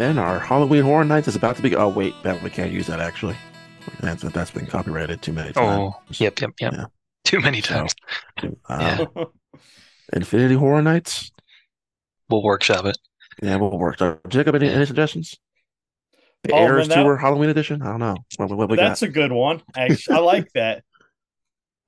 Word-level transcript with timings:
Ben, 0.00 0.16
our 0.18 0.38
Halloween 0.38 0.82
Horror 0.82 1.04
Nights 1.04 1.28
is 1.28 1.36
about 1.36 1.56
to 1.56 1.62
be. 1.62 1.76
Oh 1.76 1.90
wait, 1.90 2.14
Ben, 2.22 2.42
we 2.42 2.48
can't 2.48 2.72
use 2.72 2.86
that 2.86 3.00
actually. 3.00 3.36
That's 4.00 4.22
that's 4.22 4.50
been 4.50 4.64
copyrighted 4.66 5.20
too 5.20 5.34
many 5.34 5.52
times. 5.52 5.92
Oh, 5.94 6.00
yep, 6.12 6.40
yep, 6.40 6.52
yep. 6.58 6.72
Yeah. 6.72 6.84
Too 7.26 7.38
many 7.40 7.60
So, 7.60 7.74
times. 7.74 7.94
Uh, 8.66 9.04
Infinity 10.14 10.54
Horror 10.54 10.80
Nights. 10.80 11.30
We'll 12.30 12.42
workshop 12.42 12.86
it. 12.86 12.96
Yeah, 13.42 13.56
we'll 13.56 13.76
work. 13.78 14.00
Uh, 14.00 14.16
Jacob, 14.28 14.54
any, 14.54 14.70
any 14.70 14.86
suggestions? 14.86 15.36
The 16.44 16.52
Oh, 16.54 16.56
man, 16.60 16.64
Eras 16.70 16.88
that- 16.88 17.02
Tour 17.02 17.18
Halloween 17.18 17.50
Edition. 17.50 17.82
I 17.82 17.88
don't 17.90 17.98
know. 18.00 18.16
What, 18.38 18.48
what, 18.48 18.56
what 18.58 18.70
we 18.70 18.76
That's 18.78 19.00
got? 19.02 19.06
a 19.10 19.12
good 19.12 19.32
one. 19.32 19.60
Actually, 19.76 20.16
I 20.16 20.20
like 20.20 20.50
that. 20.54 20.82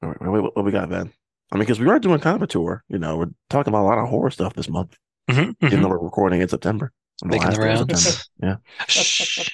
What, 0.00 0.20
what, 0.20 0.56
what 0.56 0.64
we 0.66 0.70
got, 0.70 0.90
Ben? 0.90 1.10
I 1.50 1.54
mean, 1.56 1.60
because 1.60 1.80
we 1.80 1.88
are 1.88 1.98
doing 1.98 2.20
kind 2.20 2.36
of 2.36 2.42
a 2.42 2.46
tour. 2.46 2.84
You 2.90 2.98
know, 2.98 3.16
we're 3.16 3.30
talking 3.48 3.72
about 3.72 3.84
a 3.84 3.88
lot 3.88 3.96
of 3.96 4.10
horror 4.10 4.30
stuff 4.30 4.52
this 4.52 4.68
month, 4.68 4.98
Mhm, 5.30 5.54
even 5.62 5.78
mhm. 5.78 5.82
though 5.82 5.88
we're 5.88 5.98
recording 5.98 6.42
in 6.42 6.48
September. 6.48 6.92
On 7.22 7.28
Making 7.28 7.50
the 7.50 7.56
last 7.58 7.58
day 7.58 7.72
of 7.72 7.78
rounds. 7.78 8.30
Yeah. 8.42 8.56
Shh. 8.88 9.48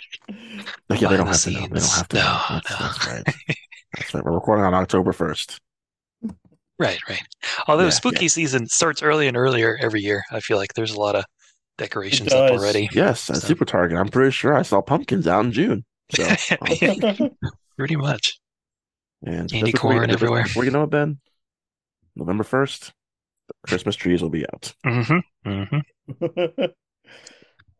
Like, 0.89 1.01
yeah, 1.01 1.09
they 1.09 1.16
don't 1.16 1.27
the 1.27 1.33
have 1.33 1.43
to 1.43 1.51
know. 1.51 1.61
They 1.61 1.66
don't 1.69 1.83
have 1.91 2.09
to. 2.09 2.16
know. 2.16 2.23
No, 2.23 2.60
That's, 2.66 2.71
no. 2.71 2.77
that's 2.80 3.07
right. 3.07 3.24
That's 3.96 4.15
right. 4.15 4.24
We're 4.24 4.32
recording 4.32 4.65
on 4.66 4.74
October 4.74 5.13
first. 5.13 5.59
Right, 6.79 6.99
right. 7.09 7.23
Although 7.66 7.85
Yeah, 7.85 7.91
spooky 7.91 8.29
season 8.29 8.66
starts 8.69 9.02
early 9.02 9.27
and 9.29 9.37
earlier 9.37 9.77
every 9.80 10.01
year, 10.02 10.23
I 10.30 10.41
feel 10.41 10.59
like 10.59 10.74
there's 10.74 10.93
a 10.93 11.01
lot 11.01 11.16
of 11.16 11.24
decorations 11.79 12.32
up 12.32 12.51
already. 12.52 12.88
Yes, 12.93 13.29
at 13.30 13.37
So- 13.37 13.49
Super 13.49 13.65
Target. 13.65 13.99
I'm 13.99 14.09
pretty 14.09 14.30
sure 14.30 14.54
I 14.54 14.63
saw 14.63 14.80
pumpkins 14.82 15.27
out 15.27 15.45
in 15.47 15.52
June. 15.52 15.85
So, 16.15 16.25
Pretty 17.77 17.97
much. 17.97 18.38
and 19.25 19.51
Candy 19.51 19.73
just 19.73 19.82
before 19.82 19.93
you- 19.93 19.99
corn 19.99 20.09
just 20.10 20.23
everywhere. 20.23 20.43
Before 20.45 20.65
you 20.65 20.71
know 20.71 20.85
it, 20.85 20.91
Ben, 20.91 21.19
November 22.15 22.45
first, 22.45 22.93
Christmas 23.66 23.97
trees 23.97 24.23
will 24.23 24.30
be 24.30 24.45
out. 24.47 24.73
Mm-hmm. 24.87 25.49
Mm-hmm. 25.51 26.65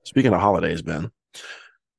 Speaking 0.09 0.33
of 0.33 0.41
holidays, 0.41 0.81
Ben, 0.81 1.11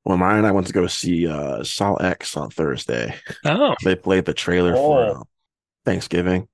when 0.04 0.20
Ryan 0.20 0.40
and 0.40 0.48
I 0.48 0.52
went 0.52 0.66
to 0.68 0.74
go 0.74 0.88
see 0.88 1.28
uh, 1.28 1.64
Saw 1.64 1.94
X 1.96 2.36
on 2.36 2.50
Thursday, 2.50 3.14
Oh, 3.46 3.76
they 3.84 3.96
played 3.96 4.26
the 4.26 4.34
trailer 4.34 4.74
for 4.74 5.00
Oh. 5.00 5.12
uh, 5.12 5.24
Thanksgiving, 5.86 6.48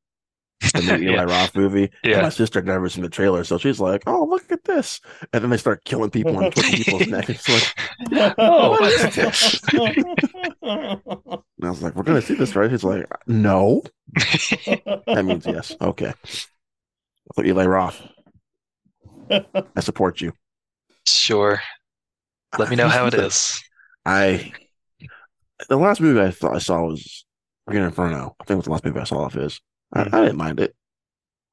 the 0.74 0.98
new 0.98 1.12
Eli 1.12 1.24
Roth 1.24 1.56
movie. 1.56 1.92
And 2.04 2.24
my 2.24 2.30
sister 2.30 2.60
had 2.60 2.66
never 2.68 2.90
seen 2.90 3.04
the 3.04 3.10
trailer, 3.10 3.44
so 3.46 3.58
she's 3.58 3.80
like, 3.80 4.04
"Oh, 4.06 4.26
look 4.26 4.52
at 4.52 4.66
this!" 4.66 5.00
And 5.32 5.42
then 5.44 5.50
they 5.50 5.56
start 5.58 5.86
killing 5.86 6.10
people 6.10 6.38
and 6.40 6.52
twisting 6.54 6.84
people's 6.84 7.08
necks. 7.08 7.30
It's 7.30 7.50
like, 8.12 8.36
Oh. 8.38 8.72
what 8.72 8.92
is 8.92 9.16
this? 9.16 9.62
And 10.62 11.00
I 11.64 11.70
was 11.70 11.82
like, 11.82 11.96
"We're 11.96 12.04
gonna 12.04 12.22
see 12.22 12.36
this, 12.36 12.56
right?" 12.56 12.70
He's 12.70 12.84
like, 12.84 13.06
"No." 13.28 13.84
That 14.16 15.24
means 15.26 15.46
yes. 15.46 15.74
Okay. 15.80 16.14
So 16.26 17.44
Eli 17.44 17.66
Roth, 17.66 18.02
I 19.32 19.80
support 19.80 20.20
you. 20.22 20.34
Sure. 21.08 21.62
Let 22.58 22.70
me 22.70 22.76
know 22.76 22.88
how 22.90 23.06
it 23.08 23.14
is. 23.16 23.62
I 24.06 24.52
the 25.70 25.78
last 25.78 26.02
movie 26.02 26.20
I 26.22 26.32
thought 26.32 26.56
I 26.56 26.60
saw 26.60 26.84
was 26.86 27.26
Green 27.68 27.84
Inferno. 27.84 28.36
I 28.40 28.44
think 28.44 28.56
it 28.56 28.58
was 28.58 28.66
the 28.66 28.72
last 28.72 28.86
movie 28.86 29.00
I 29.00 29.04
saw 29.06 29.26
of 29.26 29.34
his. 29.34 29.60
I, 29.94 30.04
Hmm. 30.04 30.16
I 30.16 30.22
didn't 30.22 30.38
mind 30.38 30.60
it. 30.60 30.76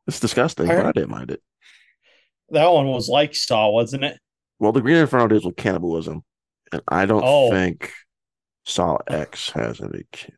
It's 0.07 0.21
disgusting, 0.21 0.71
I 0.71 0.77
but 0.77 0.87
I 0.87 0.93
didn't 0.93 1.11
mind 1.11 1.31
it. 1.31 1.41
that 2.51 2.67
one 2.67 2.87
was 2.89 3.09
like 3.09 3.35
Saw, 3.35 3.71
wasn't 3.71 4.05
it? 4.05 4.19
Well, 4.59 4.73
the 4.73 4.81
Green 4.81 4.97
Inferno 4.97 5.29
deals 5.29 5.45
with 5.45 5.57
cannibalism, 5.57 6.23
and 6.73 6.83
I 6.89 7.07
don't 7.07 7.23
Oh. 7.25 7.51
think 7.51 7.93
Saw 8.65 8.99
X 9.09 9.51
has 9.51 9.81
any. 9.81 10.03
Can- 10.13 10.35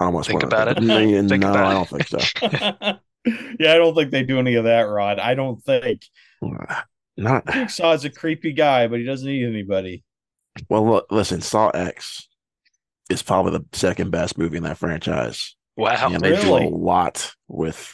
I 0.00 0.04
don't 0.04 0.14
want 0.14 0.26
to 0.26 0.30
Think 0.32 0.42
about 0.44 0.68
it. 0.68 0.80
No, 0.82 0.96
Think 1.28 1.42
no, 1.42 1.50
about 1.50 1.66
I 1.66 1.72
don't 1.74 1.88
think 1.88 2.06
so. 2.08 2.18
yeah, 3.60 3.72
I 3.72 3.76
don't 3.78 3.94
think 3.94 4.10
they 4.10 4.22
do 4.22 4.38
any 4.38 4.54
of 4.54 4.64
that, 4.64 4.82
Rod. 4.82 5.18
I 5.18 5.34
don't 5.34 5.62
think. 5.62 6.02
Not 7.18 7.42
I 7.48 7.52
think 7.52 7.70
Saw's 7.70 8.04
a 8.04 8.10
creepy 8.10 8.52
guy, 8.52 8.86
but 8.86 9.00
he 9.00 9.04
doesn't 9.04 9.28
eat 9.28 9.44
anybody. 9.44 10.04
well. 10.68 10.86
Look, 10.88 11.06
listen, 11.10 11.40
Saw 11.40 11.68
X 11.70 12.28
is 13.10 13.22
probably 13.22 13.52
the 13.52 13.64
second 13.76 14.10
best 14.10 14.38
movie 14.38 14.56
in 14.56 14.62
that 14.62 14.78
franchise. 14.78 15.56
Wow. 15.76 16.10
and 16.12 16.22
they 16.22 16.40
do 16.40 16.56
a 16.56 16.68
lot 16.68 17.32
with 17.48 17.92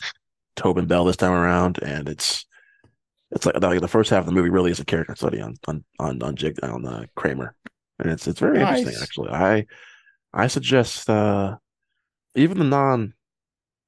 Tobin 0.56 0.86
Bell 0.86 1.04
this 1.04 1.16
time 1.16 1.32
around, 1.32 1.78
and 1.82 2.08
it's 2.08 2.44
it's 3.30 3.46
like, 3.46 3.60
like 3.60 3.80
the 3.80 3.88
first 3.88 4.10
half 4.10 4.20
of 4.20 4.26
the 4.26 4.32
movie 4.32 4.50
really 4.50 4.70
is 4.70 4.78
a 4.80 4.84
character 4.84 5.14
study 5.16 5.40
on 5.40 5.54
on 5.66 5.84
on 5.98 6.22
on, 6.22 6.36
Jig, 6.36 6.62
on 6.62 6.86
uh, 6.86 7.04
Kramer, 7.16 7.54
and 7.98 8.10
it's 8.10 8.26
it's 8.28 8.40
very 8.40 8.58
Nice. 8.58 8.78
interesting 8.80 9.02
actually. 9.02 9.30
I 9.30 9.66
I 10.32 10.46
suggest 10.48 11.08
uh, 11.08 11.56
even 12.34 12.58
the 12.58 12.64
non 12.64 13.14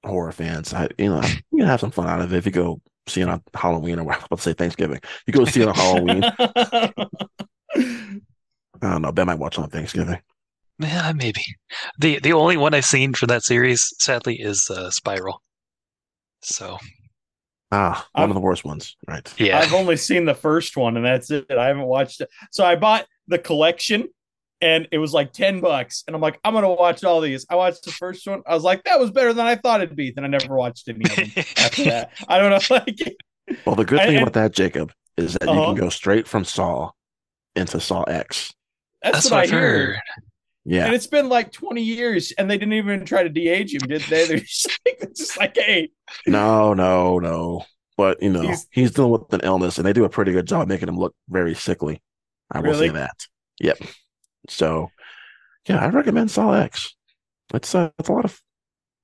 horror 0.04 0.32
fans, 0.32 0.72
I 0.72 0.88
you 0.98 1.08
know 1.10 1.20
you 1.50 1.58
can 1.58 1.66
have 1.66 1.80
some 1.80 1.90
fun 1.90 2.08
out 2.08 2.20
of 2.22 2.32
it 2.32 2.36
if 2.38 2.46
you 2.46 2.52
go 2.52 2.80
see 3.06 3.20
it 3.20 3.28
on 3.28 3.42
Halloween 3.54 3.98
or 3.98 4.02
I 4.02 4.16
was 4.16 4.24
about 4.24 4.36
to 4.36 4.42
say 4.42 4.52
Thanksgiving. 4.52 5.00
You 5.26 5.32
go 5.32 5.44
see 5.44 5.62
it 5.62 5.68
on 5.68 5.74
Halloween. 5.74 6.24
I 7.76 8.20
don't 8.90 9.02
know. 9.02 9.12
Ben 9.12 9.26
might 9.26 9.38
watch 9.38 9.58
it 9.58 9.62
on 9.62 9.70
Thanksgiving. 9.70 10.18
Yeah, 10.78 11.12
maybe. 11.14 11.42
The 11.98 12.18
the 12.20 12.32
only 12.34 12.56
one 12.56 12.74
I've 12.74 12.84
seen 12.84 13.14
for 13.14 13.26
that 13.28 13.42
series, 13.42 13.94
sadly, 13.98 14.34
is 14.40 14.68
uh, 14.70 14.90
Spiral. 14.90 15.42
So 16.42 16.76
Ah, 17.72 18.06
one 18.12 18.24
I've- 18.24 18.30
of 18.30 18.34
the 18.34 18.40
worst 18.40 18.64
ones, 18.64 18.96
right? 19.08 19.32
yeah. 19.38 19.58
I've 19.58 19.72
only 19.72 19.96
seen 19.96 20.24
the 20.24 20.34
first 20.34 20.76
one, 20.76 20.96
and 20.96 21.04
that's 21.04 21.30
it. 21.30 21.46
I 21.50 21.66
haven't 21.66 21.86
watched 21.86 22.20
it. 22.20 22.28
So 22.52 22.64
I 22.64 22.76
bought 22.76 23.06
the 23.26 23.38
collection, 23.38 24.08
and 24.60 24.88
it 24.92 24.98
was 24.98 25.12
like 25.12 25.32
ten 25.32 25.60
bucks. 25.60 26.04
And 26.06 26.14
I'm 26.16 26.22
like, 26.22 26.38
I'm 26.44 26.54
gonna 26.54 26.72
watch 26.72 27.04
all 27.04 27.20
these. 27.20 27.46
I 27.50 27.56
watched 27.56 27.84
the 27.84 27.92
first 27.92 28.26
one. 28.26 28.42
I 28.46 28.54
was 28.54 28.62
like, 28.64 28.84
that 28.84 28.98
was 29.00 29.10
better 29.10 29.32
than 29.32 29.46
I 29.46 29.56
thought 29.56 29.80
it'd 29.82 29.96
be. 29.96 30.10
Then 30.12 30.24
I 30.24 30.28
never 30.28 30.54
watched 30.56 30.88
any 30.88 31.04
of 31.04 31.14
them 31.16 31.30
after 31.56 31.84
that. 31.84 32.12
I 32.28 32.38
don't 32.38 32.50
know. 32.50 32.60
Like, 32.70 33.16
Well, 33.64 33.76
the 33.76 33.84
good 33.84 34.00
I- 34.00 34.06
thing 34.06 34.16
and- 34.16 34.22
about 34.24 34.32
that, 34.34 34.52
Jacob, 34.52 34.92
is 35.16 35.34
that 35.34 35.44
you 35.44 35.50
Uh-huh. 35.50 35.66
can 35.66 35.74
go 35.76 35.88
straight 35.88 36.26
from 36.26 36.44
Saw 36.44 36.90
into 37.54 37.78
Saw 37.80 38.02
X. 38.04 38.52
that's, 39.02 39.16
That's 39.18 39.30
what, 39.30 39.36
what 39.36 39.48
I 39.48 39.56
heard. 39.56 39.88
heard. 39.94 40.00
Yeah. 40.64 40.86
And 40.86 40.94
it's 40.96 41.06
been 41.06 41.28
like 41.28 41.52
20 41.52 41.80
years, 41.80 42.32
and 42.32 42.50
they 42.50 42.58
didn't 42.58 42.74
even 42.74 43.04
try 43.04 43.22
to 43.22 43.28
de-age 43.28 43.72
him, 43.74 43.86
did 43.88 44.00
they? 44.02 44.26
They're 44.28 44.40
just 44.40 44.80
like, 44.84 45.00
just 45.14 45.38
like 45.38 45.56
hey, 45.56 45.90
No, 46.26 46.74
no, 46.74 47.18
no. 47.20 47.64
But 47.96 48.20
you 48.20 48.30
know, 48.30 48.42
He's- 48.42 48.66
he's, 48.72 48.90
dealing 48.90 49.12
with 49.12 49.32
an 49.32 49.40
illness, 49.44 49.78
and 49.78 49.86
they 49.86 49.92
do 49.92 50.04
a 50.04 50.08
pretty 50.08 50.32
good 50.32 50.46
job 50.46 50.66
making 50.68 50.88
him 50.88 50.98
look 50.98 51.14
very 51.28 51.54
sickly. 51.54 52.02
I 52.50 52.58
will 52.60 52.70
Really? 52.70 52.88
say 52.88 52.94
that. 52.94 53.26
Yep. 53.60 53.78
So, 54.48 54.90
yeah, 55.68 55.78
I 55.78 55.88
recommend 55.88 56.30
Saw 56.30 56.52
X. 56.52 56.94
It's 57.54 57.74
uh, 57.74 57.90
it's 57.98 58.08
a 58.08 58.12
lot 58.12 58.24
of. 58.24 58.40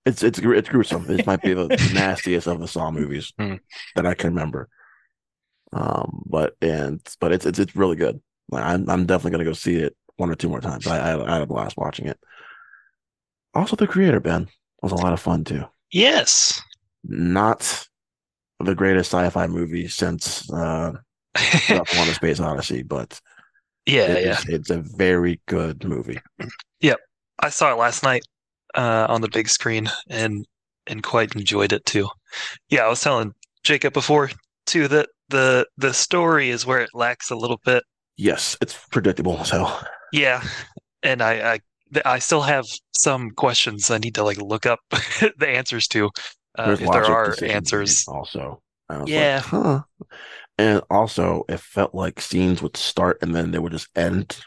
It's 0.05 0.23
it's 0.23 0.39
it's 0.39 0.69
gruesome. 0.69 1.09
It 1.11 1.27
might 1.27 1.43
be 1.43 1.55
the 1.55 1.69
nastiest 1.95 2.47
of 2.49 2.61
the 2.61 2.69
Saw 2.69 2.91
movies 2.91 3.33
Hmm. 3.39 3.57
that 3.95 4.07
I 4.07 4.15
can 4.15 4.31
remember. 4.31 4.69
Um, 5.73 6.23
but 6.27 6.55
and 6.61 7.01
but 7.21 7.33
it's 7.33 7.47
it's 7.47 7.59
it's 7.59 7.77
really 7.77 7.97
good. 7.97 8.21
Like, 8.51 8.65
I'm 8.65 8.89
I'm 8.91 9.07
definitely 9.07 9.33
gonna 9.33 9.45
go 9.45 9.53
see 9.55 9.77
it 9.77 9.97
one 10.17 10.31
or 10.31 10.35
two 10.35 10.49
more 10.49 10.61
times. 10.61 10.87
I 10.87 10.99
I, 11.13 11.27
I 11.27 11.33
had 11.35 11.43
a 11.43 11.47
blast 11.47 11.77
watching 11.77 12.07
it. 12.07 12.19
Also, 13.55 13.77
the 13.77 13.87
creator 13.87 14.21
Ben 14.21 14.49
was 14.83 14.93
a 14.93 14.97
lot 14.97 15.13
of 15.13 15.21
fun 15.21 15.45
too 15.45 15.65
Yes. 15.91 16.61
not 17.05 17.87
the 18.61 18.75
greatest 18.75 19.11
sci-fi 19.13 19.47
movie 19.47 19.89
since 19.89 20.51
uh 20.53 20.93
Up 21.71 21.89
on 21.97 22.07
the 22.07 22.15
Space 22.15 22.41
Odyssey, 22.41 22.83
but 22.83 23.21
yeah, 23.87 24.03
it 24.13 24.25
yeah. 24.25 24.39
is- 24.39 24.49
it's 24.49 24.71
a 24.71 24.79
very 24.79 25.41
good 25.47 25.85
movie. 25.85 26.21
Yep. 26.81 26.99
I 27.39 27.49
saw 27.49 27.73
it 27.73 27.79
last 27.79 28.03
night 28.03 28.23
uh, 28.75 29.07
on 29.09 29.21
the 29.21 29.29
big 29.29 29.49
screen 29.49 29.89
and 30.09 30.47
and 30.87 31.03
quite 31.03 31.35
enjoyed 31.35 31.73
it 31.73 31.85
too. 31.85 32.09
Yeah, 32.69 32.85
I 32.85 32.89
was 32.89 33.01
telling 33.01 33.33
Jacob 33.63 33.93
before 33.93 34.31
too 34.67 34.89
that 34.89 35.09
the 35.29 35.67
the 35.77 35.93
story 35.95 36.51
is 36.51 36.67
where 36.67 36.81
it 36.81 36.91
lacks 36.95 37.31
a 37.31 37.37
little 37.37 37.61
bit. 37.65 37.83
Yes, 38.17 38.57
it's 38.61 38.79
predictable 38.91 39.37
hell. 39.37 39.85
Yeah, 40.13 40.43
and 41.03 41.23
I 41.23 41.55
I, 41.55 41.61
I 42.05 42.19
still 42.19 42.43
have 42.43 42.67
some 42.93 43.31
questions 43.31 43.91
I 43.91 43.99
need 43.99 44.15
to 44.17 44.23
like 44.25 44.39
look 44.39 44.67
up 44.67 44.81
the 44.91 45.49
answers 45.49 45.87
to. 45.89 46.11
Uh, 46.59 46.77
if 46.79 46.81
there 46.81 47.05
are 47.07 47.35
answers. 47.45 48.05
also. 48.07 48.61
Yeah. 49.07 49.37
like, 49.37 49.45
huh. 49.45 49.81
And 50.63 50.83
also, 50.91 51.45
it 51.49 51.59
felt 51.61 51.95
like 51.95 52.21
scenes 52.21 52.63
would 52.63 52.77
start 52.77 53.19
and 53.23 53.35
then 53.35 53.51
they 53.51 53.59
would 53.59 53.73
just 53.73 53.89
end. 53.97 54.39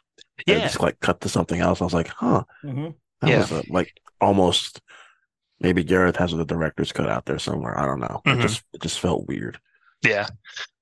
and 0.48 0.58
Yeah, 0.58 0.60
just 0.64 0.80
like 0.80 1.00
cut 1.02 1.20
to 1.22 1.30
something 1.30 1.60
else. 1.60 1.82
I 1.82 1.84
was 1.84 1.94
like, 1.94 2.08
huh. 2.08 2.44
Mhm. 2.64 2.96
That 3.22 3.30
Yeah. 3.30 3.38
was 3.40 3.52
a, 3.52 3.64
like 3.70 3.92
almost. 4.22 4.82
Maybe 5.60 5.84
Gareth 5.84 6.18
has 6.18 6.32
the 6.32 6.46
director's 6.46 6.92
cut 6.92 7.10
out 7.10 7.26
there 7.26 7.40
somewhere. 7.40 7.78
I 7.80 7.86
don't 7.86 8.00
know. 8.00 8.22
Mhm. 8.26 8.38
It 8.40 8.42
just 8.42 8.64
it 8.74 8.82
just 8.82 9.00
felt 9.00 9.28
weird. 9.28 9.60
yeah. 10.04 10.28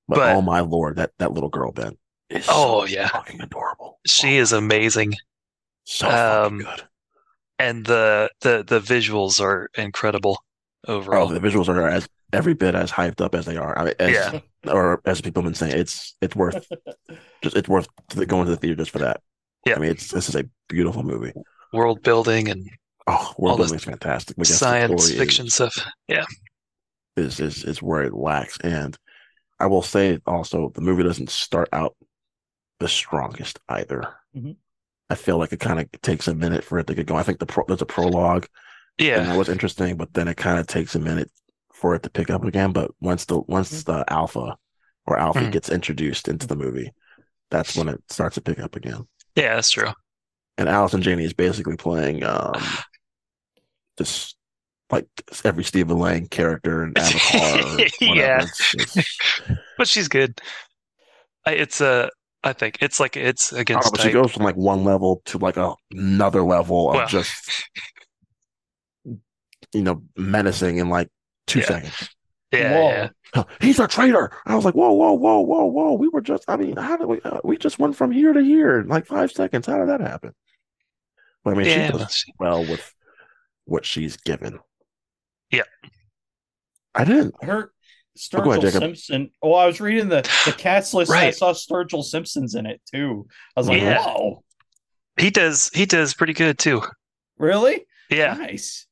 But, 0.07 0.15
But- 0.17 0.35
oh 0.35 0.41
my 0.41 0.59
lord, 0.59 0.97
that 0.97 1.11
that 1.19 1.31
little 1.31 1.49
girl 1.49 1.71
Ben 1.71 1.97
is 2.29 2.45
Oh 2.49 2.85
so 2.85 2.93
yeah, 2.93 3.07
fucking 3.07 3.39
adorable. 3.41 3.99
she 4.05 4.37
is 4.37 4.51
amazing, 4.51 5.13
so 5.85 6.09
um, 6.09 6.57
good. 6.59 6.83
and 7.59 7.85
the 7.85 8.29
the 8.41 8.63
the 8.67 8.79
visuals 8.81 9.39
are 9.39 9.69
incredible 9.77 10.43
Oh, 10.87 10.95
overall. 10.95 11.27
the 11.27 11.39
visuals 11.39 11.69
are 11.69 11.87
as 11.87 12.07
every 12.33 12.53
bit 12.53 12.75
as 12.75 12.91
hyped 12.91 13.21
up 13.21 13.35
as 13.35 13.45
they 13.45 13.57
are. 13.57 13.77
I 13.77 13.83
mean, 13.85 13.93
as, 13.99 14.11
Yeah. 14.11 14.39
or 14.71 15.01
as 15.05 15.21
people 15.21 15.43
have 15.43 15.49
been 15.51 15.55
saying, 15.55 15.79
it's 15.79 16.15
it's 16.21 16.35
worth 16.35 16.67
just 17.41 17.55
it's 17.55 17.69
worth 17.69 17.87
going 18.27 18.45
to 18.45 18.51
the 18.51 18.57
theater 18.57 18.75
just 18.75 18.91
for 18.91 18.99
that. 18.99 19.21
Yeah. 19.65 19.75
I 19.75 19.79
mean, 19.79 19.91
it's 19.91 20.11
this 20.11 20.29
is 20.29 20.35
a 20.35 20.45
beautiful 20.67 21.03
movie. 21.03 21.33
World 21.71 22.03
building 22.03 22.49
and 22.49 22.69
Oh, 23.05 23.33
world 23.37 23.57
building 23.57 23.75
is 23.75 23.83
fantastic. 23.83 24.37
but 24.37 24.47
science 24.47 25.11
fiction 25.11 25.47
is, 25.47 25.55
stuff. 25.55 25.75
Yeah, 26.07 26.25
is 27.17 27.39
is 27.39 27.63
is 27.63 27.81
where 27.81 28.03
it 28.03 28.13
lacks, 28.13 28.57
and 28.63 28.97
I 29.59 29.65
will 29.67 29.81
say 29.81 30.19
also 30.25 30.71
the 30.73 30.81
movie 30.81 31.03
doesn't 31.03 31.29
start 31.29 31.69
out 31.73 31.95
the 32.79 32.87
strongest 32.87 33.59
either. 33.69 34.13
Mhm. 34.35 34.55
I 35.09 35.15
feel 35.15 35.37
like 35.37 35.51
it 35.53 35.59
kind 35.59 35.79
of 35.79 35.91
takes 36.01 36.27
a 36.27 36.33
minute 36.33 36.63
for 36.63 36.79
it 36.79 36.87
to 36.87 36.95
get 36.95 37.05
going. 37.05 37.19
I 37.19 37.23
think 37.23 37.39
the 37.39 37.45
pro, 37.45 37.65
there's 37.67 37.81
a 37.81 37.85
prologue 37.85 38.47
and 38.97 39.07
Yeah. 39.07 39.23
that 39.23 39.37
was 39.37 39.49
interesting, 39.49 39.95
but 39.97 40.13
then 40.13 40.27
it 40.27 40.37
kind 40.37 40.57
of 40.59 40.65
takes 40.67 40.95
a 40.95 40.99
minute 40.99 41.29
for 41.83 41.93
it 41.95 42.03
to 42.03 42.09
pick 42.09 42.29
up 42.29 42.45
again. 42.45 42.71
But 42.71 42.91
once 43.01 43.25
the 43.25 43.41
once 43.41 43.83
the 43.83 44.05
alpha 44.07 44.55
or 45.05 45.19
alpha 45.19 45.41
Mhm. 45.41 45.51
gets 45.51 45.67
introduced 45.69 46.29
into 46.29 46.47
the 46.47 46.55
movie, 46.55 46.93
that's 47.51 47.75
when 47.75 47.89
it 47.89 48.01
starts 48.09 48.35
to 48.35 48.41
pick 48.41 48.57
up 48.59 48.77
again. 48.77 49.05
Yeah, 49.35 49.55
that's 49.55 49.71
true. 49.71 49.91
And 50.57 50.69
Allison 50.69 51.01
Janney 51.01 51.25
is 51.25 51.33
basically 51.33 51.75
playing 51.75 52.23
um 52.23 52.53
just 53.97 54.37
like 54.89 55.07
every 55.43 55.65
Stephen 55.65 55.97
Lang 55.99 56.27
character 56.27 56.83
in 56.85 56.93
Avatar. 56.97 57.87
Yeah. 58.01 58.45
Just- 58.45 58.97
But 59.77 59.87
she's 59.89 60.07
good. 60.07 60.39
I, 61.45 61.51
it's 61.53 61.81
a. 61.81 62.09
I 62.45 62.53
think 62.53 62.77
it's 62.81 62.99
like 62.99 63.17
it's 63.17 63.51
I 63.51 63.63
don't 63.63 63.69
know, 63.69 63.79
against 63.89 64.01
she 64.01 64.11
goes 64.11 64.31
from 64.31 64.43
like 64.43 64.55
one 64.55 64.83
level 64.85 65.21
to 65.25 65.37
like 65.37 65.57
a, 65.57 65.73
another 65.91 66.43
level 66.43 66.89
of 66.91 66.95
Well. 66.95 67.07
just 67.07 67.65
you 69.05 69.81
know 69.81 70.03
menacing 70.15 70.79
and 70.79 70.89
like 70.89 71.09
two 71.47 71.59
Yeah. 71.59 71.65
seconds. 71.65 72.09
Yeah, 72.51 72.73
Whoa. 72.79 72.87
yeah. 72.89 73.09
"Oh, 73.35 73.45
He's 73.61 73.79
a 73.79 73.87
traitor. 73.87 74.31
I 74.45 74.55
was 74.55 74.63
like, 74.63 74.75
whoa, 74.75 74.91
whoa, 74.93 75.13
whoa, 75.13 75.39
whoa, 75.39 75.65
whoa. 75.65 75.93
We 75.93 76.07
were 76.09 76.21
just, 76.21 76.43
I 76.47 76.55
mean, 76.55 76.75
how 76.77 76.97
did 76.97 77.07
we, 77.07 77.19
uh, 77.21 77.39
we 77.43 77.57
just 77.57 77.79
went 77.79 77.95
from 77.95 78.11
here 78.11 78.31
to 78.31 78.41
here 78.43 78.79
in 78.79 78.87
like 78.87 79.07
five 79.07 79.31
seconds. 79.31 79.65
How 79.65 79.79
did 79.79 79.89
that 79.89 80.01
happen? 80.01 80.33
But 81.43 81.55
I 81.55 81.57
mean, 81.57 81.65
Yeah, 81.65 81.87
she 81.87 81.91
well, 81.93 81.97
does 81.99 82.25
well 82.39 82.59
with 82.65 82.93
what 83.65 83.85
she's 83.85 84.17
given. 84.17 84.59
Yeah. 85.49 85.63
I 86.93 87.05
didn't. 87.05 87.33
Her 87.43 87.71
Oh, 88.35 88.51
ahead, 88.51 88.61
Sturgill 88.61 88.61
Jacob. 88.61 88.81
Simpson. 88.81 89.31
Oh, 89.41 89.53
I 89.55 89.65
was 89.65 89.81
reading 89.81 90.07
the 90.09 90.21
the 90.45 90.53
cats 90.55 90.93
list. 90.93 91.11
I 91.11 91.31
saw 91.31 91.51
Sturgill 91.53 92.03
Simpson's 92.03 92.53
in 92.53 92.67
it 92.67 92.79
too. 92.93 93.25
I 93.57 93.59
was 93.59 93.67
like, 93.67 93.81
Yeah. 93.81 94.03
whoa, 94.05 94.43
he 95.17 95.31
does. 95.31 95.71
He 95.73 95.87
does 95.87 96.13
pretty 96.13 96.33
good 96.33 96.59
too. 96.59 96.83
really? 97.39 97.87
Yeah, 98.11 98.35
Nice. 98.35 98.85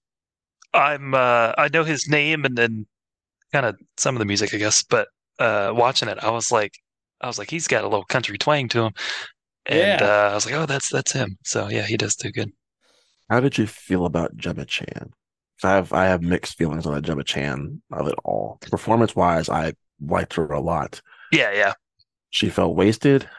I'm. 0.73 1.13
uh 1.13 1.53
I 1.57 1.69
know 1.73 1.83
his 1.83 2.07
name 2.09 2.45
and 2.45 2.57
then 2.57 2.85
kind 3.53 3.65
of 3.65 3.77
some 3.97 4.15
of 4.15 4.19
the 4.19 4.25
music, 4.25 4.53
I 4.53 4.57
guess. 4.57 4.83
But 4.83 5.07
uh 5.39 5.71
watching 5.75 6.09
it, 6.09 6.19
I 6.23 6.29
was 6.31 6.51
like, 6.51 6.73
I 7.21 7.27
was 7.27 7.37
like, 7.39 7.49
he's 7.49 7.67
got 7.67 7.83
a 7.83 7.87
little 7.87 8.05
country 8.05 8.37
twang 8.37 8.69
to 8.69 8.83
him, 8.85 8.93
and 9.65 9.99
Yeah. 10.01 10.05
uh, 10.27 10.31
I 10.31 10.35
was 10.35 10.45
like, 10.45 10.55
oh, 10.55 10.65
that's 10.65 10.89
that's 10.89 11.11
him. 11.13 11.37
So 11.43 11.69
yeah, 11.69 11.83
he 11.83 11.97
does 11.97 12.15
do 12.15 12.31
good. 12.31 12.51
How 13.29 13.39
did 13.39 13.57
you 13.57 13.67
feel 13.67 14.05
about 14.05 14.35
Gemma 14.37 14.65
Chan? 14.65 15.11
I 15.63 15.73
have, 15.75 15.93
I 15.93 16.05
have 16.05 16.23
mixed 16.23 16.57
feelings 16.57 16.87
on 16.87 16.95
the 16.95 17.01
Gemma 17.01 17.23
Chan 17.23 17.81
of 17.91 18.07
it 18.07 18.15
all. 18.25 18.57
Performance 18.71 19.15
wise, 19.15 19.47
I 19.47 19.73
liked 20.03 20.33
her 20.33 20.47
a 20.51 20.59
lot. 20.59 21.01
Yeah, 21.31 21.51
yeah, 21.53 21.73
She 22.31 22.49
felt 22.49 22.75
wasted. 22.75 23.29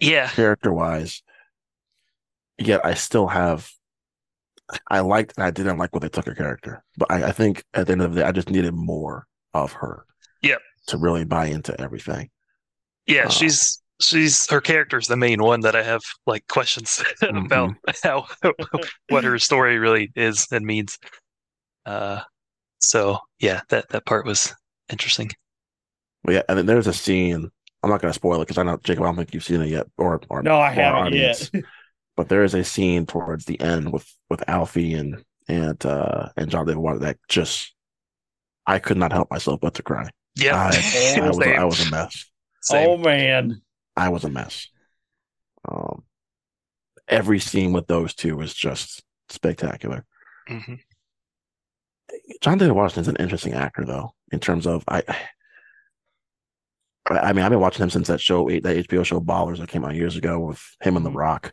yeah. 0.00 0.28
character 0.28 0.72
wise, 0.72 1.22
yet 2.58 2.84
I 2.84 2.94
still 2.94 3.26
have. 3.28 3.70
I 4.88 5.00
liked 5.00 5.34
and 5.36 5.44
I 5.44 5.50
didn't 5.50 5.78
like 5.78 5.92
what 5.92 6.02
they 6.02 6.08
took 6.08 6.26
her 6.26 6.34
character, 6.34 6.82
but 6.96 7.10
I, 7.10 7.24
I 7.28 7.32
think 7.32 7.64
at 7.74 7.86
the 7.86 7.92
end 7.92 8.02
of 8.02 8.14
the 8.14 8.20
day, 8.20 8.26
I 8.26 8.32
just 8.32 8.50
needed 8.50 8.74
more 8.74 9.26
of 9.54 9.72
her. 9.72 10.04
Yep. 10.42 10.60
To 10.88 10.96
really 10.98 11.24
buy 11.24 11.46
into 11.46 11.78
everything. 11.80 12.30
Yeah, 13.06 13.24
Uh, 13.26 13.28
she's 13.28 13.82
she's 14.00 14.48
her 14.50 14.60
character's 14.60 15.06
the 15.08 15.16
main 15.16 15.42
one 15.42 15.60
that 15.60 15.76
I 15.76 15.82
have 15.82 16.00
like 16.26 16.46
questions 16.48 17.02
about 17.22 17.74
how 18.02 18.26
what 19.08 19.24
her 19.24 19.38
story 19.38 19.78
really 19.78 20.10
is 20.16 20.46
and 20.52 20.64
means. 20.64 20.98
Uh, 21.84 22.20
so 22.78 23.18
yeah, 23.40 23.60
that 23.68 23.88
that 23.90 24.06
part 24.06 24.24
was 24.26 24.54
interesting. 24.90 25.30
But 26.24 26.34
yeah, 26.34 26.42
and 26.48 26.58
then 26.58 26.66
there's 26.66 26.86
a 26.86 26.92
scene. 26.92 27.50
I'm 27.82 27.90
not 27.90 28.00
going 28.02 28.10
to 28.10 28.14
spoil 28.16 28.36
it 28.40 28.44
because 28.46 28.58
I 28.58 28.62
know 28.62 28.78
Jacob. 28.84 29.02
I 29.04 29.06
don't 29.06 29.16
think 29.16 29.32
you've 29.34 29.44
seen 29.44 29.62
it 29.62 29.68
yet, 29.68 29.86
or 29.98 30.20
or 30.28 30.42
No, 30.42 30.58
I 30.58 30.70
or 30.70 30.74
haven't 30.74 31.00
audience. 31.06 31.50
yet. 31.52 31.64
But 32.20 32.28
there 32.28 32.44
is 32.44 32.52
a 32.52 32.62
scene 32.64 33.06
towards 33.06 33.46
the 33.46 33.58
end 33.62 33.94
with 33.94 34.06
with 34.28 34.46
Alfie 34.46 34.92
and 34.92 35.24
and 35.48 35.86
uh 35.86 36.28
and 36.36 36.50
John 36.50 36.66
David 36.66 36.76
Water 36.76 36.98
that 36.98 37.16
just 37.30 37.72
I 38.66 38.78
could 38.78 38.98
not 38.98 39.10
help 39.10 39.30
myself 39.30 39.58
but 39.58 39.72
to 39.76 39.82
cry. 39.82 40.10
Yeah, 40.36 40.54
I, 40.70 41.16
I 41.22 41.28
was 41.28 41.38
I 41.40 41.64
was 41.64 41.86
a 41.88 41.90
mess. 41.90 42.26
Same. 42.60 42.90
Oh 42.90 42.96
man. 42.98 43.62
I 43.96 44.10
was 44.10 44.24
a 44.24 44.28
mess. 44.28 44.68
Um, 45.66 46.02
every 47.08 47.38
scene 47.38 47.72
with 47.72 47.86
those 47.86 48.12
two 48.12 48.36
was 48.36 48.52
just 48.52 49.02
spectacular. 49.30 50.04
Mhm. 50.46 50.78
John 52.42 52.58
David 52.58 52.74
Washington's 52.74 53.08
an 53.08 53.16
interesting 53.16 53.54
actor, 53.54 53.86
though, 53.86 54.12
in 54.30 54.40
terms 54.40 54.66
of 54.66 54.84
I. 54.86 55.02
I 55.08 55.16
I 57.10 57.32
mean, 57.32 57.44
I've 57.44 57.50
been 57.50 57.60
watching 57.60 57.82
him 57.82 57.90
since 57.90 58.06
that 58.08 58.20
show, 58.20 58.48
that 58.48 58.62
HBO 58.88 59.04
show 59.04 59.20
Ballers 59.20 59.58
that 59.58 59.68
came 59.70 59.84
out 59.84 59.94
years 59.96 60.16
ago 60.16 60.38
with 60.38 60.62
him 60.82 60.96
and 60.96 61.04
The 61.04 61.10
Mhm. 61.10 61.16
Rock. 61.16 61.52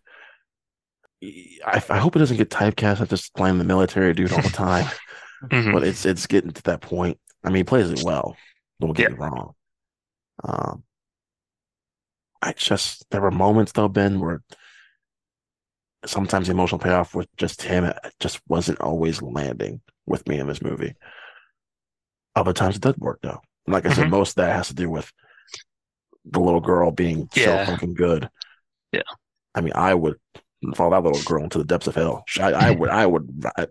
I, 1.24 1.82
I 1.90 1.98
hope 1.98 2.16
it 2.16 2.20
doesn't 2.20 2.38
get 2.38 2.50
typecast 2.50 3.02
as 3.02 3.10
just 3.10 3.34
playing 3.36 3.58
the 3.58 3.64
military 3.64 4.14
dude 4.14 4.32
all 4.32 4.42
the 4.42 4.50
time, 4.50 4.86
Mhm. 5.44 5.74
but 5.74 5.84
it's 5.84 6.06
it's 6.06 6.28
getting 6.28 6.52
to 6.52 6.62
that 6.64 6.82
point. 6.82 7.20
I 7.44 7.50
mean, 7.50 7.58
he 7.58 7.64
plays 7.64 7.90
it 7.90 8.04
well. 8.04 8.36
Don't 8.80 8.94
get 8.96 9.12
me 9.12 9.18
wrong. 9.18 9.54
Um, 10.44 10.84
I 12.42 12.54
just 12.54 13.10
there 13.10 13.22
were 13.22 13.32
moments 13.32 13.72
though, 13.72 13.88
Ben, 13.88 14.20
where 14.20 14.44
sometimes 16.06 16.48
the 16.48 16.54
emotional 16.54 16.80
payoff 16.80 17.16
with 17.16 17.28
just 17.38 17.64
him 17.64 17.84
it 17.86 17.98
just 18.20 18.40
wasn't 18.48 18.80
always 18.80 19.22
landing 19.22 19.82
with 20.06 20.28
me 20.28 20.40
in 20.40 20.48
this 20.48 20.62
movie. 20.62 20.94
Other 22.36 22.54
times 22.54 22.76
it 22.76 22.82
did 22.84 22.98
work 22.98 23.20
though. 23.24 23.42
And 23.66 23.74
like 23.74 23.86
I 23.88 23.94
said, 23.94 24.06
Mhm. 24.08 24.12
most 24.12 24.30
of 24.32 24.36
that 24.36 24.56
has 24.56 24.68
to 24.68 24.76
do 24.76 24.90
with 24.90 25.12
the 26.26 26.40
little 26.40 26.62
girl 26.62 26.92
being 26.92 27.28
Yeah. 27.36 27.66
so 27.66 27.72
fucking 27.72 27.96
good. 27.96 28.30
Yeah. 28.92 29.02
I 29.56 29.62
mean, 29.62 29.74
I 29.76 29.94
would 29.96 30.18
follow 30.76 30.92
that 30.92 31.04
little 31.08 31.24
girl 31.24 31.44
into 31.44 31.58
the 31.58 31.64
depths 31.66 31.88
of 31.88 31.96
hell. 31.96 32.24
I, 32.40 32.52
I 32.52 32.72
would, 32.72 32.90
I 32.90 33.06
would, 33.06 33.46
I, 33.58 33.68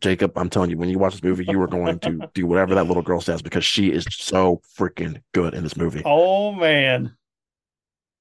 Jacob, 0.00 0.32
I'm 0.36 0.48
telling 0.48 0.70
you, 0.70 0.78
when 0.78 0.88
you 0.88 0.98
watch 0.98 1.12
this 1.12 1.22
movie, 1.22 1.44
you 1.48 1.60
are 1.60 1.66
going 1.66 1.98
to 2.00 2.30
do 2.34 2.46
whatever 2.46 2.74
that 2.76 2.86
little 2.86 3.02
girl 3.02 3.20
says 3.20 3.42
because 3.42 3.64
she 3.64 3.90
is 3.92 4.06
so 4.10 4.60
freaking 4.78 5.20
good 5.34 5.54
in 5.54 5.62
this 5.62 5.76
movie. 5.76 6.02
Oh 6.04 6.52
man. 6.52 7.16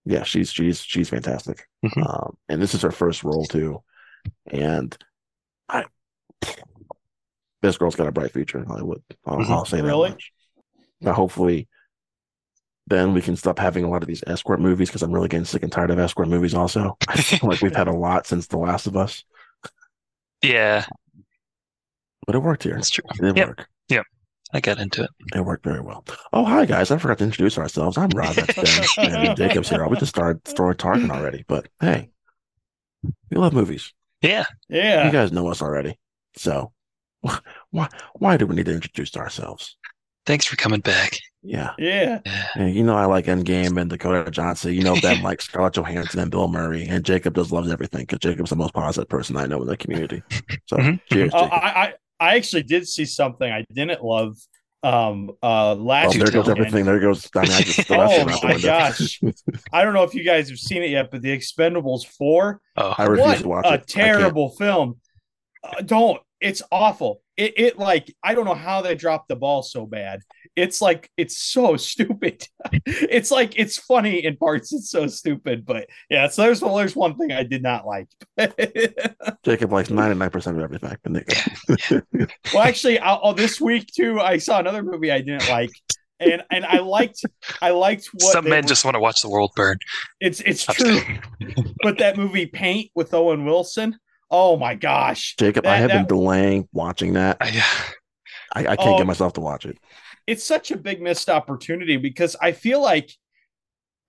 Yeah, 0.06 0.24
she's 0.24 0.52
she's 0.52 0.82
she's 0.82 1.10
fantastic. 1.10 1.68
Mhm. 1.86 2.06
Um, 2.08 2.38
and 2.50 2.62
this 2.62 2.74
is 2.74 2.82
her 2.82 2.92
first 2.92 3.24
role 3.24 3.46
too. 3.46 3.84
And 4.48 4.98
I, 5.70 5.86
this 7.62 7.78
girl's 7.78 7.96
got 7.96 8.08
a 8.08 8.12
bright 8.12 8.32
future 8.32 8.58
in 8.58 8.66
Hollywood. 8.66 9.02
I'll. 9.26 9.42
I'll 9.52 9.66
say 9.66 9.78
that 9.78 9.88
Really? 9.88 10.10
much. 10.12 10.32
Now, 11.02 11.14
hopefully, 11.14 11.68
then 12.90 13.14
we 13.14 13.22
can 13.22 13.36
stop 13.36 13.60
having 13.60 13.84
a 13.84 13.90
lot 13.90 14.02
of 14.04 14.08
these 14.08 14.24
escort 14.28 14.60
movies 14.60 14.90
because 14.90 15.02
I'm 15.04 15.12
really 15.12 15.28
getting 15.28 15.46
sick 15.46 15.64
and 15.64 15.72
tired 15.72 15.92
of 15.92 16.00
escort 16.00 16.28
movies. 16.28 16.54
Also, 16.54 16.98
like 17.44 17.62
we've 17.62 17.76
had 17.76 17.88
a 17.88 17.94
lot 17.94 18.28
since 18.28 18.48
The 18.48 18.58
Last 18.58 18.88
of 18.88 18.98
Us, 18.98 19.24
Yeah, 20.42 20.86
but 22.26 22.36
it 22.36 22.40
worked 22.40 22.64
here. 22.64 22.76
that's 22.76 22.90
true. 22.90 23.04
It 23.14 23.22
did 23.22 23.38
Yep. 23.38 23.48
work. 23.48 23.68
I 24.52 24.60
got 24.62 24.80
into 24.80 25.04
it. 25.04 25.10
It 25.36 25.46
worked 25.46 25.64
very 25.64 25.80
well. 25.80 26.04
Oh, 26.34 26.44
hi 26.44 26.66
guys! 26.66 26.90
I 26.90 26.98
forgot 26.98 27.20
to 27.20 27.24
introduce 27.24 27.60
ourselves. 27.60 28.00
I'm 28.00 28.10
Rod. 28.10 28.36
That's 28.36 28.56
Ben, 28.98 29.14
and 29.28 29.38
Jacob's 29.38 29.70
here. 29.70 29.84
I 29.84 29.88
We 29.88 29.96
just 29.98 30.10
started 30.16 30.48
started 30.48 30.80
talking 30.80 31.12
already, 31.12 31.46
but 31.48 31.68
hey, 31.80 32.10
we 33.04 33.38
love 33.38 33.54
movies. 33.54 33.94
Yeah, 34.24 34.46
yeah. 34.70 35.06
You 35.06 35.12
guys 35.12 35.32
know 35.32 35.48
us 35.50 35.62
already, 35.62 36.00
so 36.36 36.74
why 37.70 37.90
why 38.14 38.38
do 38.38 38.48
we 38.48 38.56
need 38.56 38.66
to 38.66 38.74
introduce 38.74 39.16
ourselves? 39.16 39.78
Thanks 40.30 40.46
for 40.46 40.56
coming 40.56 40.80
back. 40.80 41.18
Yeah, 41.42 41.72
Yeah. 41.80 42.20
Yeah. 42.56 42.66
You 42.68 42.84
know 42.84 42.96
I 42.96 43.06
like 43.06 43.26
Endgame 43.26 43.80
and 43.82 43.90
Dakota 43.90 44.30
Johnson. 44.30 44.74
You 44.74 44.84
know 44.84 44.96
Ben 45.02 45.22
likes 45.24 45.46
Scarlett 45.46 45.74
Johansson 45.74 46.20
and 46.20 46.30
Bill 46.30 46.48
Murray, 46.48 46.86
and 46.88 47.04
Jacob 47.04 47.34
just 47.36 47.52
loves 47.52 47.72
everything 47.72 48.02
because 48.02 48.20
Jacob's 48.20 48.52
the 48.52 48.56
most 48.56 48.74
positive 48.74 49.10
person 49.10 49.36
I 49.38 49.48
know 49.48 49.60
in 49.62 49.68
the 49.68 49.76
community. 49.78 50.22
So 50.68 50.78
Mhm. 50.78 51.00
cheers, 51.12 51.34
Uh, 51.34 51.40
Jacob. 51.46 51.54
I, 51.54 51.58
I 51.58 51.94
I 52.22 52.36
actually 52.36 52.64
did 52.64 52.88
see 52.88 53.06
something 53.06 53.50
I 53.52 53.66
didn't 53.74 54.04
love 54.04 54.36
um 54.84 55.32
uh 55.42 55.72
Oh, 55.72 55.74
last 55.76 56.20
there 56.20 56.30
goes 56.30 56.48
everything. 56.50 56.86
There 56.86 57.00
goes. 57.00 57.28
I 57.36 57.42
mean, 57.44 57.52
I 57.52 57.62
just 57.62 57.88
threw 57.88 57.96
Oh 58.00 58.02
out 58.30 58.42
the 58.42 58.48
my 58.48 58.58
gosh. 58.60 59.20
I 59.74 59.84
don't 59.84 59.94
know 59.94 60.04
if 60.04 60.14
you 60.14 60.24
guys 60.24 60.50
have 60.50 60.60
seen 60.60 60.84
it 60.84 60.90
yet, 60.92 61.10
but 61.12 61.22
The 61.22 61.36
Expendables 61.36 62.06
4 62.06 62.62
Oh, 62.78 62.96
I 62.98 63.04
refuse 63.06 63.42
to 63.42 63.48
watch 63.48 63.66
it. 63.66 63.70
I 63.70 63.76
a 63.76 63.78
can't. 63.78 63.88
terrible 64.18 64.50
film. 64.52 65.00
Uh, 65.64 65.82
don't. 65.82 66.22
It's 66.42 66.62
awful. 66.72 67.22
It, 67.40 67.54
it 67.58 67.78
like 67.80 68.14
I 68.22 68.36
don't 68.36 68.44
know 68.44 68.54
how 68.54 68.82
they 68.82 68.96
dropped 68.96 69.30
the 69.30 69.38
ball 69.38 69.64
so 69.64 69.86
bad. 69.86 70.20
It's 70.58 70.82
like 70.82 71.10
it's 71.16 71.38
so 71.38 71.78
stupid. 71.92 72.46
it's 72.86 73.32
like 73.32 73.58
it's 73.58 73.78
funny 73.78 74.26
in 74.26 74.36
parts. 74.36 74.74
It's 74.74 74.90
so 74.90 75.08
stupid, 75.08 75.66
but 75.66 75.88
yeah. 76.10 76.28
So 76.28 76.42
there's 76.42 76.62
well, 76.62 76.76
there's 76.76 76.98
one 76.98 77.16
thing 77.16 77.32
I 77.32 77.44
did 77.44 77.64
not 77.64 77.88
like. 77.88 78.10
Jacob 79.46 79.72
likes 79.72 79.90
ninety 79.90 80.20
nine 80.20 80.30
percent 80.32 80.58
of 80.58 80.64
everything. 80.64 80.98
And 81.06 81.16
they- 81.16 82.02
well, 82.54 82.64
actually, 82.64 83.00
I, 83.00 83.18
oh, 83.22 83.32
this 83.34 83.62
week 83.62 83.88
too, 83.88 84.20
I 84.20 84.38
saw 84.38 84.60
another 84.60 84.84
movie 84.84 85.10
I 85.10 85.20
didn't 85.20 85.48
like, 85.50 85.72
and 86.20 86.44
and 86.52 86.66
I 86.66 86.80
liked 86.80 87.22
I 87.62 87.70
liked 87.72 88.10
what 88.12 88.34
some 88.34 88.50
men 88.50 88.64
were- 88.64 88.68
just 88.68 88.84
want 88.84 88.96
to 88.96 89.00
watch 89.00 89.22
the 89.22 89.30
world 89.30 89.52
burn. 89.56 89.78
It's 90.20 90.42
it's 90.42 90.66
true, 90.66 91.00
but 91.84 92.00
that 92.00 92.18
movie 92.18 92.48
Paint 92.48 92.92
with 92.96 93.14
Owen 93.14 93.46
Wilson. 93.46 93.98
Oh 94.32 94.58
my 94.58 94.76
gosh, 94.76 95.36
Jacob, 95.38 95.66
I 95.66 95.80
That- 95.82 95.90
have 95.90 96.08
been 96.08 96.08
delaying 96.18 96.68
watching 96.72 97.14
that. 97.14 97.38
I, 97.42 97.64
I, 98.54 98.60
I 98.62 98.76
can't 98.76 98.90
Oh. 98.90 98.98
get 98.98 99.08
myself 99.08 99.34
to 99.34 99.42
watch 99.42 99.66
it. 99.66 99.78
it's 100.28 100.44
such 100.44 100.70
a 100.72 100.78
big 100.78 101.02
missed 101.02 101.30
opportunity 101.30 101.98
because 101.98 102.36
I 102.42 102.52
feel 102.52 102.82
like 102.82 103.10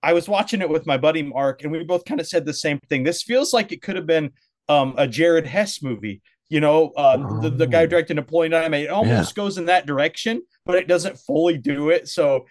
I 0.03 0.13
was 0.13 0.29
watching 0.29 0.61
it 0.61 0.69
with 0.69 0.87
my 0.87 0.97
buddy 0.99 1.23
Mark, 1.23 1.63
and 1.63 1.73
we 1.73 1.83
both 1.85 2.05
kind 2.05 2.21
of 2.21 2.27
said 2.27 2.45
the 2.47 2.53
same 2.55 2.79
thing. 2.89 3.05
This 3.05 3.23
feels 3.23 3.53
like 3.55 3.73
it 3.73 3.81
could 3.83 3.97
have 3.97 4.07
been 4.07 4.31
um, 4.69 4.95
a 4.97 5.07
Jared 5.07 5.47
Hess 5.47 5.83
movie. 5.83 6.23
You 6.49 6.61
know, 6.61 6.91
uh, 6.97 7.41
the, 7.41 7.51
the 7.51 7.67
guy 7.67 7.83
Oh. 7.83 7.87
directing 7.87 8.17
Napoleon 8.17 8.51
Dynamite. 8.53 8.85
It 8.85 8.91
almost 8.91 9.35
goes 9.37 9.57
in 9.57 9.67
that 9.67 9.87
direction, 9.87 10.43
but 10.67 10.75
it 10.77 10.89
doesn't 10.89 11.17
fully 11.19 11.57
do 11.59 11.91
it. 11.91 12.09
So 12.09 12.47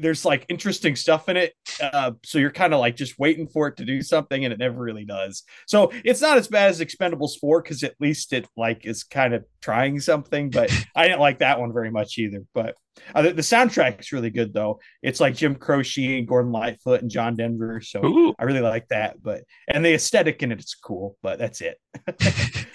there's 0.00 0.24
like 0.24 0.46
interesting 0.48 0.96
stuff 0.96 1.28
in 1.28 1.36
it. 1.36 1.54
Uh, 1.80 2.12
so 2.24 2.38
you're 2.38 2.50
kind 2.50 2.74
of 2.74 2.80
like 2.80 2.96
just 2.96 3.18
waiting 3.18 3.48
for 3.48 3.68
it 3.68 3.76
to 3.76 3.84
do 3.84 4.02
something, 4.02 4.44
and 4.44 4.52
it 4.52 4.58
never 4.58 4.80
really 4.80 5.04
does. 5.04 5.42
So 5.66 5.92
it's 6.04 6.20
not 6.20 6.38
as 6.38 6.48
bad 6.48 6.70
as 6.70 6.80
Expendables 6.80 7.38
four 7.40 7.62
because 7.62 7.82
at 7.82 7.94
least 8.00 8.32
it 8.32 8.46
like 8.56 8.86
is 8.86 9.04
kind 9.04 9.34
of 9.34 9.44
trying 9.60 10.00
something. 10.00 10.50
But 10.50 10.72
I 10.96 11.08
didn't 11.08 11.20
like 11.20 11.38
that 11.38 11.60
one 11.60 11.72
very 11.72 11.90
much 11.90 12.18
either. 12.18 12.42
But 12.54 12.76
uh, 13.14 13.22
the, 13.22 13.32
the 13.32 13.42
soundtrack's 13.42 14.12
really 14.12 14.30
good 14.30 14.52
though. 14.52 14.80
It's 15.02 15.20
like 15.20 15.34
Jim 15.36 15.54
Croce 15.54 16.18
and 16.18 16.28
Gordon 16.28 16.52
Lightfoot 16.52 17.02
and 17.02 17.10
John 17.10 17.36
Denver. 17.36 17.80
So 17.80 18.04
Ooh. 18.04 18.34
I 18.38 18.44
really 18.44 18.60
like 18.60 18.88
that. 18.88 19.22
But 19.22 19.44
and 19.68 19.84
the 19.84 19.94
aesthetic 19.94 20.42
in 20.42 20.52
it 20.52 20.60
is 20.60 20.74
cool. 20.74 21.16
But 21.22 21.38
that's 21.38 21.60
it. 21.60 21.78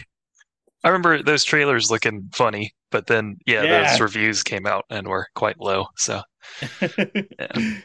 I 0.86 0.89
remember 0.89 1.24
those 1.24 1.44
trailers 1.44 1.89
looking 1.89 2.30
funny, 2.32 2.74
but 2.92 3.08
then 3.08 3.38
yeah, 3.48 3.63
Yeah. 3.63 3.89
those 3.92 4.00
reviews 4.00 4.44
came 4.44 4.68
out 4.68 4.86
and 4.92 5.08
were 5.08 5.27
quite 5.34 5.60
low. 5.60 5.88
So 5.98 6.22
yeah. 6.80 7.80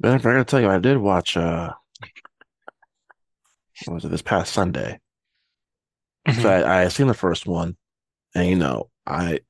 Ben, 0.00 0.14
if 0.14 0.24
I 0.24 0.32
gotta 0.32 0.44
tell 0.44 0.60
you, 0.60 0.70
I 0.70 0.78
did 0.78 0.98
watch 0.98 1.36
uh 1.36 1.72
what 3.86 3.94
was 3.94 4.04
it 4.04 4.10
this 4.10 4.22
past 4.22 4.52
Sunday? 4.52 5.00
Mm-hmm. 6.28 6.42
So 6.42 6.48
I, 6.48 6.84
I 6.84 6.88
seen 6.88 7.08
the 7.08 7.14
first 7.14 7.44
one, 7.44 7.76
and 8.34 8.48
you 8.48 8.54
know, 8.56 8.88
I 9.04 9.40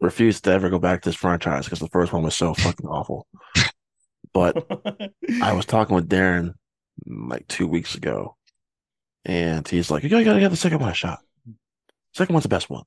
refused 0.00 0.44
to 0.44 0.52
ever 0.52 0.70
go 0.70 0.78
back 0.78 1.02
to 1.02 1.08
this 1.08 1.16
franchise 1.16 1.64
because 1.64 1.80
the 1.80 1.88
first 1.88 2.12
one 2.12 2.22
was 2.22 2.36
so 2.36 2.54
fucking 2.54 2.86
awful. 2.86 3.26
But 4.32 4.64
I 5.42 5.52
was 5.52 5.66
talking 5.66 5.96
with 5.96 6.08
Darren 6.08 6.54
like 7.06 7.48
two 7.48 7.66
weeks 7.66 7.96
ago, 7.96 8.36
and 9.24 9.66
he's 9.66 9.90
like, 9.90 10.04
"You 10.04 10.08
gotta, 10.08 10.24
gotta 10.24 10.40
give 10.40 10.52
the 10.52 10.56
second 10.56 10.78
one 10.78 10.90
a 10.90 10.94
shot. 10.94 11.18
Second 12.14 12.34
one's 12.34 12.44
the 12.44 12.48
best 12.48 12.70
one." 12.70 12.84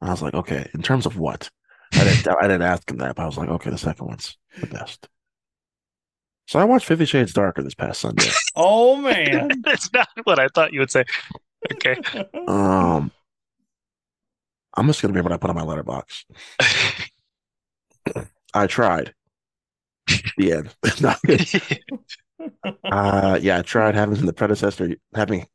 And 0.00 0.10
I 0.10 0.12
was 0.12 0.22
like, 0.22 0.34
"Okay, 0.34 0.68
in 0.74 0.82
terms 0.82 1.06
of 1.06 1.18
what?" 1.18 1.50
I 1.94 2.04
didn't, 2.04 2.28
I 2.40 2.42
didn't 2.42 2.62
ask 2.62 2.90
him 2.90 2.98
that, 2.98 3.16
but 3.16 3.22
I 3.22 3.26
was 3.26 3.38
like, 3.38 3.48
"Okay, 3.48 3.70
the 3.70 3.78
second 3.78 4.06
one's 4.06 4.36
the 4.60 4.66
best." 4.66 5.08
So 6.46 6.58
I 6.58 6.64
watched 6.64 6.86
Fifty 6.86 7.04
Shades 7.04 7.32
Darker 7.32 7.62
this 7.62 7.74
past 7.74 8.00
Sunday. 8.00 8.28
oh 8.56 8.96
man. 8.96 9.50
That's 9.62 9.92
not 9.92 10.08
what 10.24 10.38
I 10.38 10.48
thought 10.48 10.72
you 10.72 10.80
would 10.80 10.90
say. 10.90 11.04
Okay. 11.72 11.96
Um, 12.48 13.12
I'm 14.74 14.86
just 14.86 15.00
gonna 15.00 15.14
be 15.14 15.20
what 15.20 15.32
I 15.32 15.36
put 15.36 15.50
on 15.50 15.56
my 15.56 15.62
Letterboxd. 15.62 16.24
I 18.54 18.66
tried. 18.66 19.14
The 20.36 20.52
end. 20.52 20.74
No, 21.00 21.14
uh, 22.84 23.38
yeah, 23.40 23.58
I 23.58 23.62
tried. 23.62 23.94
Haven't 23.94 24.16
seen 24.16 24.26
the 24.26 24.32
predecessor. 24.32 24.96
Having 25.14 25.46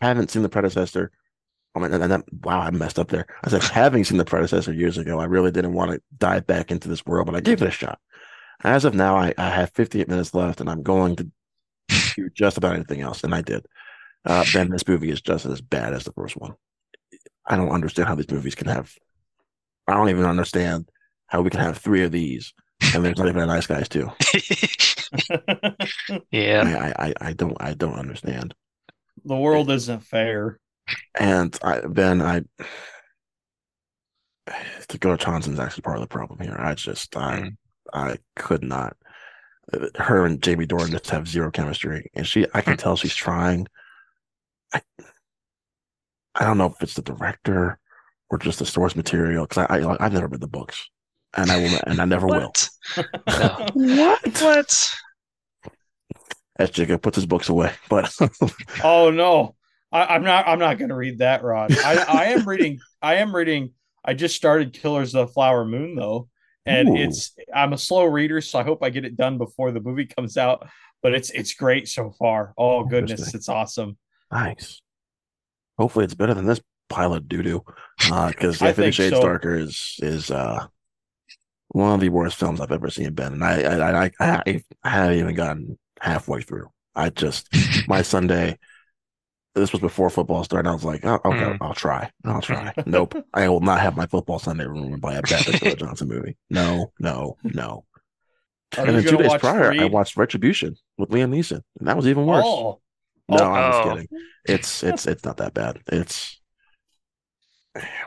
haven't 0.00 0.30
seen 0.30 0.42
the 0.42 0.48
predecessor. 0.48 1.10
Oh 1.74 1.80
my, 1.80 1.86
and 1.86 2.10
that, 2.10 2.24
wow, 2.42 2.60
I 2.60 2.70
messed 2.70 2.98
up 2.98 3.08
there. 3.08 3.26
I 3.44 3.50
said 3.50 3.62
having 3.64 4.04
seen 4.04 4.18
the 4.18 4.24
predecessor 4.24 4.72
years 4.72 4.98
ago. 4.98 5.20
I 5.20 5.24
really 5.24 5.50
didn't 5.50 5.74
want 5.74 5.92
to 5.92 6.00
dive 6.18 6.46
back 6.46 6.70
into 6.70 6.88
this 6.88 7.04
world, 7.06 7.26
but 7.26 7.36
I 7.36 7.40
gave 7.40 7.62
it 7.62 7.68
a 7.68 7.70
shot. 7.70 7.98
As 8.64 8.84
of 8.84 8.94
now, 8.94 9.16
I, 9.16 9.32
I 9.38 9.50
have 9.50 9.70
58 9.72 10.08
minutes 10.08 10.34
left, 10.34 10.60
and 10.60 10.68
I'm 10.68 10.82
going 10.82 11.16
to 11.16 11.30
do 12.16 12.28
just 12.34 12.56
about 12.56 12.74
anything 12.74 13.00
else, 13.02 13.22
and 13.24 13.34
I 13.34 13.42
did. 13.42 13.64
Uh, 14.24 14.44
then 14.52 14.70
this 14.70 14.86
movie 14.86 15.10
is 15.10 15.20
just 15.20 15.46
as 15.46 15.60
bad 15.60 15.94
as 15.94 16.04
the 16.04 16.12
first 16.12 16.36
one. 16.36 16.54
I 17.46 17.56
don't 17.56 17.70
understand 17.70 18.08
how 18.08 18.14
these 18.14 18.30
movies 18.30 18.54
can 18.54 18.66
have. 18.66 18.92
I 19.86 19.94
don't 19.94 20.10
even 20.10 20.24
understand 20.26 20.90
how 21.28 21.40
we 21.42 21.50
can 21.50 21.60
have 21.60 21.78
three 21.78 22.02
of 22.02 22.12
these, 22.12 22.52
and 22.94 23.04
there's 23.04 23.18
not 23.18 23.28
even 23.28 23.42
a 23.42 23.46
nice 23.46 23.66
guys 23.66 23.88
too. 23.88 24.10
yeah. 26.30 26.92
I, 26.96 27.06
I, 27.08 27.14
I 27.20 27.32
don't, 27.32 27.56
I 27.60 27.74
don't 27.74 27.94
understand. 27.98 28.54
the 29.24 29.36
world 29.36 29.70
isn't 29.70 30.00
fair. 30.00 30.58
And 31.18 31.58
I, 31.62 31.80
Ben, 31.80 32.22
I, 32.22 32.42
Dakota 34.88 35.22
Johnson's 35.22 35.58
actually 35.58 35.82
part 35.82 35.96
of 35.96 36.02
the 36.02 36.06
problem 36.08 36.40
here. 36.40 36.56
I 36.58 36.74
just, 36.74 37.16
I, 37.16 37.40
Mm. 37.40 37.56
I 37.92 38.18
could 38.36 38.62
not. 38.62 38.96
Her 39.96 40.24
and 40.26 40.42
Jamie 40.42 40.66
Dornan 40.66 40.90
just 40.90 41.10
have 41.10 41.28
zero 41.28 41.50
chemistry, 41.50 42.10
and 42.14 42.26
she, 42.26 42.46
I 42.54 42.60
can 42.62 42.76
tell 42.76 42.96
she's 42.96 43.14
trying. 43.14 43.66
I, 44.72 44.80
I 46.34 46.44
don't 46.44 46.58
know 46.58 46.66
if 46.66 46.82
it's 46.82 46.94
the 46.94 47.02
director 47.02 47.78
or 48.30 48.38
just 48.38 48.58
the 48.58 48.66
source 48.66 48.96
material 48.96 49.46
because 49.46 49.66
I, 49.68 49.78
I, 49.80 50.04
I've 50.04 50.12
never 50.12 50.26
read 50.26 50.40
the 50.40 50.46
books, 50.46 50.88
and 51.36 51.50
I 51.50 51.58
will, 51.58 51.78
and 51.86 52.00
I 52.00 52.04
never 52.06 52.26
will. 52.26 52.52
What? 52.52 52.68
What? 53.74 54.40
What? 54.42 54.94
As 56.56 56.70
Jacob 56.70 57.02
puts 57.02 57.16
his 57.16 57.26
books 57.26 57.48
away, 57.48 57.72
but 57.88 58.14
Oh 58.82 59.10
no. 59.10 59.54
I, 59.92 60.14
I'm 60.14 60.22
not 60.22 60.46
I'm 60.46 60.58
not 60.58 60.78
gonna 60.78 60.96
read 60.96 61.18
that, 61.18 61.42
Rod. 61.42 61.72
I, 61.72 62.04
I 62.08 62.24
am 62.26 62.44
reading 62.48 62.80
I 63.00 63.16
am 63.16 63.34
reading 63.34 63.72
I 64.04 64.14
just 64.14 64.36
started 64.36 64.72
Killers 64.72 65.14
of 65.14 65.28
the 65.28 65.32
Flower 65.32 65.64
Moon 65.64 65.94
though. 65.94 66.28
And 66.66 66.90
Ooh. 66.90 66.96
it's 66.96 67.34
I'm 67.54 67.72
a 67.72 67.78
slow 67.78 68.04
reader, 68.04 68.40
so 68.40 68.58
I 68.58 68.62
hope 68.62 68.82
I 68.82 68.90
get 68.90 69.04
it 69.04 69.16
done 69.16 69.38
before 69.38 69.70
the 69.70 69.80
movie 69.80 70.06
comes 70.06 70.36
out. 70.36 70.68
But 71.02 71.14
it's 71.14 71.30
it's 71.30 71.54
great 71.54 71.88
so 71.88 72.10
far. 72.10 72.52
Oh 72.58 72.84
goodness, 72.84 73.34
it's 73.34 73.48
awesome. 73.48 73.96
Nice. 74.30 74.82
Hopefully, 75.78 76.04
it's 76.04 76.14
better 76.14 76.34
than 76.34 76.46
this 76.46 76.60
pile 76.88 77.14
of 77.14 77.28
doo 77.28 77.42
doo. 77.42 77.64
Because 77.98 78.60
I 78.62 78.66
yeah, 78.66 78.72
Fifty 78.72 78.82
think 78.82 78.94
Shades 78.94 79.16
so. 79.16 79.22
Darker 79.22 79.56
is 79.56 79.96
is 80.00 80.30
uh 80.30 80.66
one 81.68 81.94
of 81.94 82.00
the 82.00 82.08
worst 82.08 82.36
films 82.36 82.60
I've 82.60 82.72
ever 82.72 82.90
seen. 82.90 83.14
Ben, 83.14 83.34
and 83.34 83.44
I 83.44 83.62
I 83.62 84.04
I 84.04 84.10
I, 84.20 84.62
I 84.84 84.90
haven't 84.90 85.18
even 85.18 85.34
gotten 85.34 85.78
halfway 86.00 86.42
through. 86.42 86.68
I 86.94 87.10
just 87.10 87.48
my 87.88 88.02
Sunday. 88.02 88.58
This 89.54 89.72
was 89.72 89.80
before 89.80 90.08
football 90.10 90.44
started. 90.44 90.68
I 90.68 90.72
was 90.72 90.84
like, 90.84 91.04
oh, 91.04 91.20
okay, 91.24 91.38
Mm. 91.44 91.58
I'll 91.60 91.74
try. 91.74 92.10
I'll 92.24 92.40
try. 92.40 92.72
nope, 92.86 93.14
I 93.34 93.48
will 93.48 93.60
not 93.60 93.80
have 93.80 93.96
my 93.96 94.06
football 94.06 94.38
Sunday 94.38 94.66
ruined 94.66 95.00
by 95.00 95.14
a 95.14 95.22
bad 95.22 95.44
Dakota 95.46 95.74
Johnson 95.78 96.08
movie. 96.08 96.36
No, 96.50 96.92
no, 97.00 97.36
no. 97.42 97.84
Are 98.76 98.86
and 98.86 98.96
then 98.96 99.02
two 99.04 99.16
days 99.16 99.34
prior, 99.38 99.72
I 99.72 99.86
watched 99.86 100.16
Retribution 100.16 100.76
with 100.98 101.08
Liam 101.08 101.30
Neeson, 101.34 101.62
and 101.78 101.88
that 101.88 101.96
was 101.96 102.06
even 102.06 102.26
worse. 102.26 102.44
Oh. 102.46 102.80
No, 103.30 103.36
Oh. 103.38 103.44
I'm 103.52 103.72
just 103.72 103.84
Oh. 103.84 103.90
kidding. 103.90 104.08
It's 104.44 104.82
it's 104.82 105.06
it's 105.06 105.24
not 105.24 105.38
that 105.38 105.54
bad. 105.54 105.80
It's 105.88 106.38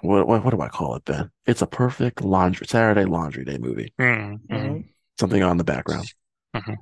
what 0.01 0.27
what, 0.27 0.43
what 0.43 0.51
do 0.51 0.61
I 0.61 0.67
call 0.67 0.95
it, 0.95 1.05
Ben? 1.05 1.31
It's 1.45 1.61
a 1.61 1.67
perfect 1.67 2.21
laundry 2.21 2.67
Saturday 2.67 3.05
laundry 3.05 3.43
day 3.45 3.57
movie. 3.57 3.93
Mm, 3.99 4.39
mm. 4.39 4.49
Mhm. 4.49 4.83
Something 5.19 5.43
on 5.43 5.57
the 5.57 5.63
background. 5.63 6.11
Mhm. 6.55 6.75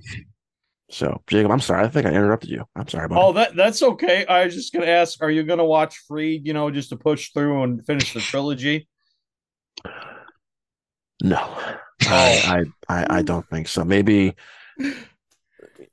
So, 0.91 1.21
Jacob, 1.27 1.51
I'm 1.51 1.59
sorry. 1.59 1.85
I 1.85 1.87
think 1.87 2.07
I 2.07 2.09
interrupted 2.09 2.49
you. 2.49 2.65
I'm 2.75 2.87
sorry 2.87 3.05
about 3.05 3.23
Oh, 3.23 3.33
that 3.33 3.55
that's 3.55 3.81
okay. 3.83 4.25
I 4.25 4.45
was 4.45 4.55
just 4.55 4.73
gonna 4.73 4.87
ask, 4.87 5.21
are 5.21 5.29
you 5.29 5.43
gonna 5.43 5.65
watch 5.65 5.97
Freed, 6.07 6.47
you 6.47 6.53
know, 6.53 6.71
just 6.71 6.89
to 6.89 6.97
push 6.97 7.31
through 7.31 7.63
and 7.63 7.85
finish 7.85 8.13
the 8.13 8.21
trilogy? 8.21 8.87
No, 11.21 11.37
I, 12.01 12.63
I 12.89 12.97
I 13.01 13.17
I 13.17 13.21
don't 13.21 13.47
think 13.49 13.67
so. 13.67 13.83
Maybe 13.83 14.35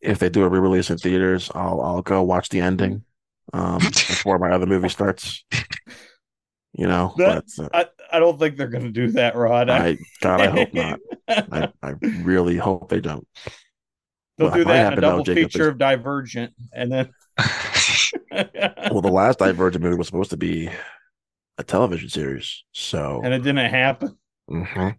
if 0.00 0.18
they 0.18 0.28
do 0.28 0.44
a 0.44 0.48
re-release 0.48 0.90
in 0.90 0.98
theaters, 0.98 1.50
I'll 1.54 1.80
I'll 1.80 2.02
go 2.02 2.22
watch 2.22 2.48
the 2.48 2.60
ending 2.60 3.04
um 3.52 3.78
before 3.78 4.38
my 4.38 4.50
other 4.50 4.66
movie 4.66 4.88
starts. 4.88 5.44
You 6.72 6.86
know, 6.86 7.14
That- 7.18 7.44
but 7.56 7.64
uh, 7.64 7.68
I, 8.12 8.16
I 8.16 8.18
don't 8.18 8.38
think 8.38 8.56
they're 8.56 8.68
gonna 8.68 8.90
do 8.90 9.10
that, 9.12 9.36
Rod. 9.36 9.68
I 9.68 9.98
God, 10.20 10.40
I 10.40 10.48
hope 10.48 10.72
not. 10.72 11.00
I, 11.28 11.68
I 11.82 11.94
really 12.00 12.56
hope 12.56 12.88
they 12.88 13.00
don't. 13.00 13.26
They'll 14.38 14.48
What 14.50 14.56
do 14.56 14.64
might 14.64 14.72
that 14.74 14.92
in 14.92 14.98
a 14.98 15.00
double 15.02 15.24
feature 15.24 15.62
is- 15.62 15.68
of 15.68 15.78
Divergent, 15.78 16.52
and 16.72 16.92
then 16.92 17.10
Well, 18.90 19.00
the 19.02 19.10
last 19.10 19.38
Divergent 19.38 19.82
movie 19.82 19.96
was 19.96 20.06
supposed 20.08 20.30
to 20.30 20.36
be 20.36 20.68
a 21.58 21.64
television 21.64 22.08
series, 22.10 22.64
so 22.72 23.20
and 23.24 23.32
it 23.32 23.38
didn't 23.42 23.70
happen. 23.70 24.16
Mhm. 24.50 24.96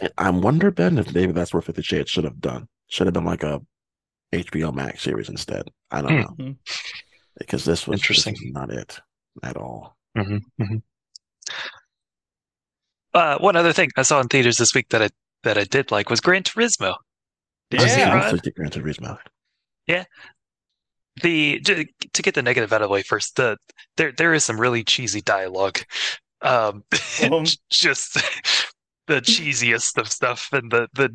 And 0.00 0.12
I 0.18 0.30
wonder, 0.30 0.70
Ben, 0.70 0.98
if 0.98 1.14
maybe 1.14 1.32
that's 1.32 1.54
where 1.54 1.62
Fifty 1.62 1.82
Shades 1.82 2.10
should 2.10 2.24
have 2.24 2.40
done. 2.40 2.68
Should 2.88 3.06
have 3.06 3.14
been 3.14 3.24
like 3.24 3.44
a 3.44 3.60
HBO 4.32 4.72
Max 4.74 5.02
series 5.02 5.28
instead. 5.28 5.68
I 5.92 6.02
don't 6.02 6.10
Hmm. 6.12 6.18
know 6.20 6.34
Mhm. 6.38 6.56
because 7.38 7.64
this 7.64 7.86
was 7.86 8.00
this 8.00 8.10
Interesting. 8.10 8.34
was 8.34 8.52
not 8.52 8.70
it 8.72 8.98
at 9.44 9.56
all. 9.56 9.96
Mhm, 10.18 10.40
mhm. 10.60 10.82
Uh, 13.14 13.38
one 13.38 13.56
other 13.56 13.72
thing 13.72 13.90
I 13.96 14.02
saw 14.02 14.20
in 14.20 14.28
theaters 14.28 14.56
this 14.56 14.74
week 14.74 14.88
that 14.90 15.02
I 15.02 15.08
that 15.42 15.56
I 15.56 15.64
did 15.64 15.90
like 15.90 16.10
was 16.10 16.20
Gran 16.20 16.42
Turismo. 16.42 16.96
Did 17.70 17.82
you 17.82 17.88
see 17.88 18.00
it, 18.00 18.06
Yeah. 18.06 18.14
Rod? 18.14 18.24
Also, 18.24 18.36
did 18.38 18.54
Gran 18.54 18.70
Turismo. 18.70 19.18
the 21.22 21.60
to, 21.60 21.84
to 22.12 22.22
get 22.22 22.34
the 22.34 22.42
negative 22.42 22.72
out 22.72 22.82
of 22.82 22.88
the 22.88 22.92
way 22.92 23.02
first 23.02 23.36
the 23.36 23.56
there 23.96 24.12
there 24.12 24.34
is 24.34 24.44
some 24.44 24.60
really 24.60 24.84
cheesy 24.84 25.20
dialogue 25.20 25.78
um 26.42 26.82
Um. 27.30 27.44
just 27.70 28.14
the 29.06 29.20
cheesiest 29.20 29.98
of 29.98 30.10
stuff 30.10 30.48
and 30.52 30.70
the 30.70 30.88
the 30.94 31.10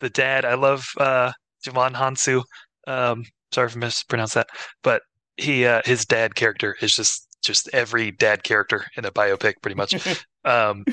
the 0.00 0.10
dad 0.10 0.44
i 0.44 0.54
love 0.54 0.84
uh 0.98 1.32
Javon 1.66 1.94
Hansu 1.94 2.42
um 2.86 3.24
sorry 3.52 3.66
if 3.68 3.76
I 3.76 3.80
mispronounced 3.80 4.34
that 4.34 4.48
but 4.82 5.02
he 5.36 5.66
uh 5.66 5.82
his 5.84 6.04
dad 6.04 6.34
character 6.34 6.76
is 6.80 6.94
just 6.94 7.26
just 7.42 7.68
every 7.72 8.10
dad 8.10 8.44
character 8.44 8.84
in 8.96 9.04
a 9.04 9.10
biopic 9.10 9.54
pretty 9.62 9.74
much 9.74 9.94
um 10.44 10.84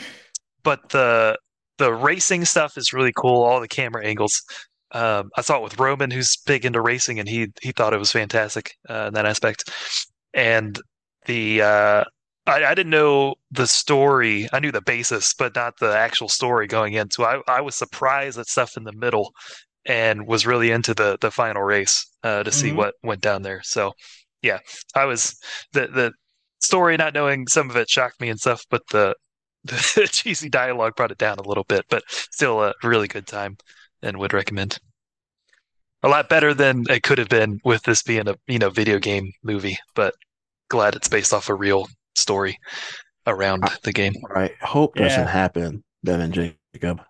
but 0.64 0.90
the 0.90 1.38
the 1.78 1.94
racing 1.94 2.46
stuff 2.46 2.78
is 2.78 2.94
really 2.94 3.14
cool 3.16 3.44
all 3.44 3.60
the 3.62 3.68
camera 3.68 4.04
angles 4.06 4.42
Um, 4.91 5.29
I 5.38 5.41
saw 5.41 5.58
it 5.58 5.63
with 5.63 5.79
Roman, 5.79 6.12
who's 6.12 6.38
big 6.46 6.65
into 6.65 6.82
racing, 6.82 7.20
and 7.20 7.27
he 7.29 7.48
he 7.62 7.72
thought 7.72 7.94
it 7.94 8.00
was 8.00 8.12
fantastic 8.12 8.72
uh, 8.89 9.06
in 9.10 9.13
that 9.15 9.25
aspect. 9.25 9.70
And 10.34 10.79
the 11.25 11.62
uh, 11.62 12.03
I, 12.46 12.65
I 12.65 12.75
didn't 12.75 12.91
know 12.91 13.36
the 13.51 13.67
story. 13.67 14.48
I 14.53 14.60
knew 14.60 14.72
the 14.72 14.82
basis, 14.82 15.34
but 15.34 15.56
not 15.56 15.75
the 15.79 15.96
actual 15.98 16.29
story 16.29 16.67
going 16.67 16.94
in. 16.94 17.12
So 17.12 17.25
I, 17.25 17.41
I 17.48 17.62
was 17.62 17.75
surprised 17.75 18.39
at 18.39 18.48
stuff 18.48 18.77
in 18.77 18.84
the 18.84 18.94
middle, 18.94 19.34
and 19.86 20.27
was 20.27 20.46
really 20.46 20.72
into 20.72 20.94
the 20.94 21.17
the 21.22 21.32
final 21.32 21.63
race 21.63 22.06
uh, 22.24 22.44
to 22.44 22.51
see 22.51 22.72
Mhm. 22.72 22.77
what 22.77 22.96
went 23.03 23.22
down 23.22 23.41
there. 23.44 23.62
So 23.63 23.94
yeah, 24.41 24.60
I 24.96 25.06
was 25.06 25.38
the 25.74 25.88
the 25.88 26.13
story 26.60 26.98
not 26.98 27.13
knowing 27.13 27.48
some 27.48 27.70
of 27.70 27.75
it 27.77 27.89
shocked 27.89 28.22
me 28.22 28.29
and 28.29 28.39
stuff, 28.39 28.63
but 28.70 28.84
the 28.91 29.15
the 29.63 30.10
cheesy 30.12 30.50
dialogue 30.50 30.96
brought 30.96 31.12
it 31.12 31.17
down 31.17 31.39
a 31.39 31.48
little 31.48 31.63
bit, 31.65 31.86
but 31.89 32.03
still 32.10 32.63
a 32.63 32.74
really 32.84 33.08
good 33.08 33.27
time 33.27 33.58
and 34.01 34.18
would 34.18 34.34
recommend. 34.34 34.77
A 36.04 36.08
lot 36.10 36.30
better 36.30 36.54
than 36.54 36.84
it 36.89 37.04
could 37.04 37.18
have 37.18 37.30
been 37.30 37.60
with 37.63 37.82
this 37.84 38.04
being 38.04 38.27
a 38.27 38.36
you 38.48 38.60
know 38.60 38.70
video 38.70 39.00
game 39.00 39.32
movie, 39.44 39.77
but 39.96 40.13
glad 40.70 40.96
it's 40.96 41.08
based 41.08 41.34
off 41.34 41.50
a 41.50 41.56
real 41.56 41.88
story 42.16 42.58
around 43.25 43.63
the 43.84 43.92
game. 43.94 44.13
What 44.22 44.38
I 44.38 44.51
hope 44.62 44.96
doesn't 44.96 45.27
happen, 45.27 45.84
Ben 46.04 46.22
and 46.22 46.34
Jacob, 46.34 47.01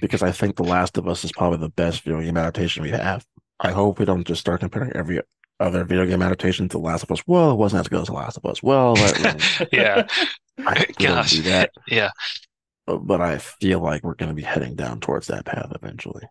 because 0.00 0.22
I 0.22 0.30
think 0.32 0.56
The 0.56 0.62
Last 0.64 0.96
of 0.96 1.08
Us 1.08 1.24
is 1.24 1.32
probably 1.32 1.58
the 1.58 1.68
best 1.70 2.02
video 2.02 2.20
game 2.22 2.36
adaptation 2.36 2.82
we 2.82 2.90
have. 2.90 3.24
I 3.60 3.72
hope 3.72 3.98
we 3.98 4.04
don't 4.04 4.26
just 4.26 4.40
start 4.40 4.60
comparing 4.60 4.92
every 4.94 5.20
other 5.60 5.84
video 5.84 6.06
game 6.06 6.22
adaptation 6.22 6.68
to 6.68 6.78
The 6.78 6.82
Last 6.82 7.02
of 7.02 7.10
Us. 7.10 7.22
Well, 7.26 7.50
it 7.52 7.56
wasn't 7.56 7.80
as 7.80 7.88
good 7.88 8.00
as 8.02 8.06
The 8.06 8.12
Last 8.14 8.36
of 8.36 8.44
Us. 8.46 8.62
Well, 8.62 8.94
that, 8.94 9.68
Yeah, 9.72 10.06
I 10.66 10.78
hope 10.78 10.88
we 10.98 11.06
gosh, 11.06 11.32
do 11.32 11.42
that. 11.42 11.70
yeah, 11.88 12.10
But, 12.86 12.98
but 12.98 13.20
I 13.20 13.38
feel 13.38 13.80
like 13.80 14.02
we're 14.02 14.14
going 14.14 14.30
to 14.30 14.34
be 14.34 14.42
heading 14.42 14.74
down 14.74 15.00
towards 15.00 15.28
that 15.28 15.44
path 15.44 15.72
eventually. 15.74 16.22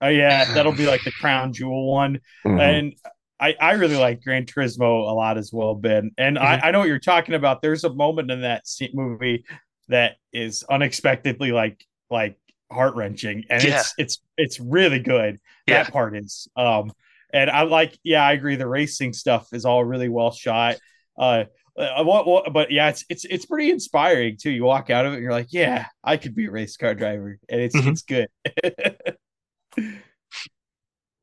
Oh 0.00 0.08
yeah, 0.08 0.44
that'll 0.54 0.72
be 0.72 0.86
like 0.86 1.04
the 1.04 1.12
crown 1.12 1.52
jewel 1.52 1.92
one. 1.92 2.20
Mhm. 2.44 2.60
And 2.60 2.94
I, 3.38 3.54
I 3.60 3.72
really 3.72 3.96
like 3.96 4.22
Gran 4.22 4.46
Turismo 4.46 5.10
a 5.10 5.12
lot 5.12 5.36
as 5.36 5.52
well, 5.52 5.74
Ben. 5.74 6.10
And 6.16 6.38
I, 6.38 6.58
I 6.64 6.70
know 6.70 6.78
what 6.78 6.88
you're 6.88 6.98
talking 6.98 7.34
about. 7.34 7.60
There's 7.60 7.84
a 7.84 7.92
moment 7.92 8.30
in 8.30 8.40
that 8.42 8.64
movie 8.94 9.44
that 9.88 10.16
is 10.32 10.64
unexpectedly 10.70 11.52
like 11.52 11.84
like 12.10 12.38
heart 12.72 12.94
wrenching, 12.96 13.44
and 13.50 13.62
Yeah. 13.62 13.80
it's 13.80 13.94
it's 13.98 14.18
it's 14.38 14.60
really 14.60 15.00
good. 15.00 15.38
Yeah. 15.66 15.82
That 15.82 15.92
part 15.92 16.16
is. 16.16 16.48
Um, 16.56 16.92
and 17.32 17.50
I 17.50 17.62
like, 17.62 17.98
yeah, 18.02 18.24
I 18.24 18.32
agree. 18.32 18.56
The 18.56 18.68
racing 18.68 19.12
stuff 19.12 19.48
is 19.52 19.64
all 19.66 19.84
really 19.84 20.08
well 20.08 20.30
shot. 20.30 20.76
Uh, 21.18 21.44
uh, 21.78 22.02
what, 22.04 22.26
what, 22.26 22.52
but 22.52 22.70
yeah, 22.70 22.88
it's 22.88 23.04
it's 23.08 23.24
it's 23.24 23.46
pretty 23.46 23.70
inspiring 23.70 24.36
too. 24.40 24.50
You 24.50 24.64
walk 24.64 24.90
out 24.90 25.06
of 25.06 25.12
it, 25.12 25.16
and 25.16 25.22
you're 25.22 25.32
like, 25.32 25.48
yeah, 25.50 25.86
I 26.02 26.16
could 26.16 26.34
be 26.34 26.46
a 26.46 26.50
race 26.50 26.76
car 26.76 26.94
driver, 26.94 27.38
and 27.48 27.60
it's 27.60 27.76
Mhm. 27.76 27.90
it's 27.92 28.02
good. 28.02 28.28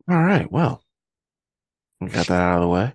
All 0.10 0.22
right. 0.22 0.52
Well, 0.52 0.84
we 2.02 2.10
got 2.10 2.28
that 2.28 2.42
out 2.42 2.56
of 2.58 2.62
the 2.62 2.68
way. 2.68 2.94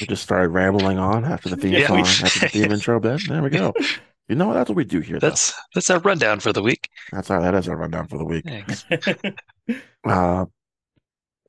We 0.00 0.06
just 0.06 0.22
started 0.22 0.50
rambling 0.50 0.98
on 0.98 1.24
after 1.24 1.48
the 1.48 1.56
theme 1.60 1.72
Yeah, 1.72 1.86
song, 1.86 1.96
we- 1.96 2.02
after 2.02 2.40
the 2.40 2.48
theme 2.48 2.72
intro, 2.72 3.00
Ben. 3.00 3.18
There 3.28 3.42
we 3.42 3.50
go. 3.50 3.72
You 4.28 4.36
know 4.36 4.46
what? 4.46 4.54
That's 4.54 4.68
what 4.70 4.76
we 4.76 4.84
do 4.84 5.00
here. 5.00 5.18
though. 5.18 5.28
that's 5.30 5.52
that's 5.74 5.90
our 5.90 5.98
rundown 5.98 6.38
for 6.38 6.52
the 6.52 6.62
week. 6.62 6.88
That's 7.10 7.32
our 7.32 7.40
that 7.42 7.52
is 7.56 7.66
our 7.66 7.74
rundown 7.74 8.06
for 8.06 8.16
the 8.16 8.24
week. 8.24 8.44
Thanks. 8.44 8.84
Uh, 10.06 10.44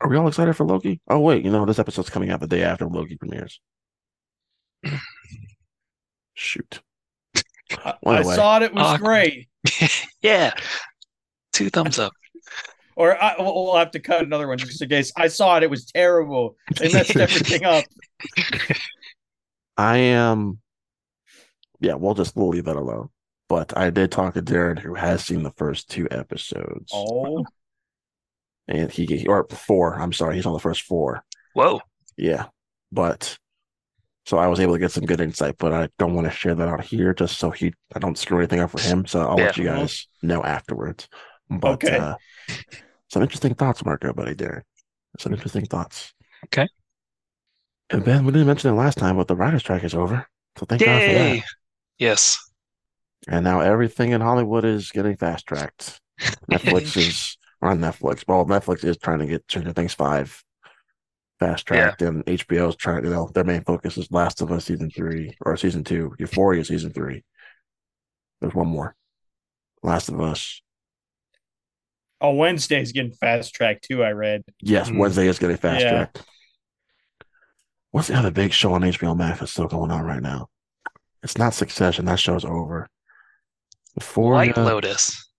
are 0.01 0.09
we 0.09 0.17
all 0.17 0.27
excited 0.27 0.55
for 0.57 0.65
Loki? 0.65 0.99
Oh 1.07 1.19
wait, 1.19 1.45
you 1.45 1.51
know 1.51 1.63
this 1.65 1.77
episode's 1.77 2.09
coming 2.09 2.31
out 2.31 2.39
the 2.39 2.47
day 2.47 2.63
after 2.63 2.87
Loki 2.87 3.17
premieres. 3.17 3.59
Shoot. 6.33 6.81
I, 7.83 7.93
I 8.05 8.17
anyway. 8.17 8.35
saw 8.35 8.57
it. 8.57 8.63
It 8.63 8.73
was 8.73 8.83
Awkward. 8.85 9.05
great. 9.05 9.47
yeah, 10.21 10.53
two 11.53 11.69
thumbs 11.69 11.99
up. 11.99 12.13
Or 12.95 13.21
I, 13.21 13.35
we'll 13.39 13.53
we'll 13.65 13.75
have 13.77 13.91
to 13.91 13.99
cut 13.99 14.23
another 14.23 14.47
one 14.47 14.57
just 14.57 14.81
in 14.81 14.89
case. 14.89 15.11
I 15.15 15.27
saw 15.27 15.57
it. 15.57 15.63
It 15.63 15.69
was 15.69 15.85
terrible. 15.85 16.55
They 16.77 16.91
messed 16.91 17.15
everything 17.15 17.63
up. 17.63 17.85
I 19.77 19.97
am. 19.97 20.59
Yeah, 21.79 21.95
we'll 21.95 22.13
just 22.13 22.35
we'll 22.35 22.49
leave 22.49 22.65
that 22.65 22.75
alone. 22.75 23.09
But 23.47 23.75
I 23.77 23.89
did 23.89 24.11
talk 24.11 24.33
to 24.35 24.41
Darren, 24.41 24.79
who 24.79 24.93
has 24.95 25.23
seen 25.25 25.43
the 25.43 25.51
first 25.51 25.89
two 25.89 26.07
episodes, 26.09 26.91
Oh, 26.93 27.45
and 28.67 28.89
he 28.91 29.25
or 29.27 29.45
four. 29.49 29.95
I'm 29.99 30.13
sorry, 30.13 30.35
he's 30.35 30.45
on 30.45 30.53
the 30.53 30.59
first 30.59 30.83
four. 30.83 31.23
Whoa, 31.53 31.81
Yeah, 32.17 32.45
but 32.91 33.37
so 34.31 34.37
I 34.37 34.47
was 34.47 34.61
able 34.61 34.71
to 34.75 34.79
get 34.79 34.93
some 34.93 35.05
good 35.05 35.19
insight, 35.19 35.57
but 35.57 35.73
I 35.73 35.89
don't 35.99 36.15
want 36.15 36.25
to 36.25 36.31
share 36.31 36.55
that 36.55 36.69
out 36.69 36.85
here 36.85 37.13
just 37.13 37.37
so 37.37 37.51
he 37.51 37.73
I 37.93 37.99
don't 37.99 38.17
screw 38.17 38.37
anything 38.37 38.61
up 38.61 38.69
for 38.69 38.79
him. 38.79 39.05
So 39.05 39.27
I'll 39.27 39.35
let 39.35 39.57
you 39.57 39.65
guys 39.65 40.07
know 40.21 40.41
afterwards. 40.41 41.09
But 41.49 41.83
Okay. 41.83 41.97
uh, 41.97 42.15
some 43.09 43.23
interesting 43.23 43.55
thoughts, 43.55 43.83
Marco, 43.83 44.13
buddy, 44.13 44.33
Darren. 44.33 44.61
Some 45.19 45.33
interesting 45.33 45.65
thoughts. 45.65 46.13
Okay. 46.45 46.65
And 47.89 48.05
Ben, 48.05 48.23
we 48.23 48.31
didn't 48.31 48.47
mention 48.47 48.71
it 48.73 48.77
last 48.77 48.97
time, 48.97 49.17
but 49.17 49.27
the 49.27 49.35
writer's 49.35 49.63
strike 49.63 49.83
is 49.83 49.93
over. 49.93 50.25
So 50.57 50.65
thank 50.65 50.81
God 50.81 51.03
for 51.03 51.11
that. 51.11 51.43
Yes, 51.99 52.39
And 53.27 53.43
now 53.43 53.59
everything 53.59 54.11
in 54.11 54.21
Hollywood 54.21 54.63
is 54.63 54.91
getting 54.91 55.17
fast 55.17 55.45
tracked. 55.45 55.99
Netflix 56.49 56.95
is 56.95 57.37
on 57.61 57.79
Netflix. 57.79 58.23
Well, 58.25 58.45
Netflix 58.45 58.85
is 58.85 58.97
trying 58.97 59.19
to 59.19 59.25
get 59.25 59.43
Stranger 59.49 59.73
Things 59.73 59.93
five 59.93 60.41
fast 61.41 61.65
tracked, 61.65 62.01
and 62.03 62.23
HBO 62.25 62.69
is 62.69 62.75
trying. 62.75 63.03
You 63.03 63.09
know, 63.09 63.29
their 63.33 63.43
main 63.43 63.63
focus 63.63 63.97
is 63.97 64.11
Last 64.11 64.41
of 64.41 64.51
Us 64.51 64.65
season 64.65 64.89
three 64.89 65.35
or 65.41 65.57
season 65.57 65.83
two, 65.83 66.13
Euphoria 66.19 66.63
season 66.63 66.93
three. 66.93 67.23
There's 68.39 68.53
one 68.53 68.67
more, 68.67 68.95
Last 69.83 70.07
of 70.09 70.21
Us. 70.21 70.61
oh, 72.21 72.33
Wednesday's 72.35 72.91
getting 72.91 73.11
fast 73.13 73.53
tracked 73.55 73.83
too. 73.85 74.03
I 74.03 74.11
read. 74.11 74.43
Yes, 74.61 74.89
Hmm. 74.89 74.99
Wednesday 74.99 75.27
is 75.27 75.39
getting 75.39 75.57
fast 75.57 75.81
Yeah. 75.83 75.89
tracked. 75.89 76.21
What's 77.89 78.07
the 78.07 78.15
other 78.15 78.31
big 78.31 78.53
show 78.53 78.73
on 78.73 78.83
HBO 78.83 79.15
Max 79.17 79.39
that's 79.39 79.51
still 79.51 79.67
going 79.67 79.91
on 79.91 80.05
right 80.05 80.21
now? 80.21 80.47
It's 81.23 81.37
not 81.37 81.53
Succession. 81.53 82.05
That 82.05 82.19
show's 82.19 82.45
over. 82.45 82.87
Before 83.95 84.33
White 84.33 84.55
Lotus. 84.55 85.29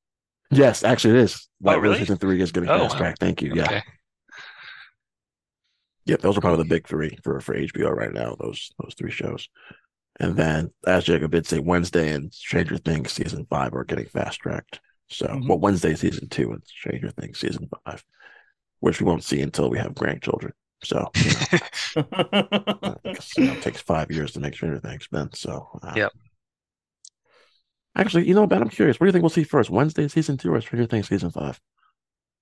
Yes, 0.50 0.84
actually, 0.84 1.14
it 1.14 1.20
is. 1.22 1.48
White 1.60 1.76
Lotus 1.76 1.82
really? 1.82 1.98
season 2.00 2.18
three 2.18 2.42
is 2.42 2.52
getting 2.52 2.68
Oh, 2.68 2.80
fast 2.80 2.94
wow. 2.94 2.98
tracked. 2.98 3.20
Thank 3.20 3.40
you. 3.42 3.52
Yeah. 3.54 3.64
Okay. 3.64 3.82
Yep, 6.06 6.20
those 6.20 6.36
are 6.36 6.40
probably 6.40 6.64
the 6.64 6.68
big 6.68 6.86
three 6.88 7.16
for, 7.22 7.40
for 7.40 7.54
HBO 7.56 7.90
right 7.94 8.12
now, 8.12 8.36
those 8.40 8.70
those 8.78 8.94
three 8.94 9.10
shows. 9.10 9.48
And 10.20 10.36
then 10.36 10.70
as 10.86 11.04
Jacob 11.04 11.30
did 11.30 11.46
say, 11.46 11.58
Wednesday 11.58 12.12
and 12.12 12.32
Stranger 12.32 12.76
Things 12.76 13.12
season 13.12 13.46
five 13.48 13.72
are 13.74 13.84
getting 13.84 14.06
fast 14.06 14.40
tracked. 14.40 14.80
So 15.08 15.26
Mhm. 15.26 15.48
well 15.48 15.58
Wednesday 15.58 15.94
season 15.94 16.28
two 16.28 16.52
and 16.52 16.62
Stranger 16.66 17.10
Things 17.10 17.38
season 17.38 17.68
five, 17.84 18.04
which 18.80 19.00
we 19.00 19.06
won't 19.06 19.24
see 19.24 19.40
until 19.40 19.70
we 19.70 19.78
have 19.78 19.94
grandchildren. 19.94 20.52
So 20.82 21.10
you 21.14 21.30
know, 21.96 22.02
uh, 22.82 22.94
you 23.36 23.44
know, 23.46 23.52
it 23.52 23.60
takes 23.60 23.80
five 23.80 24.10
years 24.10 24.32
to 24.32 24.40
make 24.40 24.54
Stranger 24.54 24.80
Things, 24.80 25.06
Ben. 25.10 25.30
So 25.34 25.68
uh, 25.82 25.92
Yep. 25.96 26.12
Actually, 27.94 28.26
you 28.26 28.34
know, 28.34 28.46
Ben, 28.46 28.62
I'm 28.62 28.70
curious. 28.70 28.98
What 28.98 29.04
do 29.04 29.08
you 29.08 29.12
think 29.12 29.22
we'll 29.22 29.30
see 29.30 29.44
first? 29.44 29.68
Wednesday 29.70 30.08
season 30.08 30.38
two 30.38 30.52
or 30.52 30.60
Stranger 30.60 30.86
Things 30.86 31.08
season 31.08 31.30
five? 31.30 31.60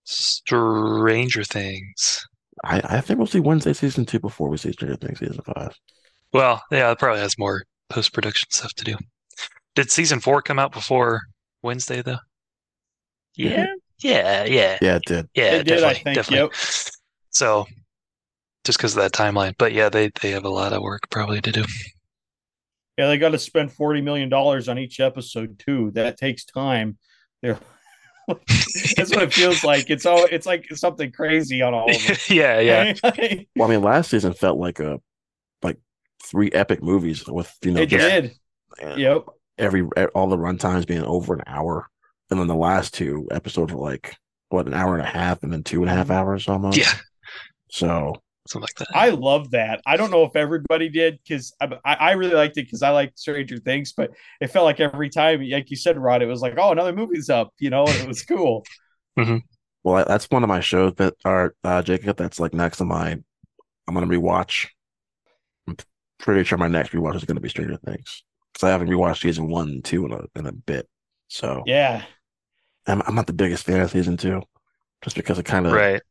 Stranger 0.04 1.44
Things. 1.44 2.24
I, 2.64 2.80
I 2.84 3.00
think 3.00 3.18
we'll 3.18 3.26
see 3.26 3.40
Wednesday 3.40 3.72
season 3.72 4.04
two 4.04 4.18
before 4.20 4.48
we 4.48 4.56
see 4.56 4.72
Stranger 4.72 4.96
Things 4.96 5.18
season 5.18 5.40
five. 5.54 5.74
Well, 6.32 6.62
yeah, 6.70 6.90
it 6.90 6.98
probably 6.98 7.20
has 7.20 7.38
more 7.38 7.64
post 7.88 8.12
production 8.12 8.48
stuff 8.50 8.72
to 8.74 8.84
do. 8.84 8.96
Did 9.74 9.90
season 9.90 10.20
four 10.20 10.42
come 10.42 10.58
out 10.58 10.72
before 10.72 11.22
Wednesday 11.62 12.02
though? 12.02 12.18
Yeah, 13.36 13.66
yeah, 14.00 14.44
yeah, 14.44 14.78
Yeah, 14.80 14.96
it 14.96 15.02
did. 15.06 15.26
yeah. 15.34 15.54
It 15.56 15.64
did, 15.64 15.82
I 15.84 15.94
definitely, 15.94 15.94
think, 15.94 16.14
definitely. 16.16 16.38
yep. 16.38 16.52
So, 17.30 17.66
just 18.64 18.78
because 18.78 18.96
of 18.96 19.02
that 19.02 19.12
timeline, 19.12 19.54
but 19.58 19.72
yeah, 19.72 19.88
they 19.88 20.10
they 20.20 20.30
have 20.32 20.44
a 20.44 20.48
lot 20.50 20.72
of 20.72 20.82
work 20.82 21.02
probably 21.10 21.40
to 21.40 21.52
do. 21.52 21.64
yeah, 22.98 23.06
they 23.06 23.16
got 23.18 23.30
to 23.30 23.38
spend 23.38 23.72
forty 23.72 24.00
million 24.00 24.28
dollars 24.28 24.68
on 24.68 24.78
each 24.78 25.00
episode 25.00 25.58
too. 25.58 25.90
That 25.92 26.18
takes 26.18 26.44
time. 26.44 26.98
They're 27.40 27.58
that's 28.96 29.10
what 29.10 29.22
it 29.22 29.32
feels 29.32 29.64
like. 29.64 29.90
It's 29.90 30.06
all 30.06 30.24
it's 30.24 30.46
like 30.46 30.66
something 30.76 31.12
crazy 31.12 31.62
on 31.62 31.74
all 31.74 31.94
of 31.94 32.02
them. 32.06 32.16
yeah, 32.28 32.60
yeah, 32.60 32.92
Well, 33.56 33.68
I 33.68 33.72
mean, 33.72 33.82
last 33.82 34.10
season 34.10 34.34
felt 34.34 34.58
like 34.58 34.80
a 34.80 35.00
like 35.62 35.78
three 36.24 36.50
epic 36.52 36.82
movies 36.82 37.26
with 37.26 37.52
you 37.64 37.72
know 37.72 37.82
it 37.82 37.86
just 37.86 38.06
did. 38.08 38.32
uh, 38.82 38.94
Yep. 38.96 39.26
every 39.58 39.82
all 40.14 40.28
the 40.28 40.36
runtimes 40.38 40.86
being 40.86 41.04
over 41.04 41.34
an 41.34 41.42
hour, 41.46 41.88
and 42.30 42.40
then 42.40 42.46
the 42.46 42.54
last 42.54 42.94
two 42.94 43.26
episodes 43.30 43.72
were 43.72 43.80
like 43.80 44.16
what 44.48 44.66
an 44.66 44.74
hour 44.74 44.94
and 44.96 45.02
a 45.06 45.10
half, 45.10 45.42
and 45.42 45.52
then 45.52 45.62
two 45.62 45.82
and 45.82 45.90
a 45.90 45.94
half 45.94 46.10
hours 46.10 46.48
almost. 46.48 46.78
yeah, 46.78 46.92
So 47.70 48.22
something 48.50 48.68
like 48.68 48.88
that. 48.88 48.96
I 48.96 49.10
love 49.10 49.50
that. 49.52 49.80
I 49.86 49.96
don't 49.96 50.10
know 50.10 50.24
if 50.24 50.36
everybody 50.36 50.88
did 50.88 51.18
because 51.22 51.52
I, 51.60 51.78
I 51.84 51.94
I 51.94 52.10
really 52.12 52.34
liked 52.34 52.56
it 52.58 52.64
because 52.64 52.82
I 52.82 52.90
like 52.90 53.12
Stranger 53.16 53.58
Things, 53.58 53.92
but 53.92 54.10
it 54.40 54.48
felt 54.48 54.64
like 54.64 54.80
every 54.80 55.10
time, 55.10 55.42
like 55.48 55.70
you 55.70 55.76
said, 55.76 55.98
Rod, 55.98 56.22
it 56.22 56.26
was 56.26 56.42
like, 56.42 56.54
oh, 56.58 56.72
another 56.72 56.92
movie's 56.92 57.30
up, 57.30 57.52
you 57.58 57.70
know, 57.70 57.86
and 57.86 57.96
it 57.96 58.08
was 58.08 58.22
cool. 58.22 58.64
well, 59.84 60.04
that's 60.06 60.30
one 60.30 60.42
of 60.42 60.48
my 60.48 60.60
shows 60.60 60.94
that 60.96 61.14
are 61.24 61.54
uh, 61.64 61.82
Jacob. 61.82 62.16
That's 62.16 62.40
like 62.40 62.54
next 62.54 62.78
to 62.78 62.84
my. 62.84 63.18
I'm 63.88 63.94
gonna 63.94 64.06
rewatch. 64.06 64.68
I'm 65.66 65.76
pretty 66.18 66.44
sure 66.44 66.58
my 66.58 66.68
next 66.68 66.92
rewatch 66.92 67.16
is 67.16 67.24
gonna 67.24 67.40
be 67.40 67.48
Stranger 67.48 67.76
Things 67.76 68.22
because 68.52 68.66
I 68.66 68.70
haven't 68.70 68.88
rewatched 68.88 69.22
season 69.22 69.48
one 69.48 69.68
and 69.68 69.84
two 69.84 70.06
in 70.06 70.12
a 70.12 70.24
in 70.36 70.46
a 70.46 70.52
bit. 70.52 70.88
So 71.28 71.62
Yeah. 71.66 72.04
I'm, 72.86 73.02
I'm 73.06 73.14
not 73.14 73.26
the 73.26 73.32
biggest 73.32 73.64
fan 73.64 73.80
of 73.80 73.90
season 73.90 74.16
two. 74.16 74.42
just 75.02 75.16
because 75.16 75.38
it 75.38 75.44
kind 75.44 75.66
of 75.66 75.72
Right. 75.72 76.02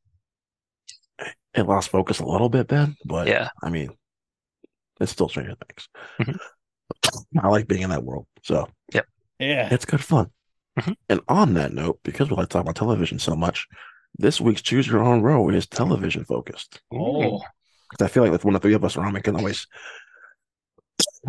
It 1.53 1.63
lost 1.67 1.89
focus 1.89 2.19
a 2.19 2.25
little 2.25 2.49
bit, 2.49 2.67
Ben. 2.67 2.95
But 3.05 3.27
Yeah. 3.27 3.49
I 3.63 3.69
mean, 3.69 3.89
it's 4.99 5.11
still 5.11 5.29
Stranger 5.29 5.55
Things. 5.67 5.87
Mhm. 6.19 6.39
I 7.41 7.47
like 7.47 7.67
being 7.67 7.81
in 7.83 7.89
that 7.89 8.03
world, 8.03 8.27
so 8.43 8.67
Yeah. 8.93 9.03
it's 9.39 9.85
good 9.85 10.03
fun. 10.03 10.31
Mhm. 10.77 10.95
And 11.09 11.21
on 11.27 11.53
that 11.55 11.73
note, 11.73 11.99
because 12.03 12.29
we 12.29 12.35
like 12.35 12.49
to 12.49 12.53
talk 12.53 12.61
about 12.61 12.75
television 12.75 13.19
so 13.19 13.35
much, 13.35 13.67
this 14.17 14.39
week's 14.41 14.61
Choose 14.61 14.87
Your 14.87 15.01
Own 15.01 15.21
Row 15.21 15.49
is 15.49 15.67
television 15.67 16.25
focused. 16.25 16.81
Oh, 16.93 17.41
Because 17.91 18.05
I 18.05 18.07
feel 18.09 18.21
like 18.23 18.31
with 18.31 18.45
one 18.45 18.55
of 18.55 18.61
three 18.61 18.73
of 18.75 18.83
us 18.83 18.95
around, 18.97 19.13
we 19.13 19.21
can 19.21 19.35
always 19.35 19.65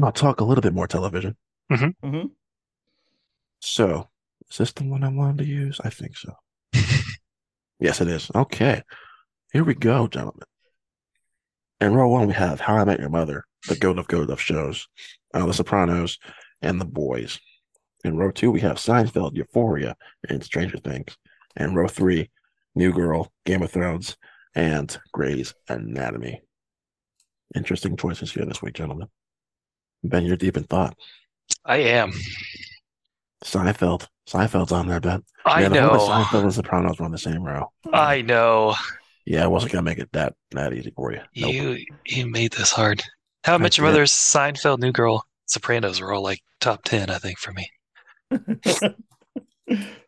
I'll 0.03 0.13
talk 0.13 0.41
a 0.41 0.45
little 0.45 0.63
bit 0.63 0.75
more 0.75 0.87
television. 0.87 1.37
hmm 1.71 2.27
So, 3.61 4.09
is 4.51 4.59
this 4.59 4.73
the 4.73 4.85
one 4.85 5.05
I 5.05 5.09
wanted 5.09 5.39
to 5.39 5.45
use? 5.45 5.81
I 5.85 5.91
think 5.91 6.17
so. 6.17 6.33
yes, 7.81 8.01
it 8.01 8.09
is. 8.09 8.31
Okay. 8.35 8.83
Here 9.53 9.65
we 9.65 9.75
go, 9.75 10.07
gentlemen. 10.07 10.47
In 11.81 11.93
row 11.93 12.09
one, 12.09 12.29
we 12.29 12.35
have 12.35 12.61
How 12.61 12.77
I 12.77 12.85
Met 12.85 13.01
Your 13.01 13.09
Mother, 13.09 13.45
the 13.67 13.75
goat 13.75 13.99
of 13.99 14.07
goat 14.07 14.31
of 14.31 14.41
shows, 14.41 14.87
uh, 15.35 15.45
The 15.45 15.53
Sopranos, 15.53 16.19
and 16.63 16.81
The 16.81 16.85
Boys. 16.85 17.41
In 18.05 18.17
row 18.17 18.31
two, 18.31 18.53
we 18.53 18.61
have 18.61 18.77
Seinfeld, 18.77 19.35
Euphoria, 19.35 19.97
and 20.29 20.45
Stranger 20.45 20.79
Things. 20.79 21.17
And 21.57 21.75
row 21.75 21.89
three, 21.89 22.31
New 22.77 22.93
Girl, 22.93 23.33
Game 23.45 23.63
of 23.63 23.73
Thrones, 23.73 24.17
and 24.55 24.97
Grey's 25.13 25.53
Anatomy. 25.69 26.43
Interesting 27.57 27.97
choices 27.97 28.31
here 28.31 28.45
this 28.45 28.63
week, 28.63 28.75
gentlemen. 28.75 29.09
Ben, 30.05 30.25
you're 30.25 30.37
deep 30.37 30.57
in 30.57 30.63
thought. 30.63 30.97
I 31.65 31.79
am. 31.79 32.13
Seinfeld. 33.45 34.07
Seinfeld's 34.29 34.71
on 34.71 34.87
there, 34.87 35.01
Ben. 35.01 35.25
I 35.45 35.63
yeah, 35.63 35.69
the 35.71 35.75
know. 35.75 35.99
Seinfeld 35.99 36.43
and 36.43 36.55
Sopranos 36.55 37.01
were 37.01 37.05
on 37.05 37.11
the 37.11 37.19
same 37.19 37.43
row. 37.43 37.73
I 37.93 38.23
know. 38.23 38.77
Yeah, 39.27 39.45
I 39.45 39.49
wasn't 39.49 39.73
gonna 39.73 39.83
make 39.83 39.99
it 39.99 40.11
that 40.13 40.35
that 40.53 40.73
easy 40.73 40.93
for 40.97 41.13
you. 41.13 41.21
Nope. 41.37 41.53
You 41.53 41.85
you 42.07 42.27
made 42.27 42.53
this 42.53 42.73
hard. 42.73 43.03
How 43.45 43.53
I 43.53 43.57
I 43.57 43.59
Met 43.59 43.77
Your 43.79 43.87
did. 43.87 43.93
Mother, 43.93 44.05
Seinfeld, 44.05 44.79
New 44.81 44.93
Girl, 44.93 45.25
Sopranos 45.47 46.01
were 46.01 46.13
all 46.13 46.23
like 46.23 46.41
top 46.61 46.85
ten, 46.85 47.11
I 47.11 47.19
think, 47.19 47.39
for 47.39 47.53
me, 47.53 47.69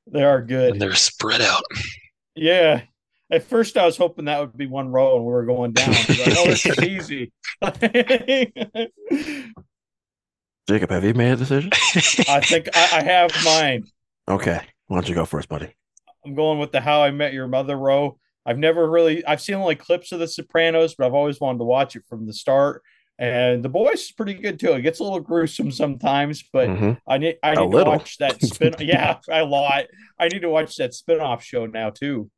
they 0.06 0.22
are 0.22 0.38
and 0.38 0.48
good. 0.48 0.78
they're 0.80 0.94
spread 0.94 1.40
out. 1.40 1.62
Yeah. 2.34 2.82
At 3.30 3.44
first, 3.44 3.78
I 3.78 3.86
was 3.86 3.96
hoping 3.96 4.26
that 4.26 4.40
would 4.40 4.56
be 4.58 4.66
one 4.66 4.88
row 4.92 5.16
and 5.16 5.24
we 5.24 5.32
were 5.32 5.46
going 5.46 5.72
down. 5.72 5.94
but 6.06 6.20
I 6.20 6.30
know 6.32 6.42
oh, 6.42 6.46
this 6.48 6.66
is 6.66 6.78
easy. 6.82 7.32
Jacob, 10.68 10.90
have 10.90 11.02
you 11.04 11.14
made 11.14 11.32
a 11.32 11.36
decision? 11.36 11.70
I 12.28 12.40
think 12.40 12.68
I, 12.74 12.98
I 12.98 13.02
have 13.02 13.30
mine. 13.44 13.84
Okay, 14.28 14.60
why 14.86 14.96
don't 14.96 15.08
you 15.08 15.14
go 15.14 15.24
first, 15.24 15.48
buddy? 15.48 15.74
I'm 16.26 16.34
going 16.34 16.58
with 16.58 16.72
the 16.72 16.80
How 16.82 17.02
I 17.02 17.10
Met 17.10 17.32
Your 17.32 17.48
Mother 17.48 17.76
row. 17.76 18.18
I've 18.44 18.58
never 18.58 18.88
really 18.90 19.24
I've 19.24 19.40
seen 19.40 19.60
like 19.60 19.78
clips 19.78 20.12
of 20.12 20.18
The 20.20 20.26
Sopranos, 20.28 20.94
but 20.94 21.06
I've 21.06 21.14
always 21.14 21.40
wanted 21.40 21.58
to 21.58 21.64
watch 21.64 21.96
it 21.96 22.02
from 22.08 22.26
the 22.26 22.32
start. 22.32 22.82
And 23.18 23.62
The 23.62 23.68
Boys 23.68 24.00
is 24.04 24.12
pretty 24.12 24.34
good 24.34 24.58
too. 24.58 24.72
It 24.72 24.82
gets 24.82 24.98
a 24.98 25.04
little 25.04 25.20
gruesome 25.20 25.70
sometimes, 25.70 26.42
but 26.52 26.68
Mhm. 26.68 26.98
I 27.06 27.18
need 27.18 27.36
I 27.42 27.50
need 27.50 27.56
to 27.56 27.64
little. 27.66 27.92
watch 27.92 28.18
that 28.18 28.42
spin. 28.42 28.74
yeah, 28.80 29.18
a 29.30 29.44
lot. 29.44 29.84
I 30.18 30.28
need 30.28 30.40
to 30.42 30.48
watch 30.48 30.76
that 30.76 30.92
spin-off 30.94 31.44
show 31.44 31.66
now 31.66 31.90
too. 31.90 32.30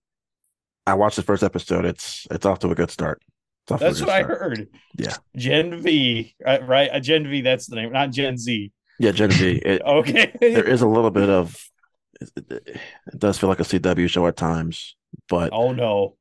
I 0.87 0.95
watched 0.95 1.17
the 1.17 1.23
first 1.23 1.43
episode. 1.43 1.85
It's 1.87 2.27
it's 2.31 2.45
off 2.45 2.59
to 2.61 2.71
a 2.71 2.75
good 2.75 2.91
start. 2.91 3.23
It's 3.65 3.73
off 3.73 3.81
to 3.81 3.87
a 3.87 3.89
That's 3.89 4.01
what 4.01 4.11
I 4.11 4.23
heard. 4.25 4.69
Yeah. 4.99 5.17
Gen 5.37 5.81
V, 5.81 6.35
uh, 6.45 6.59
right? 6.67 6.91
A 6.93 7.01
Gen 7.01 7.29
V. 7.31 7.41
That's 7.41 7.67
the 7.67 7.77
name, 7.77 7.93
not 7.93 8.11
Gen 8.11 8.37
Z. 8.37 8.71
Yeah, 8.99 9.13
Gen 9.13 9.31
V. 9.31 9.63
It, 9.65 9.81
Okay. 9.83 10.37
there 10.39 10.69
is 10.69 10.83
a 10.83 10.87
little 10.89 11.11
bit 11.11 11.31
of. 11.31 11.57
It, 12.21 12.35
it 13.07 13.19
does 13.19 13.39
feel 13.39 13.49
like 13.49 13.61
a 13.61 13.65
CW 13.65 14.09
show 14.11 14.27
at 14.27 14.37
times, 14.37 14.97
but 15.29 15.51
oh 15.53 15.73
no. 15.73 16.17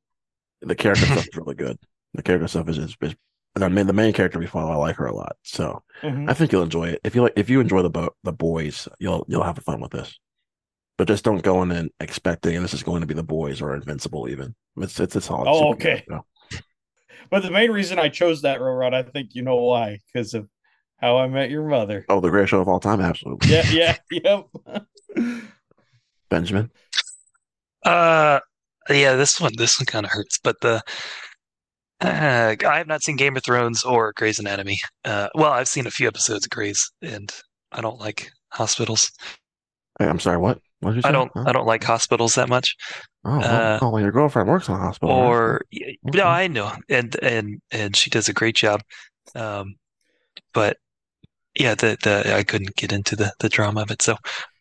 the 0.60 0.74
character 0.74 1.06
stuff 1.06 1.26
is 1.28 1.36
really 1.36 1.54
good. 1.54 1.78
The 2.14 2.22
character 2.22 2.48
stuff 2.48 2.68
is 2.68 2.78
is, 2.78 2.96
is 3.00 3.14
I 3.56 3.68
mean, 3.68 3.86
the 3.86 3.92
main 3.92 4.12
character 4.12 4.38
we 4.40 4.46
follow, 4.46 4.72
I 4.72 4.76
like 4.76 4.96
her 4.96 5.06
a 5.06 5.14
lot. 5.14 5.36
So 5.42 5.82
Mhm. 6.02 6.28
I 6.28 6.34
think 6.34 6.50
you'll 6.52 6.62
enjoy 6.64 6.88
it. 6.88 7.00
If 7.04 7.14
you 7.14 7.22
like, 7.22 7.34
if 7.36 7.48
you 7.48 7.60
enjoy 7.60 7.82
the 7.82 7.90
bo- 7.90 8.14
the 8.24 8.32
boys, 8.32 8.88
you'll 8.98 9.24
you'll 9.28 9.44
have 9.44 9.58
fun 9.58 9.80
with 9.80 9.92
this. 9.92 10.18
But 10.96 11.08
just 11.08 11.24
don't 11.24 11.42
go 11.42 11.62
in 11.62 11.70
and 11.72 11.90
expecting 12.00 12.60
this 12.62 12.74
is 12.74 12.82
going 12.84 13.00
to 13.00 13.06
be 13.06 13.14
the 13.14 13.22
boys 13.24 13.60
or 13.60 13.74
Invincible. 13.74 14.28
Even 14.28 14.54
it's 14.76 14.98
it's 15.00 15.16
it's 15.16 15.30
all. 15.30 15.44
Oh, 15.46 15.72
okay. 15.72 16.04
so. 16.08 16.24
But 17.30 17.42
the 17.42 17.50
main 17.50 17.70
reason 17.70 17.98
I 17.98 18.10
chose 18.10 18.42
that 18.42 18.60
row 18.60 18.86
I 18.86 19.02
think 19.02 19.34
you 19.34 19.42
know 19.42 19.56
why, 19.56 19.98
because 20.12 20.34
of 20.34 20.48
how 20.98 21.16
I 21.16 21.26
met 21.26 21.50
your 21.50 21.66
mother. 21.66 22.04
Oh, 22.08 22.20
the 22.20 22.28
greatest 22.30 22.50
show 22.50 22.60
of 22.60 22.68
all 22.68 22.80
time, 22.80 23.00
absolutely. 23.00 23.50
Yeah, 23.50 23.70
yeah, 23.70 23.96
yep. 25.16 25.44
Benjamin. 26.28 26.70
Uh, 27.84 28.40
yeah, 28.90 29.16
this 29.16 29.40
one 29.40 29.52
this 29.56 29.78
one 29.78 29.86
kind 29.86 30.06
of 30.06 30.12
hurts, 30.12 30.38
but 30.42 30.56
the 30.60 30.82
uh, 32.00 32.54
I 32.66 32.78
have 32.78 32.86
not 32.86 33.02
seen 33.02 33.16
Game 33.16 33.36
of 33.36 33.44
Thrones 33.44 33.84
or 33.84 34.12
Grey's 34.16 34.38
Anatomy. 34.38 34.78
Uh, 35.04 35.28
well, 35.34 35.52
I've 35.52 35.68
seen 35.68 35.86
a 35.86 35.90
few 35.90 36.08
episodes 36.08 36.44
of 36.44 36.50
Grey's, 36.50 36.90
and 37.02 37.32
I 37.72 37.80
don't 37.80 38.00
like 38.00 38.30
hospitals. 38.52 39.10
Hey, 39.98 40.06
I'm 40.06 40.20
sorry. 40.20 40.38
What? 40.38 40.60
What 40.80 40.90
did 40.90 40.96
you 40.96 41.02
say? 41.02 41.08
I 41.08 41.12
don't 41.12 41.30
Huh? 41.34 41.44
I 41.46 41.52
don't 41.52 41.66
like 41.66 41.84
hospitals 41.84 42.34
that 42.34 42.48
much. 42.48 42.74
Oh, 43.24 43.38
well, 43.38 43.44
uh, 43.44 43.78
oh, 43.80 43.90
well, 43.90 44.02
your 44.02 44.12
girlfriend 44.12 44.48
works 44.48 44.68
in 44.68 44.74
a 44.74 44.78
hospital. 44.78 45.14
Or 45.14 45.62
Okay. 45.72 45.96
no, 46.18 46.26
I 46.26 46.46
know, 46.46 46.72
and 46.88 47.16
and 47.22 47.60
and 47.70 47.96
she 47.96 48.10
does 48.10 48.28
a 48.28 48.34
great 48.34 48.56
job. 48.56 48.82
Um, 49.34 49.76
but 50.52 50.76
yeah, 51.58 51.74
the 51.74 51.96
the 52.02 52.34
I 52.36 52.42
couldn't 52.42 52.76
get 52.76 52.92
into 52.92 53.16
the 53.16 53.32
the 53.38 53.48
drama 53.48 53.82
of 53.82 53.90
it. 53.90 54.02
So, 54.02 54.16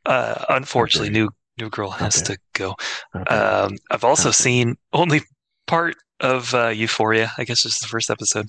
uh, 0.05 0.45
unfortunately, 0.49 1.09
new 1.09 1.29
new 1.59 1.69
girl 1.69 1.91
has 1.91 2.17
Okay. 2.17 2.33
to 2.33 2.39
go. 2.53 2.75
Okay. 3.15 3.35
Um, 3.35 3.77
I've 3.91 4.03
also 4.03 4.29
Okay. 4.29 4.35
seen 4.35 4.75
only 4.93 5.21
part 5.67 5.95
of 6.19 6.53
uh, 6.53 6.69
Euphoria. 6.69 7.31
I 7.37 7.43
guess 7.43 7.63
just 7.63 7.81
the 7.81 7.87
first 7.87 8.09
episode, 8.09 8.47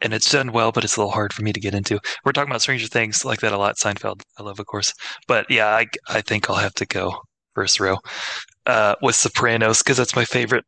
and 0.00 0.14
it's 0.14 0.30
done 0.30 0.52
well, 0.52 0.72
but 0.72 0.84
it's 0.84 0.96
a 0.96 1.00
little 1.00 1.12
hard 1.12 1.32
for 1.32 1.42
me 1.42 1.52
to 1.52 1.60
get 1.60 1.74
into. 1.74 1.98
We're 2.24 2.32
talking 2.32 2.50
about 2.50 2.62
Stranger 2.62 2.86
Things 2.86 3.24
like 3.24 3.40
that 3.40 3.52
a 3.52 3.58
lot. 3.58 3.76
Seinfeld, 3.76 4.22
I 4.38 4.42
love, 4.42 4.60
of 4.60 4.66
course, 4.66 4.92
but 5.26 5.50
yeah, 5.50 5.66
I 5.68 5.86
I 6.08 6.20
think 6.20 6.48
I'll 6.48 6.56
have 6.56 6.74
to 6.74 6.86
go 6.86 7.14
first 7.54 7.80
row 7.80 7.98
uh, 8.66 8.94
with 9.02 9.16
Sopranos 9.16 9.82
because 9.82 9.96
that's 9.96 10.14
my 10.16 10.24
favorite, 10.24 10.64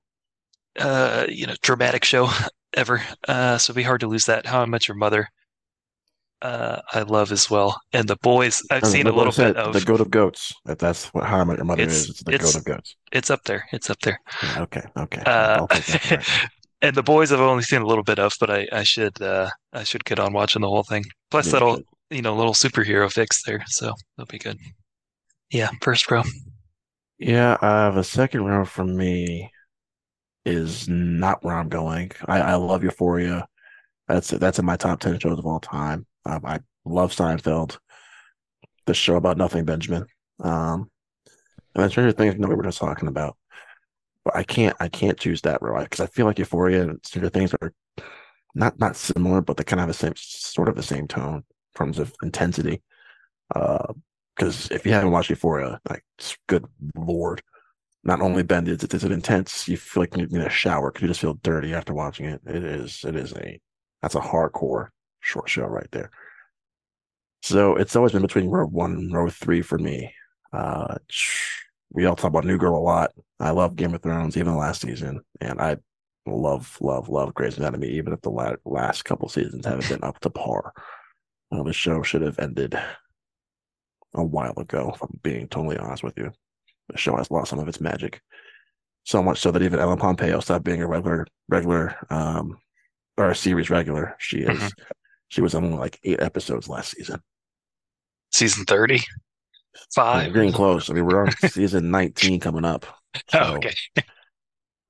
uh, 0.80 1.26
you 1.28 1.46
know, 1.46 1.54
dramatic 1.62 2.04
show 2.04 2.28
ever. 2.74 3.02
Uh, 3.28 3.58
so 3.58 3.70
it'd 3.72 3.76
be 3.76 3.82
hard 3.84 4.00
to 4.00 4.08
lose 4.08 4.24
that. 4.26 4.46
How 4.46 4.62
I 4.62 4.66
Met 4.66 4.88
Your 4.88 4.96
Mother. 4.96 5.28
Uh, 6.42 6.80
I 6.92 7.02
love 7.02 7.32
as 7.32 7.50
well, 7.50 7.78
and 7.92 8.08
the 8.08 8.16
boys. 8.22 8.62
I've 8.70 8.86
seen 8.86 9.06
a 9.06 9.10
like 9.10 9.16
what 9.16 9.26
I 9.26 9.30
little 9.30 9.44
bit 9.54 9.56
of. 9.58 9.72
the 9.74 9.80
goat 9.82 10.00
of 10.00 10.10
goats. 10.10 10.54
If 10.66 10.78
that's 10.78 11.06
what 11.12 11.24
how 11.24 11.38
I 11.40 11.44
met 11.44 11.56
your 11.58 11.66
mother 11.66 11.82
It's- 11.82 11.98
is, 12.04 12.10
it's 12.10 12.22
the 12.24 12.32
it's- 12.32 12.52
goat 12.52 12.58
of 12.60 12.64
goats. 12.64 12.96
It's 13.12 13.30
up 13.30 13.44
there. 13.44 13.64
It's 13.72 13.90
up 13.90 13.98
there. 14.00 14.18
Yeah, 14.42 14.62
okay, 14.62 14.82
okay. 14.96 15.22
Uh, 15.26 15.58
I'll 15.58 15.68
take 15.68 16.02
that. 16.02 16.10
Right. 16.28 16.48
and 16.82 16.96
the 16.96 17.02
boys 17.02 17.30
I've 17.30 17.40
only 17.40 17.62
seen 17.62 17.82
a 17.82 17.86
little 17.86 18.04
bit 18.04 18.18
of, 18.18 18.32
but 18.40 18.50
I, 18.50 18.66
I 18.72 18.82
should 18.84 19.20
uh, 19.20 19.50
I 19.74 19.84
should 19.84 20.04
get 20.04 20.18
on 20.18 20.32
watching 20.32 20.62
the 20.62 20.68
whole 20.68 20.82
thing. 20.84 21.04
Plus 21.30 21.46
Yeah, 21.46 21.52
that'll 21.52 21.76
good. 21.76 21.84
you 22.10 22.22
know 22.22 22.34
little 22.34 22.54
superhero 22.54 23.12
fix 23.12 23.42
there, 23.44 23.62
so 23.66 23.92
that'll 24.16 24.30
be 24.30 24.38
good. 24.38 24.56
Yeah, 25.50 25.68
first 25.82 26.10
row. 26.10 26.22
Yeah, 27.18 27.58
uh, 27.60 27.90
the 27.90 28.04
second 28.04 28.44
row 28.46 28.64
for 28.64 28.84
me 28.84 29.50
is 30.46 30.88
not 30.88 31.44
where 31.44 31.54
I'm 31.56 31.68
going. 31.68 32.12
I, 32.26 32.40
I 32.40 32.54
love 32.54 32.82
Euphoria. 32.82 33.46
That's 34.08 34.30
that's 34.30 34.58
in 34.58 34.64
my 34.64 34.76
top 34.76 35.00
ten 35.00 35.18
shows 35.18 35.38
of 35.38 35.44
all 35.46 35.60
time. 35.60 36.06
Um, 36.24 36.40
I 36.44 36.60
love 36.84 37.12
Seinfeld, 37.12 37.78
the 38.86 38.94
show 38.94 39.16
about 39.16 39.36
nothing, 39.36 39.64
Benjamin. 39.64 40.06
Um, 40.40 40.90
and 41.74 41.82
then 41.82 41.90
Stranger 41.90 42.12
Things, 42.12 42.36
know, 42.36 42.48
we 42.48 42.54
were 42.54 42.62
just 42.62 42.78
talking 42.78 43.08
about. 43.08 43.36
But 44.24 44.36
I 44.36 44.42
can't 44.42 44.76
I 44.80 44.88
can't 44.88 45.18
choose 45.18 45.40
that 45.42 45.62
row 45.62 45.82
because 45.82 46.00
I 46.00 46.06
feel 46.06 46.26
like 46.26 46.38
Euphoria 46.38 46.82
and 46.82 47.00
Stranger 47.04 47.30
Things 47.30 47.54
are 47.60 47.72
not 48.54 48.78
not 48.78 48.96
similar, 48.96 49.40
but 49.40 49.56
they 49.56 49.64
kind 49.64 49.80
of 49.80 49.82
have 49.82 49.88
the 49.88 49.94
same 49.94 50.12
sort 50.16 50.68
of 50.68 50.76
the 50.76 50.82
same 50.82 51.08
tone 51.08 51.36
in 51.36 51.78
terms 51.78 51.98
of 51.98 52.14
intensity. 52.22 52.82
Uh, 53.54 53.92
because 54.36 54.70
if 54.70 54.86
you 54.86 54.92
haven't 54.92 55.10
watched 55.10 55.30
Euphoria, 55.30 55.80
like 55.88 56.04
good 56.46 56.64
lord, 56.96 57.42
not 58.04 58.20
only 58.20 58.42
Ben 58.42 58.66
is 58.66 58.82
it 58.82 58.94
is 58.94 59.04
it 59.04 59.12
intense, 59.12 59.68
you 59.68 59.76
feel 59.76 60.02
like 60.02 60.16
you 60.16 60.26
need 60.26 60.40
a 60.40 60.50
shower 60.50 60.90
because 60.90 61.02
you 61.02 61.08
just 61.08 61.20
feel 61.20 61.34
dirty 61.42 61.74
after 61.74 61.94
watching 61.94 62.26
it. 62.26 62.40
It 62.46 62.64
is 62.64 63.04
it 63.06 63.16
is 63.16 63.32
a 63.34 63.60
that's 64.02 64.14
a 64.14 64.20
hardcore 64.20 64.88
short 65.20 65.48
show 65.48 65.66
right 65.66 65.88
there. 65.92 66.10
So 67.42 67.76
it's 67.76 67.96
always 67.96 68.12
been 68.12 68.22
between 68.22 68.48
row 68.48 68.66
one 68.66 68.92
and 68.92 69.12
row 69.12 69.30
three 69.30 69.62
for 69.62 69.78
me. 69.78 70.12
Uh, 70.52 70.96
we 71.92 72.04
all 72.04 72.16
talk 72.16 72.28
about 72.30 72.44
New 72.44 72.58
Girl 72.58 72.76
a 72.76 72.78
lot. 72.78 73.12
I 73.38 73.50
love 73.50 73.76
Game 73.76 73.94
of 73.94 74.02
Thrones, 74.02 74.36
even 74.36 74.52
the 74.52 74.58
last 74.58 74.82
season, 74.82 75.20
and 75.40 75.60
I 75.60 75.76
love, 76.26 76.76
love, 76.80 77.08
love 77.08 77.34
Grey's 77.34 77.58
Anatomy, 77.58 77.88
even 77.88 78.12
if 78.12 78.20
the 78.20 78.30
la- 78.30 78.56
last 78.64 79.04
couple 79.04 79.28
seasons 79.28 79.64
haven't 79.66 79.88
been 79.88 80.04
up 80.04 80.20
to 80.20 80.30
par. 80.30 80.72
Uh, 81.50 81.62
the 81.62 81.72
show 81.72 82.02
should 82.02 82.22
have 82.22 82.38
ended 82.38 82.78
a 84.14 84.22
while 84.22 84.54
ago, 84.56 84.92
if 84.94 85.02
I'm 85.02 85.18
being 85.22 85.48
totally 85.48 85.78
honest 85.78 86.02
with 86.02 86.16
you. 86.18 86.30
The 86.90 86.98
show 86.98 87.16
has 87.16 87.30
lost 87.30 87.50
some 87.50 87.58
of 87.58 87.68
its 87.68 87.80
magic. 87.80 88.20
So 89.04 89.22
much 89.22 89.40
so 89.40 89.50
that 89.50 89.62
even 89.62 89.80
Ellen 89.80 89.98
Pompeo 89.98 90.40
stopped 90.40 90.64
being 90.64 90.82
a 90.82 90.86
regular, 90.86 91.26
regular, 91.48 91.96
um, 92.10 92.58
or 93.16 93.30
a 93.30 93.34
series 93.34 93.70
regular. 93.70 94.14
She 94.18 94.40
is, 94.40 94.58
Mhm. 94.58 94.72
She 95.30 95.40
was 95.40 95.54
on 95.54 95.64
only 95.64 95.78
like 95.78 95.98
eight 96.04 96.20
episodes 96.20 96.68
last 96.68 96.90
season. 96.92 97.22
Season 98.32 98.64
thirty 98.66 98.96
We're 99.74 99.80
five. 99.94 100.32
getting 100.34 100.52
close. 100.52 100.90
I 100.90 100.92
mean, 100.92 101.06
we're 101.06 101.22
on 101.24 101.32
season 101.48 101.90
19 101.90 102.38
coming 102.40 102.64
up. 102.64 102.84
So, 103.30 103.38
Oh, 103.40 103.54
okay. 103.56 103.74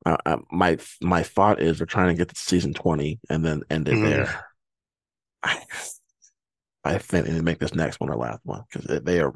uh, 0.06 0.16
uh, 0.26 0.36
my 0.50 0.76
my 1.00 1.22
thought 1.22 1.60
is 1.62 1.78
we're 1.80 1.86
trying 1.86 2.08
to 2.08 2.18
get 2.18 2.28
to 2.34 2.40
season 2.40 2.74
twenty 2.74 3.20
and 3.30 3.44
then 3.44 3.62
end 3.70 3.88
it 3.88 3.94
Mm. 3.94 4.02
there. 4.10 4.44
I, 5.42 5.62
I 6.84 6.98
think 6.98 7.26
they 7.26 7.40
make 7.40 7.58
this 7.60 7.74
next 7.74 7.98
one 8.00 8.08
their 8.10 8.18
last 8.18 8.40
one 8.44 8.64
because 8.70 9.02
they 9.02 9.20
are 9.20 9.34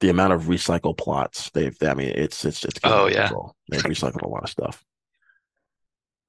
the 0.00 0.08
amount 0.08 0.32
of 0.32 0.44
recycled 0.44 0.98
plots 0.98 1.50
they've. 1.50 1.76
I 1.82 1.94
mean, 1.94 2.08
it's 2.14 2.44
it's 2.44 2.64
it's. 2.64 2.80
Oh, 2.82 3.06
yeah. 3.06 3.26
control. 3.28 3.54
They've 3.68 3.82
recycled 3.82 4.22
a 4.22 4.28
lot 4.28 4.42
of 4.44 4.50
stuff. 4.50 4.84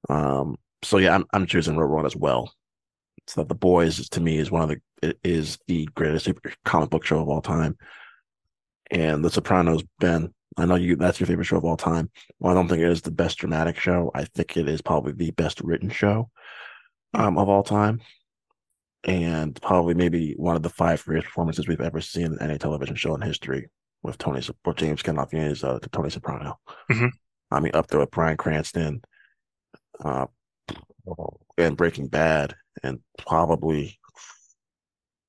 Um. 0.08 0.56
So 0.82 0.98
yeah, 0.98 1.14
I'm 1.14 1.24
I'm 1.32 1.46
choosing 1.46 1.76
Road 1.76 1.90
One 1.90 2.06
as 2.06 2.14
well. 2.16 2.52
So 3.26 3.42
the 3.44 3.54
boys 3.54 4.08
to 4.10 4.20
me 4.20 4.38
is 4.38 4.50
one 4.50 4.62
of 4.62 4.68
the 4.68 5.16
is 5.24 5.58
the 5.66 5.86
greatest 5.94 6.24
super 6.24 6.52
comic 6.64 6.90
book 6.90 7.04
show 7.04 7.20
of 7.20 7.28
all 7.28 7.42
time, 7.42 7.76
and 8.90 9.24
The 9.24 9.30
Sopranos. 9.30 9.82
Ben, 9.98 10.32
I 10.56 10.64
know 10.64 10.76
you 10.76 10.96
that's 10.96 11.18
your 11.20 11.26
favorite 11.26 11.44
show 11.44 11.56
of 11.56 11.64
all 11.64 11.76
time. 11.76 12.10
Well, 12.38 12.52
I 12.52 12.54
don't 12.54 12.68
think 12.68 12.82
it 12.82 12.88
is 12.88 13.02
the 13.02 13.10
best 13.10 13.38
dramatic 13.38 13.78
show. 13.78 14.10
I 14.14 14.24
think 14.24 14.56
it 14.56 14.68
is 14.68 14.80
probably 14.80 15.12
the 15.12 15.32
best 15.32 15.60
written 15.60 15.90
show 15.90 16.30
um, 17.14 17.36
of 17.36 17.48
all 17.48 17.62
time, 17.64 18.00
and 19.04 19.60
probably 19.60 19.94
maybe 19.94 20.34
one 20.36 20.56
of 20.56 20.62
the 20.62 20.70
five 20.70 21.04
greatest 21.04 21.26
performances 21.26 21.66
we've 21.66 21.80
ever 21.80 22.00
seen 22.00 22.26
in 22.26 22.40
any 22.40 22.58
television 22.58 22.96
show 22.96 23.14
in 23.14 23.20
history. 23.22 23.68
With 24.02 24.18
Tony, 24.18 24.40
with 24.64 24.76
James 24.76 25.02
Gandolfini's 25.02 25.64
uh, 25.64 25.80
Tony 25.90 26.10
Soprano. 26.10 26.60
Mhm. 26.88 27.10
I 27.50 27.58
mean, 27.58 27.72
up 27.74 27.88
there 27.88 27.98
with 27.98 28.10
Bryan 28.12 28.36
Cranston, 28.36 29.02
uh, 30.04 30.26
and 31.58 31.76
Breaking 31.76 32.06
Bad, 32.06 32.54
and 32.86 33.00
probably, 33.18 33.98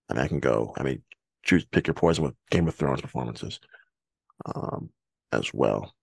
and 0.10 0.20
I 0.20 0.28
can 0.28 0.40
go. 0.40 0.74
I 0.78 0.84
mean, 0.84 1.02
choose 1.44 1.66
pick 1.66 1.88
your 1.88 1.94
poison 1.94 2.24
with 2.24 2.36
Game 2.52 2.68
of 2.68 2.76
Thrones 2.76 3.02
performances, 3.02 3.60
um, 4.46 4.90
as 5.32 5.54
well. 5.54 5.94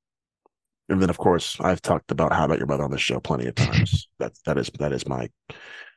And 0.89 1.01
then, 1.01 1.09
of 1.09 1.17
course, 1.17 1.57
I've 1.61 1.81
talked 1.81 2.11
about 2.11 2.33
How 2.33 2.45
About 2.45 2.59
Your 2.59 2.67
Mother 2.67 2.85
on 2.85 2.91
this 2.91 3.01
show 3.01 3.21
plenty 3.21 3.47
of 3.47 3.55
times. 3.55 4.09
that 4.19 4.33
that 4.45 4.59
is 4.59 4.71
that 4.79 4.93
is 4.93 5.09
my 5.09 5.31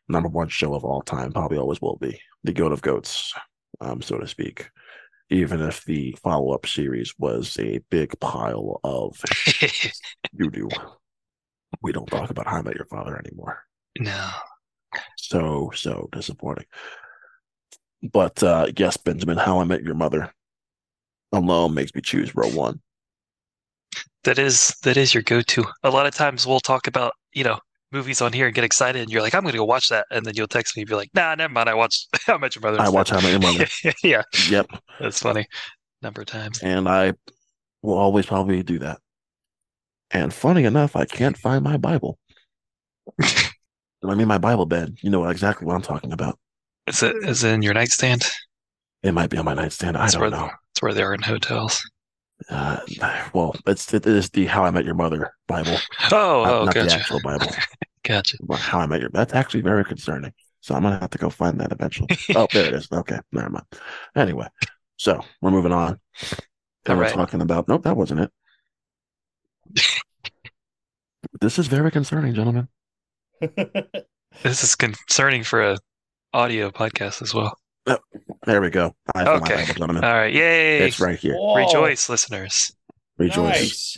number 0.07 0.29
one 0.29 0.47
show 0.47 0.73
of 0.73 0.85
all 0.85 1.01
time. 1.01 1.33
Probably 1.33 1.57
always 1.57 1.81
will 1.81 1.97
be 1.97 2.19
the 2.43 2.53
goat 2.53 2.71
of 2.71 2.81
goats, 2.81 3.33
um, 3.81 4.01
so 4.01 4.17
to 4.17 4.27
speak. 4.27 4.69
Even 5.29 5.61
if 5.61 5.83
the 5.83 6.17
follow 6.23 6.53
up 6.53 6.65
series 6.65 7.13
was 7.17 7.57
a 7.59 7.81
big 7.89 8.17
pile 8.21 8.79
of 8.85 9.19
doo 10.37 10.49
doo, 10.49 10.69
we 11.81 11.91
don't 11.91 12.07
talk 12.07 12.29
about 12.29 12.47
How 12.47 12.61
About 12.61 12.75
Your 12.75 12.85
Father 12.85 13.17
anymore. 13.17 13.63
no. 13.99 14.29
So 15.17 15.71
so 15.75 16.09
disappointing. 16.11 16.65
But 18.11 18.41
uh, 18.43 18.67
yes, 18.77 18.97
Benjamin, 18.97 19.37
How 19.37 19.59
I 19.59 19.63
Met 19.63 19.83
Your 19.83 19.95
Mother 19.95 20.31
alone 21.31 21.73
makes 21.73 21.93
me 21.93 22.01
choose 22.01 22.35
row 22.35 22.49
one. 22.49 22.79
That 24.23 24.39
is 24.39 24.75
that 24.83 24.97
is 24.97 25.13
your 25.13 25.23
go-to. 25.23 25.65
A 25.83 25.89
lot 25.89 26.05
of 26.05 26.13
times 26.13 26.45
we'll 26.45 26.59
talk 26.59 26.87
about, 26.87 27.13
you 27.33 27.43
know, 27.43 27.59
movies 27.91 28.21
on 28.21 28.33
here 28.33 28.45
and 28.45 28.55
get 28.55 28.63
excited 28.63 29.01
and 29.01 29.11
you're 29.11 29.21
like, 29.21 29.33
I'm 29.33 29.43
gonna 29.43 29.57
go 29.57 29.65
watch 29.65 29.89
that. 29.89 30.05
And 30.11 30.25
then 30.25 30.33
you'll 30.35 30.47
text 30.47 30.75
me 30.75 30.83
and 30.83 30.89
be 30.89 30.95
like, 30.95 31.09
nah, 31.13 31.33
never 31.35 31.53
mind, 31.53 31.69
I 31.69 31.73
watched 31.73 32.07
How 32.25 32.35
I 32.35 32.37
Met 32.37 32.55
Your 32.55 32.61
Mother. 32.61 32.79
I 32.79 32.85
instead." 32.85 32.95
watch 32.95 33.09
How 33.09 33.17
I 33.17 33.21
Met 33.21 33.31
Your 33.31 33.39
Mother. 33.39 33.67
yeah, 34.03 34.23
yep. 34.49 34.67
that's 34.99 35.19
funny. 35.19 35.45
Number 36.01 36.21
of 36.21 36.27
times. 36.27 36.59
and 36.61 36.87
I 36.87 37.13
will 37.81 37.97
always 37.97 38.25
probably 38.25 38.61
do 38.63 38.79
that. 38.79 38.99
And 40.11 40.33
funny 40.33 40.63
enough, 40.63 40.95
I 40.95 41.05
can't 41.05 41.37
find 41.37 41.63
my 41.63 41.77
Bible. 41.77 42.19
I 44.09 44.15
mean, 44.15 44.27
my 44.27 44.37
Bible 44.37 44.65
bed. 44.65 44.97
You 45.01 45.09
know 45.09 45.25
exactly 45.25 45.65
what 45.65 45.75
I'm 45.75 45.81
talking 45.81 46.11
about. 46.13 46.37
Is 46.87 47.03
it 47.03 47.15
is 47.17 47.43
it 47.43 47.53
in 47.53 47.61
your 47.61 47.73
nightstand? 47.73 48.23
It 49.03 49.13
might 49.13 49.29
be 49.29 49.37
on 49.37 49.45
my 49.45 49.53
nightstand. 49.53 49.97
I 49.97 50.01
That's 50.01 50.13
don't 50.13 50.31
know. 50.31 50.49
It's 50.71 50.81
where 50.81 50.93
they 50.93 51.03
are 51.03 51.13
in 51.13 51.21
hotels. 51.21 51.81
Uh, 52.49 52.79
well, 53.33 53.55
it's 53.65 53.93
it 53.93 54.05
is 54.05 54.29
the 54.29 54.45
How 54.45 54.63
I 54.63 54.71
Met 54.71 54.85
Your 54.85 54.93
Mother 54.93 55.33
Bible, 55.47 55.77
Oh, 56.11 56.43
not, 56.43 56.53
oh, 56.53 56.65
not 56.65 56.73
the 56.73 56.81
gotcha. 56.81 56.95
actual 56.95 57.19
Bible. 57.21 57.47
Gotcha. 58.03 58.37
How 58.55 58.79
I 58.79 58.85
Met 58.85 59.01
Your. 59.01 59.09
That's 59.11 59.33
actually 59.33 59.61
very 59.61 59.83
concerning. 59.83 60.31
So 60.61 60.75
I'm 60.75 60.83
gonna 60.83 60.99
have 60.99 61.09
to 61.09 61.17
go 61.17 61.29
find 61.29 61.59
that 61.59 61.71
eventually. 61.71 62.07
oh, 62.35 62.47
there 62.53 62.67
it 62.67 62.73
is. 62.73 62.87
Okay, 62.91 63.19
never 63.31 63.49
mind. 63.49 63.65
Anyway, 64.15 64.47
so 64.97 65.21
we're 65.41 65.51
moving 65.51 65.73
on, 65.73 65.99
and 66.21 66.39
All 66.87 66.95
we're 66.95 67.01
right. 67.03 67.13
talking 67.13 67.41
about. 67.41 67.67
Nope, 67.67 67.83
that 67.83 67.97
wasn't 67.97 68.21
it. 68.21 68.31
This 71.41 71.59
is 71.59 71.67
very 71.67 71.91
concerning, 71.91 72.33
gentlemen. 72.33 72.67
This 74.43 74.63
is 74.63 74.75
concerning 74.75 75.43
for 75.43 75.61
a 75.61 75.77
audio 76.33 76.69
podcast 76.69 77.21
as 77.23 77.33
well. 77.33 77.57
Oh, 77.87 77.97
there 78.45 78.61
we 78.61 78.69
go. 78.69 78.93
I 79.15 79.23
Okay. 79.25 79.55
Bible, 79.55 79.73
gentlemen. 79.73 80.03
All 80.03 80.13
right, 80.13 80.33
yay! 80.33 80.79
It's 80.79 80.99
right 80.99 81.17
here. 81.17 81.35
Whoa, 81.35 81.55
Rejoice, 81.55 82.07
listeners. 82.09 82.71
Rejoice. 83.17 83.59
Nice. 83.59 83.97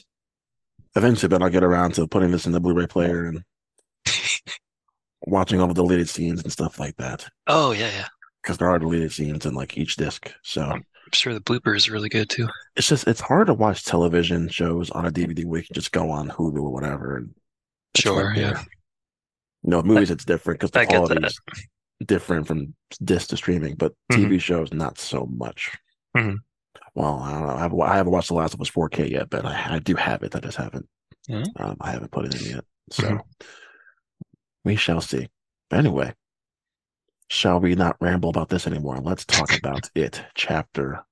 Eventually, 0.96 1.28
then 1.30 1.44
I'll 1.44 1.50
get 1.50 1.64
around 1.64 1.96
to 1.96 2.08
putting 2.08 2.32
this 2.32 2.46
in 2.46 2.52
the 2.54 2.60
Blu-ray 2.62 2.88
player 2.88 3.26
and 3.26 3.44
watching 5.22 5.60
all 5.60 5.68
the 5.68 5.74
deleted 5.74 6.08
scenes 6.10 6.42
and 6.42 6.52
stuff 6.52 6.80
like 6.80 6.96
that. 6.98 7.28
Oh 7.48 7.72
yeah, 7.72 7.90
yeah. 7.92 8.08
Because 8.42 8.58
there 8.58 8.70
are 8.70 8.80
deleted 8.80 9.12
scenes 9.12 9.46
in 9.46 9.54
like 9.54 9.78
each 9.78 9.98
disc. 9.98 10.32
So 10.44 10.62
I'm 10.62 10.84
sure 11.12 11.34
the 11.34 11.42
bloopers 11.42 11.90
are 11.90 11.94
really 11.94 12.10
good 12.10 12.30
too. 12.30 12.48
it's 12.76 12.88
just 12.88 13.08
it's 13.08 13.22
hard 13.22 13.48
to 13.48 13.54
watch 13.54 13.84
television 13.84 14.48
shows 14.48 14.90
on 14.92 15.06
a 15.06 15.12
DVD 15.12 15.44
where 15.46 15.60
you 15.60 15.66
can 15.68 15.74
just 15.74 15.92
go 15.92 16.10
on 16.12 16.30
Hulu 16.30 16.58
or 16.62 16.72
whatever. 16.72 17.18
And 17.18 17.34
Sure, 17.98 18.28
right 18.28 18.38
yeah. 18.38 18.64
You 19.64 19.72
know, 19.72 19.82
movies 19.82 20.12
it's 20.12 20.26
different 20.26 20.60
because 20.60 20.72
the 20.72 20.80
quality 20.86 21.16
is 21.26 22.08
different 22.08 22.48
from 22.48 22.74
disc 23.04 23.30
to 23.30 23.38
streaming, 23.38 23.76
but 23.76 23.94
Mhm. 24.12 24.28
TV 24.28 24.40
shows 24.42 24.72
not 24.72 24.98
so 24.98 25.26
much. 25.26 25.78
Mhm. 26.16 26.38
Well, 26.96 27.20
I 27.20 27.32
don't 27.32 27.48
know. 27.48 27.54
I 27.56 27.60
haven't, 27.60 27.82
I 27.82 27.96
haven't 27.96 28.12
watched 28.14 28.30
The 28.30 28.34
Last 28.36 28.54
of 28.54 28.62
Us 28.62 28.70
4K 28.70 29.08
yet, 29.10 29.30
but 29.30 29.46
I, 29.46 29.76
I 29.76 29.80
do 29.80 29.96
have 29.96 30.24
it. 30.24 30.36
I 30.36 30.40
just 30.40 30.58
haven't. 30.58 30.88
Mhm. 31.30 31.46
Um, 31.58 31.78
I 31.82 31.92
haven't 31.92 32.12
put 32.12 32.26
it 32.26 32.40
in 32.42 32.56
yet, 32.56 32.66
so 32.90 33.04
Mhm. 33.04 33.22
we 34.64 34.76
shall 34.76 35.02
see. 35.02 35.30
Anyway, 35.72 36.14
shall 37.30 37.60
we 37.60 37.76
not 37.76 37.98
ramble 38.00 38.30
about 38.30 38.50
this 38.50 38.66
anymore? 38.66 38.98
Let's 38.98 39.26
talk 39.26 39.54
about 39.58 39.90
it. 39.96 40.24
Chapter 40.36 41.04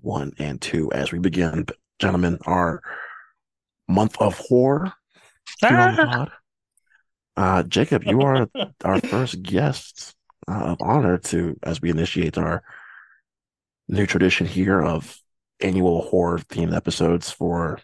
one 0.00 0.32
and 0.38 0.60
two 0.60 0.90
as 0.92 1.12
we 1.12 1.18
begin, 1.18 1.66
gentlemen. 1.98 2.38
Our 2.46 2.82
month 3.88 4.16
of 4.20 4.36
horror 4.38 4.92
here 5.60 5.78
on 5.78 5.96
the 5.96 6.06
Ah! 6.08 6.37
Pod. 7.38 7.64
Uh, 7.64 7.68
Jacob, 7.68 8.04
you 8.04 8.20
are 8.22 8.48
our 8.84 9.00
first 9.00 9.42
guest 9.42 10.14
uh, 10.48 10.52
of 10.72 10.78
honor 10.80 11.18
to 11.18 11.56
as 11.62 11.80
we 11.80 11.90
initiate 11.90 12.38
our 12.38 12.62
new 13.88 14.06
tradition 14.06 14.46
here 14.46 14.82
of 14.82 15.18
annual 15.60 16.02
horror 16.02 16.38
themed 16.38 16.74
episodes 16.76 17.30
for 17.30 17.80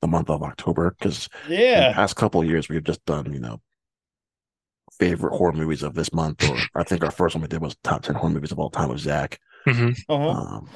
the 0.00 0.08
month 0.08 0.30
of 0.30 0.42
October. 0.42 0.94
Because 0.98 1.28
in 1.44 1.50
the 1.50 1.56
Yeah. 1.56 1.92
past 1.92 2.16
couple 2.16 2.40
of 2.40 2.46
years, 2.46 2.68
we've 2.68 2.84
just 2.84 3.04
done, 3.04 3.32
you 3.32 3.40
know, 3.40 3.60
favorite 4.98 5.36
horror 5.36 5.52
movies 5.52 5.82
of 5.82 5.94
this 5.94 6.12
month, 6.12 6.48
or 6.48 6.56
I 6.74 6.82
think 6.84 7.04
our 7.04 7.10
first 7.10 7.34
one 7.34 7.42
we 7.42 7.48
did 7.48 7.60
was 7.60 7.76
top 7.84 8.02
10 8.02 8.14
horror 8.16 8.32
movies 8.32 8.52
of 8.52 8.58
all 8.58 8.70
time 8.70 8.88
with 8.88 9.00
Zach. 9.00 9.38
Mhm. 9.66 9.96
Uh-huh. 10.08 10.28
Um, 10.30 10.68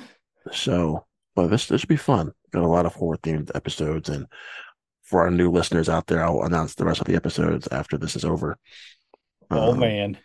so, 0.52 1.06
but 1.34 1.48
this 1.48 1.66
this 1.66 1.80
should 1.80 1.88
be 1.88 1.96
fun. 1.96 2.32
Got 2.52 2.62
a 2.64 2.68
lot 2.68 2.84
of 2.86 2.94
horror 2.94 3.16
themed 3.18 3.50
episodes, 3.54 4.08
and 4.08 4.26
for 5.12 5.20
our 5.20 5.30
new 5.30 5.50
listeners 5.50 5.90
out 5.90 6.06
there, 6.06 6.24
I'll 6.24 6.40
announce 6.42 6.74
the 6.74 6.86
rest 6.86 7.00
of 7.02 7.06
the 7.06 7.14
episodes 7.14 7.68
after 7.70 7.98
this 7.98 8.16
is 8.16 8.24
over. 8.24 8.56
oh 9.50 9.72
Um, 9.72 9.78
man. 9.80 10.18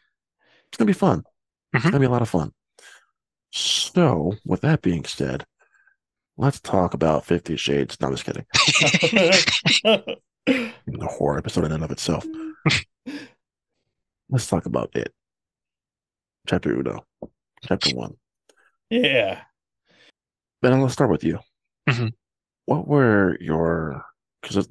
it's 0.69 0.77
gonna 0.77 0.87
be 0.87 0.93
fun. 0.93 1.23
It's 1.73 1.83
Mhm. 1.83 1.91
gonna 1.91 1.99
be 1.99 2.05
a 2.05 2.09
lot 2.09 2.21
of 2.21 2.29
fun. 2.29 2.53
So, 3.51 4.33
with 4.45 4.61
that 4.61 4.81
being 4.81 5.03
said, 5.03 5.45
let's 6.37 6.61
talk 6.61 6.93
about 6.93 7.25
Fifty 7.25 7.57
Shades. 7.57 7.97
No, 7.99 8.07
I'm 8.07 8.15
just 8.15 8.25
kidding. 8.25 8.45
The 10.47 11.07
horror 11.17 11.37
episode 11.37 11.65
in 11.65 11.73
and 11.73 11.83
of 11.83 11.91
itself. 11.91 12.25
let's 14.29 14.47
talk 14.47 14.65
about 14.65 14.95
it. 14.95 15.13
Chapter 16.47 16.73
Uno, 16.73 17.03
chapter 17.65 17.93
one. 17.93 18.15
yeah. 18.89 19.41
Ben, 20.61 20.81
let's 20.81 20.93
start 20.93 21.09
with 21.11 21.25
you. 21.25 21.39
Mhm. 21.89 22.13
What 22.65 22.87
were 22.87 23.37
your? 23.41 24.05
Because 24.47 24.67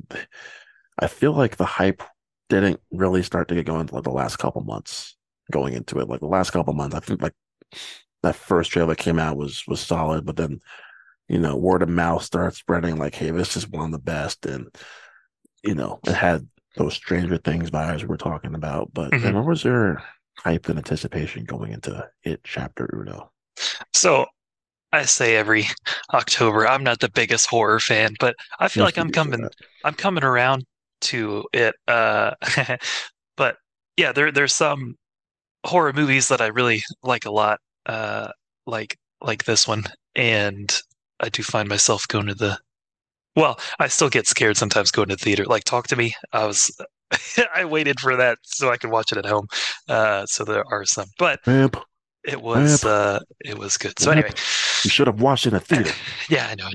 I 0.98 1.06
feel 1.08 1.32
like 1.32 1.56
the 1.56 1.64
hype 1.64 2.02
didn't 2.48 2.80
really 2.90 3.22
start 3.22 3.48
to 3.48 3.54
get 3.54 3.66
going 3.66 3.82
until 3.82 3.96
like 3.96 4.04
the 4.04 4.10
last 4.10 4.36
couple 4.36 4.62
months 4.62 5.16
going 5.50 5.74
into 5.74 5.98
it. 5.98 6.08
Like 6.08 6.20
the 6.20 6.26
last 6.26 6.50
couple 6.50 6.72
months, 6.74 6.94
I 6.94 7.00
think 7.00 7.22
like 7.22 7.34
that 8.22 8.36
first 8.36 8.70
trailer 8.70 8.88
that 8.88 8.98
came 8.98 9.18
out 9.18 9.36
was 9.36 9.64
was 9.66 9.80
solid, 9.80 10.24
but 10.24 10.36
then 10.36 10.60
you 11.28 11.38
know 11.38 11.56
word 11.56 11.82
of 11.82 11.88
mouth 11.88 12.22
starts 12.22 12.58
spreading 12.58 12.96
like, 12.96 13.14
hey, 13.14 13.30
this 13.30 13.56
is 13.56 13.68
one 13.68 13.86
of 13.86 13.92
the 13.92 13.98
best, 13.98 14.46
and 14.46 14.68
you 15.62 15.74
know 15.74 16.00
it 16.06 16.14
had 16.14 16.46
those 16.76 16.94
Stranger 16.94 17.38
Things 17.38 17.70
vibes 17.70 18.02
we 18.02 18.08
were 18.08 18.16
talking 18.16 18.54
about. 18.54 18.92
But 18.92 19.12
Mhm. 19.12 19.22
then 19.22 19.34
what 19.34 19.46
was 19.46 19.64
your 19.64 20.02
hype 20.38 20.68
and 20.68 20.78
anticipation 20.78 21.44
going 21.44 21.72
into 21.72 22.08
it 22.22 22.40
chapter 22.44 22.88
Uno? 22.94 23.32
So 23.94 24.26
I 24.92 25.04
say 25.04 25.36
every 25.36 25.66
October, 26.14 26.66
I'm 26.66 26.84
not 26.84 27.00
the 27.00 27.10
biggest 27.10 27.46
horror 27.46 27.80
fan, 27.80 28.14
but 28.20 28.34
I 28.58 28.68
feel 28.68 28.84
like 28.84 28.98
I'm 28.98 29.10
coming. 29.10 29.48
I'm 29.84 29.94
coming 29.94 30.24
around 30.24 30.64
to 31.02 31.44
it. 31.52 31.74
Uh, 31.88 32.32
but 33.36 33.56
yeah, 33.96 34.12
there 34.12 34.32
there's 34.32 34.54
some 34.54 34.94
horror 35.64 35.92
movies 35.92 36.28
that 36.28 36.40
I 36.40 36.46
really 36.46 36.82
like 37.02 37.26
a 37.26 37.30
lot, 37.30 37.58
uh, 37.86 38.28
like 38.66 38.96
like 39.20 39.44
this 39.44 39.66
one, 39.68 39.84
and 40.14 40.72
I 41.20 41.28
do 41.28 41.42
find 41.42 41.68
myself 41.68 42.06
going 42.08 42.26
to 42.26 42.34
the 42.34 42.58
Well, 43.36 43.58
I 43.78 43.88
still 43.88 44.08
get 44.10 44.26
scared 44.26 44.56
sometimes 44.56 44.90
going 44.90 45.08
to 45.08 45.16
the 45.16 45.24
theater. 45.24 45.44
Like, 45.44 45.64
talk 45.64 45.88
to 45.88 45.96
me. 45.96 46.14
I 46.32 46.46
was, 46.46 46.70
I 47.54 47.64
waited 47.64 48.00
for 48.00 48.16
that 48.16 48.38
so 48.42 48.70
I 48.70 48.76
could 48.76 48.90
watch 48.90 49.12
it 49.12 49.18
at 49.18 49.26
home. 49.26 49.46
Uh, 49.88 50.26
so 50.26 50.44
there 50.44 50.64
are 50.70 50.84
some, 50.84 51.06
but. 51.18 51.40
It 52.26 52.42
was, 52.42 52.84
uh, 52.84 53.20
it 53.44 53.58
was 53.58 53.76
good. 53.76 53.98
So 53.98 54.10
anyway, 54.10 54.30
You 54.84 54.90
should 54.90 55.06
have 55.06 55.20
watched 55.20 55.46
in 55.46 55.54
a 55.54 55.60
theater. 55.60 55.92
yeah, 56.28 56.48
I 56.48 56.54
know. 56.54 56.70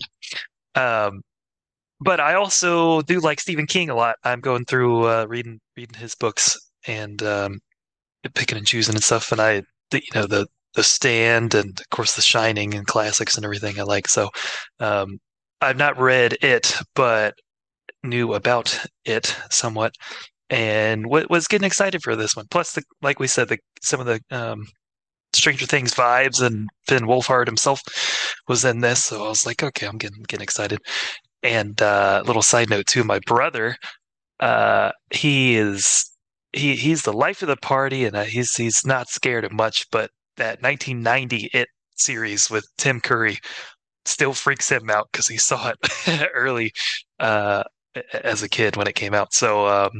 Um, 1.07 1.21
but 1.99 2.19
I 2.19 2.33
also 2.33 3.01
do 3.03 3.19
like 3.19 3.39
Stephen 3.39 3.67
King 3.67 3.89
a 3.89 3.95
lot. 3.95 4.15
I'm 4.23 4.39
going 4.39 4.65
through 4.65 5.07
uh, 5.07 5.25
reading 5.29 5.59
reading 5.77 5.99
his 5.99 6.15
books 6.15 6.57
and 6.87 7.21
um, 7.21 7.59
picking 8.33 8.57
and 8.57 8.65
choosing 8.65 8.95
and 8.95 9.03
stuff. 9.03 9.31
And 9.31 9.39
I, 9.39 9.61
the, 9.91 9.99
you 9.99 10.09
know, 10.15 10.25
the 10.25 10.47
the 10.73 10.83
Stand 10.83 11.53
and 11.53 11.79
of 11.79 11.89
course 11.89 12.15
The 12.15 12.21
Shining 12.21 12.73
and 12.73 12.87
classics 12.87 13.35
and 13.35 13.45
everything 13.45 13.79
I 13.79 13.83
like. 13.83 14.07
So 14.07 14.29
um, 14.79 15.19
I've 15.61 15.77
not 15.77 15.99
read 15.99 16.37
it, 16.41 16.75
but 16.95 17.35
knew 18.03 18.33
about 18.33 18.79
it 19.05 19.35
somewhat, 19.49 19.93
and 20.49 21.07
what 21.07 21.29
was 21.29 21.47
getting 21.47 21.67
excited 21.67 22.01
for 22.03 22.15
this 22.15 22.35
one. 22.35 22.47
Plus, 22.49 22.73
the, 22.73 22.83
like 23.01 23.19
we 23.19 23.27
said, 23.27 23.49
the 23.49 23.59
some 23.81 23.99
of 23.99 24.05
the 24.07 24.21
um, 24.31 24.65
Stranger 25.33 25.65
Things 25.65 25.93
vibes 25.93 26.41
and 26.45 26.69
Finn 26.87 27.05
Wolfhard 27.05 27.47
himself 27.47 27.81
was 28.47 28.65
in 28.65 28.81
this, 28.81 29.05
so 29.05 29.25
I 29.25 29.29
was 29.29 29.45
like, 29.45 29.63
okay, 29.63 29.87
I'm 29.87 29.97
getting 29.97 30.23
getting 30.23 30.43
excited. 30.43 30.79
And 31.43 31.81
uh, 31.81 32.23
little 32.25 32.41
side 32.41 32.69
note 32.69 32.87
too, 32.87 33.03
my 33.03 33.19
brother, 33.25 33.75
uh, 34.39 34.91
he 35.11 35.55
is 35.55 36.09
he 36.53 36.75
he's 36.75 37.03
the 37.03 37.13
life 37.13 37.41
of 37.41 37.47
the 37.47 37.57
party, 37.57 38.05
and 38.05 38.15
uh, 38.15 38.23
he's 38.23 38.55
he's 38.55 38.85
not 38.85 39.09
scared 39.09 39.45
of 39.45 39.51
much. 39.51 39.87
But 39.91 40.11
that 40.37 40.61
1990 40.61 41.49
It 41.53 41.69
series 41.95 42.49
with 42.49 42.65
Tim 42.77 42.99
Curry 43.01 43.39
still 44.05 44.33
freaks 44.33 44.69
him 44.69 44.89
out 44.89 45.07
because 45.11 45.27
he 45.27 45.37
saw 45.37 45.69
it 45.71 46.29
early 46.33 46.71
uh, 47.19 47.63
as 48.23 48.43
a 48.43 48.49
kid 48.49 48.75
when 48.75 48.87
it 48.87 48.95
came 48.95 49.13
out. 49.13 49.33
So 49.33 49.67
um, 49.67 49.91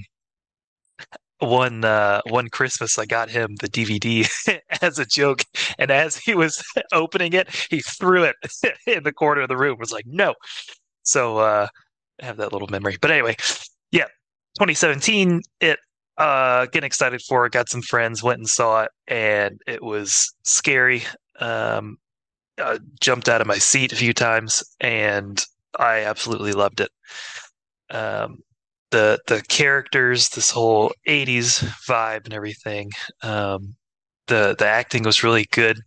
one 1.42 1.84
uh, 1.84 2.22
one 2.28 2.50
Christmas, 2.50 2.98
I 3.00 3.06
got 3.06 3.30
him 3.30 3.56
the 3.56 3.68
DVD 3.68 4.30
as 4.82 5.00
a 5.00 5.06
joke, 5.06 5.44
and 5.80 5.92
as 5.92 6.16
he 6.16 6.36
was 6.36 6.64
opening 6.94 7.34
it, 7.34 7.50
he 7.70 7.82
threw 7.82 8.24
it 8.24 8.36
in 8.88 9.04
the 9.04 9.12
corner 9.12 9.42
of 9.42 9.50
the 9.50 9.58
room. 9.58 9.78
Was 9.80 9.92
like, 9.92 10.06
no. 10.08 10.36
So 11.04 11.40
uh, 11.40 11.68
I 12.22 12.26
have 12.26 12.38
that 12.38 12.54
little 12.54 12.68
memory. 12.68 12.98
But 13.02 13.12
anyway, 13.12 13.36
yeah, 13.92 14.06
2017. 14.58 15.42
It 15.60 15.80
uh, 16.18 16.68
getting 16.68 16.86
excited 16.86 17.22
for 17.28 17.46
it. 17.46 17.54
Got 17.54 17.70
some 17.70 17.82
friends, 17.82 18.22
went 18.22 18.40
and 18.40 18.48
saw 18.48 18.84
it, 18.84 18.92
and 19.08 19.60
it 19.68 19.84
was 19.84 20.34
scary. 20.44 21.04
Um, 21.40 21.98
uh, 22.60 22.78
jumped 23.00 23.28
out 23.28 23.42
of 23.42 23.48
my 23.48 23.58
seat 23.58 23.92
a 23.92 23.96
few 23.96 24.14
times, 24.14 24.64
and 24.80 25.44
I 25.80 26.02
absolutely 26.02 26.52
loved 26.52 26.82
it. 26.82 26.92
Um, 27.90 28.40
the 28.92 29.20
the 29.28 29.42
characters, 29.50 30.30
this 30.30 30.52
whole 30.52 30.94
'80s 31.08 31.62
vibe 31.88 32.26
and 32.26 32.34
everything. 32.34 32.92
Um, 33.24 33.76
the 34.28 34.56
the 34.58 34.68
acting 34.68 35.04
was 35.04 35.24
really 35.24 35.46
good 35.52 35.80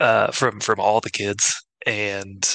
uh, 0.00 0.30
from 0.32 0.60
from 0.60 0.80
all 0.80 1.00
the 1.00 1.10
kids, 1.10 1.56
and 1.86 2.54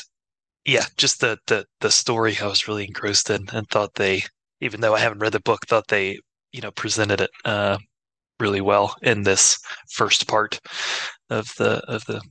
yeah, 0.66 0.86
just 0.98 1.22
the 1.22 1.38
the 1.48 1.66
the 1.82 1.92
story 1.92 2.38
I 2.42 2.48
was 2.48 2.68
really 2.68 2.86
engrossed 2.88 3.30
in, 3.30 3.48
and 3.54 3.68
thought 3.70 3.96
they, 3.96 4.24
even 4.62 4.82
though 4.82 4.96
I 4.96 5.00
haven't 5.00 5.20
read 5.20 5.34
the 5.34 5.42
book, 5.42 5.68
thought 5.68 5.88
they 5.90 6.20
you 6.54 6.62
know 6.62 6.72
presented 6.72 7.22
it 7.22 7.32
uh, 7.46 7.78
really 8.40 8.62
well 8.62 8.96
in 9.04 9.24
this 9.24 9.58
first 9.94 10.28
part 10.28 10.60
of 11.30 11.48
the 11.58 11.82
of 11.90 12.06
the 12.06 12.22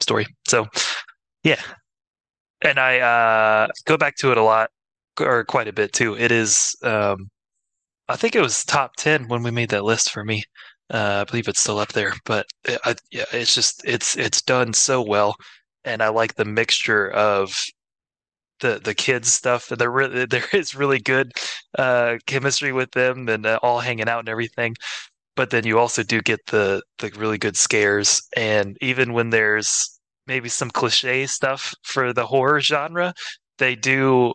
story. 0.00 0.26
So 0.48 0.66
yeah, 1.44 1.60
and 2.62 2.78
I 2.78 3.00
uh, 3.00 3.68
go 3.86 3.96
back 3.96 4.16
to 4.18 4.30
it 4.32 4.38
a 4.38 4.42
lot 4.42 4.70
or 5.20 5.44
quite 5.44 5.68
a 5.68 5.72
bit 5.72 5.92
too. 5.92 6.16
It 6.16 6.32
is, 6.32 6.74
um, 6.82 7.30
I 8.08 8.16
think 8.16 8.36
it 8.36 8.42
was 8.42 8.64
top 8.64 8.96
ten 8.96 9.28
when 9.28 9.42
we 9.42 9.50
made 9.52 9.70
that 9.70 9.84
list 9.84 10.10
for 10.12 10.24
me. 10.24 10.44
Uh, 10.90 11.24
I 11.26 11.30
believe 11.30 11.48
it's 11.48 11.60
still 11.60 11.78
up 11.80 11.92
there, 11.92 12.14
but 12.26 12.46
it, 12.64 12.80
I, 12.84 12.96
yeah, 13.12 13.24
it's 13.32 13.54
just 13.54 13.82
it's 13.86 14.16
it's 14.16 14.42
done 14.42 14.74
so 14.74 15.02
well, 15.02 15.36
and 15.84 16.02
I 16.02 16.08
like 16.10 16.34
the 16.36 16.44
mixture 16.46 17.10
of 17.10 17.54
the 18.60 18.80
the 18.82 18.94
kids 18.94 19.32
stuff. 19.32 19.70
And 19.70 19.80
There 19.80 19.90
really 19.90 20.26
there 20.30 20.44
is 20.52 20.74
really 20.74 20.98
good 21.00 21.32
uh, 21.78 22.16
chemistry 22.26 22.72
with 22.72 22.90
them 22.92 23.28
and 23.28 23.46
uh, 23.46 23.58
all 23.62 23.80
hanging 23.80 24.08
out 24.08 24.20
and 24.20 24.28
everything. 24.28 24.74
But 25.36 25.50
then 25.50 25.66
you 25.66 25.78
also 25.78 26.02
do 26.04 26.20
get 26.22 26.40
the 26.48 26.82
the 26.98 27.10
really 27.16 27.38
good 27.38 27.56
scares, 27.56 28.22
and 28.36 28.76
even 28.82 29.12
when 29.14 29.30
there's 29.30 30.00
maybe 30.26 30.48
some 30.50 30.70
cliche 30.70 31.26
stuff 31.26 31.74
for 31.84 32.12
the 32.14 32.26
horror 32.26 32.60
genre, 32.60 33.14
they 33.58 33.76
do 33.76 34.34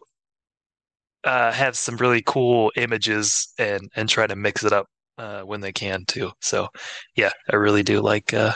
uh, 1.28 1.52
have 1.52 1.78
some 1.78 1.98
really 1.98 2.24
cool 2.26 2.72
images 2.78 3.50
and 3.60 3.92
and 3.96 4.08
try 4.08 4.26
to 4.26 4.36
mix 4.36 4.64
it 4.64 4.72
up 4.72 4.88
uh, 5.18 5.42
when 5.42 5.60
they 5.60 5.74
can 5.74 6.06
too. 6.06 6.32
So 6.42 6.70
yeah, 7.16 7.32
I 7.52 7.58
really 7.58 7.84
do 7.84 8.00
like 8.00 8.34
uh, 8.34 8.54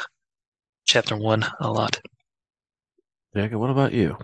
chapter 0.85 1.17
one 1.17 1.45
a 1.59 1.69
lot. 1.69 1.99
Jacob, 3.35 3.59
what 3.59 3.69
about 3.69 3.91
you? 3.91 4.17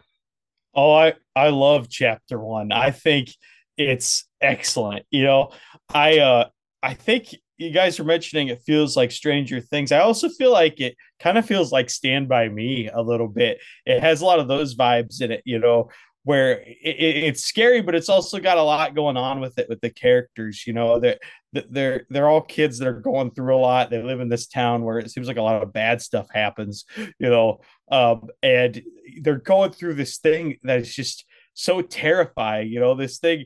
Oh, 0.74 0.94
I 0.94 1.16
I 1.36 1.50
love 1.50 1.90
chapter 1.90 2.40
one. 2.40 2.72
I 2.72 2.92
think 2.92 3.30
it's 3.78 4.26
excellent. 4.40 5.06
You 5.12 5.24
know, 5.24 5.52
I 5.94 6.20
uh 6.20 6.50
I 6.82 6.94
think 6.94 7.36
you 7.58 7.72
guys 7.72 8.00
are 8.00 8.06
mentioning 8.06 8.48
it 8.48 8.62
feels 8.66 8.96
like 8.96 9.12
Stranger 9.12 9.60
Things. 9.60 9.92
I 9.92 10.00
also 10.00 10.30
feel 10.30 10.52
like 10.52 10.80
it 10.80 10.96
kind 11.20 11.38
of 11.38 11.46
feels 11.46 11.72
like 11.72 11.90
Stand 11.90 12.30
by 12.30 12.48
Me 12.48 12.88
a 12.94 13.02
little 13.02 13.28
bit. 13.28 13.60
It 13.86 14.00
has 14.00 14.22
a 14.22 14.26
lot 14.26 14.40
of 14.40 14.48
those 14.48 14.76
vibes 14.76 15.22
in 15.22 15.32
it, 15.32 15.42
you 15.44 15.60
know, 15.60 15.90
where 16.28 16.60
it, 16.60 16.76
it's 16.84 17.46
scary, 17.46 17.82
but 17.82 17.96
it's 17.96 18.10
also 18.10 18.38
got 18.38 18.58
a 18.58 18.62
lot 18.62 18.94
going 18.94 19.16
on 19.16 19.40
with 19.40 19.58
it 19.58 19.70
with 19.70 19.80
the 19.80 19.90
characters. 19.90 20.68
You 20.68 20.74
know, 20.74 21.00
they're, 21.00 21.18
they're 21.54 22.06
they're 22.10 22.28
all 22.28 22.42
kids 22.42 22.80
that 22.80 22.88
are 22.90 23.00
going 23.00 23.32
through 23.32 23.56
a 23.56 23.58
lot. 23.58 23.90
They 23.90 24.04
live 24.04 24.20
in 24.20 24.28
this 24.28 24.48
town 24.48 24.84
where 24.84 25.00
it 25.00 25.10
seems 25.10 25.30
like 25.30 25.38
a 25.38 25.42
lot 25.42 25.64
of 25.64 25.72
bad 25.72 26.02
stuff 26.02 26.28
happens. 26.30 26.84
You 26.98 27.30
know, 27.30 27.62
um, 27.90 28.28
and 28.44 28.82
they're 29.22 29.38
going 29.38 29.72
through 29.72 29.94
this 29.94 30.18
thing 30.18 30.58
that 30.64 30.82
is 30.82 30.94
just 30.94 31.24
so 31.54 31.82
terrifying. 31.82 32.68
You 32.68 32.82
know, 32.82 32.94
this 32.94 33.20
thing 33.20 33.46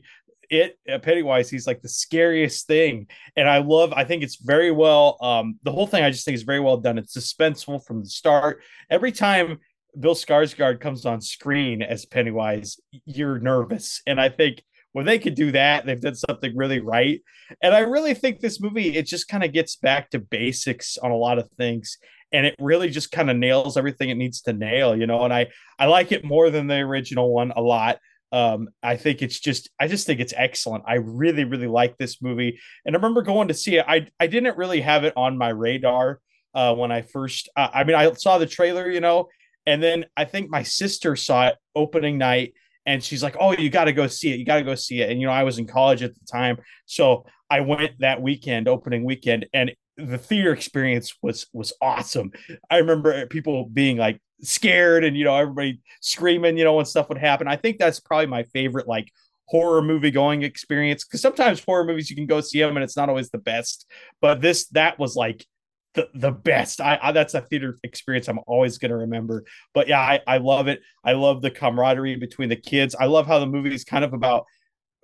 it 0.50 0.76
uh, 0.92 0.98
Pennywise, 0.98 1.50
he's 1.50 1.68
like 1.68 1.82
the 1.82 1.88
scariest 1.88 2.66
thing. 2.66 3.06
And 3.36 3.48
I 3.48 3.58
love, 3.58 3.92
I 3.92 4.02
think 4.04 4.24
it's 4.24 4.36
very 4.36 4.72
well, 4.72 5.18
um, 5.22 5.58
the 5.62 5.70
whole 5.70 5.86
thing 5.86 6.02
I 6.02 6.10
just 6.10 6.24
think 6.24 6.34
is 6.34 6.42
very 6.42 6.60
well 6.60 6.78
done. 6.78 6.98
It's 6.98 7.16
suspenseful 7.16 7.86
from 7.86 8.00
the 8.00 8.10
start. 8.10 8.60
Every 8.90 9.12
time 9.12 9.60
Bill 9.98 10.14
Skarsgård 10.14 10.80
comes 10.80 11.04
on 11.04 11.20
screen 11.20 11.82
as 11.82 12.06
Pennywise, 12.06 12.78
you're 13.04 13.38
nervous. 13.38 14.00
And 14.06 14.20
I 14.20 14.28
think 14.28 14.62
when 14.92 15.06
they 15.06 15.18
could 15.18 15.34
do 15.34 15.52
that, 15.52 15.86
they've 15.86 16.00
done 16.00 16.14
something 16.14 16.56
really 16.56 16.80
right. 16.80 17.20
And 17.62 17.74
I 17.74 17.80
really 17.80 18.14
think 18.14 18.40
this 18.40 18.60
movie, 18.60 18.96
it 18.96 19.06
just 19.06 19.28
kind 19.28 19.44
of 19.44 19.52
gets 19.52 19.76
back 19.76 20.10
to 20.10 20.18
basics 20.18 20.98
on 20.98 21.10
a 21.10 21.16
lot 21.16 21.38
of 21.38 21.50
things. 21.52 21.98
And 22.32 22.46
it 22.46 22.54
really 22.58 22.88
just 22.88 23.12
kind 23.12 23.30
of 23.30 23.36
nails 23.36 23.76
everything 23.76 24.10
it 24.10 24.16
needs 24.16 24.40
to 24.42 24.52
nail, 24.52 24.96
you 24.96 25.06
know. 25.06 25.24
And 25.24 25.34
I 25.34 25.48
I 25.78 25.86
like 25.86 26.12
it 26.12 26.24
more 26.24 26.50
than 26.50 26.66
the 26.66 26.76
original 26.76 27.32
one 27.32 27.52
a 27.54 27.60
lot. 27.60 27.98
Um, 28.32 28.70
I 28.82 28.96
think 28.96 29.20
it's 29.20 29.38
just, 29.38 29.68
I 29.78 29.88
just 29.88 30.06
think 30.06 30.18
it's 30.18 30.32
excellent. 30.34 30.84
I 30.86 30.94
really, 30.94 31.44
really 31.44 31.66
like 31.66 31.98
this 31.98 32.22
movie. 32.22 32.58
And 32.86 32.96
I 32.96 32.98
remember 32.98 33.20
going 33.20 33.48
to 33.48 33.54
see 33.54 33.76
it. 33.76 33.84
I, 33.86 34.06
I 34.18 34.26
didn't 34.26 34.56
really 34.56 34.80
have 34.80 35.04
it 35.04 35.12
on 35.16 35.36
my 35.36 35.50
radar 35.50 36.18
uh, 36.54 36.74
when 36.74 36.90
I 36.90 37.02
first, 37.02 37.50
uh, 37.56 37.68
I 37.74 37.84
mean, 37.84 37.94
I 37.94 38.10
saw 38.14 38.38
the 38.38 38.46
trailer, 38.46 38.90
you 38.90 39.00
know, 39.00 39.28
and 39.66 39.82
then 39.82 40.06
I 40.16 40.24
think 40.24 40.50
my 40.50 40.62
sister 40.62 41.16
saw 41.16 41.48
it 41.48 41.56
opening 41.74 42.18
night 42.18 42.54
and 42.86 43.02
she's 43.02 43.22
like, 43.22 43.36
Oh, 43.40 43.52
you 43.52 43.70
got 43.70 43.84
to 43.84 43.92
go 43.92 44.06
see 44.06 44.32
it. 44.32 44.38
You 44.38 44.44
got 44.44 44.56
to 44.56 44.64
go 44.64 44.74
see 44.74 45.00
it. 45.00 45.10
And, 45.10 45.20
you 45.20 45.26
know, 45.26 45.32
I 45.32 45.44
was 45.44 45.58
in 45.58 45.66
college 45.66 46.02
at 46.02 46.14
the 46.14 46.24
time. 46.30 46.58
So 46.86 47.24
I 47.48 47.60
went 47.60 48.00
that 48.00 48.22
weekend, 48.22 48.66
opening 48.66 49.04
weekend, 49.04 49.46
and 49.52 49.72
the 49.96 50.18
theater 50.18 50.52
experience 50.52 51.14
was 51.22 51.46
was 51.52 51.72
awesome. 51.80 52.32
I 52.70 52.78
remember 52.78 53.26
people 53.26 53.68
being 53.72 53.98
like 53.98 54.20
scared 54.40 55.04
and 55.04 55.16
you 55.16 55.24
know 55.24 55.36
everybody 55.36 55.80
screaming, 56.00 56.56
you 56.56 56.64
know, 56.64 56.74
when 56.74 56.86
stuff 56.86 57.08
would 57.08 57.18
happen. 57.18 57.46
I 57.46 57.56
think 57.56 57.78
that's 57.78 58.00
probably 58.00 58.26
my 58.26 58.44
favorite 58.44 58.88
like 58.88 59.12
horror 59.46 59.82
movie 59.82 60.10
going 60.10 60.42
experience 60.42 61.04
because 61.04 61.20
sometimes 61.20 61.62
horror 61.62 61.84
movies 61.84 62.08
you 62.08 62.16
can 62.16 62.26
go 62.26 62.40
see 62.40 62.60
them 62.60 62.76
and 62.76 62.82
it's 62.82 62.96
not 62.96 63.10
always 63.10 63.30
the 63.30 63.38
best, 63.38 63.86
but 64.20 64.40
this 64.40 64.66
that 64.68 64.98
was 64.98 65.14
like 65.14 65.46
the, 65.94 66.08
the 66.14 66.30
best. 66.30 66.80
I, 66.80 66.98
I 67.02 67.12
that's 67.12 67.34
a 67.34 67.40
theater 67.40 67.78
experience 67.82 68.28
I'm 68.28 68.40
always 68.46 68.78
going 68.78 68.90
to 68.90 68.96
remember. 68.96 69.44
But 69.74 69.88
yeah, 69.88 70.00
I, 70.00 70.20
I 70.26 70.38
love 70.38 70.68
it. 70.68 70.80
I 71.04 71.12
love 71.12 71.42
the 71.42 71.50
camaraderie 71.50 72.16
between 72.16 72.48
the 72.48 72.56
kids. 72.56 72.94
I 72.98 73.06
love 73.06 73.26
how 73.26 73.38
the 73.38 73.46
movie 73.46 73.74
is 73.74 73.84
kind 73.84 74.04
of 74.04 74.12
about 74.12 74.46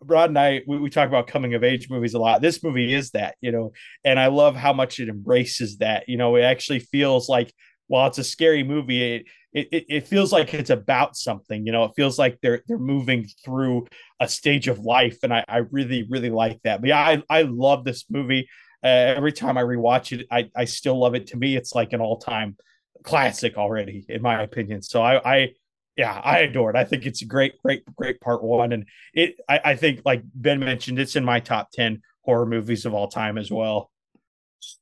Rod 0.01 0.31
and 0.31 0.39
I, 0.39 0.63
we, 0.67 0.79
we, 0.79 0.91
talk 0.91 1.09
about 1.09 1.27
coming 1.27 1.55
of 1.55 1.65
age 1.65 1.91
movies 1.91 2.15
a 2.15 2.21
lot. 2.21 2.41
This 2.41 2.63
movie 2.63 2.95
is 2.95 3.11
that, 3.11 3.35
you 3.41 3.51
know, 3.51 3.73
and 4.05 4.21
I 4.21 4.29
love 4.29 4.55
how 4.55 4.73
much 4.73 5.01
it 5.01 5.09
embraces 5.09 5.79
that. 5.79 6.05
You 6.09 6.17
know, 6.17 6.37
it 6.37 6.43
actually 6.43 6.79
feels 6.79 7.29
like 7.29 7.53
while 7.89 8.07
it's 8.07 8.19
a 8.19 8.25
scary 8.25 8.63
movie, 8.63 9.17
it, 9.17 9.27
it 9.53 9.85
it 9.89 10.07
feels 10.07 10.33
like 10.33 10.55
it's 10.55 10.71
about 10.71 11.17
something. 11.17 11.67
You 11.67 11.73
know, 11.73 11.85
it 11.85 11.93
feels 11.97 12.19
like 12.19 12.39
they're 12.43 12.63
they're 12.69 12.79
moving 12.79 13.27
through 13.45 13.89
a 14.21 14.29
stage 14.29 14.69
of 14.69 14.79
life, 14.79 15.19
and 15.23 15.35
I, 15.35 15.45
I 15.49 15.59
really 15.73 16.07
really 16.09 16.31
like 16.31 16.61
that. 16.63 16.81
But 16.81 16.89
yeah, 16.89 17.01
I 17.01 17.23
I 17.29 17.43
love 17.43 17.85
this 17.85 18.05
movie. 18.09 18.49
Uh, 18.83 19.15
every 19.17 19.33
time 19.33 19.59
I 19.59 19.63
rewatch 19.63 20.19
it, 20.19 20.27
I 20.31 20.51
I 20.55 20.65
still 20.65 20.99
love 20.99 21.15
it. 21.15 21.29
To 21.29 21.37
me, 21.37 21.57
it's 21.57 21.75
like 21.75 21.93
an 21.93 22.01
all 22.01 22.19
time 22.19 22.57
classic 23.03 23.57
already, 23.57 24.05
in 24.09 24.23
my 24.23 24.43
opinion. 24.43 24.83
So 24.83 25.03
I 25.03 25.35
I 25.35 25.55
yeah, 25.99 26.21
I 26.23 26.39
adore 26.39 26.71
it. 26.71 26.77
I 26.77 26.85
think 26.85 27.07
it's 27.07 27.23
a 27.23 27.27
great, 27.27 27.61
great, 27.61 27.83
great 27.97 28.21
part 28.21 28.43
one, 28.45 28.73
and 28.73 28.87
it. 29.13 29.35
I, 29.49 29.61
I 29.65 29.75
think, 29.75 30.03
like 30.05 30.23
Ben 30.33 30.61
mentioned, 30.61 31.01
it's 31.01 31.17
in 31.17 31.25
my 31.25 31.41
top 31.41 31.73
ten 31.73 32.03
horror 32.23 32.47
movies 32.47 32.87
of 32.87 32.95
all 32.95 33.09
time 33.09 33.37
as 33.37 33.51
well. 33.51 33.91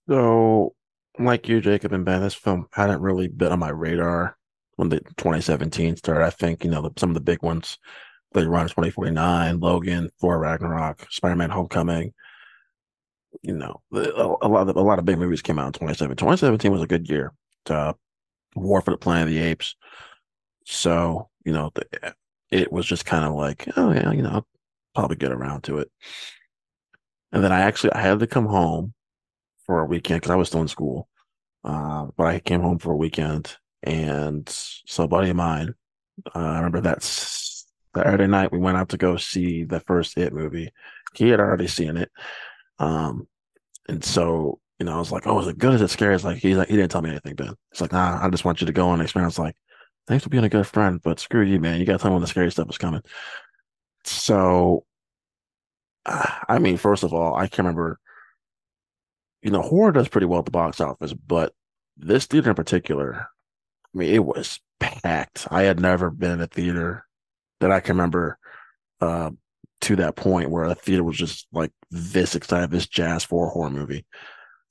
So, 0.06 0.74
like 1.18 1.48
you, 1.48 1.62
Jacob 1.62 1.94
and 1.94 2.04
Ben, 2.04 2.20
this 2.20 2.34
film 2.34 2.66
hadn't 2.72 3.00
really 3.00 3.28
been 3.28 3.50
on 3.50 3.58
my 3.58 3.70
radar 3.70 4.36
when 4.76 4.90
the 4.90 5.00
2017 5.00 5.96
started. 5.96 6.22
I 6.22 6.30
think 6.30 6.64
you 6.64 6.70
know 6.70 6.82
the, 6.82 6.90
some 6.98 7.08
of 7.08 7.14
the 7.14 7.20
big 7.20 7.42
ones, 7.42 7.78
Blade 8.32 8.46
Runner 8.46 8.68
2049, 8.68 9.58
Logan, 9.58 10.10
Thor 10.20 10.38
Ragnarok, 10.38 11.06
Spider 11.10 11.36
Man 11.36 11.48
Homecoming. 11.48 12.12
You 13.42 13.54
know, 13.54 13.80
a, 13.92 14.48
lot 14.48 14.68
of 14.68 14.76
a 14.76 14.80
lot 14.80 14.98
of 14.98 15.04
big 15.04 15.18
movies 15.18 15.42
came 15.42 15.58
out 15.58 15.66
in 15.66 15.72
2017. 15.72 16.16
2017 16.16 16.72
was 16.72 16.82
a 16.82 16.86
good 16.86 17.08
year. 17.08 17.32
To, 17.66 17.94
War 18.56 18.80
for 18.80 18.90
the 18.90 18.96
Planet 18.96 19.28
of 19.28 19.34
the 19.34 19.40
Apes. 19.40 19.76
So 20.64 21.28
you 21.44 21.52
know, 21.52 21.70
the, 21.74 22.14
it 22.50 22.72
was 22.72 22.86
just 22.86 23.04
kind 23.04 23.24
of 23.24 23.34
like, 23.34 23.68
oh 23.76 23.92
yeah, 23.92 24.10
you 24.12 24.22
know, 24.22 24.30
I'll 24.30 24.46
probably 24.94 25.16
get 25.16 25.32
around 25.32 25.62
to 25.64 25.78
it. 25.78 25.90
And 27.32 27.44
then 27.44 27.52
I 27.52 27.60
actually 27.60 27.92
I 27.92 28.00
had 28.00 28.18
to 28.20 28.26
come 28.26 28.46
home 28.46 28.94
for 29.66 29.80
a 29.80 29.86
weekend 29.86 30.20
because 30.20 30.30
I 30.30 30.36
was 30.36 30.48
still 30.48 30.62
in 30.62 30.68
school. 30.68 31.08
Uh, 31.64 32.06
but 32.16 32.26
I 32.26 32.38
came 32.38 32.60
home 32.60 32.78
for 32.78 32.92
a 32.92 32.96
weekend, 32.96 33.56
and 33.82 34.48
so 34.48 35.04
a 35.04 35.08
buddy 35.08 35.30
of 35.30 35.36
mine, 35.36 35.74
uh, 36.32 36.38
I 36.38 36.56
remember 36.58 36.80
that 36.82 37.02
Saturday 37.02 38.28
night 38.28 38.52
we 38.52 38.58
went 38.58 38.76
out 38.76 38.90
to 38.90 38.96
go 38.96 39.16
see 39.16 39.64
the 39.64 39.80
first 39.80 40.16
It 40.16 40.32
movie. 40.32 40.70
He 41.14 41.28
had 41.28 41.40
already 41.40 41.66
seen 41.66 41.96
it, 41.96 42.12
um, 42.78 43.26
and 43.88 44.04
so 44.04 44.60
you 44.78 44.86
know 44.86 44.94
I 44.96 44.98
was 44.98 45.12
like, 45.12 45.26
"Oh, 45.26 45.40
is 45.40 45.48
it 45.48 45.58
good? 45.58 45.74
Is 45.74 45.82
it 45.82 45.90
scary?" 45.90 46.14
It's 46.14 46.24
like 46.24 46.38
he's 46.38 46.56
like 46.56 46.68
he 46.68 46.76
didn't 46.76 46.90
tell 46.90 47.02
me 47.02 47.10
anything, 47.10 47.34
Ben. 47.34 47.54
It's 47.72 47.80
like, 47.80 47.92
"Nah, 47.92 48.20
I 48.22 48.28
just 48.30 48.44
want 48.44 48.60
you 48.60 48.66
to 48.66 48.72
go 48.72 48.92
and 48.92 49.02
experience." 49.02 49.38
Like, 49.38 49.56
thanks 50.06 50.24
for 50.24 50.30
being 50.30 50.44
a 50.44 50.48
good 50.48 50.66
friend, 50.66 51.00
but 51.02 51.20
screw 51.20 51.42
you, 51.42 51.60
man. 51.60 51.80
You 51.80 51.86
got 51.86 51.94
to 51.94 51.98
tell 51.98 52.10
me 52.10 52.14
when 52.14 52.22
the 52.22 52.28
scary 52.28 52.50
stuff 52.52 52.70
is 52.70 52.78
coming. 52.78 53.02
So, 54.04 54.84
I 56.06 56.58
mean, 56.58 56.76
first 56.76 57.02
of 57.04 57.12
all, 57.12 57.34
I 57.34 57.48
can 57.48 57.64
remember 57.64 57.98
you 59.42 59.50
know, 59.50 59.62
horror 59.62 59.92
does 59.92 60.08
pretty 60.08 60.26
well 60.26 60.40
at 60.40 60.44
the 60.44 60.50
box 60.50 60.80
office, 60.80 61.12
but 61.12 61.54
this 61.96 62.26
theater 62.26 62.50
in 62.50 62.56
particular, 62.56 63.28
I 63.94 63.98
mean, 63.98 64.12
it 64.12 64.24
was 64.24 64.60
packed. 64.80 65.46
I 65.52 65.62
had 65.62 65.78
never 65.80 66.10
been 66.10 66.32
in 66.32 66.40
a 66.40 66.46
theater 66.48 67.06
that 67.60 67.70
I 67.70 67.78
can 67.78 67.96
remember 67.96 68.38
uh, 69.00 69.30
to 69.82 69.96
that 69.96 70.16
point 70.16 70.50
where 70.50 70.64
a 70.64 70.74
theater 70.74 71.04
was 71.04 71.16
just 71.16 71.46
like 71.52 71.70
this 71.90 72.34
excited, 72.34 72.70
this 72.70 72.86
jazz 72.86 73.24
for 73.24 73.46
a 73.46 73.50
horror 73.50 73.70
movie. 73.70 74.06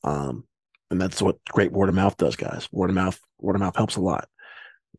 Um, 0.03 0.45
and 0.91 1.01
that's 1.01 1.21
what 1.21 1.43
great 1.45 1.71
word 1.71 1.89
of 1.89 1.95
mouth 1.95 2.17
does, 2.17 2.35
guys. 2.35 2.67
Word 2.71 2.89
of 2.89 2.95
mouth, 2.95 3.19
word 3.39 3.55
of 3.55 3.61
mouth 3.61 3.75
helps 3.75 3.95
a 3.95 4.01
lot 4.01 4.27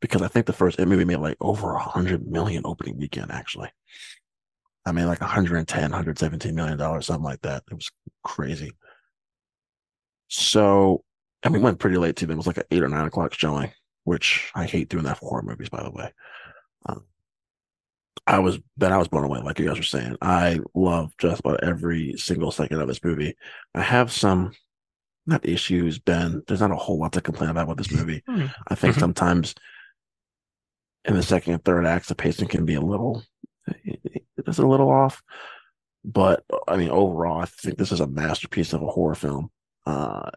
because 0.01 0.23
I 0.23 0.29
think 0.29 0.47
the 0.47 0.53
first 0.53 0.79
it 0.79 0.87
movie 0.87 1.05
made 1.05 1.17
like 1.17 1.37
over 1.41 1.75
a 1.75 1.79
hundred 1.79 2.27
million 2.27 2.63
opening 2.65 2.99
weekend. 2.99 3.31
Actually, 3.31 3.71
I 4.85 4.93
mean, 4.93 5.07
like 5.07 5.21
110, 5.21 5.83
117 5.83 6.55
million 6.55 6.79
dollars, 6.79 7.07
something 7.07 7.25
like 7.25 7.43
that. 7.43 7.65
It 7.71 7.75
was 7.75 7.91
crazy. 8.25 8.73
So, 10.29 11.05
and 11.43 11.53
we 11.53 11.61
went 11.61 11.79
pretty 11.79 11.97
late 11.97 12.17
too. 12.17 12.31
It 12.31 12.37
was 12.37 12.47
like 12.47 12.59
an 12.59 12.65
eight 12.71 12.83
or 12.83 12.89
nine 12.89 13.07
o'clock 13.07 13.35
showing, 13.35 13.73
which 14.05 14.51
I 14.55 14.65
hate 14.65 14.89
doing 14.89 15.05
that 15.05 15.19
for 15.19 15.29
horror 15.29 15.43
movies, 15.43 15.69
by 15.69 15.83
the 15.83 15.91
way. 15.91 16.13
Um, 16.87 17.05
I 18.27 18.41
was, 18.41 18.59
Ben, 18.77 18.93
I 18.93 18.99
was 18.99 19.09
blown 19.09 19.25
away, 19.25 19.41
like 19.41 19.59
you 19.59 19.67
guys 19.67 19.77
were 19.77 19.85
saying. 19.85 20.17
I 20.21 20.59
love 20.75 21.13
just 21.19 21.41
about 21.41 21.63
every 21.63 22.15
single 22.15 22.51
second 22.51 22.81
of 22.81 22.89
this 22.89 23.05
movie. 23.05 23.37
I 23.75 23.83
have 23.83 24.11
some, 24.11 24.53
not 25.27 25.47
issues, 25.47 25.99
Ben. 25.99 26.43
There's 26.47 26.61
not 26.61 26.73
a 26.73 26.77
whole 26.77 26.99
lot 26.99 27.13
to 27.13 27.21
complain 27.21 27.51
about 27.51 27.69
with 27.69 27.79
this 27.79 27.93
movie. 27.93 28.23
Mm-hmm. 28.29 28.47
I 28.69 28.75
think 28.75 28.93
mm-hmm. 28.95 29.01
sometimes 29.01 29.55
in 31.05 31.15
the 31.15 31.23
second 31.23 31.53
and 31.55 31.65
third 31.65 31.87
acts, 31.87 32.09
the 32.09 32.15
pacing 32.15 32.49
can 32.49 32.65
be 32.65 32.75
a 32.75 32.81
little, 32.81 33.23
it's 33.67 34.59
a 34.59 34.67
little 34.67 34.91
off. 34.91 35.23
But 36.05 36.45
I 36.69 36.77
mean, 36.77 36.91
overall, 36.91 37.41
I 37.41 37.47
think 37.47 37.79
this 37.79 37.93
is 37.93 38.01
a 38.01 38.07
masterpiece 38.07 38.73
of 38.73 38.83
a 38.83 38.87
horror 38.87 39.15
film. 39.17 39.51
Uh, 39.85 40.31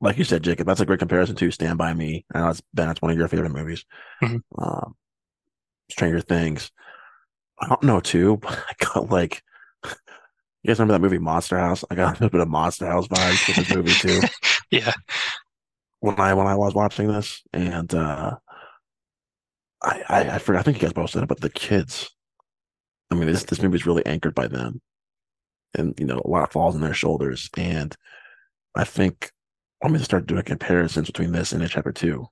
like 0.00 0.18
you 0.18 0.24
said, 0.24 0.42
Jacob, 0.42 0.66
that's 0.66 0.80
a 0.80 0.86
great 0.86 0.98
comparison 0.98 1.36
to 1.36 1.50
Stand 1.50 1.78
By 1.78 1.94
Me. 1.94 2.26
I 2.34 2.40
know 2.40 2.50
it's 2.50 2.62
been 2.74 2.90
it's 2.90 3.00
one 3.00 3.10
of 3.10 3.16
your 3.16 3.28
favorite 3.28 3.52
movies. 3.52 3.84
Mm-hmm. 4.22 4.62
Um, 4.62 4.94
Stranger 5.90 6.20
Things. 6.20 6.70
I 7.62 7.68
don't 7.68 7.82
know 7.84 8.00
too, 8.00 8.36
but 8.42 8.52
I 8.52 8.72
got 8.84 9.10
like 9.10 9.42
you 9.84 10.68
guys 10.68 10.78
remember 10.78 10.92
that 10.92 11.00
movie 11.00 11.18
Monster 11.18 11.58
House? 11.58 11.84
I 11.90 11.96
got 11.96 12.10
a 12.10 12.12
little 12.12 12.30
bit 12.30 12.40
of 12.40 12.48
Monster 12.48 12.86
House 12.86 13.08
vibes 13.08 13.48
with 13.48 13.56
this 13.56 13.74
movie 13.74 13.92
too. 13.92 14.20
yeah. 14.70 14.92
When 16.00 16.18
I 16.20 16.34
when 16.34 16.46
I 16.46 16.54
was 16.54 16.74
watching 16.74 17.08
this, 17.08 17.42
and 17.52 17.92
uh 17.94 18.36
I 19.82 20.02
I, 20.08 20.20
I 20.30 20.38
forgot. 20.38 20.60
I 20.60 20.62
think 20.62 20.76
you 20.78 20.82
guys 20.82 20.92
both 20.92 21.10
said 21.10 21.22
it, 21.22 21.28
but 21.28 21.40
the 21.40 21.50
kids. 21.50 22.10
I 23.10 23.14
mean, 23.14 23.26
this 23.26 23.44
this 23.44 23.60
movie 23.62 23.76
is 23.76 23.86
really 23.86 24.06
anchored 24.06 24.34
by 24.34 24.46
them, 24.46 24.80
and 25.74 25.94
you 25.98 26.06
know, 26.06 26.22
a 26.24 26.28
lot 26.28 26.52
falls 26.52 26.74
on 26.74 26.80
their 26.80 26.94
shoulders, 26.94 27.50
and 27.56 27.94
I 28.74 28.84
think 28.84 29.30
I'm 29.82 29.90
going 29.90 29.98
to 29.98 30.04
start 30.04 30.26
doing 30.26 30.42
comparisons 30.44 31.08
between 31.08 31.32
this 31.32 31.52
and 31.52 31.62
It 31.62 31.70
Chapter 31.70 31.92
Two. 31.92 32.28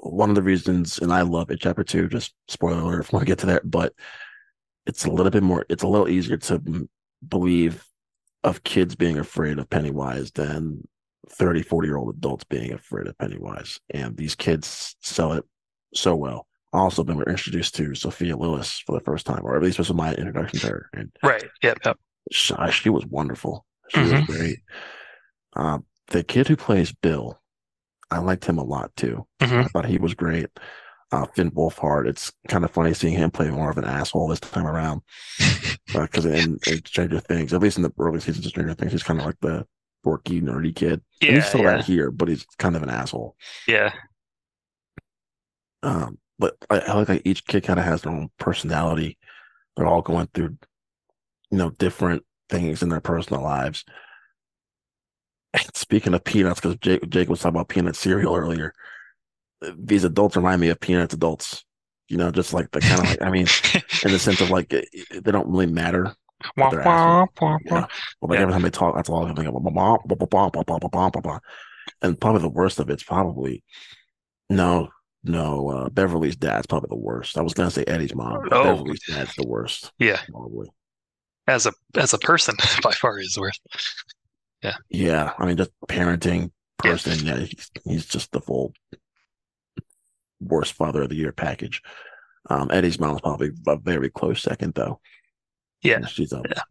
One 0.00 0.28
of 0.30 0.36
the 0.36 0.42
reasons, 0.42 0.98
and 0.98 1.12
I 1.12 1.22
love 1.22 1.50
It 1.50 1.60
Chapter 1.60 1.84
Two. 1.84 2.08
Just 2.08 2.34
spoiler 2.48 2.80
alert 2.80 3.00
if 3.00 3.12
I 3.12 3.16
want 3.16 3.26
to 3.26 3.30
get 3.30 3.38
to 3.40 3.46
that, 3.46 3.70
but 3.70 3.92
it's 4.86 5.04
a 5.04 5.10
little 5.10 5.30
bit 5.30 5.42
more. 5.42 5.66
It's 5.68 5.82
a 5.82 5.88
little 5.88 6.08
easier 6.08 6.36
to 6.36 6.88
believe 7.26 7.84
of 8.44 8.62
kids 8.64 8.94
being 8.94 9.18
afraid 9.18 9.58
of 9.58 9.68
Pennywise 9.68 10.30
than 10.32 10.86
30, 11.30 11.62
40 11.62 11.88
year 11.88 11.96
old 11.96 12.14
adults 12.14 12.44
being 12.44 12.72
afraid 12.72 13.06
of 13.06 13.18
Pennywise. 13.18 13.80
And 13.90 14.16
these 14.16 14.34
kids 14.34 14.96
sell 15.00 15.32
it 15.32 15.44
so 15.94 16.14
well. 16.14 16.46
Also, 16.72 17.02
been 17.02 17.22
introduced 17.22 17.74
to 17.76 17.94
Sophia 17.94 18.36
Lillis 18.36 18.82
for 18.84 18.92
the 18.92 19.04
first 19.04 19.24
time, 19.24 19.40
or 19.42 19.56
at 19.56 19.62
least 19.62 19.78
this 19.78 19.88
was 19.88 19.96
my 19.96 20.14
introduction 20.14 20.60
to 20.60 20.66
her. 20.66 20.90
And 20.92 21.10
right, 21.22 21.44
yep, 21.62 21.78
yep. 21.84 21.98
She, 22.30 22.54
she 22.70 22.90
was 22.90 23.06
wonderful. 23.06 23.64
She 23.88 24.00
mm-hmm. 24.00 24.16
was 24.16 24.26
great. 24.26 24.58
Uh, 25.56 25.78
the 26.08 26.22
kid 26.22 26.46
who 26.46 26.56
plays 26.56 26.92
Bill, 26.92 27.40
I 28.10 28.18
liked 28.18 28.44
him 28.44 28.58
a 28.58 28.64
lot 28.64 28.94
too. 28.96 29.26
Mm-hmm. 29.40 29.60
I 29.60 29.64
thought 29.64 29.86
he 29.86 29.98
was 29.98 30.14
great. 30.14 30.46
Uh, 31.10 31.26
Finn 31.34 31.50
Wolfhard, 31.52 32.06
it's 32.06 32.32
kind 32.48 32.64
of 32.64 32.70
funny 32.70 32.92
seeing 32.92 33.14
him 33.14 33.30
play 33.30 33.48
more 33.50 33.70
of 33.70 33.78
an 33.78 33.84
asshole 33.84 34.28
this 34.28 34.40
time 34.40 34.66
around. 34.66 35.00
Because 35.86 36.26
uh, 36.26 36.30
in, 36.30 36.58
in, 36.66 36.84
Stranger 36.84 37.20
Things, 37.20 37.54
at 37.54 37.60
least 37.60 37.78
in 37.78 37.82
the 37.82 37.92
early 37.98 38.20
seasons 38.20 38.44
of 38.44 38.50
Stranger 38.50 38.74
Things, 38.74 38.92
he's 38.92 39.02
kind 39.02 39.18
of 39.18 39.24
like 39.24 39.40
the 39.40 39.66
dorky, 40.04 40.42
nerdy 40.42 40.74
kid. 40.74 41.00
Yeah, 41.20 41.28
and 41.28 41.36
he's 41.36 41.46
still 41.46 41.62
yeah. 41.62 41.76
that 41.76 41.84
here, 41.84 42.10
but 42.10 42.28
he's 42.28 42.44
kind 42.58 42.76
of 42.76 42.82
an 42.82 42.90
asshole. 42.90 43.36
Yeah. 43.66 43.92
Um, 45.82 46.18
but 46.38 46.56
I, 46.68 46.80
I 46.80 46.92
like 46.94 47.06
that 47.08 47.26
each 47.26 47.46
kid 47.46 47.64
kind 47.64 47.78
of 47.78 47.86
has 47.86 48.02
their 48.02 48.12
own 48.12 48.30
personality. 48.38 49.18
They're 49.76 49.86
all 49.86 50.02
going 50.02 50.28
through, 50.34 50.56
you 51.50 51.58
know, 51.58 51.70
different 51.70 52.24
things 52.48 52.82
in 52.82 52.88
their 52.88 53.00
personal 53.00 53.42
lives. 53.42 53.84
Speaking 55.74 56.14
of 56.14 56.24
peanuts, 56.24 56.60
because 56.60 56.76
Jake, 56.76 57.08
Jake 57.08 57.28
was 57.28 57.40
talking 57.40 57.56
about 57.56 57.68
peanut 57.68 57.96
cereal 57.96 58.34
earlier, 58.34 58.72
these 59.76 60.04
adults 60.04 60.36
remind 60.36 60.60
me 60.60 60.68
of 60.68 60.80
peanuts 60.80 61.14
adults. 61.14 61.64
You 62.08 62.16
know, 62.16 62.30
just 62.30 62.54
like 62.54 62.70
the 62.70 62.80
kind 62.80 63.00
of 63.00 63.06
like 63.06 63.22
I 63.22 63.30
mean, 63.30 63.46
in 64.04 64.12
the 64.12 64.18
sense 64.18 64.40
of 64.40 64.50
like 64.50 64.68
they 64.68 65.30
don't 65.30 65.48
really 65.48 65.66
matter. 65.66 66.14
Wah, 66.56 66.70
wah, 66.72 67.26
wah, 67.40 67.58
yeah. 67.64 67.72
Well, 67.72 67.88
like 68.22 68.36
yeah. 68.36 68.42
every 68.42 68.52
time 68.52 68.62
they 68.62 68.70
talk, 68.70 68.94
that's 68.94 69.08
all 69.08 69.26
I'm 69.26 69.34
thinking 69.34 69.52
about. 69.52 71.42
And 72.00 72.20
probably 72.20 72.42
the 72.42 72.48
worst 72.48 72.78
of 72.78 72.88
it's 72.90 73.02
probably 73.02 73.64
no, 74.48 74.88
no. 75.24 75.68
Uh, 75.68 75.88
Beverly's 75.88 76.36
dad's 76.36 76.68
probably 76.68 76.90
the 76.90 77.04
worst. 77.04 77.38
I 77.38 77.40
was 77.40 77.54
gonna 77.54 77.72
say 77.72 77.82
Eddie's 77.88 78.14
mom, 78.14 78.42
but 78.44 78.52
oh. 78.52 78.62
Beverly's 78.62 79.04
dad's 79.08 79.34
the 79.34 79.48
worst. 79.48 79.90
Yeah, 79.98 80.20
probably 80.30 80.68
as 81.48 81.66
a 81.66 81.72
as 81.96 82.12
a 82.12 82.18
person 82.18 82.54
by 82.82 82.92
far 82.92 83.18
is 83.18 83.36
worth. 83.36 83.58
Yeah. 84.62 84.76
Yeah. 84.88 85.32
I 85.38 85.46
mean, 85.46 85.56
just 85.56 85.70
parenting 85.88 86.50
person. 86.78 87.24
Yeah. 87.24 87.36
yeah 87.36 87.46
he's, 87.46 87.70
he's 87.84 88.06
just 88.06 88.32
the 88.32 88.40
full 88.40 88.72
worst 90.40 90.72
father 90.72 91.02
of 91.02 91.08
the 91.08 91.16
year 91.16 91.32
package. 91.32 91.82
Um, 92.50 92.70
Eddie's 92.70 92.98
mom's 92.98 93.20
probably 93.20 93.50
a 93.66 93.76
very 93.76 94.10
close 94.10 94.42
second, 94.42 94.74
though. 94.74 95.00
Yeah. 95.82 96.04
she's 96.06 96.32
um, 96.32 96.42
yeah. 96.48 96.62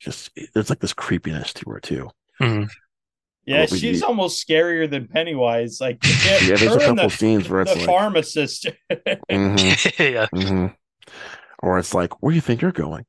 just, 0.00 0.30
there's 0.54 0.70
like 0.70 0.80
this 0.80 0.94
creepiness 0.94 1.52
to 1.54 1.70
her, 1.70 1.80
too. 1.80 2.10
Mm-hmm. 2.40 2.64
Yeah, 3.48 3.64
she's 3.64 4.02
almost 4.02 4.46
scarier 4.46 4.90
than 4.90 5.08
Pennywise. 5.08 5.80
Like, 5.80 5.98
yeah, 6.26 6.56
there's 6.56 6.62
a 6.62 6.78
couple 6.80 7.08
the, 7.08 7.08
scenes 7.08 7.48
where 7.48 7.62
it's 7.62 7.72
the 7.72 7.78
like, 7.78 7.86
pharmacist. 7.86 8.66
mm-hmm, 8.90 10.02
yeah. 10.02 10.26
Mm-hmm. 10.34 10.66
Or 11.60 11.78
it's 11.78 11.94
like, 11.94 12.22
where 12.22 12.30
do 12.30 12.34
you 12.34 12.42
think 12.42 12.60
you're 12.60 12.72
going? 12.72 13.06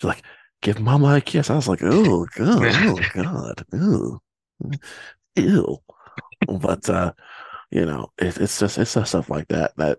She's 0.00 0.08
like, 0.08 0.22
give 0.64 0.80
mama 0.80 1.16
a 1.16 1.20
kiss. 1.20 1.50
I 1.50 1.54
was 1.54 1.68
like, 1.68 1.80
oh 1.82 2.26
god, 2.36 2.74
oh 2.74 3.00
god, 3.14 3.64
ew, 3.72 4.20
ew. 5.36 5.78
but 6.48 6.90
uh, 6.90 7.12
you 7.70 7.84
know, 7.84 8.10
it, 8.18 8.38
it's 8.38 8.58
just 8.58 8.78
it's 8.78 8.94
just 8.94 9.10
stuff 9.10 9.30
like 9.30 9.46
that 9.48 9.76
that 9.76 9.98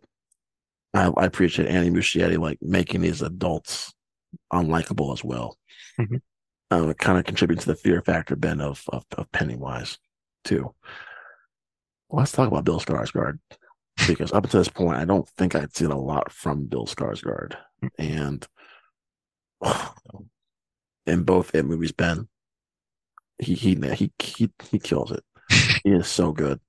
I, 0.94 1.12
I 1.16 1.26
appreciate 1.26 1.70
Andy 1.70 1.92
Muschietti 1.92 2.38
like 2.38 2.58
making 2.62 3.02
these 3.02 3.22
adults 3.22 3.94
unlikable 4.52 5.14
as 5.14 5.24
well. 5.24 5.58
Mm-hmm. 6.00 6.18
Um, 6.72 6.90
it 6.90 6.98
kind 6.98 7.20
of 7.20 7.26
contributes 7.26 7.64
to 7.64 7.70
the 7.70 7.76
fear 7.76 8.02
factor, 8.02 8.36
Ben, 8.36 8.60
of, 8.60 8.84
of, 8.90 9.06
of 9.18 9.32
Pennywise 9.32 10.00
too. 10.44 10.74
Let's 12.10 12.32
talk 12.32 12.48
about 12.48 12.66
Bill 12.66 12.80
Skarsgård. 12.80 13.40
because 14.08 14.34
up 14.34 14.50
to 14.50 14.58
this 14.58 14.68
point, 14.68 14.98
I 14.98 15.06
don't 15.06 15.28
think 15.38 15.56
I'd 15.56 15.76
seen 15.76 15.92
a 15.92 16.00
lot 16.00 16.32
from 16.32 16.66
Bill 16.66 16.86
Skarsgård, 16.86 17.56
and 18.00 18.46
in 21.06 21.24
both 21.24 21.54
it 21.56 21.66
movies, 21.66 21.92
Ben, 21.92 22.28
he 23.40 23.54
he 23.54 23.76
he 23.94 24.12
he 24.20 24.50
he 24.72 24.80
kills 24.80 25.12
it. 25.12 25.24
he 25.84 25.92
is 25.92 26.08
so 26.08 26.32
good 26.32 26.60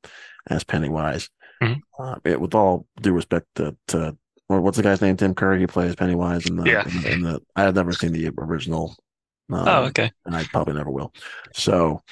as 0.48 0.64
Pennywise. 0.64 1.28
Mhm. 1.62 1.80
Uh, 1.98 2.16
it, 2.24 2.40
with 2.40 2.54
all 2.54 2.86
due 3.00 3.12
respect 3.12 3.46
to, 3.54 3.76
to 3.88 4.16
or 4.48 4.60
what's 4.60 4.76
the 4.76 4.82
guy's 4.82 5.00
name? 5.00 5.16
Tim 5.16 5.34
Curry. 5.34 5.58
He 5.60 5.66
plays 5.66 5.96
Pennywise 5.96 6.46
in 6.46 6.56
the. 6.56 6.64
Yeah. 6.70 6.84
In 6.86 7.02
the, 7.02 7.12
in 7.12 7.22
the 7.22 7.42
I 7.56 7.62
have 7.62 7.74
never 7.74 7.92
seen 7.92 8.12
the 8.12 8.30
original. 8.38 8.94
Uh, 9.52 9.64
Oh, 9.66 9.84
okay. 9.84 10.10
and 10.24 10.34
I 10.36 10.44
probably 10.44 10.74
never 10.74 10.90
will. 10.90 11.12
So, 11.54 12.02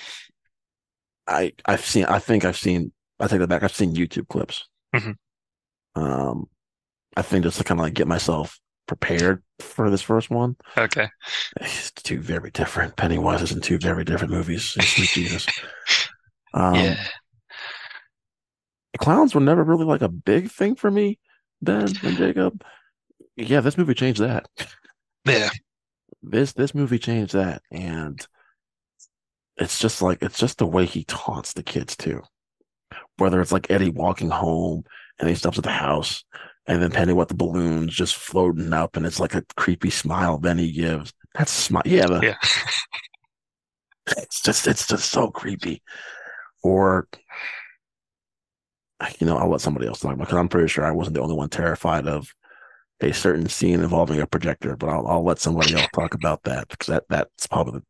I 1.27 1.53
I've 1.65 1.85
seen. 1.85 2.05
I 2.05 2.19
think 2.19 2.45
I've 2.45 2.57
seen. 2.57 2.93
I 3.21 3.27
take 3.27 3.41
that 3.41 3.49
back. 3.49 3.63
I've 3.63 3.75
seen 3.75 3.95
YouTube 3.95 4.29
clips. 4.29 4.67
Mhm. 4.95 5.17
Um, 5.97 6.47
I 7.17 7.23
think 7.23 7.45
just 7.45 7.59
to 7.59 7.65
kind 7.65 7.81
of 7.81 7.85
like 7.85 7.95
get 7.95 8.09
myself 8.09 8.59
prepared 8.87 9.43
for 9.61 9.91
this 9.91 10.03
first 10.03 10.31
one. 10.31 10.57
Okay. 10.77 11.09
It's 11.61 11.91
two 11.93 12.21
very 12.21 12.51
different. 12.51 12.97
Pennywise 12.97 13.43
is 13.43 13.53
in 13.53 13.61
two 13.61 13.79
very 13.79 14.05
different 14.05 14.33
movies. 14.33 14.75
Jesus. 14.75 15.47
Um, 16.57 16.77
yeah. 16.77 17.05
clowns 18.99 19.35
were 19.35 19.41
never 19.41 19.65
really 19.65 19.85
like 19.85 20.03
a 20.03 20.09
big 20.09 20.53
thing 20.53 20.77
for 20.77 20.89
me, 20.89 21.19
Ben 21.61 21.89
and 22.05 22.17
Jacob. 22.17 22.63
Yeah, 23.37 23.59
this 23.59 23.77
movie 23.77 23.95
changed 23.95 24.21
that. 24.21 24.47
Yeah. 25.27 25.51
This 26.23 26.53
this 26.53 26.73
movie 26.73 27.01
changed 27.01 27.33
that, 27.33 27.63
and 27.73 28.25
it's 29.57 29.81
just 29.81 30.01
like 30.01 30.23
it's 30.23 30.39
just 30.39 30.59
the 30.59 30.67
way 30.67 30.87
he 30.87 31.03
taunts 31.05 31.55
the 31.55 31.65
kids 31.65 31.97
too. 31.97 32.23
Whether 33.17 33.41
it's 33.41 33.51
like 33.51 33.69
Eddie 33.69 33.91
walking 33.91 34.31
home 34.31 34.85
and 35.19 35.29
he 35.29 35.35
stops 35.35 35.59
at 35.59 35.65
the 35.65 35.71
house, 35.71 36.25
and 36.67 36.83
then 36.83 36.91
Penny 36.91 37.13
with 37.13 37.29
the 37.29 37.35
balloons 37.35 37.95
just 37.95 38.17
floating 38.17 38.73
up, 38.73 38.97
and 38.97 39.05
it's 39.07 39.21
like 39.21 39.35
a 39.35 39.45
creepy 39.57 39.91
smile 39.91 40.39
Ben 40.39 40.59
he 40.59 40.73
gives. 40.73 41.13
That's 41.35 41.53
smile. 41.53 41.83
Yeah, 41.85 42.07
the, 42.07 42.21
Yeah. 42.23 42.37
it's 44.19 44.41
just 44.43 44.67
it's 44.67 44.87
just 44.87 45.11
so 45.11 45.31
creepy. 45.31 45.83
Or 46.63 47.09
you 49.21 49.27
know, 49.27 49.37
I'll 49.37 49.51
let 49.51 49.61
somebody 49.61 49.87
else 49.87 50.01
talk 50.01 50.13
about 50.15 50.27
because 50.29 50.39
I'm 50.39 50.49
pretty 50.49 50.69
sure 50.69 50.85
I 50.85 50.91
wasn't 50.93 51.15
the 51.15 51.23
only 51.23 51.35
one 51.35 51.49
terrified 51.51 52.07
of 52.07 52.29
a 53.01 53.13
certain 53.13 53.49
scene 53.49 53.81
involving 53.81 54.21
a 54.21 54.27
projector, 54.27 54.77
but 54.77 54.89
I'll 54.89 55.07
I'll 55.07 55.25
let 55.25 55.39
somebody 55.41 55.75
else 55.75 55.89
talk 55.95 56.15
about 56.15 56.43
that 56.45 56.69
because 56.69 56.87
that 56.87 57.05
that's 57.09 57.47
probably 57.47 57.83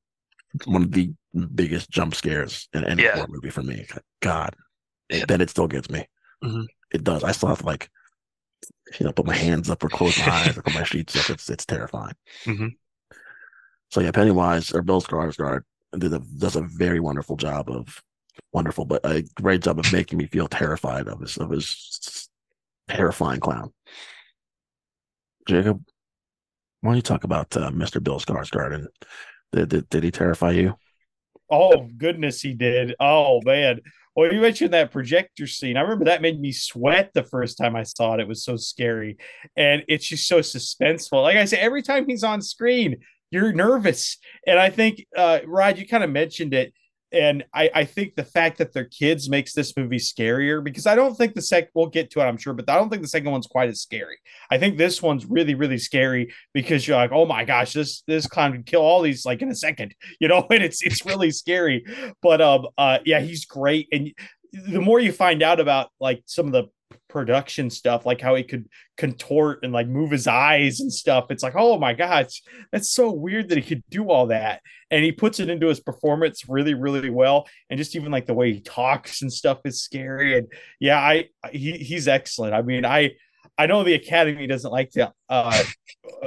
one 0.65 0.83
of 0.83 0.93
the 0.93 1.13
biggest 1.55 1.91
jump 1.91 2.15
scares 2.15 2.69
in 2.73 2.85
any 2.85 3.03
Yeah. 3.05 3.17
horror 3.17 3.27
movie 3.29 3.51
for 3.51 3.63
me. 3.63 3.87
God, 4.21 4.55
Yeah. 5.11 5.25
then 5.29 5.41
it 5.41 5.51
still 5.51 5.69
gets 5.69 5.91
me. 5.91 6.07
Mhm. 6.43 6.67
It 6.93 7.05
does. 7.05 7.23
I 7.25 7.33
still 7.33 7.49
have 7.49 7.59
to 7.59 7.67
like, 7.67 7.91
you 8.99 9.07
know, 9.07 9.13
put 9.13 9.27
my 9.27 9.35
hands 9.35 9.71
up 9.71 9.83
or 9.83 9.89
close 9.89 10.19
my 10.19 10.33
eyes 10.33 10.57
or 10.57 10.63
put 10.63 10.75
my 10.75 10.85
sheets 10.85 11.17
up. 11.17 11.31
It's 11.31 11.49
it's 11.51 11.67
terrifying. 11.67 12.15
Mhm. 12.45 12.77
So 13.91 14.01
yeah, 14.01 14.11
Pennywise 14.11 14.73
or 14.73 14.83
Bill 14.83 15.01
Skarsgård 15.01 15.63
did 15.97 16.13
a, 16.13 16.19
does 16.19 16.57
a 16.57 16.63
very 16.63 17.01
wonderful 17.01 17.37
job 17.37 17.71
of 17.71 18.03
wonderful, 18.53 18.85
but 18.85 19.01
a 19.05 19.23
great 19.41 19.63
job 19.63 19.79
of 19.79 19.93
making 19.93 20.19
me 20.19 20.27
feel 20.27 20.49
terrified 20.49 21.09
of 21.09 21.21
his 21.21 21.37
of 21.37 21.51
his 21.51 22.29
terrifying 22.89 23.41
clown. 23.41 23.73
Jacob, 25.47 25.85
why 26.81 26.91
don't 26.91 26.97
you 26.97 27.03
talk 27.03 27.25
about 27.25 27.57
uh, 27.57 27.71
Mr. 27.71 28.03
Bill 28.03 28.19
Skarsgård 28.19 28.75
and 28.75 28.89
did, 29.53 29.69
did 29.69 29.89
did 29.89 30.05
he 30.05 30.11
terrify 30.11 30.51
you? 30.51 30.75
Oh 31.51 31.89
goodness, 31.97 32.41
he 32.41 32.55
did. 32.55 32.95
Oh 32.99 33.41
man. 33.45 33.81
Well, 34.17 34.33
you 34.33 34.41
mentioned 34.41 34.73
that 34.75 34.93
projector 34.93 35.47
scene. 35.47 35.77
I 35.77 35.81
remember 35.81 36.05
that 36.05 36.23
made 36.23 36.41
me 36.41 36.53
sweat 36.53 37.11
the 37.15 37.25
first 37.25 37.59
time 37.59 37.75
I 37.75 37.83
saw 37.83 38.15
it. 38.15 38.21
It 38.21 38.29
was 38.29 38.45
so 38.45 38.57
scary, 38.57 39.17
and 39.57 39.83
it's 39.89 40.07
just 40.07 40.29
so 40.29 40.39
suspenseful. 40.39 41.23
Like 41.23 41.37
I 41.37 41.47
said, 41.47 41.59
every 41.59 41.83
time 41.83 42.07
he's 42.07 42.23
on 42.23 42.41
screen, 42.41 42.99
you're 43.31 43.53
nervous. 43.53 44.19
And 44.47 44.59
I 44.59 44.71
think, 44.71 45.05
uh, 45.17 45.41
Rod, 45.47 45.79
you 45.79 45.87
kind 45.89 46.05
of 46.05 46.11
mentioned 46.11 46.55
it, 46.55 46.73
and 47.15 47.45
I, 47.55 47.71
I 47.75 47.85
think 47.85 48.15
the 48.15 48.25
fact 48.25 48.59
that 48.59 48.73
they're 48.73 48.85
kids 48.85 49.29
makes 49.29 49.55
this 49.55 49.77
movie 49.77 49.99
scarier 49.99 50.63
because 50.63 50.87
I 50.87 50.95
don't 50.95 51.15
think 51.15 51.35
the 51.35 51.43
second. 51.43 51.71
We'll 51.75 51.87
get 51.87 52.11
to 52.11 52.21
it, 52.21 52.25
I'm 52.25 52.37
sure, 52.37 52.53
but 52.53 52.69
I 52.69 52.75
don't 52.77 52.91
think 52.91 53.03
the 53.03 53.09
second 53.09 53.31
one's 53.31 53.47
quite 53.47 53.69
as 53.69 53.81
scary. 53.81 54.19
I 54.51 54.59
think 54.59 54.77
this 54.77 55.01
one's 55.01 55.25
really, 55.25 55.55
really 55.55 55.79
scary 55.79 56.33
because 56.53 56.87
you're 56.87 56.97
like, 56.97 57.13
oh 57.13 57.27
my 57.27 57.45
gosh, 57.45 57.73
this 57.73 58.03
this 58.07 58.27
clown 58.27 58.53
can 58.53 58.63
kill 58.65 58.83
all 58.83 59.03
these 59.03 59.25
like 59.25 59.41
in 59.41 59.49
a 59.49 59.55
second 59.55 59.95
you 60.21 60.29
know, 60.29 60.47
and 60.51 60.63
it's 60.63 60.83
it's 60.83 61.05
really 61.07 61.31
scary. 61.31 61.85
But 62.23 62.41
um, 62.41 62.67
uh, 62.79 62.99
yeah, 63.05 63.21
he's 63.21 63.45
great, 63.45 63.89
and 63.93 64.13
the 64.69 64.81
more 64.81 65.01
you 65.01 65.13
find 65.13 65.43
out 65.43 65.61
about 65.61 65.91
like 66.01 66.23
some 66.27 66.47
of 66.47 66.53
the 66.53 66.65
production 67.09 67.71
stuff, 67.71 68.07
like 68.07 68.21
how 68.21 68.35
he 68.35 68.43
could 68.43 68.69
contort 68.97 69.61
and 69.63 69.73
like 69.73 69.89
move 69.89 70.11
his 70.11 70.27
eyes 70.27 70.81
and 70.81 70.93
stuff, 70.93 71.27
it's 71.31 71.43
like, 71.43 71.55
oh 71.57 71.79
my 71.79 71.93
gosh, 71.93 72.43
that's 72.73 72.91
so 72.91 73.11
weird 73.11 73.49
that 73.49 73.59
he 73.59 73.63
could 73.63 73.83
do 73.91 74.11
all 74.11 74.29
that, 74.29 74.61
and 74.91 75.05
he 75.05 75.13
puts 75.13 75.41
it 75.41 75.51
into 75.51 75.67
his 75.67 75.81
performance 75.81 76.49
really, 76.49 76.75
really 76.75 77.11
well, 77.11 77.47
and 77.69 77.79
just 77.79 77.97
even 77.97 78.13
like 78.13 78.27
the 78.27 78.35
way 78.35 78.53
he 78.53 78.61
talks 78.61 79.23
and 79.23 79.33
stuff 79.33 79.61
is 79.65 79.83
scary, 79.83 80.39
and 80.39 80.47
yeah, 80.81 80.99
I 80.99 81.29
he 81.51 81.73
he's 81.73 82.09
excellent. 82.09 82.55
I 82.55 82.63
mean, 82.63 82.85
I. 82.85 83.15
I 83.57 83.67
know 83.67 83.85
the 83.85 83.95
Academy 83.95 84.49
doesn't 84.49 84.73
like 84.73 84.91
to 84.93 85.13
uh, 85.29 85.63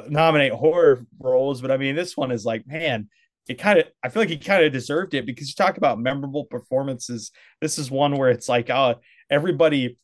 nominate 0.08 0.54
horror 0.54 1.06
roles, 1.20 1.60
but 1.60 1.72
I 1.72 1.78
mean, 1.78 1.94
this 1.94 2.16
one 2.16 2.32
is 2.32 2.46
like, 2.46 2.66
man, 2.66 3.10
it 3.48 3.56
kind 3.56 3.80
of 3.80 3.86
I 4.04 4.10
feel 4.10 4.22
like 4.22 4.30
he 4.30 4.38
kind 4.38 4.64
of 4.64 4.72
deserved 4.72 5.14
it 5.14 5.26
because 5.26 5.48
you 5.48 5.56
talk 5.56 5.78
about 5.78 6.00
memorable 6.00 6.46
performances. 6.46 7.32
This 7.62 7.80
is 7.80 7.90
one 7.90 8.18
where 8.18 8.30
it's 8.30 8.50
like 8.50 8.70
uh 8.70 8.96
everybody 9.30 9.98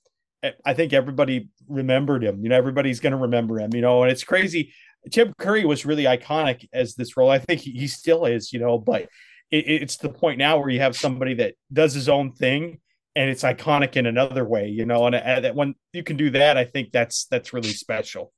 I 0.66 0.74
think 0.74 0.91
everybody 0.91 1.50
remembered 1.68 2.24
him. 2.24 2.44
You 2.44 2.50
know, 2.50 2.58
everybody's 2.58 3.00
gonna 3.00 3.18
remember 3.18 3.60
him, 3.60 3.74
you 3.74 3.82
know, 3.82 4.04
and 4.04 4.12
it's 4.12 4.24
crazy. 4.24 4.74
Tim 5.12 5.34
Curry 5.38 5.66
was 5.66 5.86
really 5.86 6.04
iconic 6.04 6.68
as 6.74 6.96
this 6.96 7.18
role. 7.18 7.30
I 7.30 7.39
think 7.39 7.62
he, 7.62 7.72
he 7.72 7.88
still 7.88 8.26
is, 8.26 8.54
you 8.54 8.60
know, 8.60 8.78
but 8.78 9.04
it, 9.52 9.66
it's 9.68 9.98
the 9.98 10.10
point 10.10 10.38
now 10.38 10.58
where 10.58 10.70
you 10.70 10.80
have 10.80 10.96
somebody 10.96 11.34
that 11.36 11.56
does 11.72 11.94
his 11.94 12.08
own 12.08 12.34
thing 12.34 12.80
and 13.16 13.30
it's 13.30 13.44
iconic 13.44 13.96
in 13.96 14.06
another 14.06 14.46
way, 14.46 14.68
you 14.68 14.86
know, 14.86 15.06
and, 15.06 15.16
and 15.16 15.46
that 15.46 15.56
when 15.56 15.76
you 15.91 16.04
can 16.04 16.18
do 16.18 16.30
that, 16.32 16.58
I 16.58 16.66
think 16.66 16.91
that's 16.91 17.26
that's 17.26 17.54
really 17.54 17.74
special. 17.74 18.34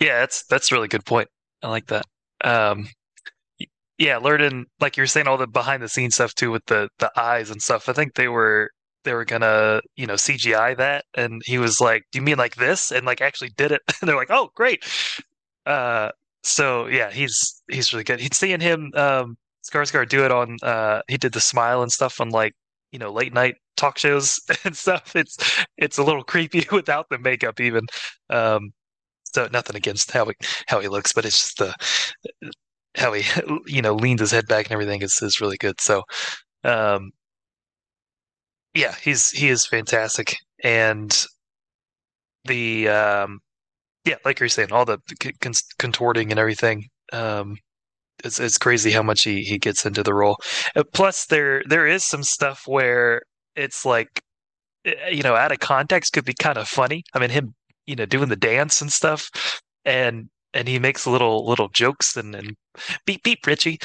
Yeah, 0.00 0.20
that's 0.20 0.46
that's 0.46 0.72
a 0.72 0.74
really 0.74 0.88
good 0.88 1.04
point. 1.04 1.28
I 1.62 1.68
like 1.68 1.86
that. 1.88 2.06
Um, 2.42 2.88
yeah, 4.00 4.16
learning 4.18 4.66
like 4.80 4.96
you're 4.96 5.06
saying 5.06 5.28
all 5.28 5.36
the 5.38 5.46
behind 5.46 5.82
the 5.82 5.88
scenes 5.88 6.14
stuff 6.14 6.34
too 6.34 6.50
with 6.50 6.64
the 6.66 6.88
the 7.00 7.12
eyes 7.20 7.50
and 7.50 7.60
stuff. 7.62 7.88
I 7.88 7.92
think 7.92 8.14
they 8.14 8.28
were 8.28 8.70
they 9.04 9.12
were 9.14 9.26
gonna 9.26 9.82
you 9.96 10.06
know 10.06 10.16
CGI 10.16 10.74
that, 10.74 11.04
and 11.14 11.42
he 11.44 11.58
was 11.58 11.80
like, 11.82 12.04
"Do 12.12 12.18
you 12.18 12.22
mean 12.24 12.38
like 12.38 12.56
this?" 12.56 12.90
and 12.92 13.06
like 13.06 13.20
actually 13.20 13.50
did 13.56 13.72
it. 13.72 13.82
And 14.00 14.08
they're 14.08 14.16
like, 14.16 14.30
"Oh, 14.30 14.50
great." 14.56 14.84
Uh, 15.66 16.10
so 16.42 16.86
yeah, 16.88 17.10
he's 17.10 17.62
he's 17.70 17.92
really 17.92 18.04
good. 18.04 18.20
He's 18.20 18.36
seeing 18.36 18.60
him 18.60 18.92
um 18.96 19.36
Skarsgård 19.70 20.08
do 20.08 20.24
it 20.24 20.32
on 20.32 20.56
uh 20.62 21.02
he 21.08 21.18
did 21.18 21.32
the 21.34 21.40
smile 21.40 21.82
and 21.82 21.92
stuff 21.92 22.20
on 22.20 22.30
like 22.30 22.54
you 22.92 22.98
know 22.98 23.12
late 23.12 23.34
night 23.34 23.56
talk 23.76 23.98
shows 23.98 24.40
and 24.64 24.76
stuff. 24.76 25.14
It's 25.16 25.36
it's 25.78 25.98
a 25.98 26.04
little 26.04 26.24
creepy 26.24 26.66
without 26.72 27.08
the 27.10 27.18
makeup 27.18 27.60
even. 27.60 27.82
Um, 28.30 28.72
so 29.24 29.48
nothing 29.52 29.76
against 29.76 30.12
how 30.12 30.26
he 30.26 30.34
how 30.68 30.80
he 30.80 30.88
looks, 30.88 31.12
but 31.12 31.24
it's 31.26 31.38
just 31.38 31.58
the 31.58 31.74
how 32.96 33.12
he 33.12 33.24
you 33.66 33.82
know 33.82 33.94
leans 33.94 34.20
his 34.20 34.30
head 34.30 34.46
back 34.46 34.66
and 34.66 34.72
everything 34.72 35.02
is 35.02 35.20
is 35.22 35.40
really 35.40 35.56
good. 35.58 35.80
So, 35.80 36.02
um, 36.64 37.10
yeah, 38.74 38.94
he's 39.02 39.30
he 39.30 39.48
is 39.48 39.66
fantastic, 39.66 40.36
and 40.62 41.26
the 42.44 42.88
um, 42.88 43.40
yeah, 44.04 44.16
like 44.24 44.40
you're 44.40 44.48
saying, 44.48 44.72
all 44.72 44.84
the 44.84 44.98
con- 45.40 45.52
contorting 45.78 46.30
and 46.30 46.40
everything. 46.40 46.84
Um, 47.12 47.56
it's 48.24 48.40
it's 48.40 48.58
crazy 48.58 48.90
how 48.92 49.02
much 49.02 49.22
he 49.24 49.42
he 49.42 49.58
gets 49.58 49.86
into 49.86 50.02
the 50.02 50.14
role. 50.14 50.36
Uh, 50.76 50.84
plus, 50.92 51.26
there 51.26 51.62
there 51.66 51.86
is 51.86 52.04
some 52.04 52.22
stuff 52.22 52.64
where 52.66 53.22
it's 53.56 53.84
like 53.84 54.22
eh, 54.86 55.10
you 55.10 55.22
know 55.22 55.36
out 55.36 55.52
of 55.52 55.60
context 55.60 56.12
could 56.14 56.24
be 56.24 56.34
kind 56.34 56.58
of 56.58 56.68
funny. 56.68 57.04
I 57.14 57.18
mean, 57.20 57.30
him 57.30 57.54
you 57.86 57.96
know 57.96 58.06
doing 58.06 58.28
the 58.28 58.36
dance 58.36 58.80
and 58.82 58.92
stuff, 58.92 59.30
and 59.84 60.28
and 60.54 60.68
he 60.68 60.78
makes 60.78 61.06
little 61.06 61.46
little 61.46 61.68
jokes 61.68 62.16
and 62.16 62.34
and 62.34 62.56
beep 63.06 63.22
beep 63.22 63.46
Richie, 63.46 63.78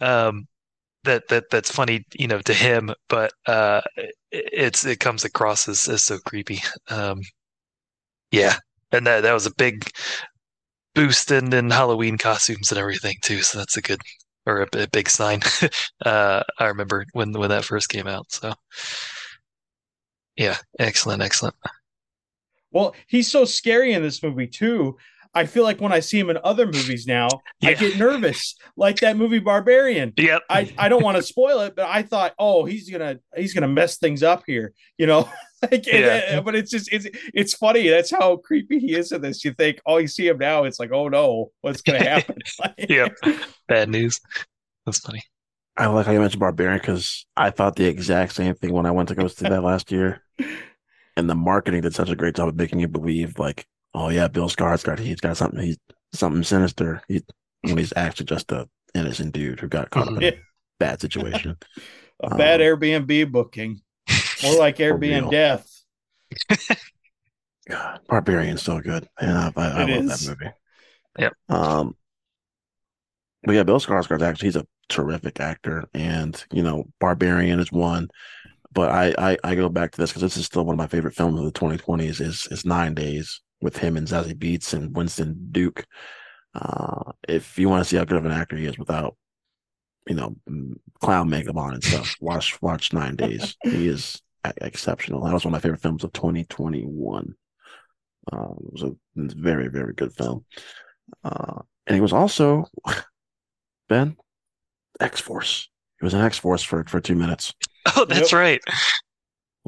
um, 0.00 0.46
that 1.04 1.28
that 1.28 1.44
that's 1.50 1.70
funny 1.70 2.04
you 2.14 2.28
know 2.28 2.40
to 2.40 2.54
him, 2.54 2.90
but 3.08 3.32
uh, 3.46 3.80
it, 3.96 4.14
it's 4.30 4.84
it 4.84 5.00
comes 5.00 5.24
across 5.24 5.68
as 5.68 5.88
as 5.88 6.02
so 6.04 6.18
creepy. 6.26 6.60
Um, 6.90 7.20
yeah, 8.30 8.56
and 8.92 9.06
that 9.06 9.22
that 9.22 9.32
was 9.32 9.46
a 9.46 9.54
big 9.54 9.90
boost 10.94 11.30
in, 11.30 11.52
in 11.52 11.70
Halloween 11.70 12.18
costumes 12.18 12.70
and 12.70 12.78
everything 12.78 13.16
too. 13.22 13.42
So 13.42 13.58
that's 13.58 13.76
a 13.76 13.82
good 13.82 14.00
or 14.46 14.62
a, 14.62 14.82
a 14.82 14.88
big 14.88 15.08
sign. 15.08 15.40
uh, 16.04 16.42
I 16.58 16.66
remember 16.66 17.04
when 17.12 17.32
when 17.32 17.50
that 17.50 17.64
first 17.64 17.88
came 17.88 18.06
out. 18.06 18.30
So 18.32 18.52
yeah, 20.36 20.56
excellent, 20.78 21.22
excellent. 21.22 21.54
Well, 22.72 22.94
he's 23.06 23.30
so 23.30 23.44
scary 23.44 23.92
in 23.92 24.02
this 24.02 24.22
movie 24.22 24.46
too. 24.46 24.96
I 25.36 25.46
feel 25.46 25.62
like 25.64 25.80
when 25.80 25.92
I 25.92 26.00
see 26.00 26.18
him 26.18 26.30
in 26.30 26.38
other 26.42 26.66
movies 26.66 27.06
now, 27.06 27.28
I 27.62 27.74
get 27.74 27.96
nervous, 27.98 28.56
like 28.76 28.96
that 29.00 29.16
movie 29.16 29.38
Barbarian. 29.38 30.12
Yep. 30.16 30.42
I, 30.50 30.72
I 30.78 30.88
don't 30.88 31.02
want 31.04 31.16
to 31.18 31.22
spoil 31.22 31.60
it, 31.60 31.76
but 31.76 31.86
I 31.86 32.02
thought, 32.02 32.34
oh, 32.38 32.64
he's 32.64 32.90
gonna 32.90 33.18
he's 33.36 33.52
gonna 33.54 33.68
mess 33.68 33.98
things 33.98 34.22
up 34.22 34.42
here, 34.46 34.72
you 34.98 35.06
know. 35.06 35.28
like, 35.70 35.86
Yeah. 35.86 36.36
and- 36.36 36.44
but 36.44 36.54
it's 36.54 36.70
just 36.70 36.92
it's 36.92 37.06
it's 37.34 37.54
funny. 37.54 37.88
That's 37.88 38.10
how 38.10 38.36
creepy 38.38 38.78
he 38.78 38.94
is 38.96 39.12
in 39.12 39.20
this. 39.22 39.44
You 39.44 39.52
think, 39.52 39.80
oh, 39.86 39.98
you 39.98 40.08
see 40.08 40.26
him 40.26 40.38
now, 40.38 40.64
it's 40.64 40.80
like, 40.80 40.90
oh 40.92 41.08
no, 41.08 41.52
what's 41.60 41.82
gonna 41.82 42.02
happen? 42.08 42.38
Like- 42.58 42.86
Yep. 42.88 43.12
Bad 43.68 43.88
news. 43.90 44.20
That's 44.84 44.98
funny. 45.00 45.22
I 45.76 45.86
like 45.88 46.06
how 46.06 46.12
you 46.12 46.20
mentioned 46.20 46.40
Barbarian 46.40 46.78
because 46.78 47.26
I 47.36 47.50
thought 47.50 47.76
the 47.76 47.84
exact 47.86 48.32
same 48.32 48.54
thing 48.54 48.72
when 48.72 48.86
I 48.86 48.90
went 48.92 49.10
to 49.10 49.14
go 49.14 49.26
see 49.28 49.46
that 49.48 49.62
last 49.62 49.92
year. 49.92 50.22
And 51.18 51.28
the 51.28 51.34
marketing 51.34 51.82
did 51.82 51.94
such 51.94 52.08
a 52.08 52.16
great 52.16 52.34
job 52.34 52.48
of 52.48 52.56
making 52.56 52.80
you 52.80 52.88
believe, 52.88 53.38
like, 53.38 53.66
oh 53.96 54.10
yeah, 54.10 54.28
Bill 54.28 54.48
Skarsgård, 54.48 55.00
he's 55.00 55.20
got 55.20 55.36
something, 55.36 55.60
he's 55.60 55.78
something 56.12 56.44
sinister. 56.44 57.02
He, 57.08 57.22
when 57.62 57.78
he's 57.78 57.92
actually 57.96 58.26
just 58.26 58.52
a 58.52 58.68
innocent 58.94 59.32
dude 59.32 59.58
who 59.58 59.66
got 59.66 59.90
caught 59.90 60.08
up 60.08 60.22
in 60.22 60.34
a 60.34 60.38
bad 60.78 61.00
situation. 61.00 61.56
A 62.18 62.34
bad 62.34 62.62
Um, 62.62 62.66
Airbnb 62.66 63.30
booking, 63.30 63.82
more 64.42 64.58
like. 64.58 64.76
Airbnb 64.78 65.30
death. 65.30 65.70
God, 67.68 68.00
Barbarian's 68.08 68.62
so 68.62 68.80
good, 68.80 69.06
and 69.20 69.36
I, 69.36 69.52
I, 69.54 69.66
I 69.66 69.80
love 69.80 69.90
is. 69.90 70.26
that 70.26 70.38
movie. 70.40 70.52
Yep. 71.18 71.32
Um, 71.50 71.94
but 73.42 73.54
yeah, 73.54 73.64
Bill 73.64 73.78
Skarsgård 73.78 74.22
actually 74.22 74.46
he's 74.46 74.56
a 74.56 74.66
terrific 74.88 75.40
actor, 75.40 75.84
and 75.92 76.42
you 76.50 76.62
know, 76.62 76.86
Barbarian 77.00 77.60
is 77.60 77.70
one. 77.70 78.08
But 78.72 78.92
I 78.92 79.14
I, 79.18 79.36
I 79.44 79.54
go 79.54 79.68
back 79.68 79.92
to 79.92 79.98
this 79.98 80.08
because 80.08 80.22
this 80.22 80.38
is 80.38 80.46
still 80.46 80.64
one 80.64 80.72
of 80.72 80.78
my 80.78 80.86
favorite 80.86 81.14
films 81.14 81.38
of 81.38 81.44
the 81.44 81.52
2020s. 81.52 82.22
Is 82.22 82.48
is 82.50 82.64
Nine 82.64 82.94
Days 82.94 83.42
with 83.60 83.76
him 83.78 83.96
and 83.96 84.06
Zazie 84.06 84.34
Beetz 84.34 84.74
and 84.74 84.94
Winston 84.94 85.48
Duke. 85.50 85.84
Uh, 86.54 87.12
if 87.28 87.58
you 87.58 87.68
want 87.68 87.82
to 87.84 87.88
see 87.88 87.96
how 87.96 88.04
good 88.04 88.18
of 88.18 88.24
an 88.24 88.32
actor 88.32 88.56
he 88.56 88.66
is 88.66 88.78
without, 88.78 89.16
you 90.08 90.14
know, 90.14 90.36
mm, 90.48 90.72
clown 91.00 91.28
makeup 91.28 91.56
on 91.56 91.74
and 91.74 91.84
stuff, 91.84 92.16
watch 92.20 92.60
watch 92.62 92.92
Nine 92.92 93.16
Days. 93.16 93.56
He 93.62 93.88
is 93.88 94.20
exceptional. 94.60 95.24
That 95.24 95.32
was 95.34 95.44
one 95.44 95.52
of 95.54 95.58
my 95.58 95.60
favorite 95.62 95.82
films 95.82 96.04
of 96.04 96.12
2021. 96.12 97.34
Um, 98.32 98.56
it 98.66 98.72
was 98.72 98.82
a 98.82 98.92
very, 99.16 99.68
very 99.68 99.92
good 99.94 100.12
film. 100.14 100.44
Uh, 101.24 101.60
and 101.86 101.94
he 101.94 102.00
was 102.00 102.12
also 102.12 102.66
Ben 103.88 104.16
X 105.00 105.20
Force. 105.20 105.68
He 106.00 106.04
was 106.04 106.14
in 106.14 106.20
X 106.20 106.38
Force 106.38 106.62
for 106.62 106.84
for 106.84 107.00
two 107.00 107.14
minutes. 107.16 107.52
Oh, 107.96 108.04
that's 108.04 108.32
Yep. 108.32 108.38
right. 108.38 108.60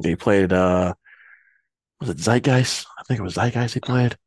He 0.03 0.15
played 0.15 0.51
uh, 0.53 0.93
was 1.99 2.09
it 2.09 2.17
Zeitgeist? 2.17 2.85
I 2.97 3.03
think 3.03 3.19
it 3.19 3.23
was 3.23 3.35
Zeitgeist. 3.35 3.73
He 3.73 3.79
played. 3.79 4.17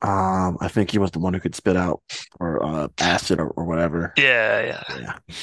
Um, 0.00 0.58
I 0.60 0.68
think 0.68 0.90
he 0.90 0.98
was 0.98 1.10
the 1.10 1.18
one 1.18 1.34
who 1.34 1.40
could 1.40 1.56
spit 1.56 1.76
out 1.76 2.02
or 2.38 2.64
uh 2.64 2.88
acid 2.98 3.40
or, 3.40 3.48
or 3.48 3.64
whatever. 3.64 4.12
Yeah, 4.16 4.60
yeah. 4.60 4.98
Yeah. 5.00 5.34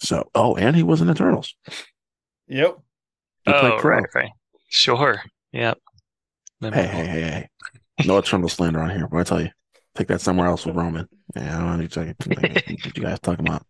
So, 0.00 0.28
oh, 0.34 0.56
and 0.56 0.74
he 0.74 0.82
was 0.82 1.00
in 1.00 1.10
Eternals. 1.10 1.54
Yep. 2.48 2.78
He 3.44 3.52
oh, 3.52 3.78
Kro. 3.78 3.98
right, 3.98 4.06
right. 4.14 4.30
Sure. 4.68 5.22
Yep. 5.52 5.78
Hey, 6.60 6.70
hey, 6.70 7.06
hey, 7.06 7.20
hey. 7.20 7.48
No 8.06 8.18
Eternal 8.18 8.48
slander 8.48 8.80
on 8.80 8.90
here. 8.90 9.06
What 9.06 9.20
I 9.20 9.24
tell 9.24 9.40
you, 9.42 9.50
take 9.94 10.08
that 10.08 10.20
somewhere 10.20 10.46
else 10.46 10.66
with 10.66 10.76
Roman. 10.76 11.08
Yeah, 11.36 11.56
I 11.56 11.60
don't 11.60 11.78
know 11.78 11.84
exactly 11.84 12.36
what 12.36 12.96
you 12.96 13.02
guys 13.02 13.20
talking 13.20 13.46
about. 13.46 13.64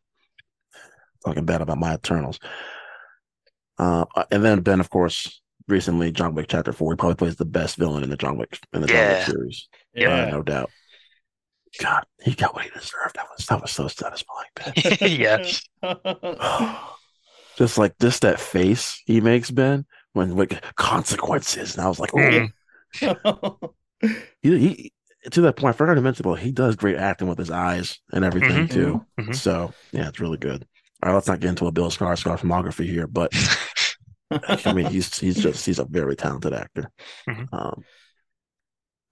Talking 1.25 1.45
bad 1.45 1.61
about 1.61 1.79
my 1.79 1.95
Eternals. 1.95 2.39
Uh, 3.79 4.05
and 4.31 4.45
then 4.45 4.61
Ben, 4.61 4.81
of 4.81 4.91
course, 4.91 5.40
recently 5.71 6.13
John 6.13 6.35
Wick 6.35 6.47
Chapter 6.49 6.73
Four. 6.73 6.93
He 6.93 6.97
probably 6.97 7.17
plays 7.17 7.37
the 7.37 7.45
best 7.45 7.77
villain 7.77 8.03
in 8.05 8.11
the 8.11 8.17
John 8.17 8.37
Wick 8.39 8.59
in 8.73 8.81
the 8.83 8.87
John 8.89 8.97
Wick 9.09 9.19
Yeah. 9.19 9.25
series. 9.27 9.69
Uh, 9.97 10.01
Yeah. 10.01 10.31
no 10.31 10.43
doubt. 10.43 10.71
God, 11.81 12.05
he 12.23 12.35
got 12.35 12.55
what 12.55 12.65
he 12.65 12.71
deserved. 12.71 13.15
That 13.15 13.27
was 13.37 13.47
that 13.47 13.63
was 13.63 13.71
so 13.71 13.87
satisfying, 13.89 14.49
Ben. 14.57 14.75
yeah. 15.11 15.45
just 17.57 17.79
like 17.79 17.95
just 18.01 18.23
that 18.23 18.41
face 18.41 19.01
he 19.07 19.21
makes, 19.21 19.51
Ben, 19.51 19.87
when 20.13 20.37
like 20.37 20.63
consequences. 20.77 21.77
And 21.77 21.85
I 21.85 21.89
was 21.89 22.01
like, 22.01 22.11
oh, 22.15 22.49
Mm. 23.03 23.71
he, 24.43 24.59
he 24.59 24.93
to 25.31 25.43
that 25.43 25.57
point, 25.57 25.75
I 25.75 25.77
forgot 25.77 25.95
to 25.95 26.01
mention, 26.01 26.25
well, 26.27 26.35
he 26.35 26.51
does 26.51 26.75
great 26.77 26.97
acting 26.97 27.29
with 27.29 27.39
his 27.39 27.51
eyes 27.51 28.01
and 28.13 28.25
everything 28.25 28.67
Mhm. 28.67 28.71
too. 28.71 29.07
Mhm. 29.21 29.35
So 29.37 29.73
yeah, 29.93 30.09
it's 30.09 30.19
really 30.21 30.39
good. 30.39 30.67
All 31.03 31.11
right, 31.11 31.15
let's 31.15 31.29
not 31.29 31.41
get 31.41 31.51
into 31.51 31.67
a 31.67 31.73
Bill 31.73 31.91
Skarsgård 31.91 32.41
filmography 32.41 32.87
here, 32.87 33.07
but 33.07 33.31
I 34.31 34.73
mean, 34.73 34.87
he's 34.87 35.19
he's 35.19 35.43
just 35.43 35.67
he's 35.67 35.79
a 35.79 35.85
very 35.85 36.17
talented 36.17 36.53
actor. 36.53 36.91
Mhm. 37.29 37.49
Um, 37.53 37.85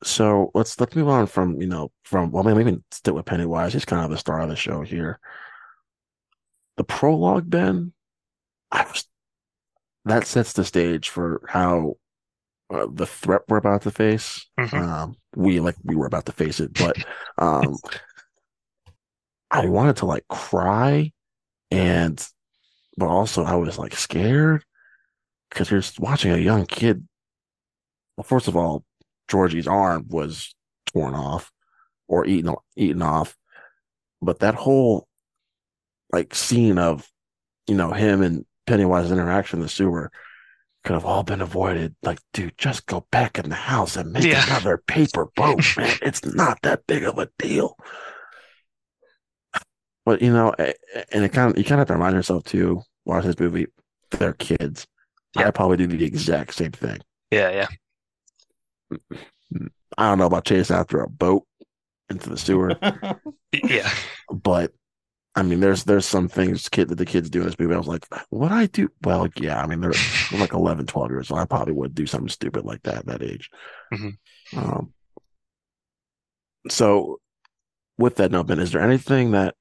so 0.04 0.50
let's 0.54 0.78
let's 0.78 0.94
move 0.94 1.08
on 1.08 1.26
from 1.26 1.60
you 1.60 1.66
know 1.66 1.90
from 2.04 2.30
well 2.30 2.44
maybe 2.44 2.58
we 2.58 2.64
can 2.64 2.84
stick 2.90 3.14
with 3.14 3.26
Pennywise. 3.26 3.72
He's 3.72 3.84
kind 3.84 4.04
of 4.04 4.10
the 4.10 4.18
star 4.18 4.40
of 4.40 4.48
the 4.48 4.56
show 4.56 4.82
here. 4.82 5.18
The 6.76 6.84
prologue, 6.84 7.50
Ben, 7.50 7.92
I 8.70 8.84
was 8.84 9.04
that 10.04 10.26
sets 10.26 10.52
the 10.52 10.64
stage 10.64 11.08
for 11.08 11.42
how 11.48 11.96
uh, 12.70 12.86
the 12.92 13.06
threat 13.06 13.42
we're 13.48 13.56
about 13.56 13.82
to 13.82 13.90
face. 13.90 14.46
Mhm. 14.58 14.74
Um, 14.74 15.16
we 15.34 15.60
like 15.60 15.76
we 15.84 15.96
were 15.96 16.06
about 16.06 16.26
to 16.26 16.32
face 16.32 16.60
it, 16.60 16.74
but 16.74 16.96
um, 17.38 17.76
I 19.50 19.66
wanted 19.66 19.96
to 19.96 20.06
like 20.06 20.26
cry, 20.28 21.12
and 21.70 22.24
but 22.96 23.08
also 23.08 23.44
I 23.44 23.56
was 23.56 23.78
like 23.78 23.94
scared 23.96 24.64
because 25.50 25.70
you're 25.70 25.82
watching 25.98 26.32
a 26.32 26.36
young 26.38 26.66
kid. 26.66 27.06
Well, 28.16 28.24
first 28.24 28.48
of 28.48 28.56
all, 28.56 28.84
Georgie's 29.28 29.66
arm 29.68 30.06
was 30.08 30.54
torn 30.86 31.14
off 31.14 31.50
or 32.08 32.26
eaten 32.26 32.54
eaten 32.76 33.02
off, 33.02 33.36
but 34.22 34.40
that 34.40 34.54
whole 34.54 35.06
like 36.12 36.34
scene 36.34 36.78
of 36.78 37.06
you 37.66 37.74
know 37.74 37.92
him 37.92 38.22
and 38.22 38.44
Pennywise's 38.66 39.12
interaction 39.12 39.58
in 39.58 39.62
the 39.62 39.68
sewer 39.68 40.10
could 40.84 40.94
have 40.94 41.04
all 41.04 41.22
been 41.22 41.40
avoided. 41.40 41.94
Like, 42.02 42.18
dude, 42.32 42.56
just 42.56 42.86
go 42.86 43.06
back 43.10 43.38
in 43.38 43.48
the 43.50 43.54
house 43.56 43.96
and 43.96 44.12
make 44.12 44.24
Yeah. 44.24 44.46
another 44.46 44.78
paper 44.78 45.26
boat, 45.36 45.60
man. 45.76 45.98
It's 46.02 46.24
not 46.24 46.58
that 46.62 46.86
big 46.86 47.04
of 47.04 47.18
a 47.18 47.28
deal. 47.38 47.76
But 50.04 50.22
you 50.22 50.32
know, 50.32 50.54
and 51.12 51.24
it 51.24 51.32
kind 51.32 51.50
of 51.52 51.58
you 51.58 51.64
kind 51.64 51.80
of 51.80 51.80
have 51.80 51.86
to 51.88 51.94
remind 51.94 52.14
yourself 52.14 52.44
too, 52.44 52.82
watch 53.04 53.24
this 53.24 53.38
movie, 53.38 53.66
they're 54.12 54.32
kids. 54.32 54.86
Yeah. 55.36 55.48
I 55.48 55.50
probably 55.50 55.76
do 55.76 55.86
the 55.86 56.04
exact 56.04 56.54
same 56.54 56.72
thing. 56.72 57.00
Yeah, 57.30 57.66
yeah. 58.90 58.98
I 59.96 60.08
don't 60.08 60.18
know 60.18 60.26
about 60.26 60.44
chasing 60.44 60.76
after 60.76 61.00
a 61.00 61.08
boat 61.08 61.44
into 62.10 62.30
the 62.30 62.38
sewer, 62.38 62.78
Yeah. 63.52 63.90
but 64.32 64.72
I 65.34 65.42
mean, 65.42 65.60
there's 65.60 65.84
there's 65.84 66.06
some 66.06 66.28
things 66.28 66.68
kid 66.68 66.88
that 66.88 66.96
the 66.96 67.06
kids 67.06 67.30
do 67.30 67.40
in 67.40 67.46
this 67.46 67.58
movie. 67.58 67.74
I 67.74 67.78
was 67.78 67.86
like, 67.86 68.06
what 68.30 68.50
I 68.50 68.66
do? 68.66 68.88
Well, 69.02 69.28
yeah, 69.36 69.60
I 69.62 69.66
mean, 69.66 69.80
they're, 69.80 69.92
they're 70.30 70.40
like 70.40 70.52
11, 70.54 70.86
12 70.86 71.10
years 71.10 71.30
old. 71.30 71.40
I 71.40 71.44
probably 71.44 71.74
would 71.74 71.94
do 71.94 72.06
something 72.06 72.28
stupid 72.28 72.64
like 72.64 72.82
that 72.82 72.96
at 72.98 73.06
that 73.06 73.22
age. 73.22 73.50
Mhm. 73.92 74.16
Um, 74.56 74.92
so, 76.68 77.20
with 77.98 78.16
that 78.16 78.30
note, 78.30 78.46
Ben, 78.48 78.58
is 78.58 78.72
there 78.72 78.82
anything 78.82 79.32
that 79.32 79.54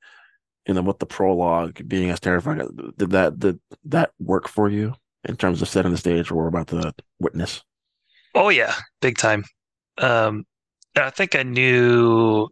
you 0.67 0.73
know, 0.73 0.81
with 0.81 0.99
the 0.99 1.05
prologue 1.05 1.81
being 1.87 2.09
as 2.09 2.19
terrifying, 2.19 2.93
did 2.97 3.11
that 3.11 3.39
did 3.39 3.59
that 3.85 4.11
work 4.19 4.47
for 4.49 4.69
you 4.69 4.93
in 5.25 5.37
terms 5.37 5.61
of 5.61 5.69
setting 5.69 5.91
the 5.91 5.97
stage 5.97 6.31
we're 6.31 6.47
about 6.47 6.67
to 6.69 6.93
witness? 7.19 7.63
Oh 8.35 8.49
yeah, 8.49 8.73
big 9.01 9.17
time. 9.17 9.43
Um, 9.97 10.45
I 10.95 11.09
think 11.09 11.35
I 11.35 11.43
knew 11.43 12.47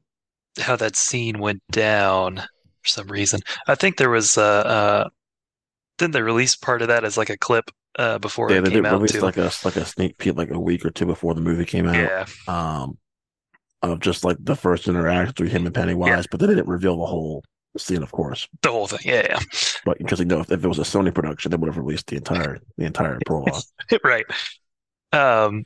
how 0.59 0.75
that 0.77 0.95
scene 0.95 1.39
went 1.39 1.61
down 1.71 2.37
for 2.37 2.89
some 2.89 3.07
reason. 3.07 3.41
I 3.67 3.75
think 3.75 3.97
there 3.97 4.09
was 4.09 4.37
uh, 4.37 4.43
uh 4.43 5.09
didn't 5.97 6.13
they 6.13 6.21
release 6.21 6.55
part 6.55 6.81
of 6.81 6.89
that 6.89 7.03
as 7.03 7.17
like 7.17 7.29
a 7.29 7.37
clip 7.37 7.71
uh 7.99 8.19
before 8.19 8.51
Yeah, 8.51 8.59
it 8.59 8.65
came 8.65 8.83
did 8.83 8.85
out 8.85 9.07
too? 9.07 9.21
like 9.21 9.37
a 9.37 9.51
like 9.63 9.75
a 9.75 9.85
sneak 9.85 10.17
peek 10.17 10.35
like 10.35 10.51
a 10.51 10.59
week 10.59 10.85
or 10.85 10.91
two 10.91 11.05
before 11.05 11.33
the 11.33 11.41
movie 11.41 11.65
came 11.65 11.87
out. 11.87 11.95
Yeah, 11.95 12.25
um 12.47 12.97
of 13.81 13.99
just 13.99 14.23
like 14.23 14.37
the 14.39 14.55
first 14.55 14.87
interaction 14.87 15.27
between 15.31 15.49
him 15.51 15.65
and 15.65 15.75
Pennywise, 15.75 16.25
but 16.27 16.39
they 16.39 16.47
didn't 16.47 16.67
reveal 16.67 16.97
the 16.97 17.05
whole 17.05 17.43
scene, 17.79 18.03
of 18.03 18.11
course. 18.11 18.47
the 18.61 18.71
whole 18.71 18.87
thing. 18.87 18.99
Yeah, 19.03 19.25
yeah. 19.29 19.39
But 19.83 19.97
because 19.97 20.19
you 20.19 20.25
know, 20.25 20.39
if, 20.39 20.51
if 20.51 20.63
it 20.63 20.67
was 20.67 20.79
a 20.79 20.83
Sony 20.83 21.13
production, 21.13 21.51
they 21.51 21.57
would 21.57 21.67
have 21.67 21.77
released 21.77 22.07
the 22.07 22.17
entire 22.17 22.59
the 22.77 22.85
entire 22.85 23.19
prologue. 23.25 23.61
right. 24.03 24.25
Um, 25.11 25.63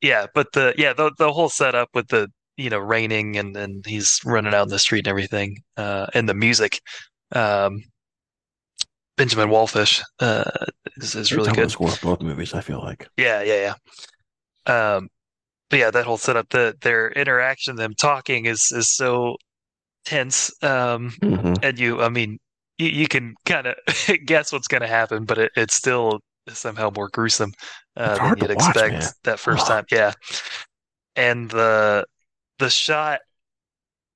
yeah, 0.00 0.26
but 0.34 0.52
the 0.52 0.74
yeah 0.76 0.92
the 0.92 1.12
the 1.18 1.32
whole 1.32 1.48
setup 1.48 1.90
with 1.94 2.08
the 2.08 2.28
you 2.56 2.70
know 2.70 2.78
raining 2.78 3.36
and 3.36 3.56
and 3.56 3.84
he's 3.86 4.20
running 4.24 4.54
out 4.54 4.64
in 4.64 4.68
the 4.68 4.78
street 4.78 5.06
and 5.06 5.08
everything, 5.08 5.56
uh, 5.76 6.06
and 6.14 6.28
the 6.28 6.34
music, 6.34 6.80
um, 7.32 7.82
Benjamin 9.16 9.48
Wallfisch, 9.48 10.02
uh, 10.20 10.50
is 10.96 11.14
is 11.14 11.32
really 11.32 11.52
good. 11.52 11.70
score 11.70 11.90
both 12.02 12.22
movies. 12.22 12.54
I 12.54 12.60
feel 12.60 12.80
like 12.80 13.08
Yeah, 13.16 13.42
yeah, 13.42 13.74
yeah. 14.66 14.96
Um, 14.96 15.08
but 15.68 15.78
yeah, 15.78 15.90
that 15.90 16.04
whole 16.04 16.18
setup, 16.18 16.48
the 16.50 16.76
their 16.80 17.10
interaction, 17.10 17.76
them 17.76 17.94
talking 17.94 18.46
is 18.46 18.72
is 18.72 18.94
so 18.94 19.36
tense. 20.04 20.52
Um, 20.62 21.12
Mhm. 21.22 21.62
and 21.62 21.78
you, 21.78 22.02
I 22.02 22.08
mean, 22.08 22.38
you, 22.78 22.88
you 22.88 23.08
can 23.08 23.34
kind 23.46 23.66
of 23.68 23.76
guess 24.26 24.52
what's 24.52 24.68
going 24.68 24.82
to 24.82 24.88
happen, 24.88 25.24
but 25.24 25.38
it, 25.38 25.52
it's 25.56 25.76
still 25.76 26.20
somehow 26.48 26.90
more 26.94 27.08
gruesome 27.12 27.52
uh, 27.96 28.18
than 28.18 28.36
you'd 28.38 28.50
watch, 28.56 28.76
expect 28.76 28.92
man. 28.92 29.10
that 29.24 29.38
first 29.38 29.66
time. 29.66 29.84
Yeah, 29.90 30.12
and 31.16 31.50
the 31.50 32.04
the 32.58 32.70
shot 32.70 33.20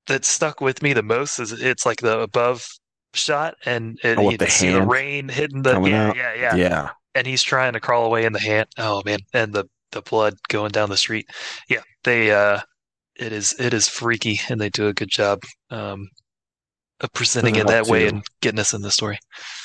that 0.06 0.24
stuck 0.24 0.60
with 0.60 0.82
me 0.82 0.92
the 0.92 1.02
most 1.02 1.38
is 1.38 1.52
it's 1.52 1.86
like 1.86 1.98
the 2.00 2.20
above 2.20 2.66
shot, 3.14 3.54
and 3.64 3.98
it, 4.02 4.18
Oh, 4.18 4.30
you 4.30 4.38
the 4.38 4.48
see 4.48 4.70
the 4.70 4.82
rain 4.82 5.28
hitting 5.28 5.62
the 5.62 5.80
yeah, 5.84 6.08
out? 6.08 6.16
yeah, 6.16 6.34
yeah, 6.34 6.56
yeah, 6.56 6.90
and 7.14 7.26
he's 7.26 7.42
trying 7.42 7.72
to 7.72 7.80
crawl 7.80 8.04
away 8.06 8.24
in 8.24 8.32
the 8.32 8.40
hand. 8.40 8.68
Oh 8.78 9.02
man, 9.04 9.20
and 9.32 9.52
the 9.52 9.64
the 9.92 10.02
blood 10.02 10.34
going 10.48 10.72
down 10.72 10.90
the 10.90 10.96
street. 10.96 11.26
Yeah, 11.68 11.82
they 12.04 12.30
uh, 12.32 12.60
it 13.16 13.32
is 13.32 13.54
it 13.58 13.74
is 13.74 13.88
freaky, 13.88 14.40
and 14.48 14.60
they 14.60 14.70
do 14.70 14.88
a 14.88 14.92
good 14.92 15.10
job 15.10 15.42
um, 15.70 16.08
of 17.00 17.12
presenting 17.12 17.56
it 17.56 17.66
that 17.66 17.86
way 17.86 18.06
and 18.08 18.22
getting 18.40 18.60
us 18.60 18.74
in 18.74 18.82
the 18.82 18.90
story. 18.90 19.18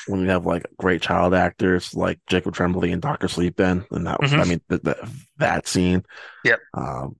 When 0.06 0.20
you 0.20 0.28
have 0.28 0.46
like 0.46 0.66
great 0.78 1.02
child 1.02 1.34
actors 1.34 1.94
like 1.94 2.18
Jacob 2.28 2.54
Tremblay 2.54 2.92
and 2.92 3.02
Doctor 3.02 3.28
Sleep-In, 3.28 3.84
and 3.90 4.06
that 4.06 4.20
mm-hmm. 4.20 4.40
I 4.40 4.44
mean 4.44 4.60
that 4.68 5.10
that 5.38 5.68
scene. 5.68 6.04
Yep. 6.44 6.58
Um, 6.74 7.16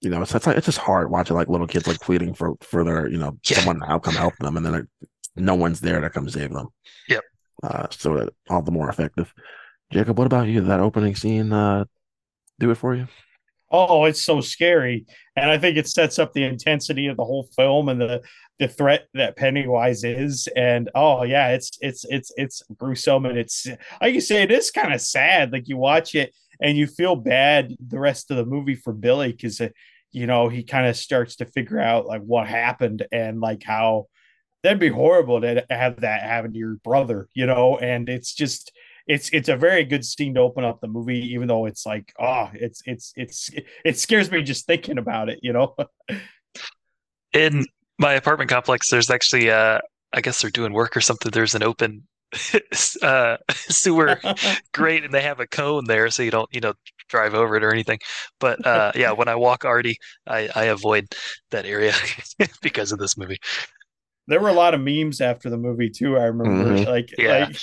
you 0.00 0.08
know, 0.08 0.22
it's, 0.22 0.34
it's 0.34 0.46
like 0.46 0.56
it's 0.56 0.66
just 0.66 0.78
hard 0.78 1.10
watching 1.10 1.36
like 1.36 1.48
little 1.48 1.66
kids 1.66 1.86
like 1.86 2.00
pleading 2.00 2.34
for 2.34 2.54
for 2.62 2.84
their 2.84 3.08
you 3.08 3.18
know 3.18 3.38
yeah. 3.48 3.58
someone 3.58 3.80
to 3.80 4.00
come 4.00 4.14
help 4.14 4.36
them, 4.38 4.56
and 4.56 4.64
then 4.64 4.88
no 5.36 5.54
one's 5.54 5.80
there 5.80 6.00
to 6.00 6.10
come 6.10 6.28
save 6.28 6.52
them. 6.52 6.68
Yep. 7.08 7.22
Uh, 7.62 7.86
so 7.90 8.16
that 8.16 8.30
all 8.48 8.62
the 8.62 8.70
more 8.70 8.88
effective. 8.88 9.32
Jacob, 9.92 10.18
what 10.18 10.26
about 10.26 10.48
you? 10.48 10.60
That 10.62 10.80
opening 10.80 11.16
scene, 11.16 11.52
uh, 11.52 11.84
do 12.58 12.70
it 12.70 12.76
for 12.76 12.94
you? 12.94 13.08
Oh, 13.70 14.04
it's 14.04 14.22
so 14.22 14.40
scary, 14.40 15.06
and 15.36 15.48
I 15.50 15.56
think 15.58 15.76
it 15.76 15.86
sets 15.88 16.18
up 16.18 16.32
the 16.32 16.42
intensity 16.44 17.06
of 17.06 17.16
the 17.16 17.24
whole 17.24 17.48
film 17.56 17.88
and 17.88 18.00
the 18.00 18.20
the 18.58 18.66
threat 18.68 19.06
that 19.14 19.36
Pennywise 19.36 20.02
is. 20.04 20.48
And 20.56 20.90
oh 20.94 21.22
yeah, 21.22 21.50
it's 21.50 21.70
it's 21.80 22.04
it's 22.08 22.32
it's 22.36 22.62
gruesome, 22.76 23.26
and 23.26 23.38
it's 23.38 23.66
like 24.00 24.14
you 24.14 24.20
say, 24.20 24.42
it 24.42 24.50
is 24.50 24.70
kind 24.70 24.92
of 24.92 25.00
sad. 25.00 25.52
Like 25.52 25.68
you 25.68 25.76
watch 25.76 26.14
it 26.14 26.34
and 26.60 26.76
you 26.76 26.86
feel 26.86 27.16
bad 27.16 27.74
the 27.86 27.98
rest 27.98 28.30
of 28.30 28.36
the 28.36 28.44
movie 28.44 28.74
for 28.74 28.92
Billy 28.92 29.32
because 29.32 29.60
uh, 29.60 29.68
you 30.12 30.26
know 30.26 30.48
he 30.48 30.62
kind 30.64 30.86
of 30.86 30.96
starts 30.96 31.36
to 31.36 31.46
figure 31.46 31.80
out 31.80 32.06
like 32.06 32.22
what 32.22 32.48
happened 32.48 33.06
and 33.12 33.40
like 33.40 33.62
how 33.62 34.06
that'd 34.62 34.78
be 34.80 34.88
horrible 34.88 35.40
to 35.40 35.64
have 35.70 36.00
that 36.00 36.22
happen 36.22 36.52
to 36.52 36.58
your 36.58 36.74
brother, 36.84 37.28
you 37.34 37.46
know. 37.46 37.78
And 37.78 38.08
it's 38.08 38.34
just 38.34 38.72
it's 39.10 39.28
it's 39.30 39.48
a 39.48 39.56
very 39.56 39.84
good 39.84 40.04
scene 40.04 40.34
to 40.34 40.40
open 40.40 40.64
up 40.64 40.80
the 40.80 40.86
movie, 40.86 41.18
even 41.32 41.48
though 41.48 41.66
it's 41.66 41.84
like 41.84 42.12
oh, 42.20 42.48
it's 42.54 42.80
it's 42.86 43.12
it's 43.16 43.50
it 43.84 43.98
scares 43.98 44.30
me 44.30 44.40
just 44.42 44.66
thinking 44.66 44.98
about 44.98 45.28
it, 45.28 45.40
you 45.42 45.52
know. 45.52 45.74
In 47.32 47.66
my 47.98 48.14
apartment 48.14 48.50
complex, 48.50 48.88
there's 48.88 49.10
actually 49.10 49.50
uh 49.50 49.80
I 50.12 50.20
guess 50.20 50.40
they're 50.40 50.50
doing 50.50 50.72
work 50.72 50.96
or 50.96 51.00
something. 51.00 51.30
There's 51.32 51.56
an 51.56 51.64
open 51.64 52.06
uh, 53.02 53.36
sewer 53.52 54.20
grate, 54.72 55.04
and 55.04 55.12
they 55.12 55.22
have 55.22 55.40
a 55.40 55.46
cone 55.46 55.86
there, 55.86 56.08
so 56.10 56.22
you 56.22 56.30
don't 56.30 56.48
you 56.52 56.60
know 56.60 56.74
drive 57.08 57.34
over 57.34 57.56
it 57.56 57.64
or 57.64 57.72
anything. 57.72 57.98
But 58.38 58.64
uh, 58.64 58.92
yeah, 58.94 59.10
when 59.10 59.26
I 59.26 59.34
walk 59.34 59.64
Artie, 59.64 59.98
I, 60.28 60.48
I 60.54 60.64
avoid 60.66 61.08
that 61.50 61.66
area 61.66 61.94
because 62.62 62.92
of 62.92 63.00
this 63.00 63.16
movie 63.16 63.40
there 64.26 64.40
were 64.40 64.48
a 64.48 64.54
lot 64.54 64.74
of 64.74 64.80
memes 64.80 65.20
after 65.20 65.50
the 65.50 65.56
movie 65.56 65.90
too. 65.90 66.16
I 66.16 66.24
remember 66.24 66.74
mm-hmm. 66.74 66.88
like 66.88 67.14
yeah. 67.18 67.46
like 67.46 67.56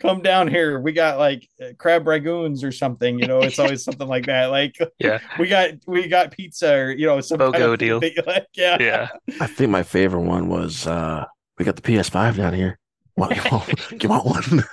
come 0.00 0.20
down 0.20 0.48
here. 0.48 0.80
We 0.80 0.92
got 0.92 1.18
like 1.18 1.48
crab 1.78 2.04
ragoons 2.04 2.64
or 2.64 2.72
something. 2.72 3.18
You 3.18 3.26
know, 3.26 3.40
it's 3.40 3.58
always 3.58 3.84
something 3.84 4.08
like 4.08 4.26
that. 4.26 4.46
Like 4.46 4.76
yeah, 4.98 5.20
we 5.38 5.48
got 5.48 5.70
we 5.86 6.08
got 6.08 6.32
pizza 6.32 6.74
or 6.74 6.90
you 6.90 7.06
know 7.06 7.20
some 7.20 7.38
BOGO 7.38 7.52
kind 7.52 7.62
of 7.64 7.78
deal. 7.78 8.00
Like, 8.26 8.46
yeah, 8.54 8.76
yeah. 8.80 9.08
I 9.40 9.46
think 9.46 9.70
my 9.70 9.82
favorite 9.82 10.22
one 10.22 10.48
was 10.48 10.86
uh 10.86 11.24
we 11.58 11.64
got 11.64 11.76
the 11.76 11.82
PS5 11.82 12.36
down 12.36 12.54
here. 12.54 12.78
What, 13.14 13.36
you, 13.36 13.42
want, 13.50 14.02
you 14.02 14.08
want 14.08 14.24
one? 14.24 14.64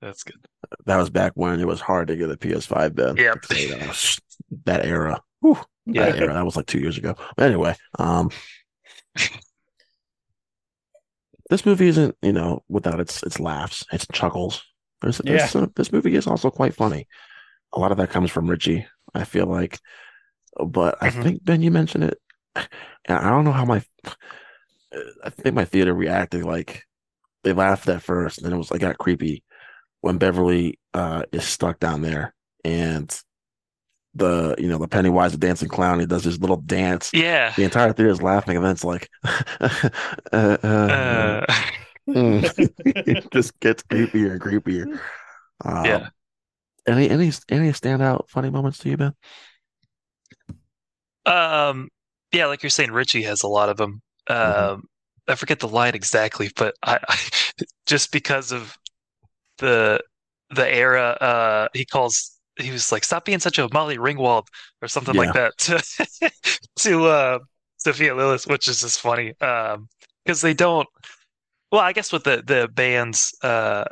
That's 0.00 0.22
good. 0.22 0.36
That 0.86 0.96
was 0.96 1.10
back 1.10 1.32
when 1.34 1.58
it 1.58 1.66
was 1.66 1.80
hard 1.80 2.08
to 2.08 2.16
get 2.16 2.30
a 2.30 2.36
PS5 2.36 2.94
then. 2.94 3.16
Yeah, 3.16 3.34
that 4.64 4.84
era. 4.86 5.20
Whew, 5.40 5.58
yeah, 5.86 6.10
that 6.10 6.18
era. 6.20 6.34
That 6.34 6.44
was 6.44 6.56
like 6.56 6.66
two 6.66 6.78
years 6.78 6.96
ago. 6.96 7.16
But 7.36 7.46
anyway, 7.46 7.74
um, 7.98 8.30
this 11.50 11.64
movie 11.64 11.88
isn't, 11.88 12.16
you 12.22 12.32
know, 12.32 12.62
without 12.68 13.00
its 13.00 13.22
its 13.22 13.40
laughs, 13.40 13.84
its 13.92 14.06
chuckles. 14.12 14.62
There's, 15.00 15.18
there's 15.18 15.50
some, 15.50 15.72
this 15.76 15.92
movie 15.92 16.16
is 16.16 16.26
also 16.26 16.50
quite 16.50 16.74
funny. 16.74 17.06
A 17.72 17.78
lot 17.78 17.92
of 17.92 17.98
that 17.98 18.10
comes 18.10 18.30
from 18.30 18.50
Richie, 18.50 18.86
I 19.14 19.24
feel 19.24 19.46
like. 19.46 19.78
But 20.56 20.96
mm-hmm. 20.96 21.04
I 21.04 21.10
think 21.10 21.44
Ben, 21.44 21.62
you 21.62 21.70
mentioned 21.70 22.04
it, 22.04 22.18
and 22.56 22.66
I 23.18 23.30
don't 23.30 23.44
know 23.44 23.52
how 23.52 23.64
my, 23.64 23.82
I 25.22 25.30
think 25.30 25.54
my 25.54 25.64
theater 25.64 25.94
reacted 25.94 26.44
like 26.44 26.82
they 27.44 27.52
laughed 27.52 27.88
at 27.88 28.02
first, 28.02 28.38
and 28.38 28.46
then 28.46 28.52
it 28.52 28.58
was 28.58 28.70
like 28.70 28.80
got 28.80 28.98
creepy 28.98 29.44
when 30.00 30.18
Beverly 30.18 30.78
uh, 30.94 31.22
is 31.30 31.44
stuck 31.44 31.78
down 31.78 32.02
there, 32.02 32.34
and 32.64 33.16
the 34.18 34.54
you 34.58 34.68
know 34.68 34.78
the 34.78 34.88
Pennywise 34.88 35.32
the 35.32 35.38
dancing 35.38 35.68
clown. 35.68 36.00
He 36.00 36.06
does 36.06 36.24
his 36.24 36.40
little 36.40 36.56
dance. 36.56 37.10
Yeah, 37.12 37.52
the 37.56 37.64
entire 37.64 37.92
theater 37.92 38.10
is 38.10 38.22
laughing, 38.22 38.56
and 38.56 38.64
then 38.64 38.72
it's 38.72 38.84
like, 38.84 39.08
uh, 39.24 39.88
uh, 40.32 40.66
uh. 40.66 41.46
it 42.08 43.30
just 43.32 43.60
gets 43.60 43.82
creepier 43.82 44.32
and 44.32 44.40
creepier. 44.40 44.98
Um, 45.62 45.84
yeah. 45.84 46.08
Any 46.86 47.10
any 47.10 47.32
any 47.50 47.68
standout 47.72 48.30
funny 48.30 48.50
moments 48.50 48.78
to 48.78 48.88
you, 48.88 48.96
Ben? 48.96 49.14
Um. 51.26 51.88
Yeah, 52.32 52.46
like 52.46 52.62
you're 52.62 52.70
saying, 52.70 52.92
Richie 52.92 53.22
has 53.22 53.42
a 53.42 53.48
lot 53.48 53.68
of 53.68 53.76
them. 53.76 54.00
Mm-hmm. 54.28 54.72
Um. 54.74 54.82
I 55.28 55.34
forget 55.34 55.60
the 55.60 55.68
line 55.68 55.94
exactly, 55.94 56.50
but 56.56 56.74
I, 56.82 56.98
I 57.06 57.16
just 57.84 58.10
because 58.10 58.52
of 58.52 58.78
the 59.58 60.00
the 60.50 60.74
era, 60.74 61.10
uh, 61.20 61.68
he 61.74 61.84
calls 61.84 62.37
he 62.58 62.70
was 62.70 62.90
like, 62.92 63.04
"Stop 63.04 63.24
being 63.24 63.38
such 63.40 63.58
a 63.58 63.68
Molly 63.72 63.98
Ringwald" 63.98 64.46
or 64.82 64.88
something 64.88 65.14
yeah. 65.14 65.20
like 65.20 65.34
that 65.34 65.58
to 65.58 66.30
to 66.78 67.04
uh, 67.06 67.38
Sophia 67.78 68.14
Lillis, 68.14 68.48
which 68.48 68.68
is 68.68 68.80
just 68.80 69.00
funny 69.00 69.32
because 69.38 69.74
um, 69.74 69.88
they 70.42 70.54
don't. 70.54 70.88
Well, 71.72 71.82
I 71.82 71.92
guess 71.92 72.12
with 72.12 72.24
the 72.24 72.42
the 72.46 72.68
bands 72.68 73.34
uh, 73.42 73.84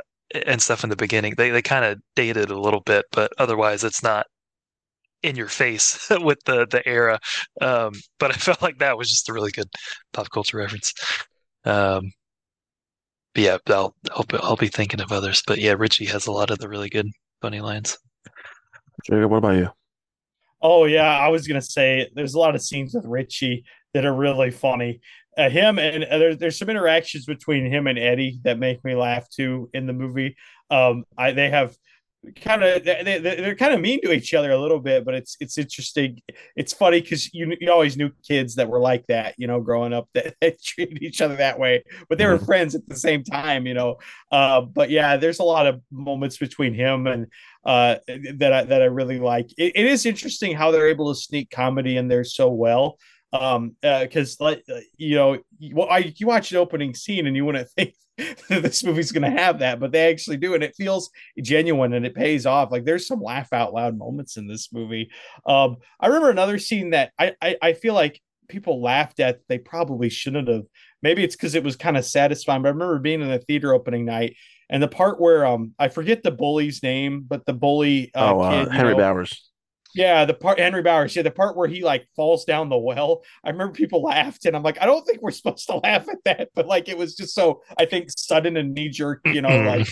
and 0.46 0.60
stuff 0.60 0.84
in 0.84 0.90
the 0.90 0.96
beginning, 0.96 1.34
they 1.36 1.50
they 1.50 1.62
kind 1.62 1.84
of 1.84 1.98
dated 2.14 2.50
a 2.50 2.58
little 2.58 2.80
bit, 2.80 3.04
but 3.12 3.32
otherwise, 3.38 3.84
it's 3.84 4.02
not 4.02 4.26
in 5.22 5.36
your 5.36 5.48
face 5.48 6.08
with 6.20 6.38
the 6.44 6.66
the 6.66 6.86
era. 6.88 7.18
Um, 7.60 7.92
but 8.18 8.30
I 8.30 8.34
felt 8.38 8.62
like 8.62 8.78
that 8.78 8.98
was 8.98 9.10
just 9.10 9.28
a 9.28 9.32
really 9.32 9.50
good 9.52 9.68
pop 10.12 10.30
culture 10.30 10.58
reference. 10.58 10.92
Um, 11.64 12.12
but 13.34 13.42
yeah, 13.42 13.58
I'll, 13.68 13.94
I'll 14.12 14.26
I'll 14.42 14.56
be 14.56 14.68
thinking 14.68 15.00
of 15.00 15.12
others. 15.12 15.42
But 15.46 15.58
yeah, 15.58 15.74
Richie 15.78 16.06
has 16.06 16.26
a 16.26 16.32
lot 16.32 16.50
of 16.50 16.58
the 16.58 16.68
really 16.68 16.88
good 16.88 17.08
funny 17.42 17.60
lines. 17.60 17.98
Jacob, 19.06 19.30
what 19.30 19.38
about 19.38 19.56
you? 19.56 19.68
Oh 20.60 20.84
yeah, 20.84 21.18
I 21.18 21.28
was 21.28 21.46
gonna 21.46 21.62
say 21.62 22.10
there's 22.14 22.34
a 22.34 22.38
lot 22.38 22.54
of 22.54 22.62
scenes 22.62 22.92
with 22.94 23.04
Richie 23.04 23.64
that 23.94 24.04
are 24.04 24.14
really 24.14 24.50
funny. 24.50 25.00
Uh, 25.38 25.48
him 25.50 25.78
and 25.78 26.04
uh, 26.04 26.18
there, 26.18 26.34
there's 26.34 26.58
some 26.58 26.70
interactions 26.70 27.24
between 27.24 27.70
him 27.70 27.86
and 27.86 27.98
Eddie 27.98 28.40
that 28.42 28.58
make 28.58 28.82
me 28.84 28.94
laugh 28.94 29.28
too 29.28 29.70
in 29.74 29.86
the 29.86 29.92
movie. 29.92 30.34
Um, 30.70 31.04
I 31.16 31.32
they 31.32 31.50
have 31.50 31.76
kind 32.34 32.62
of 32.62 32.84
they, 32.84 33.18
they're 33.18 33.54
kind 33.54 33.74
of 33.74 33.80
mean 33.80 34.00
to 34.02 34.12
each 34.12 34.34
other 34.34 34.50
a 34.50 34.60
little 34.60 34.80
bit 34.80 35.04
but 35.04 35.14
it's 35.14 35.36
it's 35.40 35.58
interesting. 35.58 36.20
It's 36.56 36.72
funny 36.72 37.00
because 37.00 37.32
you, 37.32 37.54
you 37.60 37.70
always 37.70 37.96
knew 37.96 38.10
kids 38.26 38.54
that 38.56 38.68
were 38.68 38.80
like 38.80 39.06
that 39.06 39.34
you 39.38 39.46
know 39.46 39.60
growing 39.60 39.92
up 39.92 40.08
that, 40.14 40.34
that 40.40 40.62
treated 40.62 41.02
each 41.02 41.20
other 41.20 41.36
that 41.36 41.58
way 41.58 41.84
but 42.08 42.18
they 42.18 42.26
were 42.26 42.36
mm-hmm. 42.36 42.46
friends 42.46 42.74
at 42.74 42.86
the 42.88 42.96
same 42.96 43.22
time 43.22 43.66
you 43.66 43.74
know? 43.74 43.96
Uh, 44.32 44.60
but 44.60 44.90
yeah 44.90 45.16
there's 45.16 45.38
a 45.38 45.44
lot 45.44 45.66
of 45.66 45.80
moments 45.90 46.36
between 46.38 46.74
him 46.74 47.06
and 47.06 47.26
uh, 47.64 47.96
that 48.34 48.52
I, 48.52 48.62
that 48.62 48.80
I 48.80 48.84
really 48.84 49.18
like. 49.18 49.50
It, 49.58 49.72
it 49.74 49.86
is 49.86 50.06
interesting 50.06 50.54
how 50.54 50.70
they're 50.70 50.88
able 50.88 51.12
to 51.12 51.20
sneak 51.20 51.50
comedy 51.50 51.96
in 51.96 52.06
there 52.06 52.22
so 52.22 52.48
well 52.48 52.96
um 53.32 53.74
because 53.82 54.40
uh, 54.40 54.44
like 54.44 54.62
uh, 54.72 54.78
you 54.96 55.16
know 55.16 55.38
you, 55.58 55.82
I, 55.82 56.12
you 56.16 56.28
watch 56.28 56.52
an 56.52 56.58
opening 56.58 56.94
scene 56.94 57.26
and 57.26 57.34
you 57.34 57.44
wouldn't 57.44 57.68
think 57.76 57.94
this 58.48 58.82
movie's 58.84 59.12
going 59.12 59.30
to 59.30 59.38
have 59.42 59.58
that 59.58 59.78
but 59.78 59.92
they 59.92 60.10
actually 60.10 60.36
do 60.36 60.54
and 60.54 60.62
it 60.62 60.74
feels 60.74 61.10
genuine 61.40 61.92
and 61.92 62.06
it 62.06 62.14
pays 62.14 62.46
off. 62.46 62.72
Like 62.72 62.84
there's 62.84 63.06
some 63.06 63.20
laugh 63.20 63.52
out 63.52 63.74
loud 63.74 63.98
moments 63.98 64.36
in 64.36 64.46
this 64.46 64.72
movie. 64.72 65.10
Um 65.46 65.76
i 66.00 66.06
remember 66.06 66.30
another 66.30 66.58
scene 66.58 66.90
that 66.90 67.12
i 67.18 67.34
i, 67.42 67.56
I 67.60 67.72
feel 67.74 67.94
like 67.94 68.20
people 68.48 68.80
laughed 68.80 69.20
at 69.20 69.40
they 69.48 69.58
probably 69.58 70.08
shouldn't 70.08 70.48
have. 70.48 70.64
Maybe 71.02 71.24
it's 71.24 71.36
because 71.36 71.54
it 71.54 71.64
was 71.64 71.76
kind 71.76 71.96
of 71.96 72.04
satisfying 72.04 72.62
but 72.62 72.68
i 72.68 72.72
remember 72.72 72.98
being 72.98 73.20
in 73.20 73.28
the 73.28 73.38
theater 73.38 73.74
opening 73.74 74.04
night 74.04 74.36
and 74.68 74.82
the 74.82 74.88
part 74.88 75.20
where 75.20 75.46
um 75.46 75.72
i 75.78 75.88
forget 75.88 76.22
the 76.22 76.30
bully's 76.30 76.82
name 76.82 77.24
but 77.26 77.44
the 77.46 77.52
bully 77.52 78.10
uh, 78.14 78.34
oh, 78.34 78.40
uh, 78.40 78.64
kid, 78.64 78.72
henry 78.72 78.92
know, 78.92 78.98
bowers 78.98 79.50
yeah, 79.96 80.26
the 80.26 80.34
part 80.34 80.60
Henry 80.60 80.82
Bowers. 80.82 81.16
Yeah, 81.16 81.22
the 81.22 81.30
part 81.30 81.56
where 81.56 81.68
he 81.68 81.82
like 81.82 82.06
falls 82.14 82.44
down 82.44 82.68
the 82.68 82.76
well. 82.76 83.22
I 83.42 83.50
remember 83.50 83.72
people 83.72 84.02
laughed, 84.02 84.44
and 84.44 84.54
I'm 84.54 84.62
like, 84.62 84.80
I 84.80 84.86
don't 84.86 85.06
think 85.06 85.22
we're 85.22 85.30
supposed 85.30 85.66
to 85.66 85.76
laugh 85.82 86.06
at 86.08 86.22
that, 86.24 86.50
but 86.54 86.66
like 86.66 86.88
it 86.88 86.98
was 86.98 87.16
just 87.16 87.34
so 87.34 87.62
I 87.78 87.86
think 87.86 88.10
sudden 88.14 88.56
and 88.56 88.74
knee 88.74 88.90
jerk. 88.90 89.20
You 89.24 89.42
know, 89.42 89.62
like. 89.62 89.88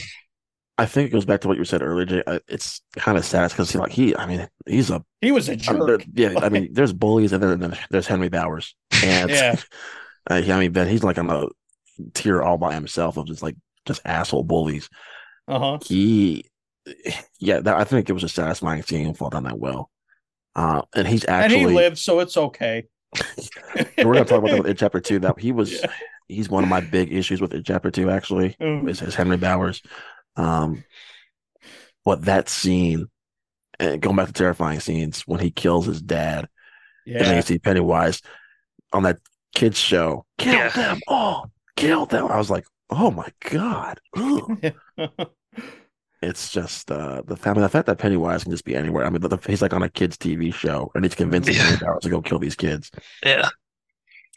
I 0.76 0.86
think 0.86 1.08
it 1.08 1.12
goes 1.12 1.24
back 1.24 1.40
to 1.42 1.48
what 1.48 1.56
you 1.56 1.64
said 1.64 1.82
earlier, 1.82 2.04
Jay. 2.04 2.22
It's 2.48 2.82
kind 2.96 3.16
of 3.16 3.24
sad 3.24 3.50
because 3.50 3.70
he's 3.70 3.80
like 3.80 3.92
he, 3.92 4.16
I 4.16 4.26
mean, 4.26 4.48
he's 4.66 4.90
a 4.90 5.04
he 5.20 5.30
was 5.30 5.48
a 5.48 5.54
jerk. 5.54 5.80
I 5.80 6.04
mean, 6.04 6.12
yeah, 6.14 6.34
I 6.36 6.48
mean, 6.48 6.68
there's 6.72 6.92
bullies 6.92 7.32
and 7.32 7.42
then 7.42 7.78
there's 7.90 8.08
Henry 8.08 8.28
Bowers, 8.28 8.74
and 9.04 9.30
yeah, 9.30 9.54
uh, 10.30 10.42
I 10.44 10.58
mean, 10.58 10.72
Ben, 10.72 10.88
he's 10.88 11.04
like 11.04 11.16
on 11.16 11.30
a 11.30 11.46
tier 12.12 12.42
all 12.42 12.58
by 12.58 12.74
himself 12.74 13.16
of 13.16 13.26
just 13.26 13.42
like 13.42 13.56
just 13.86 14.02
asshole 14.04 14.42
bullies. 14.42 14.88
Uh 15.46 15.58
huh. 15.60 15.78
He, 15.84 16.50
yeah, 17.38 17.60
that, 17.60 17.76
I 17.76 17.84
think 17.84 18.10
it 18.10 18.14
was 18.14 18.24
a 18.24 18.28
satisfying 18.28 18.82
seeing 18.82 19.06
him 19.06 19.14
fall 19.14 19.30
down 19.30 19.44
that 19.44 19.58
well. 19.58 19.90
Uh, 20.56 20.82
and 20.94 21.06
he's 21.08 21.24
actually 21.26 21.60
and 21.60 21.70
he 21.70 21.74
lived, 21.74 21.98
so 21.98 22.20
it's 22.20 22.36
okay. 22.36 22.84
we're 23.98 24.14
gonna 24.14 24.24
talk 24.24 24.38
about 24.38 24.50
that 24.50 24.66
in 24.66 24.76
chapter 24.76 25.00
two. 25.00 25.18
That 25.18 25.38
he 25.38 25.52
was, 25.52 25.72
yeah. 25.72 25.86
he's 26.28 26.48
one 26.48 26.62
of 26.62 26.70
my 26.70 26.80
big 26.80 27.12
issues 27.12 27.40
with 27.40 27.52
it, 27.54 27.64
chapter 27.64 27.90
two. 27.90 28.10
Actually, 28.10 28.56
mm. 28.60 28.88
is, 28.88 29.02
is 29.02 29.14
Henry 29.14 29.36
Bowers. 29.36 29.82
Um, 30.36 30.84
but 32.04 32.24
that 32.26 32.48
scene, 32.48 33.06
and 33.78 34.00
going 34.00 34.16
back 34.16 34.26
to 34.28 34.32
terrifying 34.32 34.80
scenes 34.80 35.22
when 35.22 35.40
he 35.40 35.50
kills 35.50 35.86
his 35.86 36.02
dad, 36.02 36.48
and 37.06 37.20
then 37.20 37.36
you 37.36 37.42
see 37.42 37.58
Pennywise 37.58 38.22
on 38.92 39.04
that 39.04 39.18
kids 39.54 39.78
show, 39.78 40.24
kill 40.38 40.54
Yeah. 40.54 40.68
them 40.70 41.00
all, 41.08 41.50
kill 41.76 42.06
them. 42.06 42.26
I 42.26 42.36
was 42.36 42.50
like, 42.50 42.66
oh 42.90 43.10
my 43.10 43.28
god. 43.50 44.00
It's 46.24 46.50
just 46.52 46.90
uh, 46.90 47.22
the 47.26 47.36
family. 47.36 47.62
The 47.62 47.68
fact 47.68 47.86
that 47.86 47.98
Pennywise 47.98 48.42
can 48.42 48.52
just 48.52 48.64
be 48.64 48.74
anywhere. 48.74 49.04
I 49.06 49.10
mean, 49.10 49.20
the, 49.20 49.28
the- 49.28 49.38
he's 49.46 49.62
like 49.62 49.72
on 49.74 49.82
a 49.82 49.88
kids' 49.88 50.16
TV 50.16 50.52
show, 50.52 50.90
and 50.94 51.04
he's 51.04 51.14
convincing 51.14 51.54
Yeah. 51.54 51.76
yeah. 51.82 51.94
to 52.00 52.08
go 52.08 52.20
kill 52.20 52.38
these 52.38 52.56
kids. 52.56 52.90
Yeah. 53.24 53.48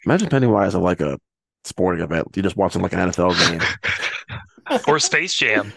Imagine 0.04 0.28
Pennywise 0.28 0.74
at 0.74 0.80
like 0.82 1.00
a 1.00 1.18
sporting 1.64 2.02
event. 2.04 2.28
You're 2.34 2.42
just 2.44 2.56
watching 2.56 2.82
like 2.82 2.92
an 2.92 3.00
NFL 3.10 3.50
game. 3.50 3.60
Or 4.86 4.98
Space 4.98 5.32
Jam. 5.32 5.72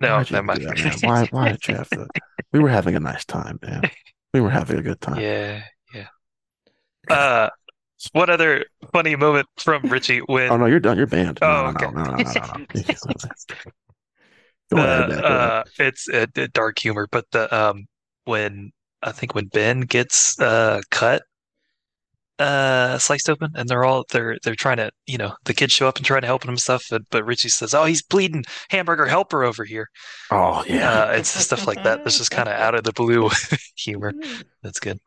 No, 0.00 0.18
never 0.18 0.42
mind. 0.42 0.62
that? 0.62 0.98
Why? 1.02 1.26
Why 1.30 1.52
did 1.52 1.68
you 1.68 1.74
have 1.76 1.88
to? 1.90 2.08
We 2.52 2.58
were 2.58 2.68
having 2.68 2.96
a 2.96 3.00
nice 3.00 3.24
time, 3.24 3.58
man. 3.62 3.82
We 4.34 4.40
were 4.40 4.50
having 4.50 4.78
a 4.78 4.82
good 4.82 5.00
time. 5.00 5.20
Yeah, 5.20 5.62
yeah. 5.94 6.06
Uh, 7.08 7.50
what 8.12 8.30
other 8.30 8.64
funny 8.92 9.14
moment 9.16 9.46
from 9.58 9.82
Richie 9.84 10.18
when 10.20 10.50
Oh 10.50 10.56
no, 10.56 10.66
you're 10.66 10.80
done. 10.80 10.96
You're 10.96 11.06
banned. 11.06 11.38
No, 11.40 11.46
Oh, 11.48 11.62
no, 11.62 11.68
okay. 11.70 11.86
no, 11.86 12.02
no, 12.02 12.16
no, 12.16 12.16
no, 12.16 12.32
no. 12.32 12.64
Go 14.70 14.78
uh, 14.78 14.82
ahead, 14.84 15.08
man. 15.08 15.24
Go 15.26 15.36
ahead. 15.36 15.52
uh, 15.52 15.64
it's 15.78 16.08
uh, 16.08 16.26
d- 16.34 16.48
dark 16.52 16.78
humor, 16.78 17.08
but 17.10 17.26
the 17.32 17.54
um 17.54 17.86
when 18.24 18.70
I 19.02 19.12
think 19.12 19.34
when 19.34 19.46
Ben 19.46 19.80
gets 19.82 20.38
uh 20.40 20.80
cut 20.90 21.22
uh 22.38 22.96
sliced 22.98 23.28
open 23.28 23.50
and 23.56 23.68
they're 23.68 23.84
all 23.84 24.04
they're 24.12 24.36
they're 24.44 24.54
trying 24.54 24.76
to 24.76 24.90
you 25.06 25.18
know 25.18 25.34
the 25.44 25.52
kids 25.52 25.72
show 25.72 25.88
up 25.88 25.96
and 25.96 26.06
trying 26.06 26.20
to 26.20 26.26
help 26.28 26.44
him 26.44 26.50
and 26.50 26.60
stuff 26.60 26.84
but, 26.88 27.02
but 27.10 27.24
Richie 27.26 27.48
says 27.48 27.74
oh 27.74 27.84
he's 27.84 28.00
bleeding 28.02 28.44
hamburger 28.70 29.06
helper 29.06 29.42
over 29.42 29.64
here 29.64 29.88
Oh 30.30 30.64
yeah, 30.68 30.90
uh 30.90 31.12
it's 31.12 31.30
stuff 31.30 31.66
like 31.66 31.82
that 31.82 32.04
that's 32.04 32.18
just 32.18 32.30
kind 32.30 32.48
of 32.48 32.54
out 32.54 32.74
of 32.76 32.84
the 32.84 32.92
blue 32.92 33.28
humor 33.76 34.14
that's 34.62 34.78
good 34.78 34.98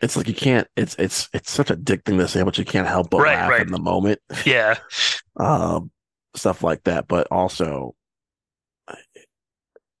it's 0.00 0.16
like 0.16 0.28
you 0.28 0.34
can't. 0.34 0.68
It's 0.76 0.94
it's 0.98 1.28
it's 1.32 1.50
such 1.50 1.70
a 1.70 1.76
dick 1.76 2.04
thing 2.04 2.18
to 2.18 2.28
say, 2.28 2.42
but 2.42 2.58
you 2.58 2.64
can't 2.64 2.86
help 2.86 3.10
but 3.10 3.20
Right, 3.20 3.34
laugh 3.34 3.48
right. 3.48 3.62
in 3.62 3.70
the 3.70 3.78
moment. 3.78 4.20
yeah 4.44 4.76
um, 5.36 5.90
stuff 6.34 6.62
like 6.62 6.84
that. 6.84 7.08
But 7.08 7.28
also, 7.30 7.94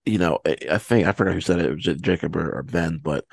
you 0.06 0.18
know, 0.18 0.38
I, 0.46 0.56
I 0.72 0.78
think 0.78 1.06
I 1.06 1.12
forgot 1.12 1.34
who 1.34 1.40
said 1.40 1.58
it. 1.58 1.66
It 1.66 1.74
was 1.74 2.00
Jacob 2.00 2.36
or, 2.36 2.58
or 2.58 2.62
Ben, 2.62 2.98
but 3.02 3.24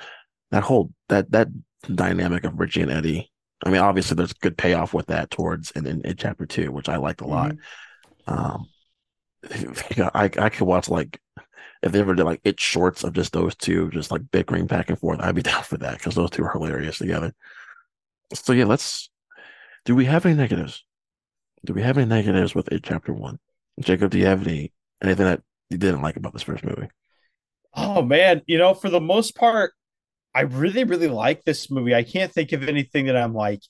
that 0.50 0.64
whole 0.64 0.92
that 1.08 1.30
that 1.30 1.48
dynamic 1.94 2.44
of 2.44 2.58
Richie 2.58 2.82
and 2.82 2.90
Eddie. 2.90 3.30
I 3.64 3.70
mean, 3.70 3.80
obviously, 3.80 4.16
there's 4.16 4.32
good 4.32 4.58
payoff 4.58 4.92
with 4.92 5.06
that 5.06 5.30
towards 5.30 5.70
in, 5.70 5.86
in, 5.86 6.02
in 6.02 6.16
chapter 6.16 6.44
two, 6.44 6.70
which 6.72 6.88
I 6.88 6.96
liked 6.96 7.22
a 7.22 7.26
lot. 7.26 7.54
Um, 8.26 8.66
I 9.52 10.24
I 10.24 10.48
could 10.48 10.66
watch 10.66 10.88
like 10.88 11.20
if 11.82 11.92
they 11.92 12.00
ever 12.00 12.14
did 12.14 12.24
like 12.24 12.40
it 12.44 12.58
shorts 12.58 13.04
of 13.04 13.12
just 13.12 13.32
those 13.32 13.54
two, 13.54 13.90
just 13.90 14.10
like 14.10 14.30
bickering 14.30 14.66
back 14.66 14.88
and 14.88 14.98
forth. 14.98 15.20
I'd 15.20 15.34
be 15.34 15.42
down 15.50 15.62
for 15.62 15.78
that 15.78 15.98
because 15.98 16.14
those 16.14 16.30
two 16.30 16.44
are 16.44 16.52
hilarious 16.52 16.98
together. 16.98 17.32
So 18.34 18.52
yeah, 18.52 18.64
let's. 18.64 19.10
Do 19.84 19.94
we 19.94 20.06
have 20.06 20.24
any 20.24 20.34
negatives? 20.34 20.82
Do 21.64 21.74
we 21.74 21.82
have 21.82 21.98
any 21.98 22.06
negatives 22.06 22.54
with 22.54 22.68
it 22.72 22.82
chapter 22.82 23.12
one? 23.12 23.38
Jacob, 23.80 24.10
do 24.10 24.18
you 24.18 24.26
have 24.26 24.46
any 24.46 24.72
anything 25.02 25.26
that 25.26 25.42
didn't 25.78 26.02
like 26.02 26.16
about 26.16 26.32
this 26.32 26.42
first 26.42 26.64
movie? 26.64 26.88
Oh 27.74 28.02
man, 28.02 28.42
you 28.46 28.58
know, 28.58 28.74
for 28.74 28.88
the 28.88 29.00
most 29.00 29.34
part, 29.34 29.72
I 30.34 30.42
really, 30.42 30.84
really 30.84 31.08
like 31.08 31.44
this 31.44 31.70
movie. 31.70 31.94
I 31.94 32.02
can't 32.02 32.32
think 32.32 32.52
of 32.52 32.68
anything 32.68 33.06
that 33.06 33.16
I'm 33.16 33.34
like, 33.34 33.60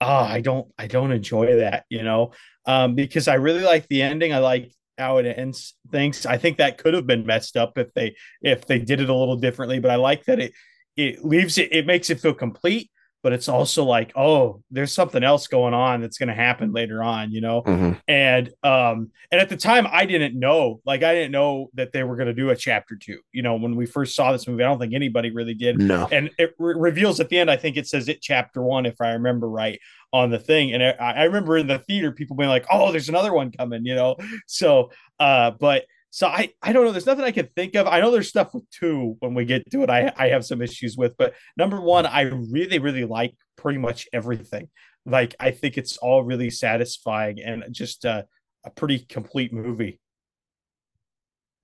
oh, 0.00 0.06
I 0.06 0.40
don't, 0.40 0.68
I 0.78 0.86
don't 0.86 1.12
enjoy 1.12 1.56
that, 1.56 1.84
you 1.88 2.02
know, 2.02 2.32
um, 2.66 2.94
because 2.94 3.28
I 3.28 3.34
really 3.34 3.62
like 3.62 3.86
the 3.88 4.02
ending. 4.02 4.32
I 4.32 4.38
like 4.38 4.72
how 4.98 5.18
it 5.18 5.26
ends 5.26 5.74
things. 5.90 6.26
I 6.26 6.36
think 6.38 6.58
that 6.58 6.78
could 6.78 6.94
have 6.94 7.06
been 7.06 7.26
messed 7.26 7.56
up 7.56 7.76
if 7.78 7.92
they 7.94 8.14
if 8.42 8.66
they 8.66 8.78
did 8.78 9.00
it 9.00 9.10
a 9.10 9.14
little 9.14 9.36
differently, 9.36 9.80
but 9.80 9.90
I 9.90 9.96
like 9.96 10.24
that 10.26 10.38
it 10.38 10.52
it 10.96 11.24
leaves 11.24 11.58
it, 11.58 11.72
it 11.72 11.86
makes 11.86 12.10
it 12.10 12.20
feel 12.20 12.34
complete. 12.34 12.90
But 13.22 13.34
it's 13.34 13.48
also 13.48 13.84
like, 13.84 14.12
oh, 14.16 14.62
there's 14.70 14.92
something 14.94 15.22
else 15.22 15.46
going 15.46 15.74
on 15.74 16.00
that's 16.00 16.16
going 16.16 16.28
to 16.30 16.34
happen 16.34 16.72
later 16.72 17.02
on, 17.02 17.30
you 17.32 17.40
know 17.42 17.62
Mhm. 17.62 18.00
and 18.08 18.50
um 18.62 19.10
and 19.30 19.40
at 19.40 19.48
the 19.48 19.56
time 19.56 19.86
i 19.90 20.04
didn't 20.06 20.38
know 20.38 20.80
like 20.84 21.02
i 21.02 21.14
didn't 21.14 21.32
know 21.32 21.70
that 21.74 21.92
they 21.92 22.02
were 22.02 22.16
going 22.16 22.26
to 22.28 22.34
do 22.34 22.50
a 22.50 22.56
chapter 22.56 22.96
two 22.96 23.18
you 23.32 23.42
know 23.42 23.54
when 23.56 23.76
we 23.76 23.86
first 23.86 24.14
saw 24.14 24.32
this 24.32 24.46
movie 24.48 24.62
i 24.64 24.66
don't 24.66 24.78
think 24.78 24.94
anybody 24.94 25.30
really 25.30 25.54
did 25.54 25.78
No. 25.78 26.08
and 26.10 26.30
it 26.38 26.54
re- 26.58 26.74
reveals 26.76 27.20
at 27.20 27.28
the 27.28 27.38
end 27.38 27.50
i 27.50 27.56
think 27.56 27.76
it 27.76 27.86
says 27.86 28.08
it 28.08 28.20
chapter 28.22 28.62
one 28.62 28.86
if 28.86 29.00
i 29.00 29.10
remember 29.10 29.48
right 29.48 29.78
on 30.12 30.30
the 30.30 30.38
thing 30.38 30.72
and 30.72 30.82
I, 30.82 30.90
I 30.98 31.24
remember 31.24 31.56
in 31.58 31.66
the 31.66 31.78
theater 31.78 32.10
people 32.12 32.36
being 32.36 32.48
like 32.50 32.66
oh 32.70 32.90
there's 32.90 33.08
another 33.08 33.32
one 33.32 33.52
coming 33.52 33.84
you 33.84 33.94
know 33.94 34.16
so 34.46 34.90
uh 35.20 35.52
but 35.52 35.84
so 36.10 36.26
I, 36.26 36.52
I 36.60 36.72
don't 36.72 36.84
know. 36.84 36.92
There's 36.92 37.06
nothing 37.06 37.24
I 37.24 37.30
can 37.30 37.48
think 37.54 37.76
of. 37.76 37.86
I 37.86 38.00
know 38.00 38.10
there's 38.10 38.28
stuff 38.28 38.52
with 38.52 38.68
two 38.70 39.16
when 39.20 39.34
we 39.34 39.44
get 39.44 39.70
to 39.70 39.82
it. 39.82 39.90
I, 39.90 40.12
I 40.16 40.28
have 40.28 40.44
some 40.44 40.60
issues 40.60 40.96
with, 40.96 41.16
but 41.16 41.34
number 41.56 41.80
one, 41.80 42.04
I 42.04 42.22
really, 42.22 42.80
really 42.80 43.04
like 43.04 43.34
pretty 43.56 43.78
much 43.78 44.08
everything. 44.12 44.68
Like 45.06 45.34
I 45.38 45.52
think 45.52 45.78
it's 45.78 45.96
all 45.96 46.24
really 46.24 46.50
satisfying 46.50 47.40
and 47.40 47.64
just 47.70 48.04
a 48.04 48.26
pretty 48.74 48.98
complete 48.98 49.52
movie. 49.52 50.00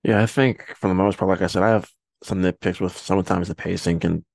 Yeah, 0.03 0.21
I 0.21 0.25
think 0.25 0.63
for 0.77 0.87
the 0.87 0.93
most 0.93 1.17
part, 1.17 1.29
like 1.29 1.41
I 1.41 1.47
said, 1.47 1.63
I 1.63 1.69
have 1.69 1.89
some 2.23 2.41
nitpicks 2.41 2.79
with 2.79 2.97
sometimes 2.97 3.49
the 3.49 3.55
pacing 3.55 3.99
can 3.99 4.25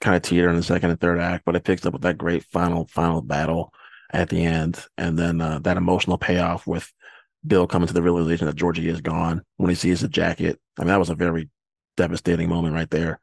kind 0.00 0.16
of 0.16 0.22
teeter 0.22 0.48
in 0.48 0.56
the 0.56 0.62
second 0.62 0.90
and 0.90 1.00
third 1.00 1.18
act, 1.18 1.44
but 1.44 1.56
it 1.56 1.64
picks 1.64 1.84
up 1.84 1.92
with 1.92 2.02
that 2.02 2.16
great 2.16 2.44
final 2.44 2.86
final 2.86 3.20
battle 3.20 3.72
at 4.12 4.28
the 4.28 4.44
end, 4.44 4.84
and 4.96 5.18
then 5.18 5.40
uh, 5.40 5.58
that 5.60 5.76
emotional 5.76 6.18
payoff 6.18 6.66
with 6.66 6.90
Bill 7.46 7.66
coming 7.66 7.88
to 7.88 7.94
the 7.94 8.02
realization 8.02 8.46
that 8.46 8.56
Georgie 8.56 8.88
is 8.88 9.00
gone 9.00 9.42
when 9.56 9.70
he 9.70 9.74
sees 9.74 10.00
the 10.00 10.08
jacket. 10.08 10.60
I 10.78 10.82
mean, 10.82 10.88
that 10.88 10.98
was 10.98 11.10
a 11.10 11.14
very 11.14 11.48
devastating 11.96 12.48
moment 12.48 12.74
right 12.74 12.90
there. 12.90 13.20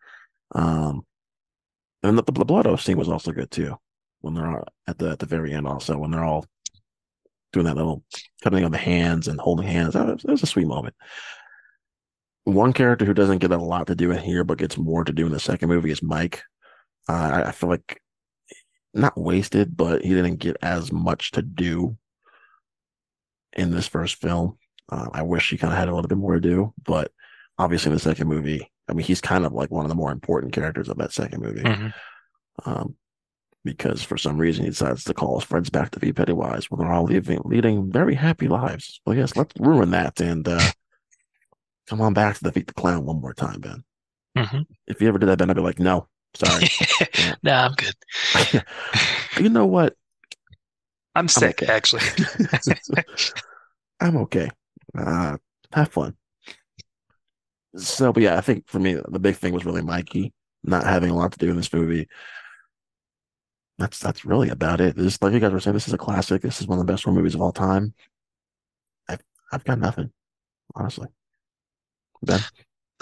Um, 0.53 1.05
and 2.03 2.17
the, 2.17 2.23
the 2.23 2.45
blood 2.45 2.67
oath 2.67 2.81
scene 2.81 2.97
was 2.97 3.09
also 3.09 3.31
good 3.31 3.51
too 3.51 3.75
when 4.21 4.33
they're 4.33 4.63
at 4.87 4.97
the 4.97 5.09
at 5.11 5.19
the 5.19 5.25
very 5.25 5.53
end. 5.53 5.67
Also, 5.67 5.97
when 5.97 6.11
they're 6.11 6.23
all 6.23 6.45
doing 7.53 7.65
that 7.65 7.75
little 7.75 8.03
cutting 8.43 8.63
of 8.63 8.71
the 8.71 8.77
hands 8.77 9.27
and 9.27 9.39
holding 9.39 9.67
hands, 9.67 9.93
that 9.93 10.05
was, 10.05 10.23
that 10.23 10.31
was 10.31 10.43
a 10.43 10.47
sweet 10.47 10.67
moment 10.67 10.95
one 12.47 12.71
character 12.71 13.03
who 13.03 13.13
doesn't 13.13 13.39
get 13.39 13.51
a 13.51 13.57
lot 13.57 13.87
to 13.87 13.95
do 13.95 14.11
in 14.11 14.19
here, 14.19 14.45
but 14.45 14.57
gets 14.57 14.77
more 14.77 15.03
to 15.03 15.11
do 15.11 15.25
in 15.25 15.33
the 15.33 15.39
second 15.39 15.67
movie 15.67 15.91
is 15.91 16.01
Mike. 16.01 16.43
Uh, 17.09 17.11
I, 17.11 17.49
I 17.49 17.51
feel 17.51 17.69
like 17.69 18.01
not 18.93 19.17
wasted, 19.17 19.75
but 19.75 20.01
he 20.01 20.13
didn't 20.13 20.37
get 20.37 20.55
as 20.61 20.91
much 20.91 21.31
to 21.31 21.41
do 21.41 21.97
in 23.53 23.71
this 23.71 23.87
first 23.87 24.15
film. 24.15 24.57
Uh, 24.89 25.07
I 25.11 25.21
wish 25.21 25.49
he 25.49 25.57
kind 25.57 25.73
of 25.73 25.79
had 25.79 25.89
a 25.89 25.95
little 25.95 26.07
bit 26.07 26.17
more 26.17 26.35
to 26.35 26.39
do, 26.41 26.73
but 26.83 27.11
obviously 27.57 27.89
in 27.89 27.93
the 27.95 27.99
second 27.99 28.27
movie, 28.27 28.71
I 28.87 28.93
mean, 28.93 29.05
he's 29.05 29.19
kind 29.21 29.45
of 29.45 29.51
like 29.53 29.69
one 29.69 29.83
of 29.85 29.89
the 29.89 29.95
more 29.95 30.11
important 30.11 30.53
characters 30.53 30.87
of 30.89 30.97
that 30.97 31.11
second 31.11 31.41
movie. 31.41 31.61
Mhm. 31.61 31.93
Um, 32.65 32.95
because 33.65 34.01
for 34.01 34.17
some 34.17 34.37
reason 34.37 34.63
he 34.63 34.69
decides 34.69 35.03
to 35.03 35.13
call 35.13 35.37
his 35.39 35.47
friends 35.47 35.69
back 35.69 35.91
to 35.91 35.99
be 35.99 36.13
Pennywise 36.13 36.71
when 36.71 36.79
they're 36.79 36.93
all 36.93 37.03
leaving, 37.03 37.41
leading 37.43 37.91
very 37.91 38.15
happy 38.15 38.47
lives. 38.47 39.01
Well, 39.05 39.15
yes, 39.17 39.35
let's 39.35 39.53
ruin 39.59 39.91
that 39.91 40.21
and 40.21 40.47
uh, 40.47 40.61
come 41.87 41.99
on 41.99 42.13
back 42.13 42.37
to 42.37 42.43
defeat 42.45 42.67
the 42.67 42.73
clown 42.73 43.05
one 43.05 43.19
more 43.19 43.33
time, 43.33 43.59
Ben. 43.59 43.83
Mhm. 44.37 44.65
If 44.87 45.01
you 45.01 45.09
ever 45.09 45.17
did 45.19 45.27
that, 45.27 45.37
Ben, 45.37 45.49
I'd 45.49 45.55
be 45.57 45.61
like, 45.61 45.79
no, 45.79 46.07
sorry. 46.33 46.69
nah 47.43 47.65
I'm 47.65 47.73
good 47.73 48.63
you 49.41 49.49
know 49.49 49.65
what? 49.65 49.95
I'm 51.17 51.27
sick 51.27 51.63
okay. 51.63 51.71
actually 51.71 52.03
I'm 53.99 54.17
okay. 54.17 54.49
Uh, 54.97 55.37
have 55.73 55.89
fun. 55.89 56.15
So, 57.75 58.13
but 58.13 58.23
yeah, 58.23 58.37
I 58.37 58.41
think 58.41 58.67
for 58.67 58.79
me, 58.79 58.99
the 59.07 59.19
big 59.19 59.35
thing 59.35 59.53
was 59.53 59.65
really 59.65 59.81
Mikey 59.81 60.33
not 60.63 60.83
having 60.83 61.09
a 61.09 61.15
lot 61.15 61.31
to 61.31 61.39
do 61.39 61.49
in 61.49 61.57
this 61.57 61.71
movie. 61.73 62.07
That's 63.77 63.99
that's 63.99 64.25
really 64.25 64.49
about 64.49 64.81
it. 64.81 64.95
This, 64.95 65.21
like 65.21 65.33
you 65.33 65.39
guys 65.39 65.51
were 65.51 65.59
saying, 65.59 65.75
this 65.75 65.87
is 65.87 65.93
a 65.93 65.97
classic. 65.99 66.41
This 66.41 66.61
is 66.61 66.67
one 66.67 66.79
of 66.79 66.85
the 66.85 66.91
best 66.91 67.03
horror 67.03 67.15
movies 67.15 67.35
of 67.35 67.41
all 67.41 67.51
time. 67.51 67.93
I've 69.07 69.21
I've 69.51 69.63
got 69.63 69.79
nothing, 69.79 70.11
honestly. 70.75 71.07
Ben, 72.23 72.39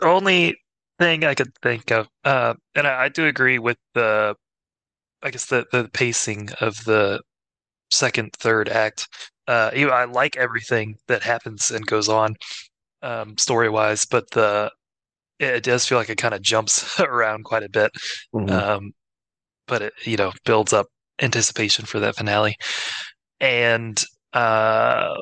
only 0.01 0.57
thing 0.99 1.23
I 1.23 1.33
could 1.33 1.53
think 1.61 1.91
of, 1.91 2.09
uh, 2.25 2.55
and 2.75 2.85
I, 2.87 3.05
I 3.05 3.09
do 3.09 3.25
agree 3.25 3.59
with 3.59 3.77
the, 3.93 4.35
I 5.23 5.31
guess 5.31 5.45
the 5.45 5.65
the 5.71 5.89
pacing 5.93 6.49
of 6.59 6.83
the 6.83 7.21
second, 7.91 8.31
third 8.39 8.69
act. 8.69 9.07
Uh, 9.47 9.71
you 9.75 9.87
know, 9.87 9.93
I 9.93 10.05
like 10.05 10.37
everything 10.37 10.95
that 11.07 11.23
happens 11.23 11.71
and 11.71 11.85
goes 11.85 12.09
on, 12.09 12.35
um, 13.03 13.37
story 13.37 13.69
wise, 13.69 14.05
but 14.05 14.29
the 14.31 14.71
it 15.39 15.63
does 15.63 15.85
feel 15.85 15.97
like 15.97 16.09
it 16.09 16.17
kind 16.17 16.33
of 16.35 16.41
jumps 16.41 16.99
around 17.01 17.45
quite 17.45 17.63
a 17.63 17.69
bit. 17.69 17.91
Mhm. 18.35 18.49
Um, 18.51 18.91
but 19.67 19.81
it, 19.83 19.93
you 20.05 20.17
know, 20.17 20.31
builds 20.45 20.73
up 20.73 20.87
anticipation 21.21 21.85
for 21.85 21.99
that 22.01 22.15
finale. 22.17 22.55
And 23.39 24.01
uh, 24.33 25.15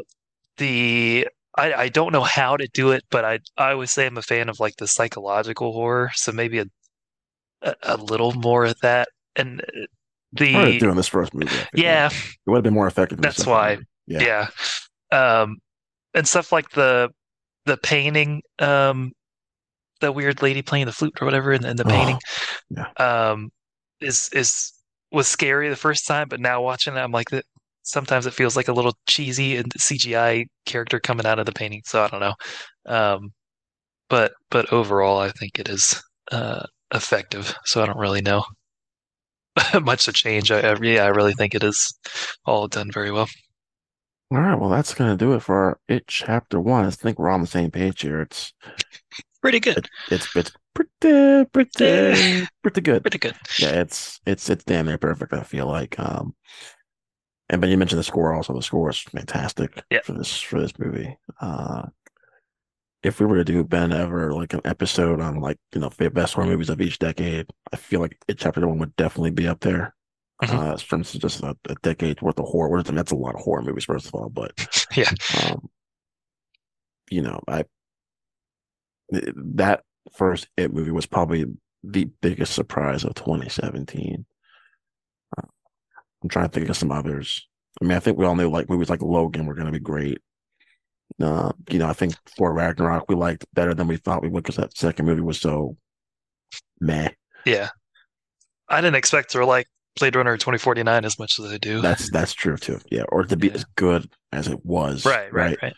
the 0.58 1.28
I, 1.58 1.74
I 1.76 1.90
don't 1.90 2.14
know 2.14 2.24
how 2.24 2.58
to 2.58 2.68
do 2.74 2.92
it, 2.92 3.04
but 3.12 3.26
I 3.26 3.40
I 3.58 3.72
always 3.74 3.92
say 3.92 4.08
I'm 4.08 4.18
a 4.18 4.22
fan 4.24 4.50
of 4.50 4.60
like 4.60 4.76
the 4.78 4.88
psychological 4.88 5.74
horror, 5.74 6.12
so 6.16 6.32
maybe 6.32 6.60
a 6.60 6.66
a, 7.62 7.76
a 7.84 7.98
little 7.98 8.34
more 8.34 8.66
of 8.66 8.76
that. 8.82 9.10
And 9.36 9.62
the 10.34 10.80
doing 10.80 10.96
this 10.96 11.08
first 11.08 11.34
movie. 11.34 11.52
Yeah, 11.74 12.08
it 12.12 12.50
would 12.50 12.58
have 12.58 12.64
been 12.64 12.74
more 12.74 12.88
effective. 12.88 13.22
that's 13.22 13.46
why. 13.46 13.76
movie. 13.76 13.88
Yeah. 14.08 14.48
yeah. 15.12 15.42
Um, 15.42 15.58
and 16.14 16.28
stuff 16.28 16.52
like 16.52 16.70
the 16.72 17.10
the 17.66 17.78
painting, 17.78 18.42
um, 18.60 19.12
the 20.02 20.12
weird 20.12 20.42
lady 20.42 20.62
playing 20.62 20.86
the 20.88 20.92
flute 20.92 21.14
or 21.22 21.26
whatever, 21.26 21.52
and, 21.52 21.64
and 21.66 21.80
the 21.80 21.86
Oh, 21.86 21.90
painting, 21.90 22.20
yeah. 22.70 22.88
um, 23.32 23.50
is 24.02 24.30
is 24.34 24.74
was 25.12 25.28
scary 25.28 25.70
the 25.70 25.76
first 25.76 26.06
time, 26.08 26.28
but 26.28 26.40
now 26.40 26.62
watching 26.62 26.96
it, 26.96 27.00
I'm 27.00 27.12
like 27.12 27.30
that. 27.30 27.46
Sometimes 27.86 28.26
it 28.26 28.34
feels 28.34 28.56
like 28.56 28.70
a 28.70 28.74
little 28.74 28.96
cheesy 29.08 29.58
and 29.58 29.72
CGI 29.78 30.46
character 30.66 31.00
coming 31.00 31.26
out 31.26 31.38
of 31.40 31.46
the 31.46 31.52
painting. 31.52 31.82
So 31.86 32.02
I 32.02 32.08
don't 32.08 32.22
know, 32.22 32.34
um, 32.86 33.30
but 34.10 34.34
but 34.50 34.72
overall, 34.74 35.20
I 35.20 35.30
think 35.32 35.60
it 35.60 35.70
is 35.70 36.02
uh, 36.32 36.66
effective. 36.94 37.54
So 37.66 37.84
I 37.84 37.86
don't 37.86 37.98
really 38.00 38.22
know 38.22 38.44
much 39.82 40.06
to 40.06 40.12
change. 40.14 40.52
I, 40.52 40.60
I 40.62 40.76
yeah, 40.82 41.04
I 41.04 41.10
really 41.10 41.34
think 41.34 41.54
it 41.56 41.64
is 41.64 41.98
all 42.46 42.68
done 42.68 42.92
very 42.92 43.12
well. 43.12 43.28
All 44.32 44.40
right, 44.40 44.56
well, 44.60 44.70
that's 44.70 44.94
gonna 44.94 45.16
do 45.18 45.34
it 45.34 45.42
for 45.42 45.56
our 45.56 45.80
It 45.88 46.06
Chapter 46.08 46.60
One. 46.60 46.86
I 46.86 46.90
think 46.92 47.20
we're 47.20 47.30
on 47.30 47.42
the 47.42 47.48
same 47.48 47.70
page 47.72 48.02
here. 48.02 48.22
It's 48.22 48.54
Pretty 49.42 49.60
good. 49.60 49.78
it, 49.78 49.90
it's 50.10 50.36
it's 50.36 50.52
pretty 50.74 51.46
pretty 51.52 52.48
pretty 52.64 52.82
good. 52.82 53.04
Pretty 53.04 53.18
good. 53.20 53.36
Yeah, 53.60 53.82
it's 53.82 54.20
it's 54.26 54.50
it's 54.50 54.64
damn 54.64 54.86
near 54.86 54.98
perfect. 54.98 55.34
I 55.34 55.44
feel 55.44 55.68
like. 55.68 56.00
Um, 56.00 56.34
and 57.50 57.60
but 57.60 57.70
you 57.70 57.78
mentioned 57.78 58.00
the 58.00 58.04
score 58.06 58.34
also. 58.34 58.54
The 58.54 58.62
score 58.64 58.90
is 58.90 59.00
fantastic 59.00 59.84
for 60.04 60.14
this 60.14 60.40
for 60.42 60.62
this 60.62 60.80
movie. 60.80 61.18
Uh, 61.42 61.88
if 63.04 63.20
we 63.20 63.26
were 63.26 63.36
to 63.38 63.44
do 63.44 63.64
Ben 63.64 63.92
ever 63.92 64.34
like 64.34 64.54
an 64.54 64.62
episode 64.66 65.20
on 65.20 65.40
like 65.40 65.58
you 65.74 65.82
know 65.82 65.90
best 66.12 66.34
horror 66.34 66.48
movies 66.48 66.70
of 66.70 66.82
each 66.82 67.00
decade, 67.00 67.48
I 67.72 67.76
feel 67.76 68.00
like 68.00 68.18
It 68.28 68.38
Chapter 68.38 68.66
One 68.68 68.80
would 68.80 68.96
definitely 68.96 69.32
be 69.32 69.48
up 69.48 69.60
there. 69.60 69.94
Mhm. 70.44 70.74
Uh, 70.74 70.78
for 70.78 70.96
instance, 70.98 71.22
just 71.22 71.44
a, 71.44 71.56
a 71.70 71.76
decade 71.84 72.22
worth 72.22 72.40
of 72.40 72.46
horror. 72.46 72.80
And 72.86 72.98
that's 72.98 73.12
a 73.12 73.16
lot 73.16 73.36
of 73.36 73.42
horror 73.42 73.62
movies, 73.62 73.86
first 73.86 74.08
of 74.08 74.16
all. 74.16 74.30
But 74.30 74.52
Yeah. 74.96 75.10
um, 75.52 75.70
you 77.10 77.22
know, 77.22 77.40
I 77.48 77.66
that 79.10 79.84
first 80.16 80.48
It 80.58 80.74
movie 80.74 80.92
was 80.92 81.06
probably 81.06 81.46
the 81.84 82.06
biggest 82.22 82.54
surprise 82.54 83.04
of 83.04 83.14
2017. 83.16 84.26
Uh, 85.38 85.42
I'm 86.24 86.30
trying 86.30 86.50
to 86.50 86.52
think 86.54 86.70
of 86.70 86.78
some 86.78 86.92
others. 86.92 87.48
I 87.82 87.86
mean, 87.86 87.96
I 87.98 88.00
think 88.00 88.18
we 88.18 88.26
all 88.26 88.36
knew 88.36 88.50
like 88.50 88.70
movies 88.70 88.90
like 88.90 89.02
Logan 89.02 89.46
were 89.46 89.56
going 89.56 89.66
to 89.68 89.72
be 89.72 89.80
great. 89.80 90.20
Uh, 91.22 91.52
you 91.70 91.80
know, 91.80 91.88
I 91.88 91.94
think 91.94 92.14
Thor 92.38 92.54
Ragnarok 92.54 93.06
we 93.10 93.16
liked 93.16 93.46
better 93.54 93.74
than 93.74 93.88
we 93.88 93.98
thought 93.98 94.22
we 94.24 94.30
would 94.30 94.44
because 94.44 94.56
that 94.58 94.76
second 94.78 95.06
movie 95.06 95.22
was 95.22 95.40
so 95.40 95.78
meh. 96.80 97.10
Yeah. 97.46 97.70
I 98.70 98.82
didn't 98.82 98.96
expect 98.96 99.32
to 99.32 99.46
like 99.46 99.68
Blade 100.00 100.16
Runner 100.16 100.36
2049 100.38 101.06
as 101.06 101.20
much 101.20 101.40
as 101.40 101.46
I 101.52 101.58
do. 101.58 101.82
That's 101.82 102.10
that's 102.10 102.34
true 102.34 102.58
too. 102.58 102.80
Yeah, 102.90 103.04
or 103.10 103.24
to 103.26 103.38
be 103.38 103.48
Yeah. 103.48 103.54
as 103.54 103.66
good 103.76 104.10
as 104.32 104.48
it 104.48 104.66
was. 104.66 105.06
right, 105.06 105.32
right, 105.32 105.58
right. 105.62 105.74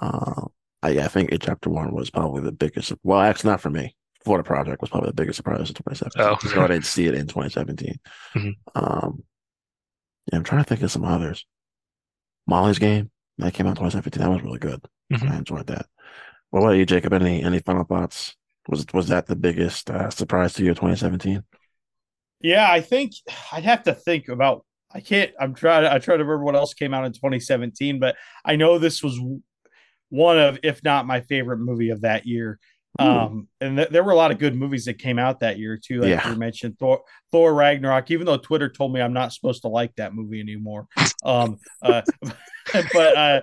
Uh, 0.00 0.46
I, 0.82 0.90
yeah, 0.90 1.04
I 1.04 1.08
think 1.08 1.30
it 1.32 1.42
chapter 1.42 1.70
one 1.70 1.94
was 1.94 2.10
probably 2.10 2.42
the 2.42 2.52
biggest. 2.52 2.92
Well, 3.02 3.20
actually, 3.20 3.50
not 3.50 3.60
for 3.60 3.70
me. 3.70 3.94
Florida 4.24 4.44
Project 4.44 4.80
was 4.80 4.90
probably 4.90 5.10
the 5.10 5.14
biggest 5.14 5.36
surprise 5.36 5.68
in 5.68 5.74
2017. 5.74 6.56
Oh. 6.58 6.62
I 6.64 6.66
didn't 6.68 6.86
see 6.86 7.06
it 7.06 7.14
in 7.14 7.26
2017. 7.26 7.94
Mhm. 8.34 8.52
Um, 8.74 9.22
yeah, 10.32 10.38
I'm 10.38 10.44
trying 10.44 10.64
to 10.64 10.68
think 10.68 10.82
of 10.82 10.90
some 10.90 11.04
others. 11.04 11.44
Molly's 12.46 12.78
Game 12.78 13.10
that 13.38 13.54
came 13.54 13.66
out 13.66 13.70
in 13.70 13.76
2017. 13.76 14.22
That 14.22 14.30
was 14.30 14.42
really 14.42 14.58
good. 14.58 14.80
Mhm. 15.12 15.30
I 15.30 15.36
enjoyed 15.38 15.66
that. 15.68 15.86
What 16.50 16.60
about 16.60 16.72
you, 16.72 16.86
Jacob? 16.86 17.12
Any 17.12 17.42
any 17.42 17.58
final 17.60 17.84
thoughts? 17.84 18.36
Was 18.68 18.86
was 18.92 19.08
that 19.08 19.26
the 19.26 19.36
biggest 19.36 19.90
uh, 19.90 20.10
surprise 20.10 20.54
to 20.54 20.64
you 20.64 20.70
of 20.70 20.78
2017? 20.78 21.42
Yeah, 22.40 22.70
I 22.70 22.80
think 22.80 23.12
I'd 23.52 23.64
have 23.64 23.84
to 23.84 23.94
think 23.94 24.28
about. 24.28 24.64
I 24.92 25.00
can't. 25.00 25.32
I'm 25.40 25.54
trying. 25.54 25.86
I 25.86 25.98
try 25.98 26.16
to 26.16 26.22
remember 26.24 26.44
what 26.44 26.54
else 26.56 26.74
came 26.74 26.94
out 26.94 27.04
in 27.04 27.12
2017, 27.12 27.98
but 27.98 28.16
I 28.44 28.56
know 28.56 28.78
this 28.78 29.02
was 29.02 29.18
one 30.10 30.38
of, 30.38 30.58
if 30.62 30.82
not 30.84 31.06
my 31.06 31.20
favorite 31.20 31.58
movie 31.58 31.90
of 31.90 32.02
that 32.02 32.26
year. 32.26 32.58
Ooh. 33.02 33.04
Um, 33.04 33.48
and 33.60 33.76
th- 33.76 33.88
there 33.88 34.04
were 34.04 34.12
a 34.12 34.16
lot 34.16 34.30
of 34.30 34.38
good 34.38 34.54
movies 34.54 34.84
that 34.84 34.98
came 34.98 35.18
out 35.18 35.40
that 35.40 35.58
year 35.58 35.76
too. 35.76 36.00
Like 36.00 36.10
Yeah. 36.10 36.30
you 36.30 36.36
mentioned, 36.36 36.78
Thor, 36.78 37.02
Thor 37.32 37.52
Ragnarok. 37.54 38.10
Even 38.12 38.24
though 38.26 38.36
Twitter 38.36 38.68
told 38.68 38.92
me 38.92 39.00
I'm 39.00 39.12
not 39.12 39.32
supposed 39.32 39.62
to 39.62 39.68
like 39.68 39.94
that 39.96 40.14
movie 40.14 40.40
anymore. 40.40 40.86
Um, 41.24 41.58
uh, 41.82 42.02
but 42.92 43.16
uh, 43.16 43.40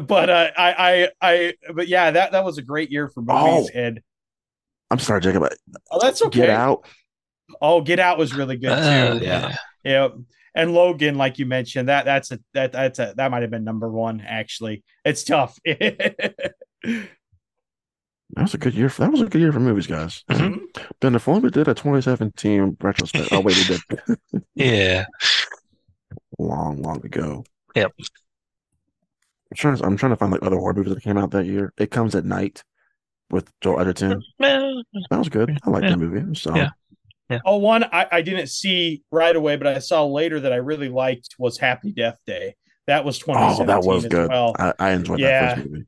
but 0.00 0.30
uh, 0.30 0.50
I 0.56 0.72
I 0.78 1.08
I 1.20 1.54
but 1.74 1.88
yeah, 1.88 2.10
that 2.12 2.32
that 2.32 2.44
was 2.44 2.58
a 2.58 2.62
great 2.62 2.90
year 2.92 3.08
for 3.08 3.20
movies. 3.22 3.70
Oh. 3.74 3.78
And 3.78 4.00
I'm 4.90 4.98
sorry, 5.00 5.20
Jacob. 5.22 5.42
but 5.42 5.56
oh, 5.90 5.98
that's 6.00 6.22
okay. 6.22 6.40
Get 6.40 6.50
Out. 6.50 6.86
Oh, 7.60 7.80
Get 7.80 7.98
Out 7.98 8.16
was 8.18 8.34
really 8.34 8.56
good 8.58 8.70
Uh, 8.70 9.18
too. 9.18 9.24
yeah. 9.24 9.56
Yeah. 9.84 10.08
And 10.54 10.72
Logan, 10.72 11.16
like 11.16 11.38
you 11.38 11.46
mentioned, 11.46 11.88
that 11.88 12.04
that's 12.04 12.30
a 12.32 12.38
that 12.54 12.72
that's 12.72 12.98
a 13.00 13.14
that 13.16 13.30
might 13.30 13.42
have 13.42 13.50
been 13.50 13.64
number 13.64 13.90
one, 13.90 14.20
actually. 14.20 14.82
It's 15.04 15.24
tough. 15.24 15.58
That 18.34 18.42
was 18.42 18.54
a 18.54 18.58
good 18.58 18.74
year. 18.74 18.88
For, 18.90 19.02
that 19.02 19.10
was 19.12 19.22
a 19.22 19.26
good 19.26 19.40
year 19.40 19.52
for 19.52 19.60
movies, 19.60 19.86
guys. 19.86 20.22
Mhm. 20.30 20.60
Ben, 21.00 21.14
if 21.14 21.26
only 21.28 21.40
we 21.40 21.50
did 21.50 21.66
a 21.68 21.74
2017 21.74 22.76
retrospect. 22.80 23.28
Oh 23.32 23.40
wait, 23.40 23.56
we 23.56 23.64
did 23.64 24.42
Yeah. 24.54 25.06
long, 26.38 26.82
long 26.82 27.04
ago. 27.04 27.44
Yep. 27.74 27.92
I'm 27.98 29.56
trying. 29.56 29.76
To, 29.76 29.84
I'm 29.84 29.96
trying 29.96 30.10
to 30.12 30.16
find 30.16 30.30
like 30.32 30.42
other 30.42 30.56
horror 30.58 30.74
movies 30.74 30.94
that 30.94 31.02
came 31.02 31.16
out 31.16 31.30
that 31.30 31.46
year. 31.46 31.72
It 31.78 31.90
comes 31.90 32.14
at 32.14 32.24
night 32.24 32.62
with 33.30 33.50
Joel 33.60 33.80
Edgerton. 33.80 34.22
Well, 34.38 34.82
That 35.10 35.18
was 35.18 35.28
good. 35.28 35.58
I 35.64 35.70
like 35.70 35.84
Yeah. 35.84 35.90
that 35.90 35.98
movie. 35.98 36.34
So 36.38 36.54
Yeah. 36.54 36.70
oh, 37.46 37.56
one 37.56 37.84
I, 37.84 38.06
I 38.12 38.22
didn't 38.22 38.48
see 38.48 39.02
right 39.10 39.34
away, 39.34 39.56
but 39.56 39.66
I 39.66 39.78
saw 39.78 40.04
later 40.04 40.40
that 40.40 40.52
I 40.52 40.56
really 40.56 40.88
liked 40.90 41.34
was 41.38 41.58
Happy 41.58 41.92
Death 41.92 42.18
Day. 42.26 42.56
That 42.86 43.04
was 43.04 43.22
oh, 43.26 43.64
that 43.64 43.82
was 43.84 44.04
as 44.04 44.10
good. 44.10 44.28
well. 44.30 44.54
I, 44.58 44.72
I 44.78 44.90
enjoyed 44.92 45.20
Yeah. 45.20 45.54
that 45.54 45.56
first 45.58 45.70
movie. 45.70 45.86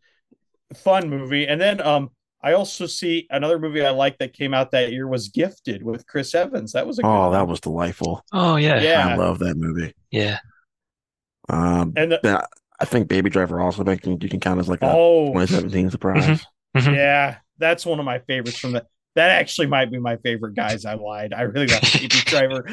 Fun 0.74 1.10
movie. 1.10 1.46
And 1.46 1.60
then 1.60 1.80
um 1.82 2.10
I 2.42 2.52
also 2.54 2.86
see 2.86 3.26
another 3.30 3.58
movie 3.58 3.84
I 3.84 3.90
like 3.90 4.18
that 4.18 4.32
came 4.32 4.54
out 4.54 4.70
that 4.70 4.92
year 4.92 5.06
was 5.06 5.28
Gifted 5.28 5.82
with 5.82 6.06
Chris 6.06 6.34
Evans. 6.34 6.72
That 6.72 6.86
was 6.86 6.98
a 6.98 7.02
good 7.02 7.08
Oh, 7.08 7.20
one. 7.28 7.32
that 7.32 7.46
was 7.46 7.60
delightful. 7.60 8.24
Oh 8.32 8.56
yeah. 8.56 8.80
Yeah. 8.80 9.08
I 9.08 9.16
love 9.16 9.38
that 9.40 9.56
movie. 9.56 9.94
Yeah. 10.10 10.38
Um, 11.48 11.92
and 11.96 12.12
the, 12.12 12.38
I- 12.40 12.46
I 12.82 12.86
think 12.86 13.08
Baby 13.08 13.28
Driver 13.28 13.60
also 13.60 13.84
making 13.84 14.22
you 14.22 14.28
can 14.30 14.40
count 14.40 14.58
as 14.58 14.66
like 14.68 14.80
a 14.80 14.90
oh 14.90 15.26
2017 15.34 15.90
surprise. 15.90 16.46
Mhm. 16.74 16.94
Yeah, 16.96 17.36
that's 17.58 17.84
one 17.84 17.98
of 17.98 18.06
my 18.06 18.20
favorites 18.20 18.58
from 18.58 18.72
that. 18.72 18.86
That 19.16 19.30
actually 19.32 19.66
might 19.66 19.90
be 19.90 19.98
my 19.98 20.16
favorite. 20.16 20.54
Guys, 20.54 20.86
I 20.86 20.94
lied. 20.94 21.34
I 21.34 21.42
really 21.42 21.66
like 21.66 21.82
Baby 21.92 22.08
Driver. 22.24 22.64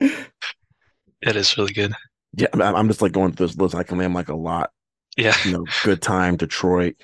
It 0.00 1.36
is 1.36 1.56
really 1.56 1.72
good. 1.72 1.92
Yeah, 2.36 2.48
I'm, 2.52 2.62
I'm 2.62 2.88
just 2.88 3.00
like 3.02 3.12
going 3.12 3.32
through 3.32 3.46
this 3.48 3.56
list. 3.56 3.74
I 3.74 3.82
can 3.82 3.98
name 3.98 4.12
like 4.14 4.28
a 4.28 4.34
lot. 4.34 4.70
Yeah. 5.16 5.34
You 5.44 5.52
know, 5.52 5.64
Good 5.84 6.02
Time, 6.02 6.36
Detroit, 6.36 6.96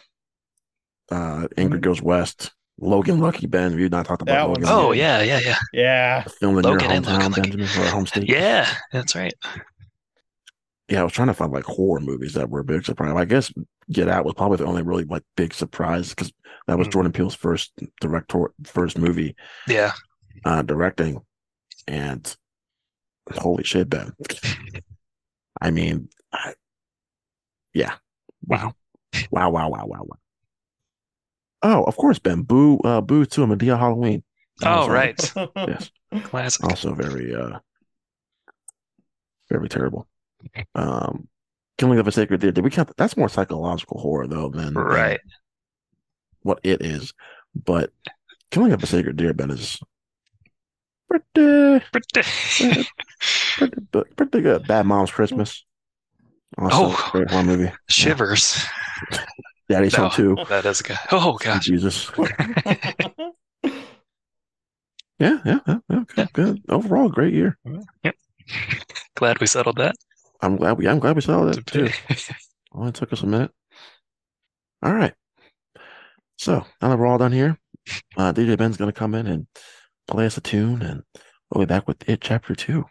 uh, 1.11 1.49
Ingrid 1.57 1.79
Mhm. 1.79 1.81
Goes 1.83 2.03
West, 2.03 2.53
Logan 2.79 3.21
Lucky 3.21 3.47
Ben. 3.47 3.75
We've 3.77 3.91
not 3.91 4.07
talked 4.07 4.23
about 4.23 4.35
That 4.35 4.49
Logan. 4.49 4.65
Oh 4.69 4.93
yet. 4.93 5.27
yeah, 5.27 5.39
yeah, 5.39 5.41
yeah. 5.49 5.59
Yeah, 5.73 6.23
The 6.25 6.31
film 6.31 6.59
in 6.59 6.65
Logan 6.65 6.91
your 6.91 7.01
hometown, 7.03 7.21
Lucky. 7.31 7.41
Benjamin, 7.43 7.67
or 7.67 7.87
home 7.91 8.07
state. 8.07 8.29
Yeah, 8.29 8.69
that's 8.93 9.15
right. 9.15 9.33
yeah. 10.89 11.01
I 11.01 11.05
was 11.05 11.13
trying 11.13 11.29
to 11.29 11.35
find 11.35 11.53
like 11.53 11.65
horror 11.65 12.01
movies 12.01 12.35
that 12.35 12.49
were 12.51 12.61
a 12.61 12.65
big 12.65 12.85
surprise. 12.85 13.15
I 13.17 13.25
guess 13.25 13.53
Get 13.91 14.09
Out 14.09 14.25
was 14.25 14.35
probably 14.35 14.59
the 14.59 14.67
only 14.67 14.83
really 14.83 15.05
like 15.05 15.23
big 15.37 15.53
surprise 15.55 16.11
because 16.11 16.33
that 16.67 16.79
was 16.79 16.87
Mhm. 16.89 16.93
Jordan 16.93 17.13
Peele's 17.13 17.35
first 17.35 17.73
director, 18.01 18.53
first 18.65 18.97
movie 18.99 19.35
Yeah. 19.67 19.93
uh, 20.45 20.63
directing, 20.63 21.21
and 21.89 22.35
holy 23.35 23.65
shit, 23.65 23.89
Ben. 23.91 24.13
I 25.61 25.71
mean, 25.71 26.09
I, 26.33 26.55
yeah, 27.75 27.95
wow, 28.47 28.75
wow, 29.31 29.51
wow, 29.51 29.69
wow, 29.69 29.85
wow, 29.87 30.03
wow. 30.05 30.17
Oh, 31.63 31.85
of 31.85 31.97
course, 31.97 32.19
Ben. 32.19 32.43
Boo, 32.43 32.79
uh, 32.85 33.01
Boo 33.01 33.25
to 33.27 33.43
a 33.43 33.47
Madea 33.47 33.79
Halloween. 33.79 34.23
Oh 34.65 34.89
right. 34.89 35.19
yes, 35.57 35.91
Classic. 36.25 36.65
also 36.65 36.95
very, 36.95 37.35
uh, 37.35 37.59
very 39.49 39.69
terrible. 39.69 40.07
Um, 40.75 41.29
Killing 41.79 41.99
of 41.99 42.07
a 42.07 42.13
Sacred 42.13 42.41
Deer. 42.41 42.53
Did 42.53 42.65
we 42.65 42.71
count? 42.71 42.91
That's 42.97 43.17
more 43.17 43.29
psychological 43.29 43.99
horror 44.01 44.27
though 44.27 44.49
than 44.51 44.75
than 44.75 44.85
Right. 44.85 45.21
what 46.43 46.61
it 46.63 46.83
is. 46.83 47.13
But 47.55 47.91
Killing 48.51 48.73
of 48.73 48.83
a 48.83 48.87
Sacred 48.87 49.17
Deer, 49.17 49.33
Ben, 49.35 49.51
is 49.51 49.81
pretty, 51.09 51.85
Pretty- 51.93 52.87
pretty, 53.59 54.15
pretty 54.17 54.41
good. 54.43 54.67
Bad 54.67 54.87
Mom's 54.87 55.11
Christmas. 55.11 55.65
Also, 56.59 56.77
Oh. 56.77 57.09
great 57.13 57.31
horror 57.31 57.45
movie. 57.45 57.73
Shivers. 57.89 58.63
Daddy's 59.73 59.97
No. 59.97 60.09
Home 60.09 60.37
too. 60.37 60.45
That 60.49 60.65
is 60.67 60.81
a 60.81 60.85
good. 60.85 60.99
Oh 61.13 61.39
gosh. 61.39 61.65
Jesus. 61.67 62.11
Yeah, 65.19 65.39
yeah, 65.47 65.61
yeah, 65.69 65.79
yeah, 65.89 66.05
good, 66.09 66.33
good. 66.33 66.63
Overall, 66.69 67.09
great 67.09 67.33
year. 67.33 67.57
Yep. 68.03 68.17
Glad 69.17 69.41
we 69.41 69.47
settled 69.47 69.77
that. 69.77 69.95
I'm 70.41 70.57
glad 70.57 70.79
we. 70.79 70.89
I'm 70.89 70.99
glad 70.99 71.15
we 71.17 71.23
saw 71.23 71.45
that 71.45 71.65
too. 71.67 71.89
Only 72.73 72.93
took 72.93 73.13
us 73.13 73.23
a 73.23 73.27
minute. 73.27 73.53
All 74.83 74.93
right. 74.93 75.15
So 76.39 76.67
now 76.81 76.89
that 76.89 76.99
we're 76.99 77.07
all 77.07 77.19
done 77.19 77.33
here, 77.33 77.57
uh, 78.17 78.33
DJ 78.33 78.59
Ben's 78.59 78.77
gonna 78.77 78.93
come 78.93 79.15
in 79.15 79.27
and 79.29 79.47
play 80.09 80.27
us 80.27 80.37
a 80.37 80.41
tune, 80.41 80.83
and 80.83 81.03
we'll 81.51 81.65
be 81.65 81.69
back 81.69 81.87
with 81.87 82.09
it 82.09 82.21
chapter 82.21 82.55
two. 82.57 82.87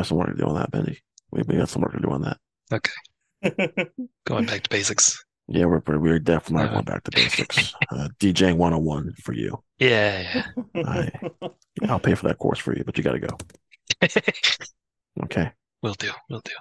Got 0.00 0.06
some 0.06 0.16
work 0.16 0.28
to 0.28 0.34
do 0.34 0.44
on 0.48 0.54
that, 0.54 0.70
Benny. 0.70 0.98
We, 1.30 1.42
we 1.46 1.56
got 1.56 1.68
some 1.68 1.82
work 1.82 1.92
to 1.92 2.00
do 2.00 2.08
on 2.10 2.22
that. 2.22 2.38
Okay. 2.72 3.86
going 4.26 4.46
back 4.46 4.62
to 4.62 4.70
basics. 4.70 5.22
Yeah, 5.46 5.66
we're 5.66 5.82
we're, 5.86 5.98
we're 5.98 6.18
definitely 6.18 6.68
Uh. 6.68 6.72
going 6.72 6.84
back 6.86 7.04
to 7.04 7.10
basics. 7.10 7.74
Uh, 7.90 8.08
DJing 8.18 8.56
101 8.56 9.12
for 9.22 9.34
you. 9.34 9.62
Yeah. 9.78 10.46
I- 10.74 11.10
I'll 11.86 11.98
pay 12.00 12.14
for 12.14 12.28
that 12.28 12.38
course 12.38 12.58
for 12.58 12.74
you, 12.74 12.82
but 12.82 12.96
you 12.96 13.04
got 13.04 13.12
to 13.12 13.18
go. 13.20 13.36
Okay. 15.24 15.50
will 15.82 15.92
do. 15.94 16.10
Will 16.30 16.40
do. 16.40 16.52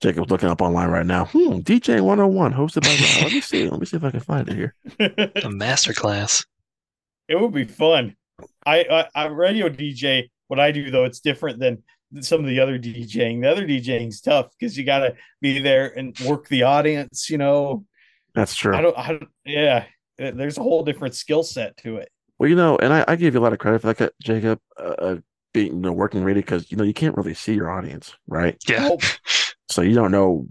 Jacob's 0.00 0.30
looking 0.30 0.48
up 0.50 0.62
online 0.62 0.88
right 0.90 1.06
now. 1.06 1.24
Hmm, 1.24 1.58
DJ 1.60 2.00
101, 2.00 2.52
hosted 2.52 2.82
by 2.82 2.90
Rod. 2.90 3.24
Let 3.24 3.32
me 3.32 3.40
see. 3.40 3.68
Let 3.68 3.80
me 3.80 3.86
see 3.86 3.96
if 3.96 4.04
I 4.04 4.10
can 4.12 4.20
find 4.20 4.48
it 4.48 4.54
here. 4.54 4.74
A 5.00 5.48
masterclass. 5.48 6.44
it 7.26 7.40
would 7.40 7.52
be 7.54 7.64
fun. 7.64 8.14
I, 8.66 8.84
I 8.90 9.08
I 9.14 9.26
radio 9.26 9.68
DJ. 9.68 10.28
What 10.48 10.60
I 10.60 10.70
do 10.72 10.90
though, 10.90 11.04
it's 11.04 11.20
different 11.20 11.58
than 11.58 11.82
some 12.20 12.40
of 12.40 12.46
the 12.46 12.60
other 12.60 12.78
DJing. 12.78 13.42
The 13.42 13.50
other 13.50 13.66
DJing's 13.66 14.20
tough 14.20 14.50
because 14.58 14.76
you 14.76 14.84
got 14.84 15.00
to 15.00 15.14
be 15.40 15.58
there 15.58 15.96
and 15.96 16.18
work 16.20 16.48
the 16.48 16.62
audience. 16.64 17.28
You 17.30 17.38
know, 17.38 17.84
That's 18.34 18.54
true. 18.54 18.74
I 18.74 18.82
don't. 18.82 18.98
I 18.98 19.08
don't 19.08 19.28
yeah, 19.44 19.84
Uh, 20.20 20.30
there's 20.34 20.58
a 20.58 20.62
whole 20.62 20.84
different 20.84 21.14
skill 21.14 21.42
set 21.42 21.76
to 21.78 21.96
it. 21.96 22.08
Well, 22.38 22.48
you 22.48 22.56
know, 22.56 22.76
and 22.78 22.92
I, 22.92 23.04
I 23.06 23.16
give 23.16 23.34
you 23.34 23.40
a 23.40 23.42
lot 23.42 23.52
of 23.52 23.58
credit 23.58 23.82
for 23.82 23.92
that, 23.92 24.12
Jacob, 24.22 24.60
uh, 24.78 24.94
uh, 24.98 25.16
being 25.52 25.74
you 25.74 25.80
know 25.80 25.92
working 25.92 26.24
radio 26.24 26.42
because 26.42 26.70
you 26.70 26.76
know 26.76 26.84
you 26.84 26.94
can't 26.94 27.16
really 27.16 27.34
see 27.34 27.54
your 27.54 27.70
audience, 27.70 28.14
right? 28.26 28.56
Yeah. 28.68 28.90
So 29.70 29.82
you 29.82 29.94
don't 29.94 30.10
know 30.10 30.46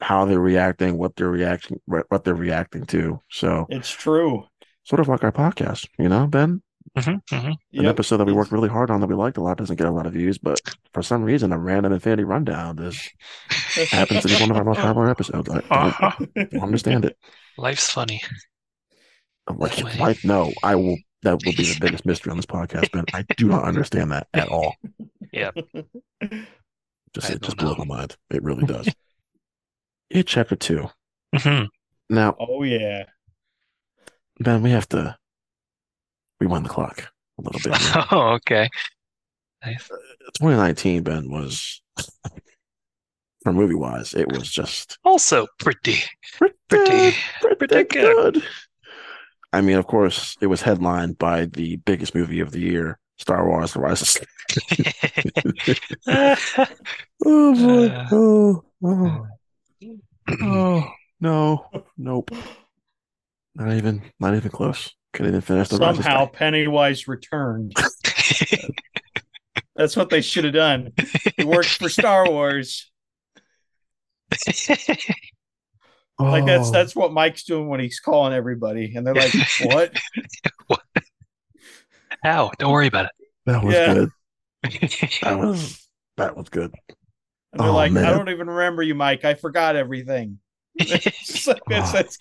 how 0.00 0.24
they're 0.24 0.38
reacting, 0.38 0.98
what 0.98 1.16
they're 1.16 1.30
reacting, 1.30 1.80
what 1.86 2.24
they're 2.24 2.34
reacting 2.34 2.86
to. 2.86 3.20
So 3.30 3.66
it's 3.68 3.90
true. 3.90 4.44
sort 4.84 5.00
of 5.00 5.08
like 5.08 5.24
our 5.24 5.32
podcast, 5.32 5.88
you 5.98 6.08
know, 6.08 6.26
Ben. 6.26 6.62
Hmm 6.96 7.14
hmm 7.30 7.36
An 7.46 7.56
Yep. 7.70 7.86
episode 7.86 8.16
that 8.18 8.24
we 8.24 8.32
worked 8.32 8.52
really 8.52 8.68
hard 8.68 8.90
on 8.90 9.00
that 9.00 9.06
we 9.08 9.14
liked 9.14 9.36
a 9.36 9.42
lot 9.42 9.58
doesn't 9.58 9.76
get 9.76 9.86
a 9.86 9.90
lot 9.90 10.06
of 10.06 10.12
views, 10.14 10.38
but 10.38 10.60
for 10.94 11.02
some 11.02 11.22
reason, 11.22 11.52
a 11.52 11.58
random 11.58 11.92
Infinity 11.92 12.24
rundown 12.24 12.78
is 12.78 12.98
happens 13.92 14.22
to 14.22 14.28
be 14.28 14.34
one 14.36 14.50
of 14.50 14.56
our 14.56 14.64
most 14.64 14.80
popular 14.80 15.10
episodes. 15.10 15.48
I 15.50 15.60
don't, 15.70 15.94
Uh-huh. 16.00 16.26
don't 16.34 16.62
understand 16.62 17.04
it. 17.04 17.16
Life's 17.56 17.90
funny. 17.90 18.22
Like, 19.48 19.76
That 19.76 19.98
like, 19.98 20.24
no, 20.24 20.52
I 20.62 20.74
will. 20.76 20.98
That 21.22 21.42
will 21.44 21.52
be 21.52 21.64
the 21.64 21.74
biggest 21.80 22.06
mystery 22.06 22.30
on 22.30 22.36
this 22.36 22.46
podcast, 22.46 22.92
Ben. 22.92 23.04
I 23.12 23.24
do 23.36 23.48
not 23.48 23.64
understand 23.64 24.12
that 24.12 24.28
at 24.34 24.48
all. 24.48 24.76
Yeah. 25.32 25.50
Just 27.14 27.30
I 27.30 27.32
it 27.32 27.40
just 27.42 27.56
don't 27.56 27.76
blows 27.76 27.78
my 27.78 27.84
mind. 27.96 28.16
It 28.30 28.42
really 28.42 28.64
does. 28.64 28.94
It 30.10 30.26
chapter 30.26 30.56
two. 30.56 30.90
hmm 31.34 31.64
Now, 32.10 32.36
oh 32.38 32.62
yeah. 32.62 33.04
Ben, 34.40 34.62
we 34.62 34.70
have 34.70 34.88
to 34.90 35.16
rewind 36.40 36.64
the 36.64 36.68
clock 36.70 37.08
a 37.38 37.42
little 37.42 37.60
bit. 37.70 37.80
Oh, 38.10 38.30
okay. 38.34 38.68
Nice. 39.64 39.88
2019, 40.40 41.02
Ben 41.02 41.30
was, 41.30 41.80
for 43.42 43.52
movie 43.52 43.74
wise, 43.74 44.14
it 44.14 44.30
was 44.30 44.48
just 44.50 44.98
Also 45.04 45.46
pretty, 45.58 45.96
pretty, 46.36 46.54
pretty, 46.68 47.16
pretty, 47.40 47.56
pretty 47.56 47.84
good. 47.84 48.34
good. 48.34 48.44
I 49.52 49.60
mean, 49.62 49.78
of 49.78 49.86
course, 49.86 50.36
it 50.40 50.46
was 50.46 50.62
headlined 50.62 51.18
by 51.18 51.46
the 51.46 51.76
biggest 51.76 52.14
movie 52.14 52.40
of 52.40 52.50
the 52.52 52.60
year, 52.60 52.98
Star 53.18 53.48
Wars: 53.48 53.72
The 53.72 53.80
Rise 53.80 54.02
of 54.02 54.08
Skywalker. 54.08 55.78
Oh 57.26 57.54
boy! 57.54 57.88
Uh. 57.88 58.08
Oh, 58.12 58.64
oh, 58.84 59.26
oh, 60.40 60.90
no, 61.20 61.66
nope. 61.96 62.30
Not 63.54 63.72
even, 63.72 64.02
not 64.20 64.34
even 64.36 64.50
close. 64.50 64.94
Couldn't 65.18 65.32
even 65.32 65.40
finish 65.40 65.66
the 65.66 65.78
Somehow 65.78 66.26
Skywalker. 66.26 66.32
Pennywise 66.32 67.08
returned. 67.08 67.72
That's 69.74 69.96
what 69.96 70.10
they 70.10 70.20
should 70.20 70.44
have 70.44 70.54
done. 70.54 70.92
He 71.36 71.42
worked 71.42 71.70
for 71.70 71.88
Star 71.88 72.30
Wars. 72.30 72.88
Like 76.20 76.46
that's 76.46 76.68
Oh, 76.68 76.70
that's 76.72 76.94
what 76.94 77.12
Mike's 77.12 77.42
doing 77.42 77.66
when 77.68 77.80
he's 77.80 77.98
calling 77.98 78.32
everybody, 78.32 78.94
and 78.94 79.04
they're 79.04 79.14
like, 79.14 79.32
"What?" 79.62 79.96
How? 82.22 82.52
Don't 82.60 82.70
worry 82.72 82.86
about 82.86 83.06
it." 83.06 83.12
that 83.46 83.64
was 83.64 83.74
Yeah. 83.74 83.94
good. 83.94 84.10
That 85.22 85.36
was 85.38 85.88
that 86.16 86.36
was 86.36 86.48
good. 86.48 86.72
And 87.52 87.60
they're 87.60 87.68
Oh, 87.70 87.74
like, 87.74 87.90
man. 87.90 88.04
"I 88.04 88.10
don't 88.10 88.28
even 88.28 88.48
remember 88.48 88.84
you, 88.84 88.94
Mike. 88.94 89.24
I 89.24 89.34
forgot 89.34 89.74
everything." 89.74 90.38
It's 90.76 91.26
just 91.26 91.48
like, 91.48 91.60
that's- 91.68 91.90
that's- 91.92 92.18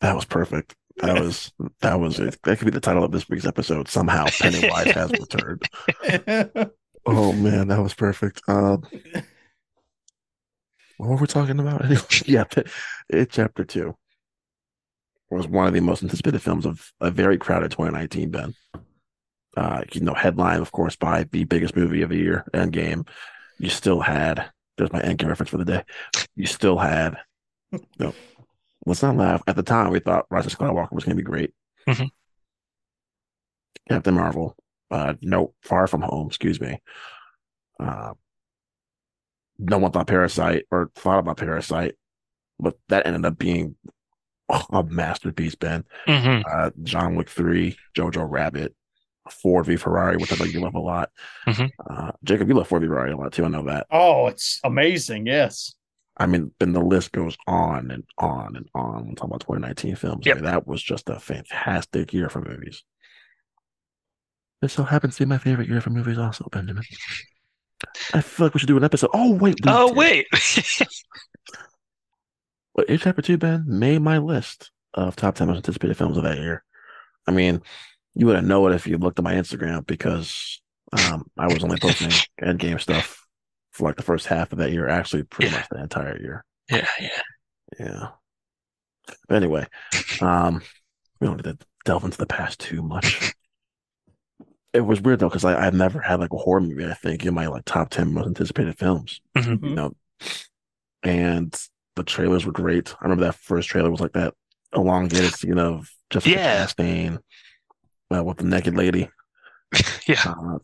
That 0.00 0.14
was 0.14 0.24
perfect. 0.24 0.74
That 0.98 1.20
was 1.20 1.52
that 1.80 1.98
was 1.98 2.20
it. 2.20 2.38
That 2.44 2.58
could 2.58 2.66
be 2.66 2.70
the 2.70 2.80
title 2.80 3.04
of 3.04 3.12
this 3.12 3.28
week's 3.28 3.46
episode. 3.46 3.88
Somehow 3.88 4.26
Pennywise 4.40 4.92
has 4.92 5.10
returned. 5.12 6.70
Oh 7.06 7.32
man, 7.32 7.68
that 7.68 7.82
was 7.82 7.94
perfect. 7.94 8.40
Um, 8.48 8.82
what 10.96 11.10
were 11.10 11.16
we 11.16 11.26
talking 11.26 11.60
about? 11.60 11.84
Anyway, 11.84 12.00
yeah, 12.26 12.44
it 13.08 13.30
chapter 13.30 13.64
two 13.64 13.96
was 15.30 15.46
one 15.48 15.66
of 15.66 15.74
the 15.74 15.80
most 15.80 16.02
anticipated 16.02 16.40
films 16.40 16.64
of 16.64 16.92
a 17.00 17.10
very 17.10 17.36
crowded 17.36 17.70
2019. 17.72 18.30
Ben, 18.30 18.54
uh, 19.56 19.82
you 19.92 20.00
know, 20.00 20.14
headline 20.14 20.60
of 20.60 20.72
course 20.72 20.96
by 20.96 21.24
the 21.30 21.44
biggest 21.44 21.76
movie 21.76 22.02
of 22.02 22.10
the 22.10 22.16
year, 22.18 22.44
Endgame. 22.54 23.06
You 23.58 23.68
still 23.68 24.00
had 24.00 24.50
there's 24.76 24.92
my 24.92 25.02
Endgame 25.02 25.28
reference 25.28 25.50
for 25.50 25.58
the 25.58 25.64
day. 25.64 25.82
You 26.36 26.46
still 26.46 26.78
had 26.78 27.16
no. 27.98 28.14
Let's 28.86 29.02
not 29.02 29.16
laugh. 29.16 29.42
At 29.46 29.56
the 29.56 29.62
time, 29.62 29.90
we 29.90 30.00
thought 30.00 30.26
Rise 30.30 30.46
of 30.46 30.56
Skywalker 30.56 30.92
was 30.92 31.04
going 31.04 31.16
to 31.16 31.22
be 31.22 31.26
great. 31.26 31.52
Mhm. 31.88 32.10
Captain 33.88 34.14
Marvel, 34.14 34.56
uh, 34.90 35.14
no, 35.20 35.54
Far 35.62 35.86
From 35.86 36.02
Home, 36.02 36.26
excuse 36.28 36.60
me. 36.60 36.80
Uh, 37.78 38.14
no 39.58 39.78
one 39.78 39.90
thought 39.92 40.06
Parasite 40.06 40.64
or 40.70 40.90
thought 40.94 41.18
about 41.18 41.36
Parasite, 41.36 41.94
but 42.58 42.78
that 42.88 43.06
ended 43.06 43.24
up 43.24 43.38
being 43.38 43.76
a 44.48 44.82
masterpiece, 44.82 45.54
Ben. 45.54 45.84
hmm 46.06 46.40
Uh, 46.50 46.70
John 46.82 47.14
Wick 47.16 47.28
3, 47.28 47.76
Jojo 47.96 48.26
Rabbit, 48.28 48.74
Ford 49.30 49.66
v 49.66 49.76
Ferrari, 49.76 50.16
which 50.16 50.32
I 50.32 50.36
know 50.36 50.44
you 50.44 50.60
love 50.60 50.74
a 50.74 50.78
lot. 50.80 51.10
Mhm. 51.46 51.70
Uh, 51.88 52.12
Jacob, 52.24 52.48
you 52.48 52.54
love 52.54 52.68
Ford 52.68 52.82
v 52.82 52.88
Ferrari 52.88 53.12
a 53.12 53.16
lot 53.16 53.32
too. 53.32 53.44
I 53.44 53.48
know 53.48 53.64
that. 53.64 53.86
oh, 53.90 54.26
it's 54.26 54.60
amazing. 54.64 55.26
Yes. 55.26 55.74
I 56.16 56.26
mean, 56.26 56.52
then 56.60 56.72
the 56.72 56.80
list 56.82 57.12
goes 57.12 57.36
on 57.46 57.90
and 57.90 58.04
on 58.18 58.56
and 58.56 58.68
on. 58.74 59.06
When 59.06 59.14
talking 59.16 59.30
about 59.30 59.40
2019 59.40 59.96
films, 59.96 60.26
Yep. 60.26 60.36
I 60.36 60.40
mean, 60.40 60.44
that 60.50 60.66
was 60.66 60.82
just 60.82 61.08
a 61.08 61.18
fantastic 61.18 62.12
year 62.12 62.28
for 62.28 62.40
movies. 62.40 62.84
This 64.62 64.72
so 64.74 64.84
happens 64.84 65.16
to 65.16 65.24
be 65.26 65.28
my 65.28 65.38
favorite 65.38 65.68
year 65.68 65.80
for 65.80 65.90
movies, 65.90 66.18
also, 66.18 66.48
Benjamin. 66.50 66.84
I 68.14 68.20
feel 68.20 68.46
like 68.46 68.54
we 68.54 68.60
should 68.60 68.66
do 68.68 68.76
an 68.76 68.84
episode. 68.84 69.10
Oh 69.12 69.32
wait, 69.34 69.56
we 69.62 69.70
Oh 69.70 69.88
did. 69.88 69.96
wait. 69.96 70.26
But 72.74 72.88
in 72.88 72.98
chapter 72.98 73.22
two, 73.22 73.38
Ben 73.38 73.64
made 73.66 74.00
my 74.02 74.18
list 74.18 74.70
of 74.94 75.16
top 75.16 75.34
10 75.36 75.46
most 75.48 75.56
anticipated 75.58 75.96
films 75.96 76.16
of 76.16 76.24
that 76.24 76.38
year. 76.38 76.64
I 77.26 77.30
mean, 77.30 77.62
you 78.14 78.26
wouldn't 78.26 78.48
know 78.48 78.66
it 78.66 78.74
if 78.74 78.86
you 78.86 78.98
looked 78.98 79.18
at 79.18 79.24
my 79.24 79.34
Instagram 79.34 79.86
because 79.86 80.60
um, 80.92 81.26
I 81.38 81.46
was 81.46 81.62
only 81.62 81.78
posting 81.78 82.10
Endgame 82.42 82.80
stuff 82.80 83.23
for 83.74 83.84
like 83.84 83.96
the 83.96 84.02
first 84.02 84.26
half 84.26 84.52
of 84.52 84.58
that 84.58 84.72
year, 84.72 84.88
actually, 84.88 85.24
pretty 85.24 85.50
Yeah. 85.50 85.58
much 85.58 85.68
the 85.70 85.82
entire 85.82 86.18
year. 86.20 86.44
yeah, 86.70 86.86
yeah. 87.00 87.08
Yeah. 87.78 88.08
But 89.28 89.36
anyway, 89.36 89.66
um, 90.22 90.62
we 91.20 91.26
don't 91.26 91.36
need 91.44 91.58
to 91.58 91.66
delve 91.84 92.04
into 92.04 92.16
the 92.18 92.26
past 92.26 92.58
too 92.60 92.82
much. 92.82 93.34
It 94.72 94.80
was 94.84 95.00
weird 95.00 95.20
though, 95.20 95.28
because 95.28 95.44
I've 95.44 95.72
never 95.72 96.00
had 96.00 96.18
like 96.18 96.32
a 96.32 96.36
horror 96.36 96.60
movie, 96.60 96.84
I 96.84 96.94
think, 96.94 97.24
in 97.24 97.32
my 97.32 97.46
like 97.46 97.64
top 97.64 97.90
10 97.90 98.12
most 98.12 98.26
anticipated 98.26 98.76
films. 98.76 99.20
Mhm. 99.36 99.62
You 99.62 99.74
know, 99.76 99.92
and 101.04 101.54
the 101.94 102.02
trailers 102.02 102.44
were 102.44 102.50
great. 102.50 102.92
I 103.00 103.04
remember 103.04 103.24
that 103.26 103.36
first 103.36 103.68
trailer 103.68 103.88
was 103.88 104.00
like 104.00 104.14
that 104.14 104.34
elongated 104.74 105.32
scene 105.32 105.60
of 105.60 105.88
Jessica 106.10 106.34
Yeah. 106.34 106.66
Chastain 106.66 107.18
uh, 108.12 108.24
with 108.24 108.38
the 108.38 108.44
naked 108.44 108.74
lady. 108.74 109.08
Yeah. 110.08 110.24
Uh, 110.26 110.58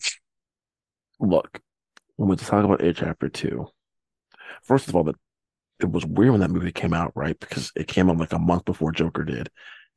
look, 1.21 1.61
when 2.21 2.29
we 2.29 2.37
talk 2.37 2.63
about 2.65 2.83
A 2.83 2.93
Chapter 2.93 3.31
2, 3.31 3.67
first 4.63 4.89
of 4.89 4.95
all, 4.95 5.05
that 5.05 5.17
it 5.79 5.91
was 5.91 6.05
weird 6.05 6.33
when 6.33 6.41
that 6.41 6.51
movie 6.51 6.71
came 6.71 6.93
out, 6.93 7.13
right? 7.15 7.39
Because 7.41 7.73
it 7.75 7.89
came 7.89 8.11
out 8.11 8.19
like 8.19 8.35
a 8.35 8.39
month 8.39 8.67
before 8.67 8.93
Joker 8.93 9.25
did. 9.25 9.49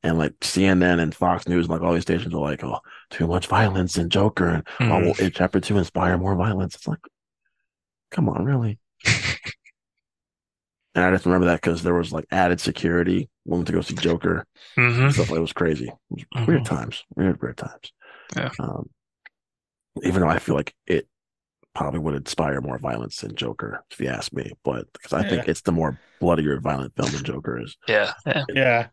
And 0.02 0.16
like 0.16 0.32
CNN 0.40 1.00
and 1.02 1.14
Fox 1.14 1.46
News 1.46 1.66
and 1.66 1.72
like 1.72 1.82
all 1.82 1.92
these 1.92 2.00
stations 2.02 2.32
are 2.32 2.40
like, 2.40 2.64
oh, 2.64 2.78
too 3.10 3.26
much 3.26 3.46
violence 3.46 3.98
in 3.98 4.08
Joker. 4.08 4.48
And 4.48 4.64
oh, 4.80 4.84
Mhm. 4.84 5.04
will 5.18 5.26
A 5.26 5.30
Chapter 5.30 5.60
2 5.60 5.76
inspire 5.76 6.16
more 6.16 6.34
violence? 6.34 6.74
It's 6.76 6.88
like, 6.88 7.00
come 8.10 8.30
on, 8.30 8.42
really? 8.46 8.78
and 10.94 11.04
I 11.04 11.10
just 11.10 11.26
remember 11.26 11.46
that 11.48 11.60
because 11.60 11.82
there 11.82 11.92
was 11.94 12.10
like 12.10 12.24
added 12.30 12.58
security 12.58 13.28
when 13.44 13.58
we 13.58 13.58
went 13.58 13.66
to 13.66 13.72
go 13.74 13.80
see 13.82 13.96
Joker 13.96 14.46
Mhm. 14.78 15.12
stuff 15.12 15.28
like 15.28 15.38
it 15.38 15.42
was 15.42 15.52
crazy. 15.52 15.88
It 16.16 16.26
was 16.34 16.46
weird 16.48 16.64
times, 16.64 17.04
weird, 17.16 17.42
weird 17.42 17.58
times. 17.58 17.92
Yeah. 18.34 18.50
Um, 18.58 18.88
even 20.02 20.22
though 20.22 20.28
I 20.28 20.38
feel 20.38 20.54
like 20.54 20.74
it 20.86 21.06
probably 21.74 22.00
would 22.00 22.14
inspire 22.14 22.60
more 22.60 22.78
violence 22.78 23.20
than 23.20 23.34
Joker, 23.34 23.84
if 23.90 24.00
you 24.00 24.08
ask 24.08 24.32
me, 24.32 24.52
but 24.62 24.86
because 24.92 25.12
I 25.12 25.28
think 25.28 25.48
it's 25.48 25.62
the 25.62 25.72
more 25.72 25.98
bloodier, 26.20 26.60
violent 26.60 26.94
film 26.96 27.10
than 27.10 27.24
Joker 27.24 27.60
is. 27.60 27.76
Yeah. 27.88 28.12
Yeah. 28.26 28.44
Yeah. 28.54 28.86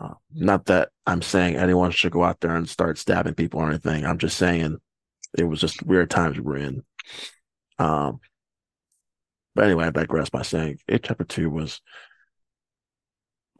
Uh, 0.00 0.14
not 0.32 0.66
that 0.66 0.90
I'm 1.06 1.22
saying 1.22 1.56
anyone 1.56 1.90
should 1.90 2.12
go 2.12 2.22
out 2.22 2.40
there 2.40 2.54
and 2.54 2.68
start 2.68 2.98
stabbing 2.98 3.34
people 3.34 3.60
or 3.60 3.68
anything. 3.70 4.04
I'm 4.04 4.18
just 4.18 4.36
saying 4.36 4.76
it 5.36 5.44
was 5.44 5.60
just 5.60 5.82
weird 5.82 6.10
times 6.10 6.36
we 6.36 6.42
were 6.44 6.56
in. 6.56 6.82
Um, 7.78 8.20
but 9.54 9.64
anyway, 9.64 9.86
I 9.86 9.90
digress 9.90 10.30
by 10.30 10.42
saying 10.42 10.78
it 10.86 11.02
chapter 11.02 11.24
two 11.24 11.50
was 11.50 11.80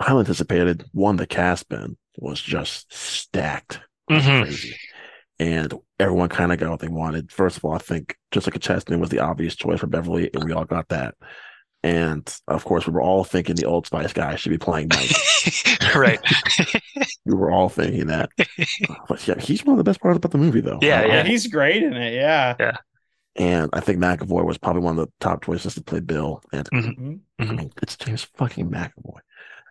highly 0.00 0.20
anticipated. 0.20 0.84
One, 0.92 1.16
the 1.16 1.26
cast 1.26 1.68
Ben 1.68 1.96
was 2.18 2.40
just 2.40 2.92
stacked 2.92 3.80
Mhm. 4.10 4.42
crazy. 4.42 4.76
And 5.42 5.74
everyone 5.98 6.28
kind 6.28 6.52
of 6.52 6.58
got 6.60 6.70
what 6.70 6.78
they 6.80 6.86
wanted. 6.88 7.32
First 7.32 7.56
of 7.56 7.64
all, 7.64 7.72
I 7.74 7.78
think 7.78 8.16
Jessica 8.30 8.60
Chastain 8.60 9.00
was 9.00 9.10
the 9.10 9.18
obvious 9.18 9.56
choice 9.56 9.80
for 9.80 9.88
Beverly, 9.88 10.30
and 10.32 10.44
we 10.44 10.52
all 10.52 10.64
got 10.64 10.88
that. 10.90 11.16
And 11.82 12.32
of 12.46 12.64
course, 12.64 12.86
we 12.86 12.92
were 12.92 13.02
all 13.02 13.24
thinking 13.24 13.56
the 13.56 13.64
Old 13.66 13.86
Spice 13.86 14.12
guy 14.12 14.36
should 14.36 14.50
be 14.50 14.58
playing 14.58 14.88
Mike. 14.92 15.94
right. 15.96 16.20
we 17.24 17.34
were 17.34 17.50
all 17.50 17.68
thinking 17.68 18.06
that. 18.06 18.30
But 19.08 19.26
yeah, 19.26 19.40
he's 19.40 19.64
one 19.64 19.74
of 19.74 19.78
the 19.78 19.84
best 19.90 20.00
parts 20.00 20.16
about 20.16 20.30
the 20.30 20.38
movie, 20.38 20.60
though. 20.60 20.78
Yeah, 20.80 21.04
Yeah, 21.06 21.14
yeah. 21.14 21.24
he's 21.24 21.48
great 21.48 21.82
in 21.82 21.94
it. 21.94 22.14
Yeah. 22.14 22.54
Yeah. 22.60 22.76
And 23.34 23.70
I 23.72 23.80
think 23.80 23.98
McAvoy 23.98 24.44
was 24.44 24.58
probably 24.58 24.82
one 24.82 24.96
of 24.96 25.06
the 25.06 25.12
top 25.18 25.44
choices 25.44 25.74
to 25.74 25.82
play 25.82 25.98
Bill. 26.00 26.40
And 26.52 26.68
Mhm. 26.70 27.20
I 27.40 27.44
Mhm. 27.44 27.56
mean, 27.56 27.72
it's 27.82 27.96
James 27.96 28.28
fucking 28.36 28.70
McAvoy. 28.70 29.18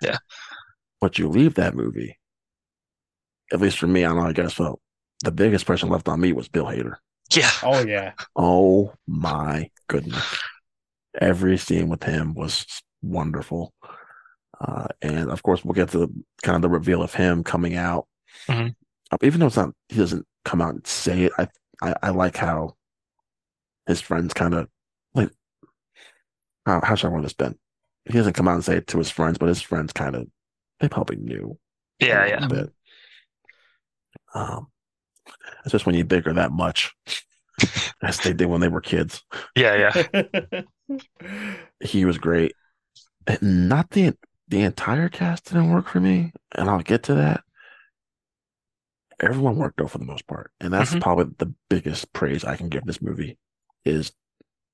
Yeah. 0.02 0.18
But 0.99 1.18
you 1.18 1.30
leave 1.30 1.53
that 1.56 1.76
movie, 1.76 2.18
at 3.53 3.61
least 3.61 3.77
for 3.77 3.88
me, 3.88 4.03
I 4.03 4.10
don't 4.10 4.18
know, 4.18 4.23
I 4.23 4.34
guess 4.34 4.53
felt 4.53 4.81
the 5.23 5.31
biggest 5.31 5.65
person 5.65 5.89
left 5.89 6.07
on 6.07 6.19
me 6.19 6.34
was 6.34 6.48
Bill 6.48 6.65
Hader. 6.65 6.95
Yeah. 7.34 7.52
Oh 7.64 7.84
yeah. 7.85 8.14
Oh 8.35 8.93
my 9.07 9.69
goodness. 9.88 10.23
Every 11.19 11.57
scene 11.57 11.89
with 11.89 12.03
him 12.03 12.34
was 12.34 12.65
wonderful. 13.02 13.73
Uh, 14.60 14.88
and 15.02 15.30
of 15.31 15.41
course, 15.43 15.64
we'll 15.65 15.73
get 15.73 15.89
to 15.91 16.11
kind 16.43 16.56
of 16.56 16.61
the 16.61 16.69
reveal 16.69 17.02
of 17.02 17.14
him 17.14 17.43
coming 17.43 17.76
out. 17.76 18.07
Mhm. 18.48 18.76
Uh, 19.11 19.18
even 19.23 19.39
though 19.39 19.48
it's 19.48 19.57
not, 19.57 19.73
he 19.89 19.98
doesn't 19.98 20.26
come 20.45 20.61
out 20.61 20.73
and 20.73 20.85
say 20.88 21.23
it. 21.23 21.31
I, 21.38 21.48
I, 21.81 21.95
I 22.03 22.10
like 22.10 22.38
how 22.38 22.76
his 23.88 24.02
friends 24.02 24.34
kind 24.34 24.53
of 24.53 24.68
like, 25.14 25.31
how, 26.65 26.80
how 26.84 26.95
should 26.95 27.07
I 27.07 27.11
want 27.11 27.23
this, 27.23 27.34
Ben? 27.34 27.56
He 28.06 28.14
doesn't 28.14 28.34
come 28.34 28.48
out 28.48 28.56
and 28.56 28.64
say 28.64 28.77
it 28.77 28.88
to 28.88 28.98
his 28.98 29.10
friends, 29.11 29.38
but 29.38 29.49
his 29.49 29.61
friends 29.61 29.93
kind 29.93 30.15
of, 30.15 30.27
they 30.80 30.88
probably 30.89 31.18
knew 31.18 31.57
Yeah. 31.99 32.26
Yeah. 32.26 32.41
little 32.41 32.65
bit. 32.65 32.73
Um, 34.34 34.68
it's 35.64 35.72
just 35.72 35.86
when 35.86 35.95
you 35.95 36.03
bigger 36.03 36.34
that 36.34 36.52
much, 36.52 36.94
as 38.02 38.20
they 38.20 38.34
did 38.34 38.48
when 38.48 38.62
they 38.62 38.68
were 38.68 38.82
kids. 38.82 39.24
Yeah. 39.56 39.91
Yeah. 40.90 40.98
he 41.80 42.06
was 42.06 42.18
great. 42.18 42.53
Not 43.41 43.91
the 43.91 44.16
the 44.48 44.62
entire 44.62 45.08
cast 45.08 45.45
didn't 45.45 45.72
work 45.72 45.88
for 45.88 45.99
me, 46.02 46.34
and 46.56 46.70
I'll 46.70 46.82
get 46.82 47.03
to 47.03 47.16
that. 47.16 47.44
Everyone 49.20 49.56
worked 49.56 49.78
though 49.78 49.88
for 49.88 49.99
the 49.99 50.06
most 50.06 50.26
part, 50.28 50.52
and 50.60 50.74
that's 50.74 50.91
Mhm. 50.94 51.02
probably 51.02 51.34
the 51.38 51.53
biggest 51.70 52.12
praise 52.12 52.44
I 52.44 52.56
can 52.58 52.70
give 52.70 52.84
this 52.86 53.02
movie 53.02 53.38
is 53.86 54.12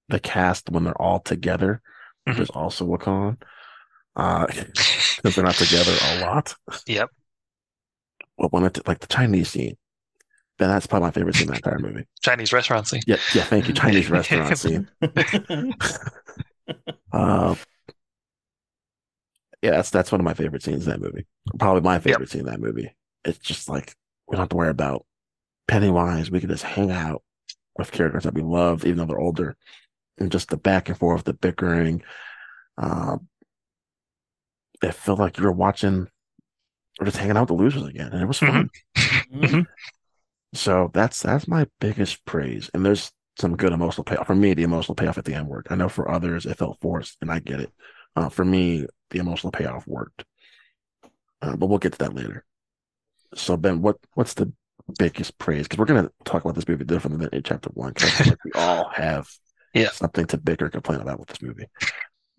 the 0.07 0.19
cast 0.19 0.69
when 0.69 0.83
they're 0.85 0.99
all 1.01 1.19
together. 1.19 1.81
Mhm. 2.27 2.37
There's 2.37 2.49
also 2.49 2.85
Wakan, 2.87 3.41
uh, 4.15 4.47
because 5.17 5.35
they're 5.35 5.43
not 5.43 5.55
together 5.55 5.93
a 6.01 6.19
lot. 6.21 6.55
Yep. 6.87 7.09
But 8.37 8.53
when 8.53 8.63
it 8.63 8.87
like 8.87 8.99
the 8.99 9.07
Chinese 9.07 9.49
scene, 9.49 9.77
then 10.59 10.69
that's 10.69 10.87
probably 10.87 11.07
my 11.07 11.11
favorite 11.11 11.35
scene 11.35 11.47
in 11.47 11.51
the 11.51 11.57
entire 11.57 11.79
movie. 11.79 12.05
Chinese 12.21 12.51
restaurant 12.51 12.87
scene. 12.87 13.01
Yeah, 13.07 13.17
yeah. 13.33 13.43
Thank 13.43 13.67
you, 13.67 13.73
Chinese 13.73 14.09
restaurant 14.09 14.57
scene. 14.57 14.89
Uh, 17.11 17.55
yeah, 19.61 19.71
that's 19.71 19.89
that's 19.89 20.11
one 20.11 20.21
of 20.21 20.25
my 20.25 20.33
favorite 20.33 20.63
scenes 20.63 20.85
in 20.87 20.91
that 20.91 21.01
movie. 21.01 21.25
Probably 21.59 21.81
my 21.81 21.99
favorite 21.99 22.29
scene 22.29 22.41
in 22.41 22.47
that 22.47 22.59
movie. 22.59 22.95
It's 23.25 23.39
just 23.39 23.69
like 23.69 23.93
we 24.27 24.35
don't 24.35 24.43
have 24.43 24.49
to 24.49 24.55
worry 24.55 24.69
about 24.69 25.05
Pennywise. 25.67 26.31
We 26.31 26.39
can 26.39 26.49
just 26.49 26.63
hang 26.63 26.91
out 26.91 27.23
with 27.77 27.91
characters 27.91 28.23
that 28.23 28.33
we 28.33 28.41
love, 28.41 28.85
even 28.85 28.97
though 28.97 29.05
they're 29.05 29.19
older, 29.19 29.55
and 30.17 30.31
just 30.31 30.49
the 30.49 30.57
back 30.57 30.89
and 30.89 30.97
forth, 30.97 31.23
the 31.23 31.33
bickering. 31.33 32.03
Um, 32.77 33.27
it 34.83 34.93
felt 34.93 35.19
like 35.19 35.37
you 35.37 35.43
were 35.43 35.51
watching 35.51 36.07
or 36.99 37.05
just 37.05 37.17
hanging 37.17 37.37
out 37.37 37.49
with 37.49 37.57
the 37.57 37.63
losers 37.63 37.85
again, 37.85 38.11
and 38.11 38.21
it 38.21 38.27
was 38.27 38.39
fun. 38.39 38.69
Mhm. 39.33 39.65
So 40.53 40.89
that's 40.93 41.21
that's 41.21 41.47
my 41.47 41.67
biggest 41.79 42.25
praise. 42.25 42.69
And 42.73 42.85
there's 42.85 43.11
some 43.39 43.55
good 43.55 43.73
emotional 43.73 44.03
payoff. 44.03 44.27
For 44.27 44.35
me, 44.35 44.53
the 44.53 44.63
emotional 44.63 44.95
payoff 44.95 45.17
at 45.17 45.25
the 45.25 45.33
end 45.33 45.47
worked. 45.47 45.71
I 45.71 45.75
know 45.75 45.89
for 45.89 46.09
others 46.09 46.45
it 46.45 46.57
felt 46.57 46.79
forced, 46.81 47.17
and 47.21 47.31
I 47.31 47.39
get 47.39 47.59
it. 47.59 47.71
Uh, 48.15 48.29
for 48.29 48.45
me, 48.45 48.87
the 49.11 49.19
emotional 49.19 49.51
payoff 49.51 49.85
worked. 49.87 50.25
Uh, 51.41 51.55
but 51.55 51.67
we'll 51.67 51.77
get 51.79 51.93
to 51.93 51.97
that 51.99 52.15
later. 52.15 52.43
So 53.35 53.57
Ben, 53.57 53.81
what 53.81 53.97
what's 54.15 54.33
the 54.33 54.51
biggest 54.97 55.37
praise? 55.37 55.63
Because 55.63 55.79
we're 55.79 55.85
gonna 55.85 56.11
talk 56.25 56.43
about 56.43 56.55
this 56.55 56.67
movie 56.67 56.85
differently 56.85 57.25
than 57.25 57.37
in 57.37 57.43
chapter 57.43 57.69
one. 57.73 57.89
Because 57.89 58.05
I 58.05 58.11
feel 58.11 58.27
like 58.27 58.39
we 58.43 58.53
all 58.53 58.89
have 58.93 59.27
Yeah. 59.73 59.91
something 59.91 60.25
to 60.27 60.37
bicker 60.37 60.65
and 60.65 60.73
complain 60.73 61.01
about 61.01 61.19
with 61.19 61.29
this 61.29 61.41
movie. 61.41 61.67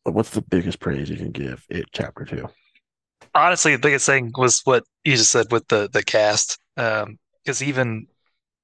But 0.05 0.14
what's 0.14 0.30
the 0.30 0.43
biggest 0.43 0.80
praise 0.80 1.10
you 1.10 1.16
can 1.16 1.32
give 1.32 1.64
it 1.68 1.86
chapter 1.93 2.24
two? 2.24 2.48
honestly 3.35 3.72
the 3.72 3.78
biggest 3.78 4.06
thing 4.06 4.30
was 4.36 4.60
what 4.64 4.85
you 5.05 5.16
just 5.16 5.30
said 5.30 5.47
with 5.51 5.66
the 5.68 5.89
the 5.93 6.02
cast 6.02 6.59
um 6.76 7.18
because 7.49 7.62
even 7.62 8.07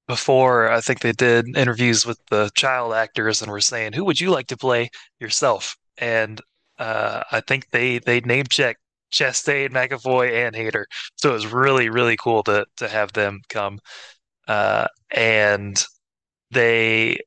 before 0.07 0.69
i 0.71 0.79
think 0.79 0.99
they 0.99 1.11
did 1.11 1.57
interviews 1.57 2.05
with 2.05 2.19
the 2.29 2.51
child 2.55 2.93
actors 2.93 3.41
and 3.41 3.51
were 3.51 3.59
saying 3.59 3.93
who 3.93 4.05
would 4.05 4.19
you 4.19 4.29
like 4.29 4.45
to 4.45 4.55
play 4.55 4.87
yourself 5.19 5.75
and 5.97 6.39
uh 6.77 7.23
i 7.31 7.41
think 7.41 7.67
they 7.71 7.97
they 7.99 8.19
name 8.21 8.45
checked 8.49 8.79
Chastain, 9.11 9.69
McAvoy, 9.69 10.45
and 10.45 10.55
Hader. 10.55 10.85
So 11.15 11.29
it 11.29 11.33
was 11.33 11.47
really, 11.47 11.89
really 11.89 12.17
cool 12.17 12.43
to 12.43 12.65
to 12.77 12.89
have 12.89 13.13
them 13.13 13.39
come. 13.49 13.79
Uh, 14.47 14.87
and 15.11 15.81
they 16.51 17.19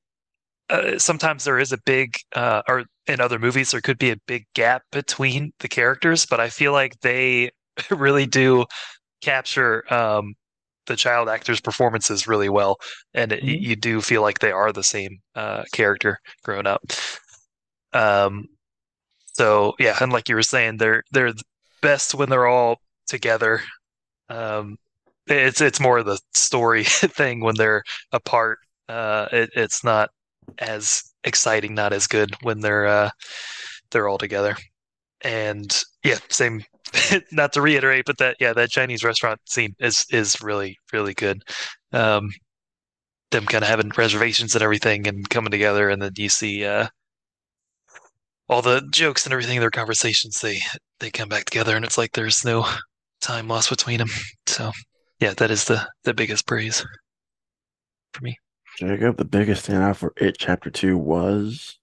uh, 0.70 0.98
sometimes 0.98 1.44
there 1.44 1.58
is 1.58 1.72
a 1.72 1.78
big 1.86 2.16
uh, 2.34 2.62
or 2.68 2.84
in 3.06 3.20
other 3.20 3.38
movies 3.38 3.70
there 3.70 3.80
could 3.80 3.98
be 3.98 4.10
a 4.10 4.16
big 4.26 4.44
gap 4.54 4.82
between 4.92 5.52
the 5.60 5.68
characters 5.68 6.26
but 6.26 6.40
i 6.40 6.48
feel 6.50 6.72
like 6.72 7.00
they 7.00 7.50
really 7.90 8.26
do 8.26 8.64
capture 9.22 9.82
um, 9.92 10.34
the 10.88 10.96
child 10.96 11.28
actors 11.28 11.60
performances 11.60 12.28
really 12.28 12.48
well 12.50 12.78
and 13.14 13.32
it, 13.32 13.44
Mhm. 13.44 13.60
you 13.62 13.76
do 13.76 14.00
feel 14.02 14.22
like 14.22 14.40
they 14.40 14.52
are 14.52 14.72
the 14.72 14.84
same 14.84 15.18
uh, 15.36 15.64
character 15.72 16.18
grown 16.44 16.66
up 16.66 16.82
um 17.92 18.46
so 19.32 19.74
yeah 19.78 19.96
and 20.00 20.12
like 20.12 20.28
you 20.28 20.34
were 20.34 20.42
saying 20.42 20.76
they're 20.76 21.02
they're 21.12 21.32
best 21.82 22.14
when 22.14 22.28
they're 22.28 22.46
all 22.46 22.78
together 23.06 23.62
um 24.30 24.76
it's 25.28 25.60
it's 25.60 25.80
more 25.80 25.98
of 25.98 26.06
the 26.06 26.18
story 26.34 26.84
thing 27.18 27.40
when 27.40 27.54
they're 27.56 27.82
apart 28.12 28.58
uh 28.88 29.28
it, 29.32 29.50
it's 29.54 29.84
not 29.84 30.10
as 30.58 31.02
exciting, 31.24 31.74
not 31.74 31.92
as 31.92 32.06
good 32.06 32.34
when 32.42 32.60
they're 32.60 32.86
uh 32.86 33.10
they're 33.90 34.08
all 34.08 34.18
together. 34.18 34.56
And 35.22 35.76
yeah, 36.04 36.18
same 36.30 36.62
not 37.32 37.52
to 37.54 37.60
reiterate, 37.60 38.04
but 38.06 38.18
that 38.18 38.36
yeah, 38.40 38.52
that 38.52 38.70
Chinese 38.70 39.04
restaurant 39.04 39.40
scene 39.46 39.74
is 39.78 40.06
is 40.10 40.40
really, 40.42 40.76
really 40.92 41.14
good. 41.14 41.42
Um 41.92 42.30
them 43.30 43.44
kind 43.46 43.62
of 43.62 43.68
having 43.68 43.90
reservations 43.96 44.54
and 44.54 44.62
everything 44.62 45.06
and 45.06 45.28
coming 45.28 45.50
together 45.50 45.90
and 45.90 46.00
then 46.00 46.12
you 46.16 46.30
see 46.30 46.64
uh 46.64 46.86
all 48.48 48.62
the 48.62 48.80
jokes 48.90 49.26
and 49.26 49.32
everything 49.34 49.60
their 49.60 49.70
conversations 49.70 50.40
they 50.40 50.60
they 51.00 51.10
come 51.10 51.28
back 51.28 51.44
together 51.44 51.76
and 51.76 51.84
it's 51.84 51.98
like 51.98 52.12
there's 52.12 52.44
no 52.44 52.66
time 53.20 53.48
lost 53.48 53.70
between 53.70 53.98
them. 53.98 54.08
So 54.46 54.72
yeah, 55.20 55.34
that 55.34 55.50
is 55.50 55.64
the 55.64 55.86
the 56.04 56.14
biggest 56.14 56.46
praise 56.46 56.84
for 58.12 58.22
me. 58.22 58.36
Jacob, 58.78 59.16
the 59.16 59.24
biggest 59.24 59.68
standout 59.68 59.96
for 59.96 60.12
it 60.16 60.36
chapter 60.38 60.70
two 60.70 60.96
was 60.96 61.78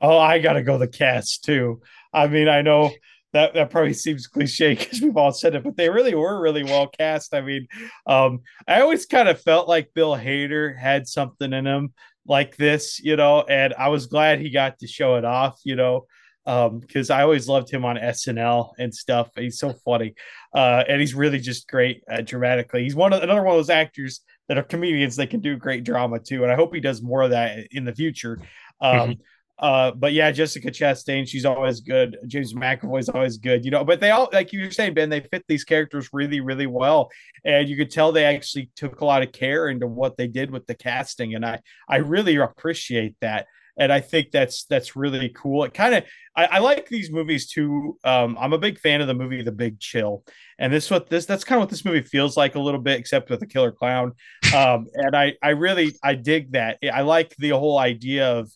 Oh, 0.00 0.18
I 0.18 0.38
gotta 0.40 0.62
go 0.62 0.78
the 0.78 0.88
cast 0.88 1.44
too. 1.44 1.80
I 2.12 2.26
mean, 2.26 2.48
I 2.48 2.62
know 2.62 2.92
that 3.32 3.54
that 3.54 3.70
probably 3.70 3.94
seems 3.94 4.26
cliche 4.26 4.74
because 4.78 5.00
we've 5.00 5.16
all 5.16 5.32
said 5.32 5.54
it, 5.54 5.64
but 5.64 5.76
they 5.76 5.88
really 5.88 6.14
were 6.14 6.40
really 6.40 6.64
well 6.64 6.88
cast. 6.88 7.34
I 7.34 7.40
mean, 7.40 7.66
um, 8.06 8.40
I 8.66 8.80
always 8.80 9.06
kind 9.06 9.28
of 9.28 9.40
felt 9.40 9.68
like 9.68 9.94
Bill 9.94 10.16
Hader 10.16 10.78
had 10.78 11.06
something 11.06 11.52
in 11.52 11.66
him 11.66 11.92
like 12.26 12.56
this, 12.56 13.00
you 13.00 13.16
know, 13.16 13.42
and 13.42 13.74
I 13.74 13.88
was 13.88 14.06
glad 14.06 14.40
he 14.40 14.50
got 14.50 14.78
to 14.78 14.86
show 14.86 15.16
it 15.16 15.24
off, 15.24 15.58
you 15.64 15.74
know, 15.74 16.06
um, 16.46 16.78
because 16.78 17.10
I 17.10 17.22
always 17.22 17.48
loved 17.48 17.70
him 17.70 17.84
on 17.84 17.96
SNL 17.96 18.72
and 18.78 18.94
stuff. 18.94 19.30
He's 19.36 19.58
so 19.58 19.74
funny, 19.84 20.14
uh, 20.54 20.84
and 20.88 21.00
he's 21.00 21.14
really 21.14 21.38
just 21.38 21.68
great 21.68 22.02
uh, 22.10 22.20
dramatically. 22.20 22.82
He's 22.82 22.94
one 22.94 23.12
of 23.12 23.22
another 23.22 23.42
one 23.42 23.54
of 23.54 23.58
those 23.58 23.70
actors 23.70 24.20
that 24.48 24.58
are 24.58 24.62
comedians 24.62 25.16
that 25.16 25.30
can 25.30 25.40
do 25.40 25.56
great 25.56 25.84
drama 25.84 26.18
too, 26.18 26.42
and 26.42 26.52
I 26.52 26.56
hope 26.56 26.74
he 26.74 26.80
does 26.80 27.02
more 27.02 27.22
of 27.22 27.30
that 27.30 27.68
in 27.70 27.84
the 27.84 27.94
future. 27.94 28.40
Um, 28.80 29.16
uh, 29.62 29.92
but 29.92 30.12
yeah, 30.12 30.32
Jessica 30.32 30.72
Chastain, 30.72 31.26
she's 31.26 31.44
always 31.44 31.80
good. 31.80 32.18
James 32.26 32.52
McAvoy's 32.52 33.08
always 33.08 33.38
good, 33.38 33.64
you 33.64 33.70
know. 33.70 33.84
But 33.84 34.00
they 34.00 34.10
all, 34.10 34.28
like 34.32 34.52
you 34.52 34.64
were 34.64 34.72
saying, 34.72 34.94
Ben, 34.94 35.08
they 35.08 35.20
fit 35.20 35.44
these 35.46 35.62
characters 35.62 36.08
really, 36.12 36.40
really 36.40 36.66
well, 36.66 37.10
and 37.44 37.68
you 37.68 37.76
could 37.76 37.90
tell 37.90 38.10
they 38.10 38.24
actually 38.24 38.70
took 38.74 39.00
a 39.00 39.04
lot 39.04 39.22
of 39.22 39.30
care 39.30 39.68
into 39.68 39.86
what 39.86 40.16
they 40.16 40.26
did 40.26 40.50
with 40.50 40.66
the 40.66 40.74
casting, 40.74 41.36
and 41.36 41.46
I, 41.46 41.60
I 41.88 41.98
really 41.98 42.36
appreciate 42.36 43.14
that. 43.20 43.46
and 43.78 43.92
I 43.92 44.00
think 44.00 44.32
that's 44.32 44.64
that's 44.64 44.96
really 44.96 45.30
cool. 45.30 45.64
It 45.64 45.74
kind 45.74 45.94
of 45.94 46.04
I, 46.36 46.44
I, 46.44 46.58
like 46.58 46.88
these 46.88 47.10
movies 47.10 47.48
too. 47.50 47.98
Um, 48.04 48.36
I'm 48.40 48.52
a 48.52 48.58
big 48.58 48.78
fan 48.78 49.00
of 49.00 49.06
the 49.06 49.14
movie 49.14 49.42
The 49.42 49.52
Big 49.52 49.78
Chill, 49.78 50.24
and 50.58 50.72
this 50.72 50.90
what 50.90 51.08
this 51.08 51.24
that's 51.24 51.44
kind 51.44 51.58
of 51.58 51.62
what 51.62 51.70
this 51.70 51.84
movie 51.84 52.02
feels 52.02 52.36
like 52.36 52.56
a 52.56 52.60
little 52.60 52.80
bit, 52.80 52.98
except 52.98 53.30
with 53.30 53.42
a 53.42 53.46
killer 53.46 53.72
clown. 53.72 54.12
Um, 54.54 54.86
and 54.94 55.14
I 55.16 55.34
I 55.42 55.50
really 55.50 55.94
I 56.02 56.14
dig 56.14 56.52
that. 56.52 56.78
I 56.92 57.02
like 57.02 57.34
the 57.36 57.50
whole 57.50 57.78
idea 57.78 58.28
of 58.28 58.50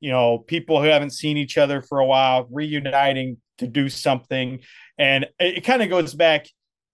you 0.00 0.10
know 0.10 0.38
people 0.38 0.82
who 0.82 0.88
haven't 0.88 1.10
seen 1.10 1.36
each 1.36 1.58
other 1.58 1.82
for 1.82 1.98
a 1.98 2.06
while 2.06 2.46
reuniting 2.50 3.38
to 3.58 3.66
do 3.66 3.88
something, 3.88 4.60
and 4.98 5.24
it, 5.38 5.58
it 5.58 5.60
kind 5.64 5.82
of 5.82 5.88
goes 5.88 6.14
back. 6.14 6.46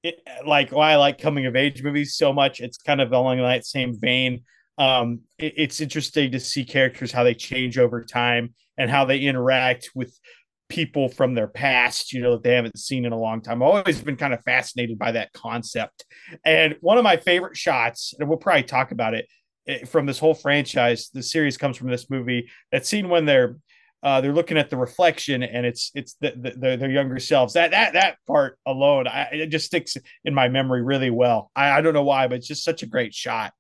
It, 0.02 0.16
like 0.44 0.72
why 0.72 0.92
I 0.92 0.96
like 0.96 1.20
coming 1.20 1.46
of 1.46 1.54
age 1.54 1.82
movies 1.82 2.16
so 2.16 2.32
much. 2.32 2.60
It's 2.60 2.76
kind 2.76 3.00
of 3.00 3.12
along 3.12 3.38
that 3.38 3.64
same 3.64 3.98
vein 3.98 4.42
um, 4.78 5.20
it, 5.38 5.54
it's 5.56 5.80
interesting 5.80 6.32
to 6.32 6.40
see 6.40 6.64
characters 6.64 7.12
how 7.12 7.24
they 7.24 7.34
change 7.34 7.78
over 7.78 8.04
time 8.04 8.54
and 8.78 8.90
how 8.90 9.04
they 9.04 9.18
interact 9.18 9.90
with 9.94 10.18
people 10.68 11.08
from 11.08 11.34
their 11.34 11.46
past, 11.46 12.12
you 12.12 12.22
know, 12.22 12.32
that 12.32 12.42
they 12.42 12.54
haven't 12.54 12.78
seen 12.78 13.04
in 13.04 13.12
a 13.12 13.18
long 13.18 13.42
time. 13.42 13.62
I've 13.62 13.68
always 13.68 14.00
been 14.00 14.16
kind 14.16 14.32
of 14.32 14.42
fascinated 14.42 14.98
by 14.98 15.12
that 15.12 15.32
concept. 15.32 16.04
And 16.44 16.76
one 16.80 16.96
of 16.96 17.04
my 17.04 17.18
favorite 17.18 17.56
shots, 17.56 18.14
and 18.18 18.28
we'll 18.28 18.38
probably 18.38 18.62
talk 18.62 18.90
about 18.90 19.14
it 19.14 19.26
eh, 19.66 19.84
from 19.84 20.06
this 20.06 20.18
whole 20.18 20.34
franchise, 20.34 21.10
the 21.12 21.22
series 21.22 21.56
comes 21.56 21.76
from 21.76 21.88
this 21.88 22.10
movie. 22.10 22.50
That 22.70 22.86
scene 22.86 23.08
when 23.08 23.24
they're 23.24 23.56
uh, 24.02 24.20
they're 24.20 24.32
looking 24.32 24.58
at 24.58 24.68
the 24.68 24.76
reflection 24.76 25.44
and 25.44 25.64
it's 25.64 25.92
it's 25.94 26.14
the, 26.14 26.32
the, 26.36 26.50
the, 26.50 26.76
their 26.76 26.90
younger 26.90 27.20
selves. 27.20 27.54
That 27.54 27.70
that 27.70 27.92
that 27.92 28.16
part 28.26 28.58
alone, 28.66 29.06
I, 29.06 29.28
it 29.32 29.46
just 29.46 29.66
sticks 29.66 29.96
in 30.24 30.34
my 30.34 30.48
memory 30.48 30.82
really 30.82 31.10
well. 31.10 31.50
I, 31.54 31.70
I 31.70 31.80
don't 31.80 31.94
know 31.94 32.02
why, 32.02 32.26
but 32.26 32.38
it's 32.38 32.48
just 32.48 32.64
such 32.64 32.82
a 32.82 32.86
great 32.86 33.14
shot. 33.14 33.52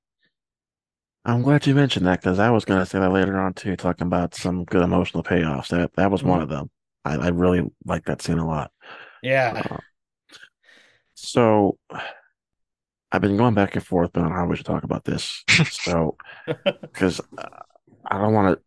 I'm 1.24 1.42
glad 1.42 1.66
you 1.66 1.74
mentioned 1.74 2.06
that 2.06 2.20
because 2.20 2.40
I 2.40 2.50
was 2.50 2.64
going 2.64 2.80
to 2.80 2.86
say 2.86 2.98
that 2.98 3.12
later 3.12 3.38
on 3.38 3.54
too, 3.54 3.76
talking 3.76 4.08
about 4.08 4.34
some 4.34 4.64
good 4.64 4.82
emotional 4.82 5.22
payoffs. 5.22 5.68
That 5.68 5.92
that 5.94 6.10
was 6.10 6.22
mm-hmm. 6.22 6.30
one 6.30 6.42
of 6.42 6.48
them. 6.48 6.70
I, 7.04 7.14
I 7.16 7.28
really 7.28 7.62
like 7.84 8.06
that 8.06 8.22
scene 8.22 8.38
a 8.38 8.46
lot. 8.46 8.72
Yeah. 9.22 9.62
Uh, 9.70 9.76
so 11.14 11.78
I've 13.12 13.20
been 13.20 13.36
going 13.36 13.54
back 13.54 13.76
and 13.76 13.84
forth 13.84 14.16
on 14.16 14.32
how 14.32 14.46
we 14.46 14.56
should 14.56 14.66
talk 14.66 14.84
about 14.84 15.04
this. 15.04 15.44
so 15.70 16.16
because 16.80 17.20
uh, 17.36 17.60
I 18.10 18.18
don't 18.18 18.32
want 18.32 18.56
to. 18.56 18.64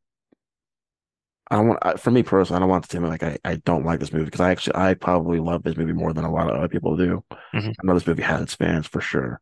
I 1.50 1.56
don't 1.56 1.68
want. 1.68 2.00
For 2.00 2.12
me 2.12 2.22
personally, 2.24 2.58
I 2.58 2.60
don't 2.60 2.70
want 2.70 2.84
to 2.86 2.90
seem 2.90 3.04
like 3.04 3.24
I, 3.24 3.38
I 3.44 3.56
don't 3.56 3.86
like 3.86 4.00
this 4.00 4.14
movie 4.14 4.26
because 4.26 4.42
I 4.42 4.52
actually 4.52 4.76
I 4.76 4.94
probably 4.94 5.40
love 5.40 5.64
this 5.64 5.78
movie 5.78 5.94
more 5.94 6.14
than 6.14 6.26
a 6.26 6.32
lot 6.32 6.50
of 6.50 6.56
other 6.56 6.68
people 6.68 6.96
do. 6.96 7.24
Mm-hmm. 7.54 7.70
I 7.70 7.84
know 7.84 7.96
this 7.96 8.08
movie 8.08 8.24
has 8.24 8.42
its 8.42 8.56
fans 8.56 8.88
for 8.88 9.02
sure. 9.02 9.42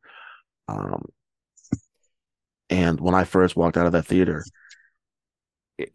Um, 0.70 1.06
and 2.70 3.00
when 3.00 3.14
I 3.14 3.26
first 3.26 3.56
walked 3.56 3.78
out 3.78 3.86
of 3.86 3.92
that 3.92 4.06
theater, 4.06 4.44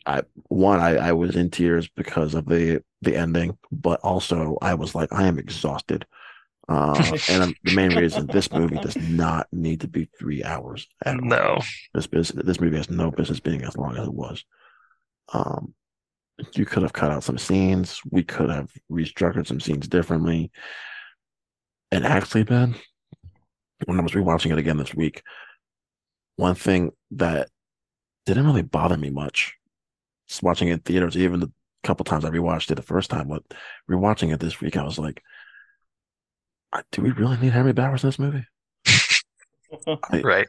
I 0.06 0.22
one 0.48 0.80
I, 0.80 0.96
I 0.96 1.12
was 1.12 1.34
in 1.34 1.50
tears 1.50 1.88
because 1.88 2.34
of 2.34 2.46
the 2.46 2.82
the 3.00 3.16
ending, 3.16 3.56
but 3.72 4.00
also 4.00 4.58
I 4.60 4.74
was 4.74 4.94
like 4.94 5.12
I 5.12 5.26
am 5.26 5.38
exhausted. 5.38 6.06
Uh, 6.68 6.94
and 7.30 7.54
the 7.64 7.74
main 7.74 7.96
reason 7.96 8.26
this 8.26 8.52
movie 8.52 8.76
does 8.76 8.96
not 8.96 9.46
need 9.52 9.80
to 9.80 9.88
be 9.88 10.08
three 10.18 10.44
hours. 10.44 10.86
no, 11.06 11.58
this 11.94 12.06
business, 12.06 12.44
this 12.44 12.60
movie 12.60 12.76
has 12.76 12.90
no 12.90 13.10
business 13.10 13.40
being 13.40 13.62
as 13.62 13.76
long 13.76 13.96
as 13.96 14.06
it 14.06 14.14
was. 14.14 14.44
Um, 15.32 15.74
you 16.54 16.64
could 16.64 16.82
have 16.82 16.92
cut 16.92 17.10
out 17.10 17.24
some 17.24 17.38
scenes. 17.38 18.00
We 18.10 18.22
could 18.22 18.50
have 18.50 18.70
restructured 18.90 19.46
some 19.46 19.60
scenes 19.60 19.88
differently. 19.88 20.50
And 21.90 22.04
actually, 22.04 22.44
Ben, 22.44 22.76
when 23.86 23.98
I 23.98 24.02
was 24.02 24.12
rewatching 24.12 24.52
it 24.52 24.58
again 24.58 24.76
this 24.76 24.94
week, 24.94 25.22
one 26.36 26.54
thing 26.54 26.92
that 27.12 27.48
didn't 28.26 28.46
really 28.46 28.62
bother 28.62 28.96
me 28.96 29.10
much 29.10 29.58
just 30.28 30.42
watching 30.42 30.68
it 30.68 30.72
in 30.72 30.78
theaters, 30.80 31.16
even 31.16 31.40
the 31.40 31.50
couple 31.82 32.04
times 32.04 32.24
I 32.24 32.30
rewatched 32.30 32.70
it 32.70 32.74
the 32.74 32.82
first 32.82 33.10
time, 33.10 33.28
but 33.28 33.42
rewatching 33.90 34.32
it 34.32 34.40
this 34.40 34.60
week, 34.60 34.76
I 34.76 34.84
was 34.84 34.98
like, 34.98 35.22
do 36.92 37.02
we 37.02 37.10
really 37.12 37.36
need 37.38 37.52
Henry 37.52 37.72
Bowers 37.72 38.04
in 38.04 38.08
this 38.08 38.18
movie? 38.18 38.44
I, 40.10 40.20
right. 40.20 40.48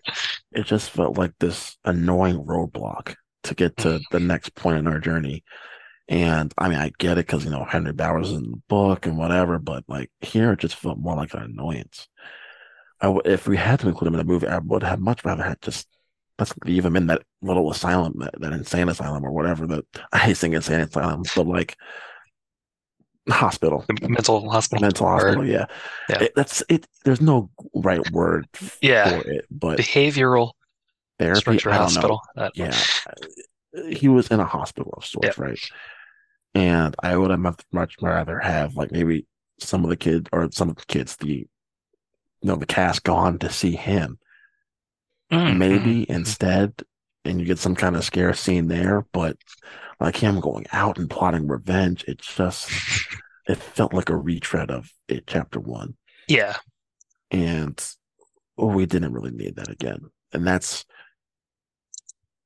It 0.51 0.65
just 0.65 0.89
felt 0.89 1.17
like 1.17 1.33
this 1.39 1.77
annoying 1.85 2.43
roadblock 2.43 3.15
to 3.43 3.55
get 3.55 3.77
to 3.77 3.99
the 4.11 4.19
next 4.19 4.55
point 4.55 4.77
in 4.77 4.87
our 4.87 4.99
journey. 4.99 5.43
And 6.07 6.53
I 6.57 6.69
mean, 6.69 6.79
I 6.79 6.91
get 6.97 7.17
it 7.19 7.27
because, 7.27 7.45
you 7.45 7.51
know, 7.51 7.65
Henry 7.65 7.93
Bowers 7.93 8.29
is 8.29 8.37
in 8.37 8.51
the 8.51 8.61
book 8.67 9.05
and 9.05 9.17
whatever, 9.17 9.59
but 9.59 9.83
like 9.87 10.09
here, 10.21 10.53
it 10.53 10.59
just 10.59 10.75
felt 10.75 10.97
more 10.97 11.15
like 11.15 11.33
an 11.33 11.43
annoyance. 11.43 12.07
I 12.99 13.05
w- 13.05 13.21
if 13.25 13.47
we 13.47 13.57
had 13.57 13.79
to 13.81 13.87
include 13.87 14.07
him 14.07 14.15
in 14.15 14.19
a 14.19 14.25
movie, 14.25 14.47
I 14.47 14.57
would 14.57 14.83
have 14.83 14.99
much 14.99 15.23
rather 15.23 15.43
had 15.43 15.61
just 15.61 15.87
let's 16.39 16.53
leave 16.65 16.85
him 16.85 16.95
in 16.95 17.07
that 17.07 17.21
little 17.41 17.69
asylum, 17.69 18.15
that, 18.19 18.33
that 18.39 18.53
insane 18.53 18.89
asylum 18.89 19.23
or 19.23 19.31
whatever. 19.31 19.67
That 19.67 19.85
I 20.11 20.17
hate 20.17 20.37
saying 20.37 20.53
insane 20.53 20.79
asylum, 20.79 21.23
but 21.35 21.45
like 21.45 21.77
hospital, 23.33 23.85
the 23.87 24.09
mental 24.09 24.49
hospital, 24.49 24.81
mental 24.81 25.07
hospital. 25.07 25.41
Or, 25.41 25.45
yeah, 25.45 25.65
yeah. 26.09 26.23
It, 26.23 26.33
that's 26.35 26.63
it. 26.69 26.87
There's 27.05 27.21
no 27.21 27.49
right 27.73 28.09
word 28.11 28.47
yeah. 28.81 29.21
for 29.21 29.29
it, 29.29 29.45
but 29.49 29.79
behavioral 29.79 30.51
therapy. 31.17 31.57
hospital. 31.57 32.21
Uh, 32.35 32.49
yeah, 32.55 32.75
uh, 33.07 33.83
he 33.89 34.07
was 34.07 34.27
in 34.29 34.39
a 34.39 34.45
hospital 34.45 34.93
of 34.97 35.05
sorts, 35.05 35.37
right? 35.37 35.59
And 36.55 36.95
I 37.01 37.15
would 37.15 37.31
have 37.31 37.39
much 37.71 37.95
rather 38.01 38.39
have 38.39 38.75
like 38.75 38.91
maybe 38.91 39.27
some 39.59 39.83
of 39.83 39.89
the 39.89 39.97
kids 39.97 40.27
or 40.31 40.49
some 40.51 40.69
of 40.69 40.77
the 40.77 40.85
kids, 40.85 41.15
the 41.17 41.27
you 41.27 41.47
know 42.43 42.55
the 42.55 42.65
cast 42.65 43.03
gone 43.03 43.37
to 43.39 43.49
see 43.49 43.75
him. 43.75 44.17
Mm-hmm. 45.31 45.57
Maybe 45.59 46.01
mm-hmm. 46.01 46.11
instead, 46.11 46.73
and 47.25 47.39
you 47.39 47.45
get 47.45 47.59
some 47.59 47.75
kind 47.75 47.95
of 47.95 48.03
scare 48.03 48.33
scene 48.33 48.67
there, 48.67 49.05
but 49.11 49.37
like 49.99 50.15
him 50.15 50.39
going 50.39 50.65
out 50.71 50.97
and 50.97 51.09
plotting 51.09 51.47
revenge, 51.47 52.03
it 52.07 52.19
just 52.19 52.69
it 53.47 53.57
felt 53.57 53.93
like 53.93 54.09
a 54.09 54.15
retread 54.15 54.71
of 54.71 54.91
it 55.07 55.25
chapter 55.27 55.59
one. 55.59 55.95
Yeah. 56.27 56.55
And 57.31 57.83
we 58.57 58.85
didn't 58.85 59.13
really 59.13 59.31
need 59.31 59.55
that 59.57 59.69
again. 59.69 59.99
And 60.33 60.45
that's 60.45 60.85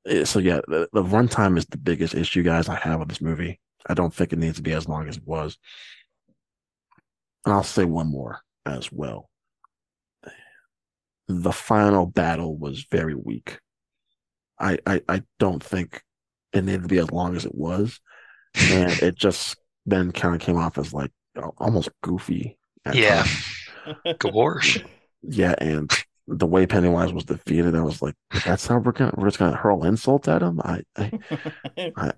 eh, 0.06 0.24
so 0.24 0.38
yeah, 0.38 0.60
the, 0.66 0.88
the 0.92 1.02
runtime 1.02 1.56
is 1.56 1.66
the 1.66 1.78
biggest 1.78 2.14
issue, 2.14 2.42
guys, 2.42 2.68
I 2.68 2.76
have 2.76 3.00
with 3.00 3.08
this 3.08 3.20
movie. 3.20 3.60
I 3.86 3.94
don't 3.94 4.14
think 4.14 4.32
it 4.32 4.38
needs 4.38 4.56
to 4.56 4.62
be 4.62 4.72
as 4.72 4.88
long 4.88 5.08
as 5.08 5.16
it 5.16 5.26
was. 5.26 5.58
And 7.44 7.52
I'll 7.52 7.62
say 7.62 7.84
one 7.84 8.10
more 8.10 8.40
as 8.64 8.90
well 8.90 9.28
the 11.28 11.52
final 11.52 12.06
battle 12.06 12.56
was 12.56 12.86
very 12.90 13.14
weak. 13.14 13.58
I, 14.58 14.78
I, 14.86 15.02
I 15.08 15.22
don't 15.38 15.62
think 15.62 16.02
it 16.52 16.64
needed 16.64 16.82
to 16.82 16.88
be 16.88 16.98
as 16.98 17.10
long 17.10 17.36
as 17.36 17.44
it 17.44 17.54
was, 17.54 18.00
and 18.54 18.90
it 19.02 19.16
just 19.16 19.56
then 19.86 20.12
kind 20.12 20.34
of 20.34 20.40
came 20.40 20.56
off 20.56 20.78
as 20.78 20.92
like 20.92 21.10
almost 21.58 21.90
goofy. 22.02 22.58
yeah, 22.92 23.26
Gosh. 24.18 24.78
Yeah, 25.26 25.54
and 25.56 25.90
the 26.28 26.46
way 26.46 26.66
Pennywise 26.66 27.10
was 27.12 27.24
defeated, 27.24 27.74
I 27.74 27.80
was 27.80 28.02
like, 28.02 28.14
"That's 28.44 28.66
how 28.66 28.76
we're 28.78 28.92
gonna 28.92 29.14
we're 29.16 29.28
just 29.28 29.38
gonna 29.38 29.56
hurl 29.56 29.84
insults 29.84 30.28
at 30.28 30.42
him." 30.42 30.60
I, 30.62 30.82
I, 30.96 31.12
I, 31.96 32.12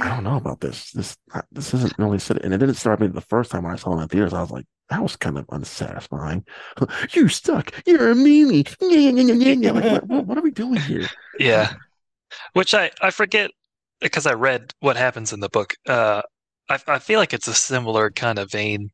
I 0.00 0.08
don't 0.08 0.24
know 0.24 0.36
about 0.36 0.60
this. 0.60 0.90
This 0.92 1.16
this 1.52 1.74
isn't 1.74 1.98
really 1.98 2.18
sitting, 2.18 2.44
and 2.44 2.54
it 2.54 2.58
didn't 2.58 2.76
start 2.76 3.00
me 3.00 3.06
the 3.06 3.20
first 3.20 3.50
time 3.50 3.64
when 3.64 3.72
I 3.72 3.76
saw 3.76 3.92
him 3.92 4.00
in 4.00 4.08
theaters. 4.08 4.32
I 4.32 4.40
was 4.40 4.50
like, 4.50 4.66
that 4.88 5.02
was 5.02 5.16
kind 5.16 5.38
of 5.38 5.46
unsatisfying. 5.50 6.44
you 7.12 7.28
stuck. 7.28 7.72
You're 7.86 8.10
a 8.10 8.14
meanie. 8.14 8.66
like, 8.80 10.02
what, 10.04 10.26
what, 10.26 10.38
are 10.38 10.42
we 10.42 10.50
doing 10.50 10.80
here? 10.80 11.06
Yeah, 11.38 11.72
which 12.52 12.74
I 12.74 12.90
I 13.00 13.10
forget 13.10 13.50
because 14.00 14.26
I 14.26 14.34
read 14.34 14.72
what 14.80 14.96
happens 14.96 15.32
in 15.32 15.40
the 15.40 15.48
book. 15.48 15.74
Uh, 15.86 16.22
I 16.68 16.78
I 16.86 16.98
feel 16.98 17.18
like 17.18 17.32
it's 17.32 17.48
a 17.48 17.54
similar 17.54 18.10
kind 18.10 18.38
of 18.38 18.50
vein 18.50 18.90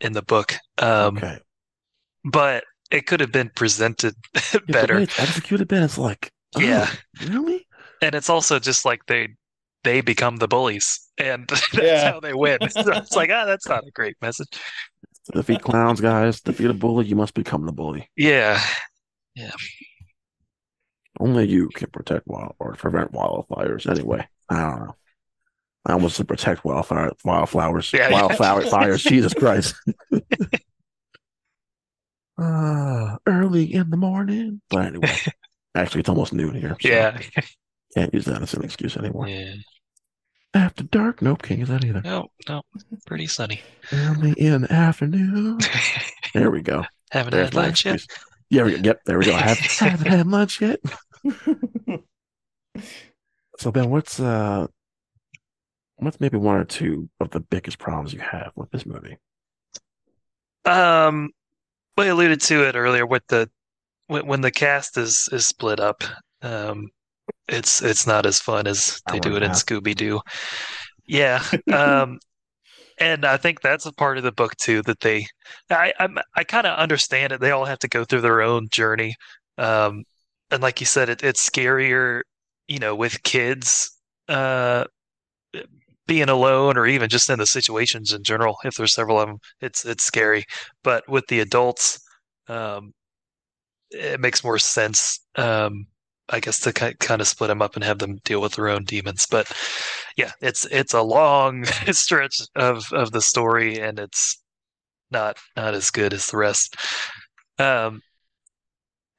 in 0.00 0.12
the 0.12 0.22
book. 0.22 0.54
Um, 0.78 1.16
okay, 1.16 1.38
but 2.24 2.64
it 2.90 3.06
could 3.06 3.20
have 3.20 3.32
been 3.32 3.50
presented 3.54 4.14
better. 4.68 5.00
Yeah, 5.00 5.06
executed 5.18 5.68
better. 5.68 5.84
It's 5.84 5.98
like, 5.98 6.30
oh, 6.56 6.60
yeah, 6.60 6.90
really. 7.26 7.66
And 8.00 8.14
it's 8.14 8.28
also 8.28 8.58
just 8.58 8.84
like 8.84 9.06
they 9.06 9.28
they 9.84 10.00
become 10.00 10.36
the 10.36 10.48
bullies, 10.48 11.00
and 11.18 11.46
that's 11.48 11.74
yeah. 11.74 12.12
how 12.12 12.20
they 12.20 12.34
win. 12.34 12.58
So 12.70 12.92
it's 12.92 13.14
like, 13.14 13.30
ah, 13.30 13.44
that's 13.44 13.68
not 13.68 13.86
a 13.86 13.90
great 13.90 14.16
message. 14.20 14.48
Defeat 15.32 15.62
clowns, 15.62 16.00
guys. 16.00 16.40
Defeat 16.40 16.70
a 16.70 16.74
bully, 16.74 17.06
you 17.06 17.16
must 17.16 17.34
become 17.34 17.64
the 17.66 17.72
bully. 17.72 18.10
Yeah, 18.16 18.60
yeah. 19.34 19.52
Only 21.20 21.46
you 21.46 21.68
can 21.68 21.90
protect 21.90 22.26
wild 22.26 22.54
or 22.58 22.72
prevent 22.74 23.12
wildfires. 23.12 23.88
Anyway, 23.88 24.26
I 24.48 24.60
don't 24.60 24.80
know. 24.80 24.96
I 25.84 25.92
almost 25.92 26.16
said 26.16 26.28
protect 26.28 26.64
wildfire, 26.64 27.12
wildflowers, 27.24 27.92
yeah, 27.92 28.10
wildflower 28.10 28.62
yeah. 28.64 28.70
fires. 28.70 29.02
Jesus 29.04 29.34
Christ. 29.34 29.74
uh, 32.38 33.16
early 33.26 33.74
in 33.74 33.90
the 33.90 33.96
morning. 33.96 34.60
But 34.70 34.86
anyway, 34.86 35.16
actually, 35.74 36.00
it's 36.00 36.08
almost 36.08 36.32
noon 36.32 36.54
here. 36.54 36.76
So. 36.80 36.88
Yeah. 36.88 37.20
Can't 37.94 38.12
use 38.14 38.24
that 38.24 38.42
as 38.42 38.54
an 38.54 38.64
excuse 38.64 38.96
anymore. 38.96 39.28
Yeah. 39.28 39.54
After 40.54 40.84
dark, 40.84 41.22
nope, 41.22 41.42
can't 41.42 41.60
use 41.60 41.68
that 41.68 41.84
either. 41.84 42.02
No, 42.02 42.28
no, 42.48 42.62
pretty 43.06 43.26
sunny. 43.26 43.62
Early 43.90 44.32
in 44.32 44.62
the 44.62 44.72
afternoon. 44.72 45.58
there 46.34 46.50
we 46.50 46.60
go. 46.60 46.84
Haven't 47.10 47.32
There's 47.32 47.46
had 47.46 47.54
lunch 47.54 47.86
yet. 47.86 48.00
Yeah, 48.50 48.64
we, 48.64 48.76
yep, 48.76 49.00
there 49.06 49.18
we 49.18 49.24
go. 49.24 49.32
Have, 49.34 49.58
haven't 49.78 50.08
had 50.08 50.26
lunch 50.26 50.60
yet. 50.60 50.80
so 53.58 53.70
Ben, 53.70 53.88
what's 53.88 54.20
uh 54.20 54.66
what's 55.96 56.20
maybe 56.20 56.36
one 56.36 56.56
or 56.56 56.64
two 56.64 57.08
of 57.20 57.30
the 57.30 57.40
biggest 57.40 57.78
problems 57.78 58.12
you 58.12 58.20
have 58.20 58.52
with 58.54 58.70
this 58.70 58.84
movie? 58.84 59.16
Um, 60.66 61.30
we 61.96 62.08
alluded 62.08 62.40
to 62.42 62.68
it 62.68 62.76
earlier 62.76 63.06
with 63.06 63.26
the 63.28 63.48
when, 64.08 64.26
when 64.26 64.40
the 64.42 64.50
cast 64.50 64.98
is 64.98 65.30
is 65.32 65.46
split 65.46 65.80
up. 65.80 66.04
Um, 66.42 66.90
it's 67.48 67.82
it's 67.82 68.06
not 68.06 68.26
as 68.26 68.40
fun 68.40 68.66
as 68.66 69.00
they 69.10 69.20
do 69.20 69.36
it 69.36 69.42
in. 69.42 69.50
Scooby 69.50 69.94
Doo. 69.94 70.20
Yeah. 71.06 71.42
Um, 71.72 72.18
and 72.98 73.24
I 73.24 73.36
think 73.36 73.60
that's 73.60 73.86
a 73.86 73.92
part 73.92 74.18
of 74.18 74.24
the 74.24 74.32
book 74.32 74.56
too 74.56 74.82
that 74.82 75.00
they 75.00 75.26
I 75.70 75.92
I'm, 75.98 76.18
I 76.36 76.44
kind 76.44 76.66
of 76.66 76.78
understand 76.78 77.32
it. 77.32 77.40
They 77.40 77.50
all 77.50 77.64
have 77.64 77.80
to 77.80 77.88
go 77.88 78.04
through 78.04 78.22
their 78.22 78.42
own 78.42 78.68
journey. 78.70 79.14
Um, 79.58 80.04
and 80.50 80.62
like 80.62 80.80
you 80.80 80.86
said, 80.86 81.08
it, 81.08 81.22
it's 81.22 81.48
scarier, 81.48 82.22
you 82.68 82.78
know, 82.78 82.94
with 82.94 83.22
kids 83.22 83.90
uh 84.28 84.84
being 86.06 86.28
alone 86.28 86.76
or 86.76 86.86
even 86.86 87.08
just 87.08 87.30
in 87.30 87.38
the 87.38 87.46
situations 87.46 88.12
in 88.12 88.22
general. 88.22 88.56
If 88.64 88.74
there's 88.74 88.94
several 88.94 89.20
of 89.20 89.28
them, 89.28 89.38
it's 89.60 89.84
it's 89.84 90.04
scary. 90.04 90.44
But 90.82 91.08
with 91.08 91.26
the 91.28 91.40
adults, 91.40 92.00
um, 92.48 92.92
it 93.90 94.20
makes 94.20 94.44
more 94.44 94.58
sense. 94.58 95.20
Um, 95.36 95.86
I 96.28 96.40
guess 96.40 96.60
to 96.60 96.72
kind 96.72 97.20
of 97.20 97.28
split 97.28 97.48
them 97.48 97.62
up 97.62 97.74
and 97.74 97.84
have 97.84 97.98
them 97.98 98.20
deal 98.24 98.40
with 98.40 98.54
their 98.54 98.68
own 98.68 98.84
demons. 98.84 99.26
But 99.30 99.52
yeah, 100.16 100.32
it's 100.40 100.66
it's 100.70 100.94
a 100.94 101.02
long 101.02 101.64
stretch 101.92 102.40
of 102.56 102.84
of 102.92 103.12
the 103.12 103.22
story, 103.22 103.78
and 103.78 103.98
it's 103.98 104.40
not 105.10 105.38
not 105.56 105.74
as 105.74 105.90
good 105.90 106.14
as 106.14 106.26
the 106.26 106.38
rest. 106.38 106.76
Um, 107.58 108.00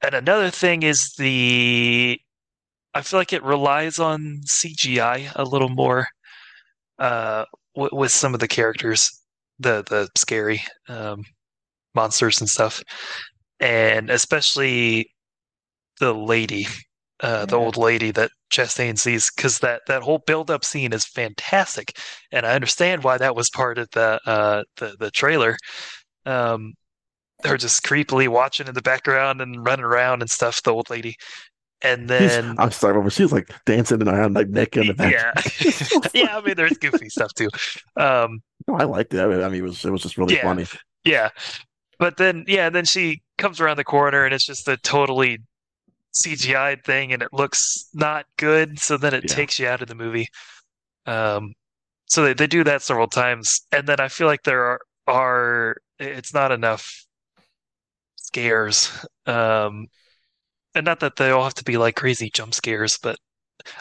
and 0.02 0.14
another 0.14 0.50
thing 0.50 0.82
is 0.82 1.12
the 1.18 2.20
I 2.94 3.02
feel 3.02 3.18
like 3.20 3.32
it 3.32 3.42
relies 3.42 3.98
on 3.98 4.40
CGI 4.46 5.32
a 5.34 5.44
little 5.44 5.68
more 5.68 6.06
uh, 6.98 7.44
with 7.74 8.12
some 8.12 8.34
of 8.34 8.40
the 8.40 8.48
characters, 8.48 9.10
the 9.58 9.82
the 9.88 10.08
scary 10.16 10.62
um, 10.88 11.24
monsters 11.94 12.40
and 12.40 12.48
stuff, 12.48 12.82
and 13.60 14.10
especially 14.10 15.10
the 16.00 16.12
lady, 16.12 16.66
uh, 17.24 17.46
the 17.46 17.56
Yeah. 17.56 17.58
old 17.58 17.76
lady 17.78 18.12
that 18.12 18.30
Chastain 18.52 18.98
sees, 18.98 19.30
because 19.36 19.60
that 19.60 19.82
that 19.88 20.02
whole 20.02 20.18
build 20.26 20.50
up 20.50 20.64
scene 20.64 20.92
is 20.94 21.06
fantastic, 21.06 21.98
and 22.32 22.46
I 22.46 22.54
understand 22.54 23.04
why 23.04 23.18
that 23.18 23.36
was 23.36 23.50
part 23.50 23.78
of 23.78 23.88
the 23.92 24.20
uh, 24.26 24.64
the 24.78 24.96
the 25.00 25.10
trailer. 25.12 25.56
Um, 26.26 26.74
her 27.44 27.56
just 27.58 27.84
creepily 27.84 28.28
watching 28.28 28.68
in 28.68 28.74
the 28.74 28.82
background 28.82 29.40
and 29.40 29.66
running 29.66 29.84
around 29.84 30.22
and 30.22 30.30
stuff, 30.30 30.62
the 30.62 30.72
old 30.72 30.90
lady. 30.90 31.16
And 31.82 32.08
then 32.08 32.56
I'm 32.58 32.70
sorry, 32.70 33.00
but 33.02 33.12
she's 33.12 33.32
like 33.32 33.50
dancing 33.66 34.00
and 34.00 34.08
around 34.08 34.34
like 34.34 34.48
naked 34.48 34.82
in 34.82 34.86
the 34.88 34.94
back. 34.94 35.10
yeah. 35.10 35.32
yeah, 36.14 36.36
I 36.38 36.40
mean 36.42 36.54
there's 36.56 36.76
goofy 36.78 37.08
stuff 37.08 37.32
too. 37.34 37.50
Um 37.96 38.40
No, 38.68 38.76
I 38.76 38.84
liked 38.84 39.12
it. 39.14 39.20
I 39.20 39.26
mean, 39.26 39.42
I 39.42 39.48
mean, 39.48 39.60
it 39.60 39.64
was 39.64 39.84
it 39.84 39.90
was 39.90 40.02
just 40.02 40.16
really 40.18 40.34
Yeah. 40.34 40.42
funny. 40.42 40.66
yeah. 41.04 41.30
But 41.98 42.16
then 42.16 42.44
yeah, 42.48 42.66
and 42.66 42.74
then 42.74 42.84
she 42.84 43.22
comes 43.38 43.60
around 43.60 43.76
the 43.78 43.84
corner 43.84 44.24
and 44.24 44.34
it's 44.34 44.46
just 44.46 44.68
a 44.68 44.76
totally 44.78 45.38
CGI 46.14 46.76
thing 46.76 47.12
and 47.12 47.22
it 47.22 47.30
looks 47.32 47.88
not 47.94 48.26
good, 48.38 48.78
so 48.78 48.96
then 48.96 49.14
it 49.14 49.26
Yeah. 49.28 49.28
takes 49.28 49.58
you 49.58 49.68
out 49.68 49.82
of 49.82 49.88
the 49.88 49.94
movie. 49.96 50.28
Um 51.06 51.54
so 52.06 52.24
they, 52.24 52.34
they 52.34 52.48
do 52.48 52.64
that 52.64 52.82
several 52.82 53.08
times 53.08 53.62
and 53.72 53.88
then 53.88 54.00
I 54.00 54.08
feel 54.08 54.26
like 54.28 54.44
there 54.44 54.64
are 54.64 54.80
are 55.08 55.76
it's 56.00 56.34
not 56.34 56.52
enough 56.52 57.06
scares. 58.16 58.90
Um 59.26 59.86
and 60.74 60.84
not 60.86 61.00
that 61.00 61.16
they 61.16 61.30
all 61.30 61.44
have 61.44 61.54
to 61.54 61.64
be 61.64 61.78
like 61.78 61.96
crazy 61.96 62.30
jump 62.30 62.54
scares, 62.54 62.98
but 63.02 63.18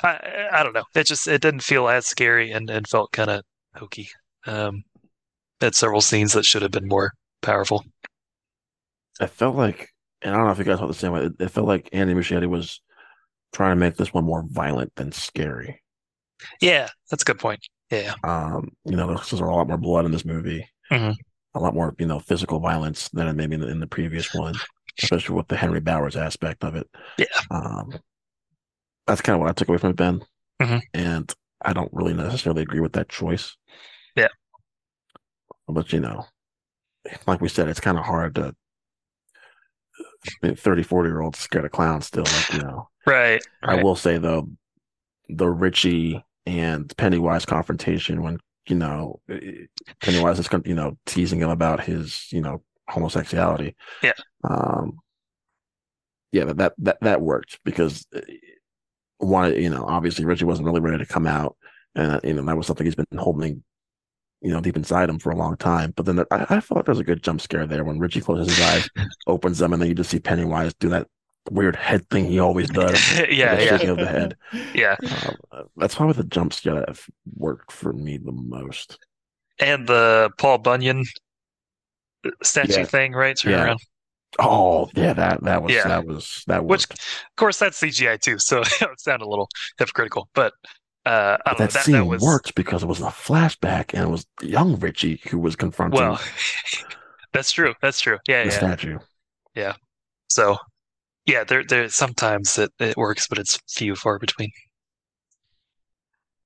I 0.04 0.50
I 0.54 0.64
don't 0.64 0.74
know. 0.74 0.86
It 0.96 1.06
just 1.08 1.28
it 1.28 1.42
didn't 1.42 1.62
feel 1.64 1.90
as 1.90 2.08
scary 2.08 2.52
and, 2.52 2.70
and 2.70 2.88
felt 2.88 3.12
kind 3.14 3.30
of 3.32 3.44
hokey. 3.76 4.10
Um, 4.48 4.84
had 5.62 5.76
several 5.76 6.02
scenes 6.02 6.34
that 6.34 6.46
should 6.46 6.64
have 6.64 6.72
been 6.72 6.88
more 6.90 7.14
powerful. 7.42 7.86
I 9.20 9.26
felt 9.28 9.56
like, 9.56 9.93
and 10.24 10.34
I 10.34 10.38
don't 10.38 10.46
know 10.46 10.52
if 10.52 10.58
you 10.58 10.64
guys 10.64 10.80
felt 10.80 10.90
the 10.92 10.94
same 10.98 11.12
way. 11.12 11.30
It, 11.40 11.50
felt 11.52 11.68
like 11.68 11.90
Andy 11.94 12.14
Muschietti 12.14 12.48
was 12.48 12.82
trying 13.54 13.72
to 13.72 13.80
make 13.80 13.96
this 13.98 14.14
one 14.14 14.24
more 14.26 14.44
violent 14.48 14.94
than 14.96 15.12
scary. 15.12 15.82
Yeah, 16.62 16.90
that's 17.10 17.24
a 17.24 17.26
good 17.26 17.40
point. 17.40 17.60
Yeah, 17.92 18.14
Um, 18.24 18.70
you 18.86 18.96
know, 18.96 19.08
there's, 19.08 19.30
there's 19.30 19.40
a 19.42 19.46
lot 19.46 19.68
more 19.68 19.78
blood 19.78 20.06
in 20.06 20.12
this 20.12 20.26
movie, 20.26 20.68
Mhm. 20.92 21.16
a 21.54 21.60
lot 21.60 21.76
more, 21.76 21.94
you 22.00 22.08
know, 22.08 22.20
physical 22.20 22.60
violence 22.60 23.10
than 23.10 23.36
maybe 23.38 23.54
in 23.56 23.62
the, 23.62 23.68
in 23.68 23.80
the 23.80 23.86
previous 23.88 24.34
one, 24.34 24.56
especially 25.04 25.36
with 25.36 25.48
the 25.48 25.56
Henry 25.58 25.80
Bowers 25.80 26.16
aspect 26.16 26.64
of 26.64 26.76
it. 26.76 26.90
Yeah. 27.20 27.26
Um, 27.52 27.94
that's 29.06 29.22
kind 29.22 29.36
of 29.36 29.42
what 29.42 29.50
I 29.50 29.54
took 29.54 29.68
away 29.70 29.78
from 29.78 29.92
it, 29.92 29.96
Ben. 29.98 30.26
Mhm. 30.62 30.82
And 30.96 31.32
I 31.64 31.74
don't 31.74 31.94
really 31.94 32.14
necessarily 32.14 32.64
agree 32.64 32.80
with 32.80 32.94
that 32.94 33.10
choice. 33.10 33.56
Yeah. 34.16 34.28
But 35.68 35.94
you 35.94 36.00
know, 36.00 36.26
like 37.28 37.42
we 37.42 37.50
said, 37.50 37.68
it's 37.68 37.80
kind 37.80 37.98
of 38.00 38.06
hard 38.06 38.36
to. 38.36 38.56
I 40.28 40.48
mean, 40.48 40.56
30, 40.56 40.84
40 40.84 41.10
year 41.10 41.22
olds 41.22 41.40
scared 41.40 41.66
of 41.66 41.72
clowns 41.72 42.08
still, 42.08 42.24
like, 42.24 42.54
you 42.54 42.60
know. 42.60 42.90
right. 43.06 43.42
I 43.62 43.82
will 43.84 43.96
say 43.96 44.18
though, 44.18 44.50
the 45.30 45.48
Richie 45.48 46.24
and 46.46 46.96
Pennywise 46.98 47.46
confrontation 47.46 48.22
when 48.22 48.40
you 48.68 48.76
know 48.76 49.20
Pennywise 50.02 50.40
is 50.40 50.50
you 50.66 50.76
know 50.76 50.98
teasing 51.06 51.42
him 51.42 51.50
about 51.50 51.84
his 51.84 52.28
you 52.32 52.42
know 52.42 52.62
homosexuality. 52.88 53.76
Yeah. 54.02 54.14
Um. 54.44 55.00
Yeah, 56.32 56.46
but 56.46 56.58
that 56.58 56.74
that, 56.80 56.98
that 57.02 57.22
worked 57.22 57.60
because 57.64 58.08
one, 59.18 59.56
you 59.56 59.70
know, 59.70 59.86
obviously 59.86 60.26
Richie 60.26 60.46
wasn't 60.46 60.66
really 60.66 60.82
ready 60.82 60.98
to 60.98 61.06
come 61.06 61.28
out, 61.28 61.56
and 61.96 62.20
you 62.24 62.34
know 62.34 62.44
that 62.44 62.58
was 62.58 62.68
something 62.68 62.86
he's 62.86 62.96
been 62.96 63.06
holding, 63.18 63.64
you 64.44 64.52
know, 64.52 64.62
deep 64.62 64.76
inside 64.76 65.10
him 65.10 65.20
for 65.20 65.32
a 65.32 65.36
long 65.36 65.56
time. 65.58 65.94
But 65.96 66.06
then 66.06 66.20
I, 66.32 66.46
I 66.50 66.60
thought 66.60 66.86
there 66.86 66.92
was 66.94 67.00
a 67.00 67.04
good 67.04 67.24
jump 67.24 67.42
scare 67.42 67.66
there 67.66 67.84
when 67.84 68.00
Richie 68.00 68.22
closes 68.22 68.48
his 68.50 68.60
eyes, 68.62 68.90
opens 69.28 69.60
them, 69.60 69.74
and 69.74 69.82
then 69.82 69.90
you 69.90 69.96
just 69.96 70.10
see 70.10 70.20
Pennywise 70.20 70.74
do 70.76 70.90
that 70.90 71.08
weird 71.52 71.76
head 71.76 72.08
thing 72.10 72.26
he 72.26 72.40
always 72.40 72.70
does. 72.70 73.20
yeah, 73.30 73.56
the 73.56 73.64
yeah, 73.66 73.78
shaking 73.78 73.90
of 73.90 73.98
the 73.98 74.06
head. 74.06 74.36
yeah. 74.76 74.96
Uh, 75.52 75.64
that's 75.78 75.96
probably 75.96 76.14
the 76.14 76.24
jump 76.28 76.54
scare 76.54 76.76
that 76.76 77.00
worked 77.36 77.72
for 77.72 77.94
me 77.94 78.18
the 78.18 78.32
most. 78.32 79.00
And 79.60 79.88
the 79.88 80.32
Paul 80.38 80.58
Bunyan 80.58 81.04
statue 82.42 82.72
Yeah. 82.80 82.86
thing, 82.86 83.14
right? 83.14 83.38
Turn 83.38 83.54
Yeah. 83.54 83.64
around. 83.66 83.80
Oh 84.40 84.90
yeah, 84.96 85.14
that 85.14 85.44
that 85.44 85.62
was 85.62 85.74
Yeah. 85.74 85.88
that 85.88 86.06
was 86.06 86.44
that 86.48 86.66
Which, 86.66 86.86
of 86.90 86.98
course, 87.38 87.60
that's 87.60 87.80
CGI 87.80 88.18
too, 88.20 88.40
so 88.40 88.62
it 88.62 89.00
sounded 89.00 89.26
a 89.26 89.30
little 89.30 89.48
hypocritical. 89.78 90.28
But 90.34 90.54
uh, 91.06 91.38
I 91.46 91.52
But 91.52 91.58
know. 91.60 91.66
that 91.66 91.72
That, 91.72 91.84
scene 91.86 91.96
that 91.96 92.06
was 92.06 92.22
worked 92.22 92.56
because 92.56 92.84
it 92.84 92.88
was 92.88 93.02
a 93.02 93.06
flashback 93.06 93.94
and 93.94 94.04
it 94.04 94.10
was 94.12 94.26
young 94.42 94.80
Richie 94.80 95.22
who 95.30 95.40
was 95.40 95.56
confronting 95.56 96.00
well. 96.00 96.20
that's 97.34 97.52
true. 97.52 97.74
That's 97.82 98.00
true. 98.00 98.20
Yeah, 98.28 98.44
the 98.44 98.50
yeah. 98.50 98.58
statue. 98.58 99.00
So, 100.30 100.58
yeah, 101.26 101.44
there, 101.44 101.64
there. 101.64 101.90
Sometimes 101.90 102.58
it, 102.58 102.72
it 102.80 102.98
works, 102.98 103.28
but 103.28 103.38
it's 103.38 103.60
few 103.70 103.96
far 103.96 104.20
between. 104.20 104.52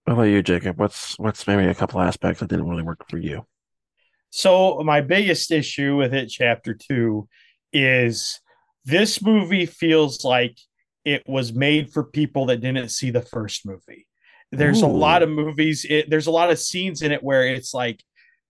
What 0.04 0.14
about 0.14 0.24
you, 0.24 0.42
Jacob? 0.44 0.80
What's 0.80 1.18
what's 1.20 1.48
maybe 1.48 1.66
a 1.68 1.76
couple 1.76 2.02
aspects 2.02 2.40
that 2.40 2.50
didn't 2.50 2.68
really 2.68 2.84
work 2.84 3.10
for 3.10 3.18
you? 3.18 3.46
So 4.30 4.82
my 4.84 5.02
biggest 5.02 5.52
issue 5.52 5.96
with 5.96 6.14
it, 6.14 6.28
chapter 6.28 6.74
two, 6.74 7.28
is 7.72 8.40
this 8.86 9.22
movie 9.22 9.66
feels 9.66 10.24
like 10.26 10.58
it 11.06 11.24
was 11.28 11.54
made 11.54 11.92
for 11.92 12.04
people 12.04 12.46
that 12.48 12.62
didn't 12.62 12.90
see 12.90 13.10
the 13.10 13.22
first 13.22 13.66
movie. 13.66 14.06
There's 14.52 14.82
a 14.82 14.88
lot 14.88 15.24
of 15.24 15.30
movies. 15.30 15.86
It, 15.90 16.10
there's 16.10 16.28
a 16.28 16.32
lot 16.32 16.50
of 16.50 16.60
scenes 16.60 17.02
in 17.02 17.12
it 17.12 17.22
where 17.22 17.48
it's 17.48 17.74
like 17.74 18.02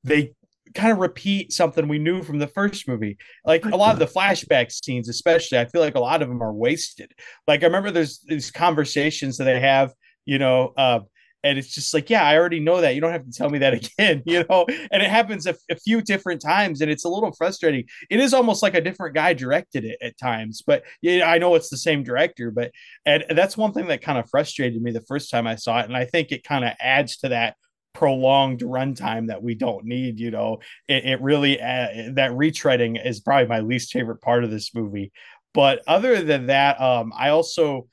they 0.03 0.34
kind 0.74 0.91
of 0.91 0.99
repeat 0.99 1.52
something 1.52 1.88
we 1.88 1.98
knew 1.99 2.22
from 2.22 2.40
the 2.40 2.48
first 2.48 2.88
movie. 2.88 3.18
Like 3.45 3.65
a 3.65 3.76
lot 3.76 3.94
of 3.94 3.99
the 3.99 4.06
flashback 4.06 4.72
scenes, 4.72 5.10
especially, 5.10 5.60
I 5.60 5.65
feel 5.65 5.82
like 5.82 5.95
a 5.95 5.99
lot 5.99 6.22
of 6.22 6.30
them 6.30 6.44
are 6.44 6.53
wasted. 6.53 7.11
Like 7.48 7.64
I 7.64 7.65
remember 7.65 7.91
there's 7.91 8.19
these 8.19 8.52
conversations 8.52 9.38
that 9.38 9.45
they 9.45 9.60
have, 9.60 9.94
you 10.26 10.40
know, 10.40 10.74
uh, 10.78 10.99
and 11.43 11.57
it's 11.57 11.73
just 11.73 11.93
like, 11.93 12.09
yeah, 12.09 12.23
I 12.23 12.38
already 12.38 12.59
know 12.59 12.81
that. 12.81 12.95
You 12.95 13.01
don't 13.01 13.11
have 13.11 13.26
to 13.26 13.31
tell 13.31 13.49
me 13.49 13.59
that 13.59 13.73
again, 13.99 14.23
you 14.26 14.43
know. 14.49 14.65
And 14.91 15.01
it 15.03 15.09
happens 15.09 15.45
a, 15.45 15.55
a 15.69 15.76
few 15.76 16.01
different 16.01 16.41
times, 16.41 16.81
and 16.81 16.91
it's 16.91 17.05
a 17.05 17.09
little 17.09 17.31
frustrating. 17.31 17.85
It 18.09 18.19
is 18.19 18.34
almost 18.34 18.64
like 18.64 18.73
a 18.73 18.81
different 18.81 19.15
guy 19.15 19.34
directed 19.34 19.85
it 19.85 19.97
at 20.01 20.18
times, 20.18 20.61
but 20.65 20.84
yeah, 21.01 21.30
I 21.30 21.38
know 21.38 21.55
it's 21.55 21.69
the 21.69 21.77
same 21.77 22.03
director. 22.03 22.51
But 22.51 22.72
and 23.05 23.23
that's 23.31 23.57
one 23.57 23.73
thing 23.73 23.88
that 23.88 24.01
kind 24.01 24.18
of 24.18 24.30
frustrated 24.30 24.81
me 24.81 24.91
the 24.91 25.01
first 25.01 25.30
time 25.30 25.47
I 25.47 25.55
saw 25.55 25.80
it, 25.80 25.85
and 25.85 25.97
I 25.97 26.05
think 26.05 26.31
it 26.31 26.43
kind 26.43 26.65
of 26.65 26.73
adds 26.80 27.18
to 27.18 27.30
that 27.30 27.55
prolonged 27.93 28.59
runtime 28.59 29.27
that 29.27 29.41
we 29.41 29.55
don't 29.55 29.85
need. 29.85 30.19
You 30.19 30.31
know, 30.31 30.59
it, 30.88 31.05
it 31.05 31.22
really 31.22 31.59
uh, 31.59 32.11
that 32.14 32.31
retreading 32.31 33.03
is 33.03 33.19
probably 33.19 33.47
my 33.47 33.61
least 33.61 33.91
favorite 33.91 34.22
part 34.22 34.43
of 34.43 34.51
this 34.51 34.73
movie. 34.76 35.11
But 35.53 35.81
other 35.88 36.22
than 36.22 36.47
that, 36.47 36.80
um, 36.80 37.11
I 37.18 37.30
also 37.30 37.88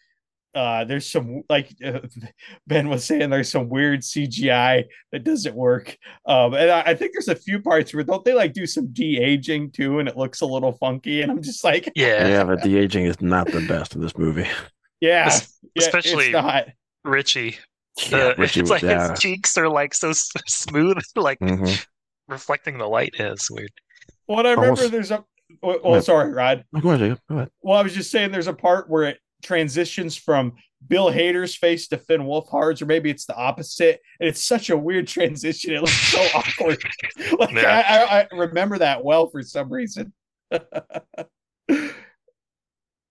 uh 0.54 0.84
there's 0.84 1.10
some 1.10 1.42
like 1.48 1.68
uh, 1.84 2.00
ben 2.66 2.88
was 2.88 3.04
saying 3.04 3.30
there's 3.30 3.50
some 3.50 3.68
weird 3.68 4.00
cgi 4.00 4.84
that 5.12 5.24
doesn't 5.24 5.54
work 5.54 5.96
um 6.26 6.54
and 6.54 6.70
I, 6.70 6.80
I 6.82 6.94
think 6.94 7.12
there's 7.12 7.28
a 7.28 7.34
few 7.34 7.60
parts 7.60 7.92
where 7.92 8.04
don't 8.04 8.24
they 8.24 8.34
like 8.34 8.52
do 8.52 8.66
some 8.66 8.92
de-aging 8.92 9.72
too 9.72 9.98
and 9.98 10.08
it 10.08 10.16
looks 10.16 10.40
a 10.42 10.46
little 10.46 10.72
funky 10.72 11.22
and 11.22 11.30
i'm 11.30 11.42
just 11.42 11.64
like 11.64 11.90
Yeah, 11.96 12.28
Yeah, 12.28 12.44
but 12.44 12.62
the 12.62 12.76
aging 12.78 13.06
is 13.06 13.20
not 13.20 13.46
the 13.50 13.60
best 13.66 13.94
in 13.94 14.00
this 14.00 14.16
movie. 14.16 14.46
yeah, 15.00 15.26
Es- 15.26 15.58
yeah 15.74 15.82
especially- 15.82 16.26
it's 16.26 16.32
not 16.34 16.66
Richie 17.04 17.56
Yeah, 18.10 18.18
Uh, 18.18 18.34
Richie 18.38 18.60
it's 18.60 18.70
was- 18.70 18.82
like 18.82 18.82
yeah. 18.82 19.10
his 19.10 19.18
cheeks 19.20 19.56
are 19.58 19.68
like 19.68 19.92
so 19.94 20.12
smooth, 20.46 20.98
like 21.16 21.38
Mhm. 21.40 21.84
reflecting 22.28 22.78
the 22.78 22.86
light. 22.86 23.14
is 23.18 23.48
weird. 23.50 23.70
Well, 24.28 24.38
and 24.40 24.48
I 24.48 24.50
remember 24.52 24.80
Almost- 24.82 24.92
there's 24.92 25.10
a. 25.10 25.24
Well, 25.62 25.78
well, 25.84 26.02
sorry, 26.02 26.32
Rod. 26.32 26.64
Oh, 26.74 26.80
Go 26.80 26.88
ahead, 26.90 27.00
Jacob. 27.00 27.18
Go 27.28 27.36
ahead. 27.36 27.50
Well, 27.62 27.78
I 27.78 27.82
was 27.82 27.94
just 27.94 28.10
saying 28.10 28.32
there's 28.32 28.46
a 28.48 28.54
part 28.54 28.88
where 28.88 29.04
it 29.04 29.18
transitions 29.44 30.16
from 30.16 30.54
Bill 30.88 31.10
Hader's 31.10 31.54
face 31.54 31.86
to 31.88 31.98
Finn 31.98 32.22
Wolfhard's, 32.22 32.82
or 32.82 32.86
maybe 32.86 33.08
it's 33.10 33.26
the 33.26 33.36
opposite. 33.36 34.00
And 34.18 34.28
it's 34.28 34.42
such 34.42 34.70
a 34.70 34.76
weird 34.76 35.06
transition. 35.06 35.72
It 35.72 35.80
looks 35.80 35.92
so 35.92 36.20
awkward. 36.34 36.82
Like. 37.38 37.56
I, 37.56 37.80
I, 37.80 38.20
I 38.20 38.26
remember 38.32 38.78
that 38.78 39.04
well 39.04 39.28
for 39.28 39.42
some 39.42 39.72
reason. 39.72 40.12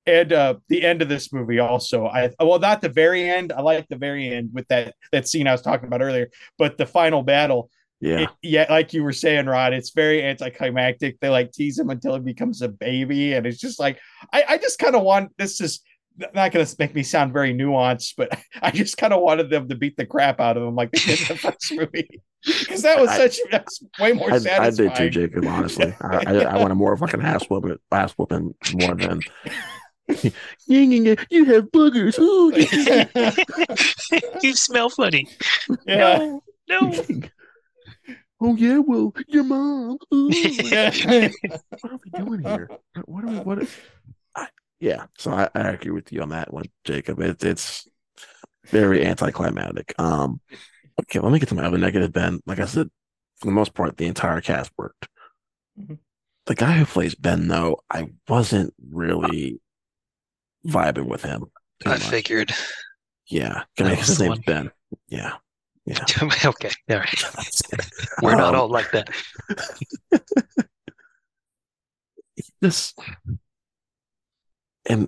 and 0.05 0.33
uh 0.33 0.55
the 0.67 0.83
end 0.83 1.01
of 1.01 1.07
this 1.09 1.31
movie 1.31 1.59
also 1.59 2.05
i 2.07 2.29
well 2.41 2.59
not 2.59 2.81
the 2.81 2.89
very 2.89 3.29
end 3.29 3.53
i 3.53 3.61
like 3.61 3.87
the 3.87 3.95
very 3.95 4.27
end 4.27 4.49
with 4.53 4.67
that 4.67 4.93
that 5.13 5.27
scene 5.27 5.47
i 5.47 5.51
was 5.53 5.61
talking 5.61 5.87
about 5.87 6.01
earlier 6.01 6.29
but 6.57 6.77
the 6.77 6.85
final 6.85 7.23
battle 7.23 7.69
Yeah. 8.01 8.19
it- 8.23 8.29
yeah, 8.41 8.65
like 8.69 8.91
you 8.93 9.01
were 9.01 9.13
saying, 9.13 9.45
Rod, 9.45 9.71
it's 9.71 9.91
very 9.91 10.21
anticlimactic. 10.21 11.17
They 11.21 11.29
like 11.29 11.53
tease 11.53 11.79
him 11.79 11.89
until 11.89 12.15
he 12.15 12.19
becomes 12.19 12.61
a 12.61 12.67
baby, 12.67 13.31
and 13.33 13.45
it's 13.47 13.61
just 13.61 13.79
like 13.79 13.97
I, 14.33 14.43
I 14.49 14.57
just 14.57 14.77
kind 14.77 14.93
of 14.97 15.03
want 15.03 15.31
this 15.37 15.61
is 15.61 15.79
not 16.17 16.51
going 16.51 16.65
to 16.65 16.75
make 16.79 16.93
me 16.93 17.03
sound 17.03 17.33
very 17.33 17.53
nuanced, 17.53 18.13
but 18.17 18.37
I 18.61 18.71
just 18.71 18.97
kind 18.97 19.13
of 19.13 19.21
wanted 19.21 19.49
them 19.49 19.67
to 19.69 19.75
beat 19.75 19.97
the 19.97 20.05
crap 20.05 20.39
out 20.39 20.57
of 20.57 20.63
him 20.63 20.75
like 20.75 20.91
they 20.91 20.99
did 20.99 21.21
in 21.21 21.27
the 21.27 21.35
first 21.37 21.71
movie 21.75 22.21
because 22.45 22.81
that 22.81 22.99
was 22.99 23.09
I- 23.09 23.17
such 23.17 23.39
that's 23.51 23.83
way 23.99 24.13
more 24.13 24.31
I, 24.31 24.39
I 24.59 24.69
did 24.69 24.95
too, 24.95 25.09
Jacob. 25.09 25.45
Honestly, 25.45 25.95
I, 26.01 26.23
I, 26.27 26.33
I 26.43 26.57
wanted 26.57 26.75
more 26.75 26.95
fucking 26.97 27.19
like 27.19 27.27
an 27.27 27.35
ass 27.35 27.49
whooping, 27.49 27.77
ass 27.91 28.13
whooping 28.13 28.53
more 28.73 28.95
than. 28.95 29.21
You 30.67 31.45
have 31.45 31.71
boogers. 31.71 32.19
Ooh, 32.19 32.51
you 34.41 34.53
smell 34.55 34.89
funny. 34.89 35.27
yeah. 35.87 36.17
No, 36.17 36.43
no. 36.67 37.03
oh 38.41 38.55
yeah, 38.55 38.79
well, 38.79 39.13
your 39.29 39.45
mom. 39.45 39.97
Ooh. 40.13 40.27
What 40.29 41.91
are 41.91 41.99
we 42.03 42.09
doing 42.17 42.41
here? 42.43 42.69
What 43.05 43.23
are 43.23 43.27
we? 43.27 43.37
What? 43.39 43.63
I, 43.63 43.67
yeah, 44.83 45.05
so 45.17 45.31
I, 45.31 45.49
I 45.55 45.69
agree 45.69 45.91
with 45.91 46.11
you 46.11 46.21
on 46.21 46.29
that 46.29 46.53
one, 46.53 46.65
Jacob. 46.83 47.19
It's 47.21 47.43
it's 47.43 47.87
very 48.67 49.05
anticlimactic. 49.05 49.93
Um, 49.97 50.41
okay, 51.01 51.19
let 51.19 51.31
me 51.31 51.39
get 51.39 51.49
to 51.49 51.55
my 51.55 51.63
other 51.65 51.77
negative. 51.77 52.11
Ben, 52.11 52.41
like 52.45 52.59
I 52.59 52.65
said, 52.65 52.89
for 53.37 53.45
the 53.45 53.53
most 53.53 53.73
part, 53.73 53.95
the 53.97 54.07
entire 54.07 54.41
cast 54.41 54.71
worked. 54.77 55.07
Mhm. 55.79 55.99
The 56.47 56.55
guy 56.55 56.73
who 56.73 56.85
plays 56.85 57.15
Ben, 57.15 57.47
though, 57.47 57.79
I 57.89 58.09
wasn't 58.27 58.73
really 58.91 59.61
vibing 60.67 61.07
with 61.07 61.23
him. 61.23 61.45
I 61.85 61.89
much. 61.91 62.03
figured. 62.03 62.51
Yeah, 63.27 63.63
can 63.77 63.87
I 63.87 63.89
That 63.91 63.95
mean, 63.95 64.05
his 64.05 64.19
name's. 64.19 64.39
Ben. 64.39 64.71
Yeah, 65.07 65.33
yeah. 65.85 66.05
okay, 66.45 66.71
all 66.89 66.97
right. 66.97 67.23
We're 68.21 68.35
not 68.35 68.53
Um, 68.53 68.61
all 68.61 68.67
like 68.69 68.91
that. 68.91 69.09
this 72.61 72.93
and 74.85 75.07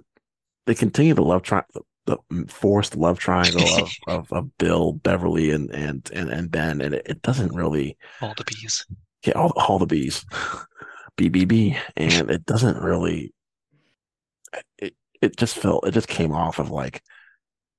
they 0.65 0.75
continue 0.75 1.13
the 1.13 1.21
love 1.23 1.43
tri- 1.43 1.63
the, 1.73 2.17
the 2.29 2.45
forced 2.47 2.95
love 2.95 3.19
triangle 3.19 3.73
of, 3.73 3.91
of, 4.07 4.31
of 4.31 4.57
Bill, 4.57 4.93
Beverly, 4.93 5.51
and 5.51 5.69
and 5.71 6.09
and, 6.13 6.29
and 6.29 6.51
Ben, 6.51 6.81
and 6.81 6.93
it, 6.95 7.03
it 7.05 7.21
doesn't 7.21 7.53
really 7.53 7.97
All 8.21 8.33
the 8.35 8.43
bees. 8.43 8.85
get 9.23 9.35
all, 9.35 9.53
all 9.55 9.79
the 9.79 9.85
bees, 9.85 10.25
BBB, 11.17 11.77
and 11.97 12.29
it 12.29 12.45
doesn't 12.45 12.81
really. 12.81 13.33
It 14.77 14.95
it 15.21 15.37
just 15.37 15.55
felt 15.57 15.87
it 15.87 15.91
just 15.91 16.07
came 16.07 16.31
off 16.31 16.59
of 16.59 16.69
like, 16.71 17.01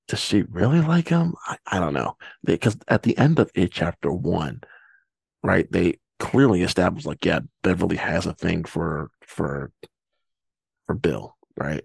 does 0.09 0.20
she 0.20 0.43
really 0.43 0.81
like 0.81 1.09
him? 1.09 1.35
I, 1.47 1.56
I 1.66 1.78
don't 1.78 1.94
know 1.94 2.16
because 2.44 2.77
at 2.89 3.02
the 3.02 3.16
end 3.18 3.39
of 3.39 3.51
it, 3.55 3.73
chapter 3.73 4.12
one, 4.12 4.60
right? 5.43 5.70
They 5.70 5.98
clearly 6.18 6.62
established 6.62 7.06
like, 7.06 7.24
yeah, 7.24 7.40
Beverly 7.62 7.97
has 7.97 8.27
a 8.27 8.35
thing 8.35 8.64
for 8.64 9.10
for 9.20 9.73
for 10.86 10.94
Bill, 10.94 11.35
right? 11.57 11.85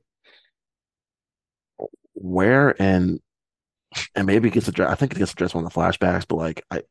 Where 2.14 2.80
and 2.81 3.19
and 4.15 4.26
maybe 4.27 4.49
it 4.49 4.53
gets 4.53 4.68
addressed. 4.68 4.91
I 4.91 4.95
think 4.95 5.14
it 5.14 5.19
gets 5.19 5.31
addressed 5.34 5.56
on 5.56 5.64
the 5.64 5.69
flashbacks, 5.69 6.26
but 6.27 6.35
like 6.35 6.64
I, 6.72 6.81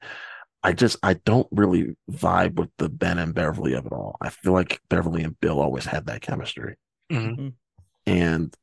I 0.63 0.73
just 0.73 0.97
I 1.03 1.15
don't 1.15 1.47
really 1.51 1.97
vibe 2.11 2.55
with 2.57 2.71
the 2.79 2.89
Ben 2.89 3.19
and 3.19 3.35
Beverly 3.35 3.75
of 3.75 3.87
it 3.87 3.93
all. 3.93 4.17
I 4.21 4.31
feel 4.31 4.53
like 4.53 4.81
Beverly 4.89 5.23
and 5.23 5.39
Bill 5.41 5.61
always 5.61 5.85
had 5.87 6.07
that 6.07 6.21
chemistry, 6.23 6.77
Mhm. 7.11 7.55
and 8.07 8.55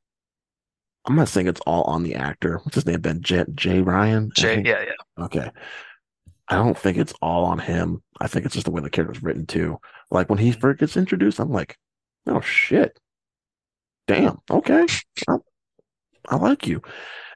I'm 1.06 1.16
not 1.16 1.30
saying 1.30 1.48
it's 1.48 1.62
all 1.66 1.84
on 1.84 2.04
the 2.04 2.16
actor. 2.16 2.60
What's 2.64 2.76
his 2.76 2.86
name? 2.86 3.00
Ben 3.02 3.22
J, 3.22 3.46
Jay 3.56 3.80
Ryan. 3.82 4.32
I 4.36 4.40
Jay, 4.42 4.62
yeah, 4.66 4.84
yeah. 4.84 5.24
Okay. 5.26 5.50
I 6.50 6.56
don't 6.56 6.78
think 6.78 6.98
it's 6.98 7.14
all 7.22 7.46
on 7.46 7.60
him. 7.60 8.04
I 8.20 8.28
think 8.28 8.46
it's 8.46 8.54
just 8.56 8.66
the 8.66 8.72
way 8.72 8.82
the 8.82 8.90
character's 8.90 9.24
written 9.24 9.46
too. 9.46 9.80
Like 10.12 10.30
when 10.30 10.38
he 10.40 10.52
first 10.52 10.80
gets 10.80 10.98
introduced, 10.98 11.40
I'm 11.40 11.52
like, 11.52 11.78
oh 12.28 12.42
shit. 12.42 13.00
Damn. 14.08 14.40
Okay. 14.50 14.86
I, 15.28 15.38
I 16.30 16.36
like 16.38 16.66
you. 16.66 16.82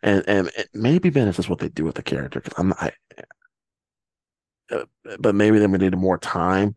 And 0.04 0.24
and 0.28 0.52
maybe 0.74 1.10
Ben 1.10 1.28
is 1.28 1.36
just 1.36 1.50
what 1.50 1.60
they 1.60 1.70
do 1.70 1.86
with 1.86 1.96
the 1.96 2.04
character 2.04 2.40
because 2.40 2.58
I'm 2.58 2.74
I, 2.74 2.92
uh, 4.72 4.86
but 5.20 5.36
maybe 5.36 5.60
then 5.60 5.72
we 5.72 5.78
needed 5.78 5.98
more 5.98 6.18
time. 6.18 6.76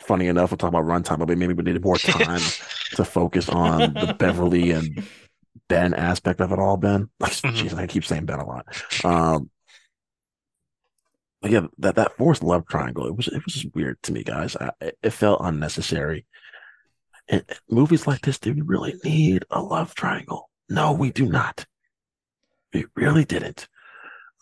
Funny 0.00 0.26
enough, 0.26 0.50
we'll 0.50 0.58
talk 0.58 0.68
about 0.68 0.84
runtime, 0.84 1.18
but 1.18 1.38
maybe 1.38 1.54
we 1.54 1.62
needed 1.62 1.84
more 1.84 1.96
time 1.96 2.40
to 2.94 3.04
focus 3.04 3.48
on 3.48 3.94
the 3.94 4.14
Beverly 4.18 4.72
and 4.72 5.06
Ben 5.68 5.94
aspect 5.94 6.40
of 6.40 6.52
it 6.52 6.58
all, 6.58 6.76
Ben. 6.76 7.08
Like, 7.18 7.32
jeez, 7.32 7.74
I 7.74 7.86
keep 7.86 8.04
saying 8.04 8.26
Ben 8.26 8.38
a 8.38 8.46
lot. 8.46 8.66
Um, 9.04 9.50
but 11.40 11.50
yeah, 11.50 11.66
that 11.78 11.94
that 11.96 12.16
forced 12.16 12.42
love 12.42 12.66
triangle, 12.66 13.06
it 13.06 13.16
was 13.16 13.28
it 13.28 13.44
was 13.44 13.54
just 13.54 13.74
weird 13.74 14.02
to 14.02 14.12
me, 14.12 14.22
guys. 14.22 14.56
I, 14.56 14.70
it 14.80 15.10
felt 15.10 15.40
unnecessary. 15.42 16.26
And 17.28 17.44
movies 17.68 18.06
like 18.06 18.20
this, 18.22 18.38
do 18.38 18.52
we 18.54 18.60
really 18.60 18.94
need 19.04 19.44
a 19.50 19.60
love 19.60 19.94
triangle? 19.94 20.48
No, 20.68 20.92
we 20.92 21.10
do 21.10 21.26
not. 21.26 21.64
We 22.72 22.86
really 22.94 23.24
didn't. 23.24 23.68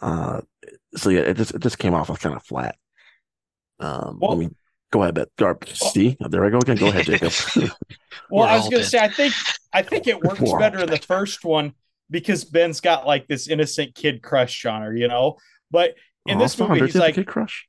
Uh, 0.02 0.42
so 0.94 1.10
yeah, 1.10 1.20
it 1.20 1.36
just 1.36 1.54
it 1.54 1.60
just 1.62 1.78
came 1.78 1.94
off 1.94 2.10
as 2.10 2.18
kind 2.18 2.34
of 2.34 2.42
flat. 2.42 2.76
Um, 3.80 4.18
Well- 4.20 4.32
I 4.32 4.36
mean, 4.36 4.54
go 4.92 5.02
ahead, 5.02 5.14
Bet. 5.14 5.28
Gar- 5.38 5.58
See, 5.66 6.16
there 6.20 6.44
I 6.44 6.50
go 6.50 6.58
again. 6.58 6.76
Go 6.76 6.88
ahead, 6.88 7.06
Jacob. 7.06 7.32
Well, 8.30 8.44
I 8.48 8.56
was 8.56 8.64
gonna 8.68 8.78
dead. 8.78 8.86
say, 8.86 8.98
I 9.00 9.08
think 9.08 9.34
I 9.72 9.82
think 9.82 10.06
it 10.06 10.20
works 10.22 10.40
We're 10.40 10.58
better 10.58 10.78
in 10.80 10.88
the 10.88 10.96
first 10.98 11.44
one 11.44 11.74
because 12.10 12.44
Ben's 12.44 12.80
got 12.80 13.06
like 13.06 13.26
this 13.26 13.48
innocent 13.48 13.94
kid 13.94 14.22
crush 14.22 14.64
on 14.66 14.82
her, 14.82 14.96
you 14.96 15.08
know. 15.08 15.36
But 15.70 15.94
in 16.26 16.38
this 16.38 16.58
movie, 16.58 16.68
Hunter 16.70 16.84
he's 16.86 16.92
did 16.94 17.00
the 17.02 17.04
like, 17.06 17.14
Kid 17.16 17.26
Crush. 17.26 17.68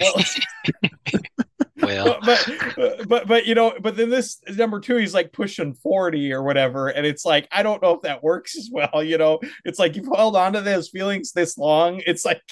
well, 0.00 0.14
Well, 1.80 2.18
but, 2.24 2.50
but 2.76 3.08
but 3.08 3.26
but 3.28 3.46
you 3.46 3.54
know, 3.54 3.74
but 3.80 3.96
then 3.96 4.10
this 4.10 4.40
number 4.48 4.80
two, 4.80 4.96
he's 4.96 5.14
like 5.14 5.32
pushing 5.32 5.74
forty 5.74 6.32
or 6.32 6.42
whatever, 6.42 6.88
and 6.88 7.06
it's 7.06 7.24
like 7.24 7.48
I 7.52 7.62
don't 7.62 7.82
know 7.82 7.94
if 7.94 8.02
that 8.02 8.22
works 8.22 8.56
as 8.56 8.68
well. 8.72 9.02
You 9.02 9.18
know, 9.18 9.40
it's 9.64 9.78
like 9.78 9.96
you've 9.96 10.08
held 10.14 10.36
on 10.36 10.52
to 10.54 10.60
those 10.60 10.88
feelings 10.88 11.32
this 11.32 11.56
long. 11.56 12.02
It's 12.06 12.24
like 12.24 12.42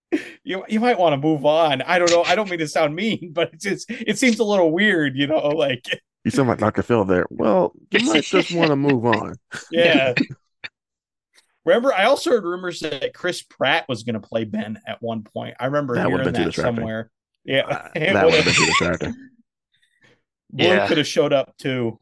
you 0.44 0.64
you 0.68 0.80
might 0.80 0.98
want 0.98 1.12
to 1.12 1.16
move 1.16 1.46
on. 1.46 1.82
I 1.82 1.98
don't 1.98 2.10
know. 2.10 2.22
I 2.24 2.34
don't 2.34 2.50
mean 2.50 2.58
to 2.58 2.68
sound 2.68 2.94
mean, 2.94 3.30
but 3.32 3.52
it's 3.52 3.64
just 3.64 3.90
it 3.90 4.18
seems 4.18 4.38
a 4.38 4.44
little 4.44 4.72
weird. 4.72 5.16
You 5.16 5.26
know, 5.26 5.48
like 5.48 5.84
You 6.24 6.30
sound 6.30 6.48
like 6.48 6.58
Dr. 6.58 6.82
Phil 6.82 7.04
there. 7.04 7.26
Well, 7.30 7.72
you 7.90 8.00
might 8.06 8.22
just 8.24 8.54
want 8.54 8.70
to 8.70 8.76
move 8.76 9.04
on. 9.06 9.34
yeah. 9.72 10.14
Remember, 11.64 11.92
I 11.92 12.04
also 12.04 12.30
heard 12.30 12.44
rumors 12.44 12.80
that 12.80 13.14
Chris 13.14 13.42
Pratt 13.42 13.88
was 13.88 14.02
going 14.02 14.14
to 14.14 14.20
play 14.20 14.44
Ben 14.44 14.80
at 14.86 15.00
one 15.00 15.22
point. 15.22 15.54
I 15.60 15.66
remember 15.66 15.94
That 15.94 16.08
hearing 16.08 16.32
that 16.32 16.54
somewhere. 16.54 17.10
Yeah, 17.44 17.62
Uh, 17.66 17.88
that 17.94 18.24
would 18.24 18.34
have 18.34 18.44
would've- 18.44 18.44
been 18.44 18.54
too 18.54 18.66
distracting. 18.66 19.14
Blue 20.50 20.66
Yeah. 20.66 20.86
could 20.86 20.98
have 20.98 21.06
showed 21.06 21.32
up 21.32 21.56
too. 21.56 21.98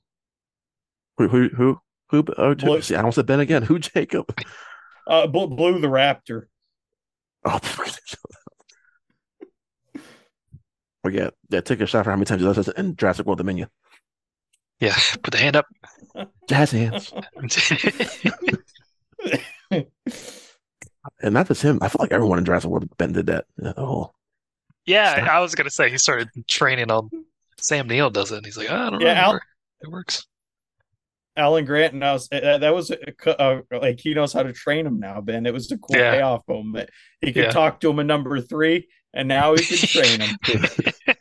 Who, 1.19 1.29
who, 1.29 1.49
who, 1.51 1.79
who? 2.11 2.25
Oh, 2.37 2.55
Blue- 2.55 2.83
see, 2.83 2.95
I 2.95 2.99
almost 2.99 3.15
said 3.17 3.27
Ben 3.27 3.41
again. 3.41 3.63
Who, 3.63 3.79
Jacob? 3.79 4.27
Uh, 5.07 5.27
Blue, 5.27 5.47
Blue 5.49 5.79
the 5.81 5.87
Raptor. 5.89 6.45
Oh, 7.45 7.59
well, 11.05 11.13
yeah, 11.15 11.31
yeah. 11.49 11.61
Take 11.61 11.81
a 11.81 11.87
shot 11.87 12.05
for 12.05 12.11
how 12.11 12.17
many 12.17 12.27
times 12.27 12.43
he 12.43 12.47
does 12.47 12.57
this 12.57 12.69
in 12.69 12.97
Jurassic 12.97 13.25
World 13.27 13.39
Dominion. 13.39 13.69
yeah. 14.81 14.95
Put 15.23 15.33
the 15.33 15.39
hand 15.39 15.57
up. 15.57 15.67
Jazz 16.49 16.73
hands, 16.73 17.13
and 21.23 21.35
not 21.35 21.47
just 21.49 21.63
him. 21.63 21.79
I 21.83 21.89
feel 21.89 22.01
like 22.01 22.13
everyone 22.13 22.39
in 22.39 22.45
Jurassic 22.45 22.71
World 22.71 22.89
Ben 22.99 23.13
did 23.13 23.27
that. 23.27 23.47
Oh, 23.77 24.11
yeah, 24.91 25.15
Stop. 25.15 25.29
I 25.29 25.41
was 25.41 25.55
gonna 25.55 25.71
say 25.71 25.91
he 25.91 25.99
started 25.99 26.29
training 26.49 26.91
on. 26.91 27.11
Sam 27.59 27.89
Neill 27.89 28.11
does 28.11 28.33
it. 28.33 28.39
And 28.39 28.47
he's 28.47 28.57
like, 28.57 28.71
I 28.71 28.91
don't 28.91 29.01
know. 29.01 29.07
Yeah, 29.07 29.13
Al- 29.21 29.27
remember. 29.33 29.43
It 29.83 29.91
works. 29.91 30.27
Alan 31.37 31.65
Grant 31.65 31.95
and 31.95 32.05
I 32.05 32.13
was 32.13 32.29
uh, 32.33 32.59
that 32.59 32.75
was 32.75 32.91
a, 32.91 33.41
uh, 33.41 33.61
like 33.71 34.01
he 34.01 34.15
knows 34.15 34.33
how 34.33 34.43
to 34.43 34.53
train 34.53 34.87
him 34.87 34.99
now. 34.99 35.21
Ben, 35.21 35.47
it 35.47 35.55
was 35.55 35.71
a 35.71 35.79
cool 35.79 35.97
Yeah. 35.97 36.13
payoff 36.13 36.43
moment. 36.49 36.91
He 37.21 37.33
could 37.33 37.45
Yeah. 37.45 37.51
talk 37.51 37.81
to 37.81 37.91
him 37.91 37.99
in 38.01 38.07
number 38.07 38.41
three, 38.41 38.89
and 39.15 39.29
now 39.29 39.55
he 39.55 39.65
can 39.65 39.77
train 39.89 40.21
him. 40.21 40.37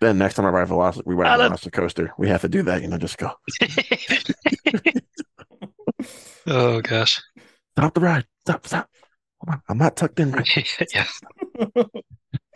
Ben, 0.00 0.16
next 0.16 0.34
time 0.34 0.46
I 0.46 0.50
ride 0.50 0.68
Velocity, 0.68 1.02
we 1.06 1.14
ride 1.16 1.28
Alan. 1.32 1.52
Velocicoaster. 1.52 2.10
We 2.18 2.28
have 2.28 2.40
to 2.42 2.48
do 2.48 2.62
that. 2.62 2.82
You 2.82 2.88
know, 2.88 2.98
just 2.98 3.18
go 3.18 3.32
oh 6.46 6.80
gosh. 6.80 7.20
stop 7.76 7.94
the 7.94 8.00
ride. 8.00 8.24
Stop, 8.42 8.66
stop. 8.66 8.88
I'm 9.68 9.78
not 9.78 9.96
tucked 9.96 10.20
in 10.20 10.30
right. 10.32 10.48
yeah. 10.94 11.06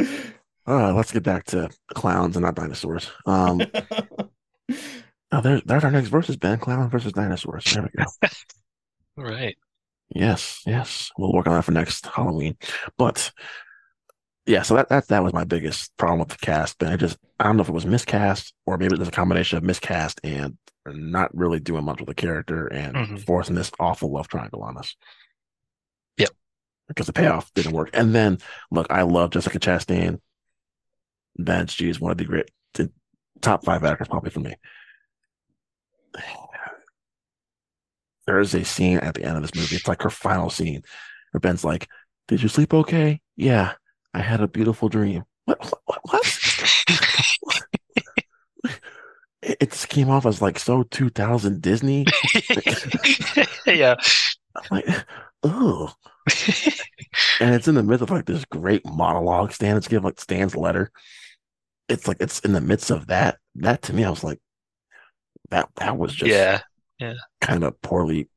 Uh, 0.64 0.94
let's 0.94 1.10
get 1.10 1.24
back 1.24 1.42
to 1.42 1.68
clowns 1.92 2.36
and 2.36 2.44
not 2.44 2.54
dinosaurs. 2.54 3.10
Um, 3.26 3.60
oh, 5.32 5.40
there's 5.42 5.60
there's 5.64 5.82
our 5.82 5.90
next 5.90 6.06
versus 6.06 6.36
Ben. 6.36 6.56
Clown 6.58 6.88
versus 6.88 7.12
dinosaurs. 7.12 7.64
There 7.64 7.82
we 7.82 7.88
go. 8.04 8.04
Right. 9.16 9.56
Yes, 10.14 10.62
yes. 10.64 11.10
We'll 11.18 11.32
work 11.32 11.48
on 11.48 11.54
that 11.54 11.64
for 11.64 11.72
next 11.72 12.06
Halloween. 12.06 12.56
But 12.96 13.32
yeah, 14.46 14.62
so 14.62 14.74
that 14.76 14.88
that 14.88 15.08
that 15.08 15.24
was 15.24 15.32
my 15.32 15.42
biggest 15.44 15.96
problem 15.96 16.20
with 16.20 16.28
the 16.28 16.36
cast. 16.46 16.78
But 16.78 16.92
I 16.92 16.96
just 16.96 17.18
I 17.40 17.44
don't 17.44 17.56
know 17.56 17.62
if 17.62 17.68
it 17.68 17.72
was 17.74 17.84
miscast 17.84 18.54
or 18.64 18.78
maybe 18.78 18.94
it 18.94 19.00
was 19.00 19.08
a 19.08 19.12
combination 19.12 19.58
of 19.58 19.64
miscast 19.64 20.20
and 20.22 20.56
not 20.86 21.34
really 21.36 21.58
doing 21.58 21.84
much 21.84 21.98
with 21.98 22.08
the 22.08 22.14
character 22.14 22.68
and 22.68 22.94
Mhm. 22.94 23.24
forcing 23.26 23.56
this 23.56 23.70
awful 23.80 24.12
love 24.12 24.28
triangle 24.28 24.62
on 24.62 24.78
us. 24.78 24.94
Because 26.94 27.06
the 27.06 27.12
payoff 27.12 27.52
didn't 27.54 27.72
work. 27.72 27.90
And 27.92 28.14
then 28.14 28.38
look, 28.70 28.86
I 28.90 29.02
love 29.02 29.30
Jessica 29.30 29.58
Chastain. 29.58 30.20
Ben, 31.36 31.66
she's 31.66 32.00
one 32.00 32.12
of 32.12 32.18
the 32.18 32.24
great 32.24 32.50
the 32.74 32.90
top 33.40 33.64
five 33.64 33.84
actors 33.84 34.08
probably 34.08 34.30
for 34.30 34.40
me. 34.40 34.54
There 38.24 38.38
is 38.38 38.54
a 38.54 38.64
scene 38.64 38.98
at 38.98 39.14
the 39.14 39.24
end 39.24 39.34
of 39.36 39.42
this 39.42 39.56
movie. 39.56 39.74
It's 39.74 39.88
like 39.88 40.02
her 40.02 40.10
final 40.10 40.48
scene 40.48 40.82
where 41.32 41.40
Ben's 41.40 41.64
like, 41.64 41.88
Did 42.28 42.40
you 42.40 42.48
sleep 42.48 42.72
okay? 42.72 43.20
Yeah, 43.34 43.72
I 44.14 44.20
had 44.20 44.40
a 44.40 44.46
beautiful 44.46 44.88
dream. 44.88 45.24
What? 45.44 45.58
What? 45.86 46.00
what? 46.04 46.38
it, 49.42 49.56
it 49.60 49.70
just 49.72 49.88
came 49.88 50.08
off 50.08 50.24
as 50.24 50.40
like 50.40 50.58
so 50.58 50.84
2000 50.84 51.60
Disney. 51.60 52.06
yeah. 53.66 53.96
I'm 54.54 54.62
like, 54.70 54.86
oh. 55.42 55.92
And 57.40 57.54
it's 57.54 57.68
in 57.68 57.74
the 57.74 57.82
midst 57.82 58.02
of 58.02 58.10
like 58.10 58.24
this 58.24 58.44
great 58.46 58.86
monologue 58.86 59.52
Stan 59.52 59.76
is 59.76 59.88
giving, 59.88 60.04
like 60.04 60.20
Stan's 60.20 60.56
letter. 60.56 60.90
It's 61.88 62.08
like 62.08 62.18
it's 62.20 62.38
in 62.40 62.52
the 62.52 62.60
midst 62.60 62.90
of 62.90 63.08
that. 63.08 63.38
That 63.56 63.82
to 63.82 63.92
me, 63.92 64.04
I 64.04 64.10
was 64.10 64.24
like, 64.24 64.40
that 65.50 65.68
that 65.76 65.98
was 65.98 66.14
just 66.14 66.30
yeah. 66.30 66.60
Yeah, 66.98 67.14
kind 67.40 67.64
of 67.64 67.80
poorly 67.82 68.28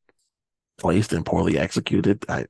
placed 0.78 1.14
and 1.14 1.26
poorly 1.26 1.58
executed. 1.58 2.26
I 2.28 2.48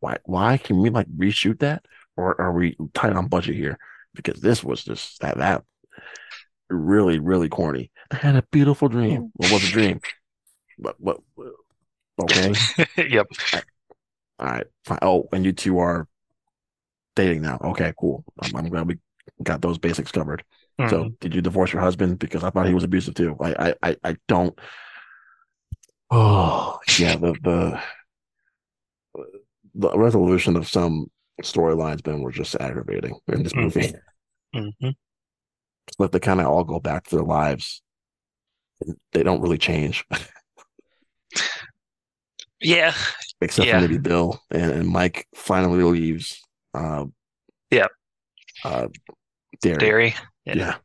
why 0.00 0.18
why 0.24 0.56
can 0.56 0.80
we 0.80 0.90
like 0.90 1.06
reshoot 1.08 1.58
that 1.60 1.84
or 2.16 2.40
are 2.40 2.52
we 2.52 2.76
tight 2.94 3.12
on 3.14 3.28
budget 3.28 3.56
here? 3.56 3.78
Because 4.14 4.40
this 4.40 4.64
was 4.64 4.82
just 4.82 5.20
that 5.20 5.38
that 5.38 5.62
really 6.68 7.18
really 7.18 7.48
corny. 7.48 7.90
I 8.10 8.16
had 8.16 8.36
a 8.36 8.42
beautiful 8.50 8.88
dream. 8.88 9.30
What 9.36 9.52
was 9.52 9.64
a 9.64 9.70
dream? 9.72 10.00
But 10.78 10.96
what? 10.98 11.20
Okay, 12.22 12.54
yep. 13.08 13.26
All 14.40 14.46
right. 14.46 14.66
Fine. 14.84 14.98
Oh, 15.02 15.28
and 15.32 15.44
you 15.44 15.52
two 15.52 15.78
are 15.78 16.08
dating 17.16 17.42
now. 17.42 17.58
Okay, 17.62 17.92
cool. 18.00 18.24
I'm, 18.42 18.56
I'm 18.56 18.68
glad 18.68 18.88
we 18.88 18.98
got 19.42 19.60
those 19.62 19.78
basics 19.78 20.10
covered. 20.10 20.42
So, 20.88 21.04
Mhm. 21.04 21.20
did 21.20 21.34
you 21.34 21.42
divorce 21.42 21.72
your 21.74 21.82
husband 21.82 22.18
because 22.18 22.42
I 22.42 22.48
thought 22.50 22.66
he 22.66 22.72
was 22.74 22.84
abusive 22.84 23.12
too? 23.14 23.36
I, 23.40 23.68
I, 23.68 23.74
I, 23.82 23.96
I 24.02 24.16
don't. 24.28 24.58
Oh, 26.10 26.78
yeah. 26.98 27.16
The 27.16 27.34
the 27.42 27.80
the 29.74 29.98
resolution 29.98 30.56
of 30.56 30.66
some 30.68 31.06
storylines, 31.42 32.02
Ben, 32.02 32.20
were 32.22 32.32
just 32.32 32.54
aggravating 32.56 33.18
in 33.28 33.42
this 33.42 33.54
movie. 33.54 33.92
Mhm. 34.54 34.72
It's 35.86 35.98
like 35.98 36.12
they 36.12 36.18
kind 36.18 36.40
of 36.40 36.46
all 36.46 36.64
go 36.64 36.80
back 36.80 37.04
to 37.08 37.16
their 37.16 37.24
lives. 37.24 37.82
They 39.12 39.22
don't 39.22 39.42
really 39.42 39.58
change, 39.58 40.04
Yeah. 42.60 42.94
Except 43.40 43.66
Yeah. 43.68 43.76
for 43.80 43.88
maybe 43.88 43.98
Bill 43.98 44.40
and, 44.50 44.70
and 44.72 44.88
Mike 44.88 45.26
finally 45.34 45.82
leaves. 45.82 46.42
Uh, 46.74 47.06
Yeah. 47.70 47.86
Uh, 48.64 48.88
Derry. 49.62 49.78
Dairy. 49.78 50.14
Yeah. 50.44 50.76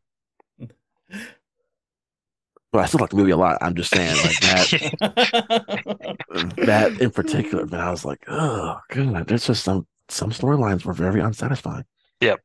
But 2.72 2.84
I 2.84 2.86
still 2.88 2.99
like 2.99 3.10
the 3.11 3.15
movie 3.15 3.32
a 3.32 3.38
lot. 3.38 3.57
I'm 3.61 3.73
just 3.76 3.90
saying, 3.90 4.18
like 4.18 4.40
that. 4.41 6.18
that 6.57 6.99
in 6.99 7.10
particular, 7.10 7.65
but 7.65 7.80
I 7.80 7.90
was 7.90 8.03
like, 8.03 8.26
oh, 8.27 8.80
good. 8.90 9.27
There's 9.27 9.48
just 9.48 9.64
some 9.64 9.88
some 10.10 10.32
storylines 10.32 10.84
were 10.84 10.91
very 10.94 11.22
unsatisfying. 11.22 11.86
Eh, 12.22 12.36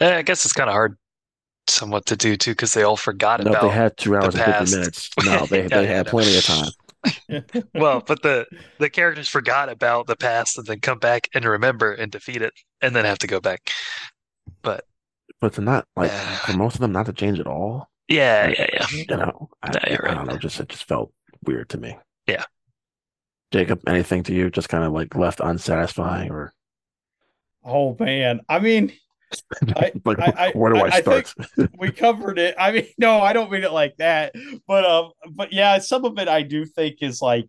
I 0.00 0.22
guess 0.22 0.44
it's 0.44 0.52
kind 0.52 0.70
of 0.70 0.74
hard 0.74 0.96
somewhat 1.66 2.06
to 2.06 2.16
do 2.16 2.36
too 2.36 2.52
because 2.52 2.72
they 2.72 2.84
all 2.84 2.96
forgot 2.96 3.40
it. 3.40 3.44
No, 3.44 3.50
about 3.50 3.62
they 3.62 3.70
had 3.70 3.96
two 3.96 4.14
hours 4.16 4.36
and 4.36 4.44
fifty 4.44 4.76
minutes. 4.76 5.10
No, 5.24 5.44
they 5.46 5.62
Yeah, 5.62 5.68
they 5.68 5.82
yeah, 5.88 5.96
had 5.96 6.06
plenty 6.06 6.36
of 6.38 6.44
time. 6.44 6.70
well, 7.74 8.02
but 8.06 8.22
the 8.22 8.46
the 8.78 8.90
characters 8.90 9.28
forgot 9.28 9.68
about 9.68 10.06
the 10.06 10.16
past 10.16 10.58
and 10.58 10.66
then 10.66 10.80
come 10.80 10.98
back 10.98 11.28
and 11.34 11.44
remember 11.44 11.92
and 11.92 12.10
defeat 12.10 12.42
it 12.42 12.52
and 12.80 12.94
then 12.94 13.04
have 13.04 13.18
to 13.18 13.26
go 13.26 13.40
back. 13.40 13.70
But 14.62 14.84
But 15.40 15.54
to 15.54 15.60
not 15.60 15.86
like 15.96 16.10
Yeah. 16.10 16.36
for 16.38 16.52
most 16.52 16.74
of 16.74 16.80
them 16.80 16.92
not 16.92 17.06
to 17.06 17.12
change 17.12 17.38
at 17.40 17.46
all, 17.46 17.88
Yeah, 18.08 18.48
yeah, 18.48 18.66
yeah. 18.72 18.86
you 18.90 19.16
know, 19.16 19.50
I, 19.62 19.70
Yeah, 19.74 19.90
you're 19.92 20.08
I 20.08 20.14
don't 20.14 20.26
know, 20.26 20.38
just 20.38 20.60
it 20.60 20.68
just 20.68 20.84
felt 20.84 21.12
weird 21.44 21.68
to 21.70 21.78
me. 21.78 21.96
Yeah. 22.26 22.44
Jacob, 23.50 23.80
anything 23.88 24.22
to 24.24 24.34
you? 24.34 24.50
Just 24.50 24.68
kind 24.68 24.84
of 24.84 24.92
like 24.92 25.14
left 25.14 25.40
unsatisfying, 25.40 26.30
or 26.30 26.52
oh 27.64 27.96
man, 27.98 28.40
I 28.48 28.58
mean, 28.58 28.92
I- 29.76 29.92
like 30.04 30.18
I- 30.20 30.34
I- 30.48 30.52
where 30.52 30.72
do 30.72 30.78
I, 30.80 30.88
I- 30.88 31.00
start? 31.00 31.34
we 31.78 31.90
covered 31.90 32.38
it. 32.38 32.54
I 32.58 32.72
mean, 32.72 32.86
no, 32.98 33.20
I 33.20 33.32
don't 33.32 33.50
mean 33.50 33.64
it 33.64 33.72
like 33.72 33.96
that. 33.98 34.34
But 34.66 34.84
um, 34.84 35.12
but 35.32 35.52
yeah, 35.52 35.78
some 35.78 36.04
of 36.04 36.18
it 36.18 36.28
I 36.28 36.42
do 36.42 36.64
think 36.64 36.96
is 37.02 37.20
like, 37.20 37.46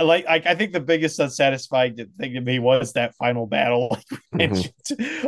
like, 0.00 0.24
like 0.26 0.44
I 0.46 0.54
think 0.54 0.72
the 0.72 0.80
biggest 0.80 1.18
unsatisfying 1.20 1.96
thing 2.18 2.34
to 2.34 2.40
me 2.40 2.58
was 2.58 2.92
that 2.94 3.14
final 3.16 3.46
battle. 3.46 3.96
Mhm. 4.34 4.68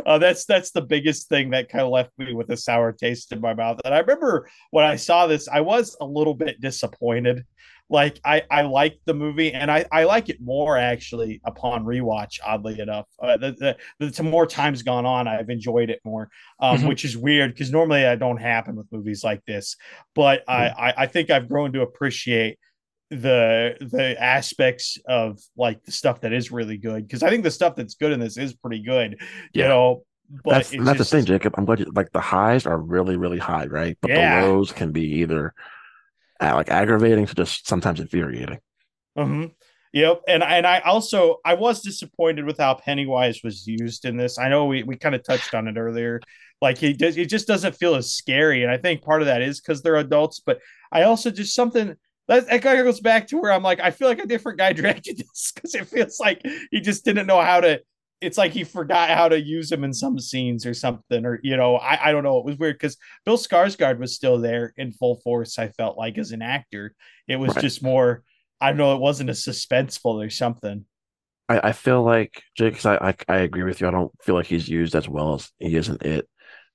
uh, 0.05 0.17
that's 0.17 0.43
that's 0.43 0.71
the 0.71 0.81
biggest 0.81 1.29
thing 1.29 1.51
that 1.51 1.69
kind 1.69 1.83
of 1.85 1.89
left 1.91 2.11
me 2.17 2.33
with 2.33 2.49
a 2.49 2.57
sour 2.57 2.91
taste 2.91 3.31
in 3.31 3.39
my 3.39 3.53
mouth. 3.53 3.79
And 3.85 3.93
I 3.93 3.99
remember 3.99 4.49
when 4.71 4.83
I 4.83 4.97
saw 4.97 5.27
this, 5.27 5.47
I 5.47 5.61
was 5.61 5.95
a 6.01 6.05
little 6.05 6.33
bit 6.33 6.59
disappointed. 6.59 7.45
Like 7.89 8.19
I, 8.25 8.43
I 8.51 8.63
like 8.63 8.99
the 9.05 9.13
movie, 9.13 9.53
and 9.53 9.71
I, 9.71 9.85
I 9.91 10.03
like 10.03 10.27
it 10.29 10.41
more 10.41 10.77
actually 10.77 11.39
upon 11.45 11.85
rewatch. 11.85 12.39
Oddly 12.45 12.79
enough, 12.79 13.05
uh, 13.21 13.37
the, 13.37 13.77
the, 13.99 14.09
the 14.09 14.23
more 14.23 14.45
times 14.45 14.81
gone 14.83 15.05
on, 15.05 15.27
I've 15.27 15.49
enjoyed 15.49 15.89
it 15.89 16.01
more 16.03 16.29
um, 16.59 16.77
Mhm. 16.79 16.87
which 16.87 17.05
is 17.05 17.15
weird 17.17 17.53
because 17.53 17.71
normally 17.71 18.01
that 18.01 18.19
don't 18.19 18.37
happen 18.41 18.75
with 18.75 18.91
movies 18.91 19.23
like 19.23 19.43
this. 19.45 19.77
But 20.15 20.43
I, 20.47 20.67
I, 20.69 20.93
I 21.03 21.05
think 21.07 21.29
I've 21.29 21.47
grown 21.47 21.71
to 21.73 21.81
appreciate 21.81 22.59
the 23.09 23.77
the 23.79 24.21
aspects 24.21 24.97
of 25.07 25.39
like 25.55 25.81
the 25.83 25.93
stuff 25.93 26.21
that 26.21 26.33
is 26.33 26.51
really 26.51 26.77
good 26.77 27.07
because 27.07 27.23
I 27.23 27.29
think 27.29 27.43
the 27.43 27.51
stuff 27.51 27.75
that's 27.77 27.95
good 27.95 28.11
in 28.11 28.19
this 28.19 28.37
is 28.37 28.53
pretty 28.53 28.83
good. 28.83 29.21
You 29.53 29.63
Yeah. 29.63 29.67
know, 29.69 30.03
but 30.43 30.55
that's 30.55 30.71
that's 30.71 30.97
just, 30.97 31.11
the 31.11 31.17
thing, 31.17 31.25
Jacob. 31.25 31.53
I'm 31.57 31.65
glad 31.65 31.79
you 31.79 31.85
like 31.95 32.11
the 32.11 32.19
highs 32.19 32.65
are 32.65 32.77
really, 32.77 33.15
really 33.17 33.37
high, 33.39 33.65
right? 33.67 33.97
But 34.01 34.09
Yeah. 34.11 34.29
the 34.29 34.35
lows 34.41 34.71
can 34.71 34.91
be 34.91 35.03
either 35.21 35.53
like 36.41 36.69
aggravating 36.69 37.25
to 37.25 37.35
just 37.35 37.67
sometimes 37.67 37.99
infuriating. 37.99 38.59
Mhm. 39.17 39.51
Yep, 39.93 40.21
and 40.27 40.43
and 40.43 40.67
I 40.67 40.79
also 40.79 41.37
I 41.45 41.55
was 41.55 41.81
disappointed 41.81 42.45
with 42.45 42.57
how 42.57 42.75
Pennywise 42.75 43.41
was 43.43 43.65
used 43.65 44.05
in 44.05 44.17
this. 44.17 44.37
I 44.37 44.49
know 44.49 44.65
we 44.65 44.83
we 44.83 44.95
kind 44.97 45.15
of 45.15 45.23
touched 45.23 45.53
on 45.53 45.67
it 45.67 45.77
earlier. 45.77 46.21
Like 46.61 46.77
he 46.77 46.93
does, 46.93 47.17
it 47.17 47.29
just 47.29 47.47
doesn't 47.47 47.75
feel 47.75 47.95
as 47.95 48.13
scary, 48.13 48.63
and 48.63 48.71
I 48.71 48.77
think 48.77 49.01
part 49.01 49.21
of 49.21 49.27
that 49.27 49.41
is 49.41 49.59
because 49.61 49.81
they're 49.81 49.95
adults. 49.95 50.41
But 50.45 50.59
I 50.91 51.03
also 51.03 51.31
just 51.31 51.55
something 51.55 51.95
that, 52.27 52.47
that 52.47 52.61
kind 52.61 52.79
of 52.79 52.85
goes 52.85 52.99
back 52.99 53.27
to 53.27 53.37
where 53.37 53.51
I'm 53.51 53.63
like 53.63 53.79
I 53.79 53.91
feel 53.91 54.07
like 54.07 54.19
a 54.19 54.27
different 54.27 54.57
guy 54.59 54.73
directed 54.73 55.17
this 55.17 55.51
because 55.55 55.73
it 55.73 55.87
feels 55.87 56.19
like 56.19 56.41
he 56.71 56.81
just 56.81 57.05
didn't 57.05 57.27
know 57.27 57.41
how 57.41 57.61
to. 57.61 57.81
It's 58.19 58.37
like 58.37 58.51
he 58.51 58.63
forgot 58.63 59.11
how 59.11 59.29
to 59.29 59.39
use 59.39 59.71
him 59.71 59.83
in 59.83 59.93
some 59.93 60.19
scenes 60.19 60.65
or 60.65 60.73
something, 60.73 61.25
or 61.25 61.39
you 61.43 61.55
know, 61.55 61.75
I 61.75 62.09
I 62.09 62.11
don't 62.11 62.23
know. 62.23 62.37
It 62.39 62.45
was 62.45 62.57
weird 62.57 62.75
because 62.75 62.97
Bill 63.25 63.37
Skarsgård 63.37 63.99
was 63.99 64.15
still 64.15 64.39
there 64.39 64.73
in 64.77 64.91
full 64.91 65.19
force. 65.23 65.59
I 65.59 65.69
felt 65.69 65.97
like 65.97 66.17
as 66.17 66.31
an 66.31 66.41
actor, 66.41 66.95
it 67.27 67.35
was 67.35 67.53
Right. 67.53 67.61
just 67.61 67.83
more. 67.83 68.23
I 68.59 68.69
don't 68.69 68.77
know 68.77 68.95
it 68.95 69.01
wasn't 69.01 69.29
as 69.29 69.43
suspenseful 69.45 70.25
or 70.25 70.31
something. 70.31 70.85
I, 71.49 71.69
I 71.69 71.71
feel 71.71 72.03
like 72.03 72.41
Jake. 72.55 72.83
I, 72.85 72.95
I 73.09 73.15
I 73.27 73.37
agree 73.39 73.63
with 73.63 73.81
you. 73.81 73.87
I 73.87 73.91
don't 73.91 74.11
feel 74.23 74.35
like 74.35 74.47
he's 74.47 74.67
used 74.67 74.95
as 74.95 75.07
well 75.07 75.35
as 75.35 75.51
he 75.59 75.75
is 75.75 75.89
in 75.89 75.97
it. 76.01 76.27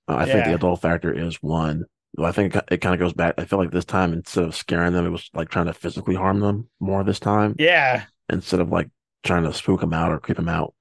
Uh, 0.08 0.16
I 0.16 0.26
think 0.26 0.44
the 0.44 0.54
adult 0.54 0.82
factor 0.82 1.12
is 1.12 1.36
one. 1.42 1.84
I 2.18 2.32
think 2.32 2.56
it 2.70 2.78
kind 2.78 2.94
of 2.94 3.00
goes 3.00 3.12
back. 3.14 3.34
I 3.38 3.44
feel 3.44 3.58
like 3.58 3.70
this 3.70 3.84
time 3.86 4.12
instead 4.12 4.44
of 4.44 4.56
scaring 4.56 4.92
them, 4.92 5.06
it 5.06 5.10
was 5.10 5.30
like 5.34 5.48
trying 5.48 5.66
to 5.66 5.74
physically 5.74 6.14
harm 6.14 6.40
them 6.40 6.68
more 6.80 7.04
this 7.04 7.20
time 7.20 7.56
Yeah, 7.58 8.04
instead 8.30 8.60
of 8.60 8.70
like 8.70 8.90
trying 9.24 9.44
to 9.44 9.52
spook 9.54 9.80
them 9.80 9.92
out 9.94 10.12
or 10.12 10.20
creep 10.20 10.36
them 10.36 10.48
out. 10.48 10.74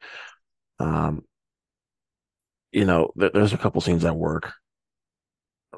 Um, 0.82 1.24
you 2.72 2.86
know, 2.86 3.12
there, 3.16 3.32
there's 3.34 3.54
a 3.54 3.58
couple 3.58 3.82
scenes 3.82 4.04
that 4.04 4.16
work 4.16 4.54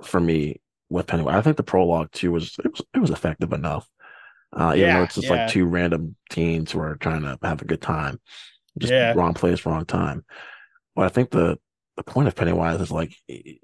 for 0.04 0.20
me 0.20 0.62
with 0.90 1.08
Pennywise. 1.08 1.36
I 1.36 1.42
think 1.42 1.58
the 1.58 1.64
prologue 1.64 2.12
too 2.12 2.32
was 2.32 2.56
it 2.64 2.72
was 2.72 2.82
it 2.94 3.00
was 3.00 3.10
effective 3.12 3.54
enough. 3.54 3.88
Uh, 4.52 4.74
even 4.76 4.94
though 4.94 5.00
Yeah, 5.00 5.04
it's 5.04 5.16
just 5.16 5.28
yeah. 5.28 5.46
like 5.46 5.48
two 5.52 5.66
random 5.66 6.16
teens 6.30 6.72
who 6.72 6.80
are 6.80 6.96
trying 6.96 7.22
to 7.24 7.40
have 7.42 7.62
a 7.62 7.66
good 7.66 7.82
time, 7.82 8.20
just 8.78 8.94
Yeah. 8.94 9.14
wrong 9.16 9.34
place, 9.34 9.66
wrong 9.66 9.86
time. 9.86 10.26
But 10.96 11.06
I 11.06 11.10
think 11.10 11.32
the 11.32 11.60
the 11.98 12.04
point 12.04 12.28
of 12.28 12.36
Pennywise 12.36 12.82
is 12.82 12.92
like 12.92 13.16
he 13.28 13.62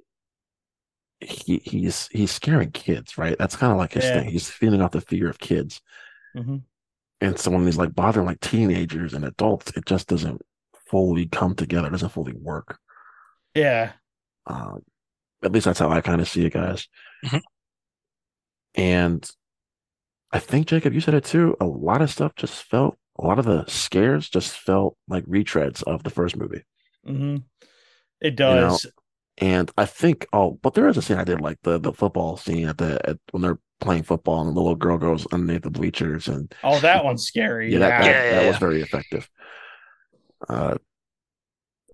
he's 1.20 2.08
he's 2.12 2.32
scaring 2.32 2.72
kids, 2.72 3.18
right? 3.18 3.38
That's 3.38 3.56
kind 3.56 3.72
of 3.72 3.78
like 3.78 3.94
his 3.94 4.10
thing. 4.10 4.30
He's 4.30 4.50
feeding 4.50 4.82
off 4.82 4.92
the 4.92 5.02
fear 5.02 5.30
of 5.30 5.40
kids. 5.40 5.82
Mhm. 6.36 6.64
And 7.22 7.38
so 7.40 7.52
when 7.52 7.66
he's 7.66 7.78
like 7.78 7.94
bothering 7.96 8.26
like 8.26 8.40
teenagers 8.40 9.14
and 9.14 9.26
adults, 9.26 9.72
it 9.76 9.86
just 9.86 10.08
doesn't 10.08 10.42
fully 10.90 11.28
come 11.28 11.56
together, 11.56 11.88
it 11.88 11.92
doesn't 11.92 12.10
fully 12.10 12.34
work. 12.34 12.80
Yeah. 13.56 13.94
Um, 14.46 14.82
at 15.44 15.52
least 15.52 15.66
that's 15.66 15.80
how 15.80 15.90
I 15.90 16.02
kind 16.02 16.22
of 16.22 16.28
see 16.28 16.46
it, 16.46 16.54
guys. 16.54 16.88
Mhm. 17.26 17.42
And 18.76 19.30
I 20.32 20.40
think 20.40 20.68
Jacob, 20.68 20.94
you 20.94 21.02
said 21.02 21.14
it 21.16 21.26
too. 21.26 21.56
A 21.60 21.66
lot 21.66 22.02
of 22.02 22.10
stuff 22.12 22.36
just 22.36 22.64
felt 22.64 22.98
a 23.18 23.26
lot 23.26 23.40
of 23.40 23.46
the 23.46 23.66
scares 23.68 24.30
just 24.30 24.58
felt 24.58 24.96
like 25.08 25.26
retreads 25.26 25.84
of 25.84 26.04
the 26.04 26.10
first 26.10 26.38
movie. 26.38 26.64
hmm 27.06 27.38
It 28.22 28.36
does. 28.36 28.86
And 29.38 29.72
I 29.78 29.86
think 29.86 30.28
oh, 30.34 30.60
but 30.62 30.74
there 30.74 30.88
is 30.90 30.98
a 30.98 31.02
scene 31.02 31.18
I 31.18 31.24
did 31.24 31.40
like 31.42 31.58
the 31.64 31.80
the 31.80 31.94
football 31.94 32.36
scene 32.38 32.68
at 32.68 32.78
the 32.78 33.00
at, 33.10 33.18
when 33.32 33.42
they're 33.42 33.60
playing 33.80 34.04
football 34.04 34.46
and 34.46 34.56
the 34.56 34.60
little 34.60 34.76
girl 34.76 34.98
goes 34.98 35.26
underneath 35.32 35.62
the 35.64 35.70
bleachers 35.70 36.28
and 36.28 36.54
oh, 36.64 36.80
that 36.82 37.06
one's 37.06 37.24
scary. 37.26 37.72
yeah, 37.72 37.80
that, 37.80 37.90
Yeah. 37.90 38.00
that, 38.04 38.06
Yeah, 38.06 38.24
yeah, 38.32 38.40
that 38.42 38.48
was 38.50 38.58
very 38.58 38.82
effective. 38.82 39.30
Uh, 40.48 40.78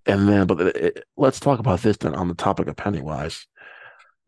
and 0.05 0.29
then, 0.29 0.45
but 0.47 0.61
it, 0.61 0.75
it- 0.75 1.03
let's 1.17 1.39
talk 1.39 1.59
about 1.59 1.81
this 1.81 1.97
then 1.97 2.13
on 2.15 2.27
the 2.27 2.35
topic 2.35 2.67
of 2.67 2.75
Pennywise, 2.75 3.47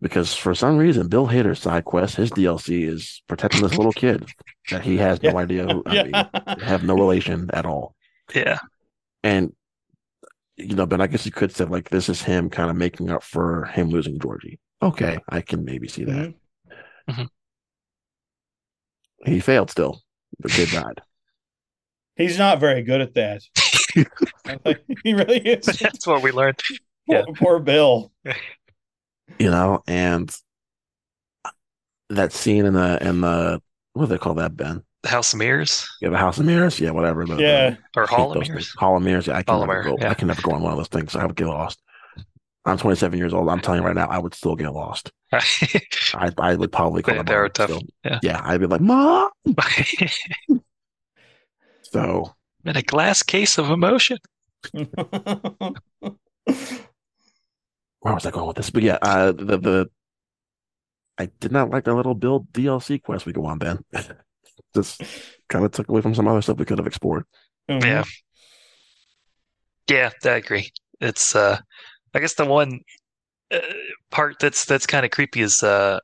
because 0.02 0.34
for 0.34 0.54
some 0.56 0.78
reason, 0.78 1.08
Bill 1.08 1.28
Hader's 1.28 1.60
side 1.60 1.86
quest, 1.86 2.16
his 2.16 2.32
DLC 2.32 2.88
is 2.88 3.22
protecting 3.28 3.62
this 3.62 3.76
little 3.78 3.92
kid 3.94 4.28
that 4.72 4.84
he 4.84 4.98
has 4.98 5.22
no 5.22 5.30
Yeah. 5.34 5.38
idea 5.38 5.66
who, 5.68 5.84
I 5.86 6.04
mean, 6.04 6.60
have 6.64 6.84
no 6.84 6.96
relation 6.96 7.50
at 7.54 7.66
all. 7.66 7.96
Yeah. 8.34 8.60
And 9.24 9.54
you 10.56 10.76
know, 10.76 10.88
but 10.88 11.00
I 11.02 11.06
guess 11.08 11.24
you 11.26 11.32
could 11.32 11.56
say 11.56 11.66
like 11.66 11.90
this 11.90 12.10
is 12.10 12.24
him 12.24 12.50
kind 12.50 12.72
of 12.72 12.76
making 12.76 13.12
up 13.12 13.24
for 13.24 13.66
him 13.66 13.90
losing 13.90 14.20
Georgie. 14.20 14.60
Okay, 14.82 15.20
I 15.30 15.42
can 15.42 15.64
maybe 15.66 15.88
see 15.88 16.04
that. 16.06 16.34
Mhm. 17.10 17.28
He 19.26 19.40
failed 19.40 19.70
still. 19.70 20.02
The 20.40 20.50
kid 20.50 20.70
died. 20.70 21.02
He's 22.16 22.38
not 22.40 22.60
very 22.60 22.82
good 22.84 23.02
at 23.02 23.14
that. 23.16 23.42
he 25.04 25.14
really 25.14 25.40
is. 25.40 25.66
That's 25.80 26.06
what 26.08 26.22
we 26.22 26.32
learned. 26.32 26.58
Poor, 27.08 27.18
Yeah. 27.18 27.24
poor 27.36 27.60
Bill. 27.60 28.12
you 29.40 29.50
know, 29.50 29.84
and 29.88 30.36
that 32.10 32.32
scene 32.34 32.66
in 32.66 32.74
the 32.74 32.98
in 33.06 33.22
the 33.22 33.62
what 33.94 34.04
do 34.06 34.08
they 34.10 34.18
call 34.18 34.36
that, 34.36 34.56
Ben? 34.56 34.84
The 35.04 35.10
House 35.10 35.34
of 35.34 35.40
Mirrors 35.40 35.88
Yeah, 36.02 36.10
the 36.10 36.18
House 36.18 36.38
of 36.40 36.46
Mirrors. 36.46 36.80
Yeah, 36.80 36.92
whatever. 36.92 37.26
The, 37.26 37.36
Yeah. 37.38 37.76
or 37.96 38.06
the, 38.08 38.12
Hall 38.16 38.32
of 38.38 38.48
Mirrors. 38.48 38.74
Hall 38.78 38.98
of 38.98 39.04
Mirrors. 39.04 39.28
Yeah, 39.28 39.38
I 39.38 39.44
can 39.44 39.56
Hall 39.56 39.66
never 39.66 39.84
go. 39.84 39.96
yeah. 40.00 40.10
I 40.10 40.14
can 40.14 40.28
never 40.28 40.42
go 40.42 40.52
on 40.52 40.62
one 40.62 40.72
of 40.72 40.78
those 40.78 40.88
things. 40.88 41.16
I 41.16 41.26
would 41.26 41.36
get 41.36 41.48
lost. 41.48 41.82
I'm 42.66 42.78
27 42.78 43.18
years 43.18 43.34
old. 43.34 43.48
I'm 43.48 43.62
telling 43.62 43.80
you 43.82 43.86
right 43.88 43.96
now, 43.96 44.08
I 44.08 44.18
would 44.18 44.34
still 44.34 44.56
get 44.56 44.74
lost. 44.74 45.12
I 45.32 46.32
I 46.38 46.56
would 46.56 46.72
probably 46.72 47.02
call 47.02 47.14
They- 47.14 47.20
my 47.20 47.24
they 47.24 47.36
mom 47.36 47.50
tough. 47.52 47.70
still. 47.70 47.82
Yeah. 48.04 48.20
Yeah, 48.24 48.42
I'd 48.44 48.60
be 48.60 48.66
like, 48.68 48.82
Mom. 48.82 49.30
So 51.84 52.36
In 52.68 52.76
a 52.76 52.82
glass 52.82 53.24
case 53.24 53.58
of 53.58 53.70
emotion. 53.72 54.18
where 54.74 54.92
was 58.02 58.26
I 58.26 58.32
going 58.32 58.48
with 58.48 58.58
this? 58.58 58.70
But 58.70 58.84
yeah, 58.84 58.98
uh, 59.02 59.32
the 59.32 59.58
the 59.58 59.90
I 61.18 61.28
did 61.40 61.52
not 61.52 61.70
like 61.70 61.86
the 61.86 61.94
little 61.96 62.14
build 62.14 62.52
DLC 62.52 63.02
quest 63.02 63.26
we 63.26 63.34
go 63.34 63.46
on, 63.46 63.58
Ben. 63.58 63.80
Just 64.76 65.02
kind 65.48 65.64
of 65.64 65.72
took 65.72 65.88
away 65.88 66.02
from 66.02 66.14
some 66.14 66.28
other 66.28 66.42
stuff 66.42 66.58
we 66.58 66.66
could 66.66 66.78
have 66.78 66.88
explored. 66.88 67.24
Mhm. 67.70 67.84
Yeah. 67.84 68.04
Yeah, 69.90 70.10
I 70.26 70.36
agree. 70.36 70.70
It's 71.00 71.36
uh 71.36 71.60
I 72.14 72.20
guess 72.20 72.34
the 72.34 72.46
one 72.46 72.82
uh, 73.50 73.60
part 74.12 74.36
that's 74.40 74.66
that's 74.66 74.86
kind 74.86 75.06
of 75.06 75.12
creepy 75.12 75.42
is 75.42 75.64
uh 75.64 76.00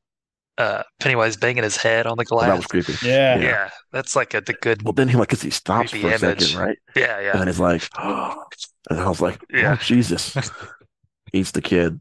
uh 0.58 0.84
Pennywise 1.00 1.38
banging 1.38 1.64
his 1.64 1.78
head 1.78 2.06
on 2.08 2.18
the 2.18 2.26
Well, 2.36 2.46
that 2.48 2.56
glass. 2.56 2.58
was 2.58 2.68
creepy. 2.68 3.00
Yeah. 3.02 3.38
yeah. 3.40 3.70
that's 3.92 4.16
like 4.16 4.34
a 4.34 4.42
the 4.42 4.54
good 4.54 4.84
Well, 4.84 4.94
then 4.94 5.08
he 5.10 5.16
like, 5.18 5.30
cause 5.30 5.42
he 5.42 5.50
stops 5.50 5.94
for 5.94 6.12
a 6.12 6.16
image. 6.16 6.20
second, 6.20 6.54
right? 6.56 6.78
yeah, 6.96 7.22
And 7.32 7.38
yeah. 7.38 7.38
then 7.40 7.48
he's 7.48 7.60
like, 7.60 7.88
and 7.98 9.00
I 9.00 9.10
was 9.10 9.22
like, 9.22 9.40
Yeah. 9.54 9.76
oh, 9.80 9.84
Jesus, 9.84 10.36
eats 11.34 11.52
the 11.52 11.62
kid. 11.62 12.00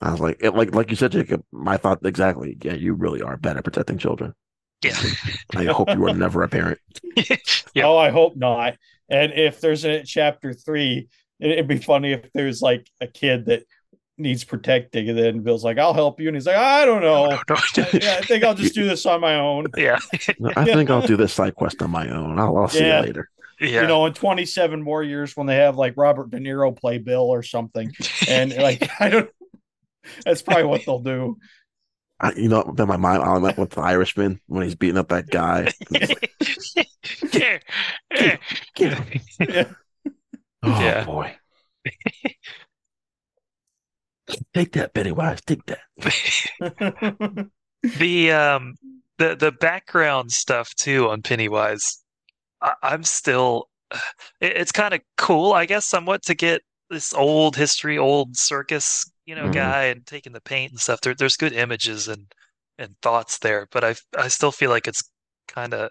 I 0.00 0.12
was 0.12 0.20
like, 0.20 0.38
it, 0.42 0.52
like, 0.54 0.74
like 0.74 0.90
you 0.90 0.96
said, 0.96 1.12
Jacob. 1.12 1.44
My 1.52 1.76
thought 1.76 2.00
exactly. 2.04 2.56
Yeah, 2.62 2.74
you 2.74 2.94
really 2.94 3.22
are 3.22 3.36
bad 3.36 3.56
at 3.58 3.64
protecting 3.64 3.98
children. 3.98 4.34
Yeah. 4.84 4.96
I 5.56 5.64
hope 5.66 5.90
you 5.90 6.06
are 6.06 6.14
never 6.14 6.42
a 6.42 6.48
parent. 6.48 6.78
Yep. 7.74 7.84
Oh, 7.84 7.96
I 7.98 8.10
hope 8.10 8.36
not. 8.36 8.76
And 9.08 9.32
if 9.32 9.60
there's 9.60 9.84
a 9.84 10.02
chapter 10.04 10.52
three, 10.54 11.08
it'd 11.40 11.68
be 11.68 11.78
funny 11.78 12.12
if 12.12 12.30
there's 12.32 12.62
like 12.62 12.86
a 13.00 13.06
kid 13.06 13.46
that 13.46 13.64
needs 14.20 14.44
protecting, 14.44 15.08
and 15.08 15.18
then 15.18 15.40
Bill's 15.40 15.64
like, 15.64 15.78
"I'll 15.78 15.94
help 15.94 16.20
you," 16.20 16.28
and 16.28 16.36
he's 16.36 16.46
like, 16.46 16.56
"I 16.56 16.84
don't 16.84 17.02
know. 17.02 17.28
No, 17.48 17.56
no, 17.56 17.56
no. 17.78 17.84
yeah, 17.94 18.16
I 18.18 18.24
think 18.24 18.44
I'll 18.44 18.54
just 18.54 18.74
do 18.74 18.86
this 18.86 19.04
on 19.06 19.20
my 19.20 19.34
own." 19.36 19.66
yeah. 19.76 19.98
I 20.56 20.64
think 20.64 20.90
I'll 20.90 21.06
do 21.06 21.16
this 21.16 21.32
side 21.32 21.54
quest 21.54 21.82
on 21.82 21.90
my 21.90 22.08
own. 22.08 22.38
I'll, 22.38 22.56
I'll 22.56 22.68
see 22.68 22.80
Yeah. 22.80 23.00
you 23.00 23.06
later. 23.06 23.28
Yeah. 23.60 23.82
You 23.82 23.88
know, 23.88 24.06
in 24.06 24.14
27 24.14 24.80
more 24.82 25.02
years 25.02 25.36
when 25.36 25.46
they 25.46 25.56
have 25.56 25.76
like 25.76 25.94
Robert 25.96 26.30
De 26.30 26.38
Niro 26.38 26.74
play 26.74 26.96
Bill 26.98 27.22
or 27.28 27.42
something, 27.42 27.92
and 28.28 28.54
like 28.56 28.88
I 29.00 29.08
don't. 29.10 29.30
That's 30.24 30.40
probably 30.42 30.64
what 30.64 30.84
they'll 30.86 31.00
do. 31.00 31.36
I, 32.22 32.32
you 32.32 32.48
know, 32.48 32.72
then 32.76 32.88
my 32.88 32.96
mind, 32.98 33.22
I 33.22 33.38
went 33.38 33.56
with 33.58 33.70
the 33.70 33.80
Irishman 33.80 34.40
when 34.46 34.62
he's 34.62 34.74
beating 34.74 34.98
up 34.98 35.08
that 35.08 35.28
guy. 35.30 35.72
yeah. 37.32 37.58
Yeah. 38.14 38.36
Get 38.74 38.92
him. 38.98 39.20
Yeah. 39.40 39.64
Oh 40.62 40.80
Yeah. 40.80 41.04
boy. 41.04 41.34
Take 44.54 44.72
that, 44.72 44.92
Betty 44.92 45.10
Pennywise. 45.10 45.40
Take 45.42 45.64
that. 45.66 45.80
the 47.94 48.32
um 48.32 48.74
the 49.18 49.34
the 49.36 49.52
background 49.52 50.30
stuff 50.32 50.74
too 50.74 51.08
on 51.08 51.22
Pennywise, 51.22 52.02
I, 52.62 52.74
I'm 52.82 53.04
still 53.04 53.68
it, 54.40 54.56
it's 54.56 54.72
kind 54.72 54.94
of 54.94 55.00
cool, 55.16 55.52
I 55.54 55.66
guess, 55.66 55.86
somewhat 55.88 56.22
to 56.24 56.34
get 56.34 56.62
this 56.90 57.14
old 57.14 57.56
history, 57.56 57.98
old 57.98 58.36
circus, 58.36 59.04
you 59.26 59.34
know, 59.34 59.48
Mhm. 59.48 59.54
guy 59.54 59.84
and 59.86 60.06
taking 60.06 60.32
the 60.32 60.40
paint 60.42 60.72
and 60.72 60.80
stuff. 60.80 61.00
There, 61.02 61.14
there's 61.14 61.36
good 61.36 61.52
images 61.54 62.08
and 62.08 62.26
and 62.78 62.96
thoughts 63.02 63.38
there, 63.40 63.68
but 63.72 63.84
I 63.84 63.94
I 64.18 64.28
still 64.28 64.52
feel 64.52 64.70
like 64.70 64.88
it's 64.88 65.02
kind 65.48 65.74
of 65.74 65.90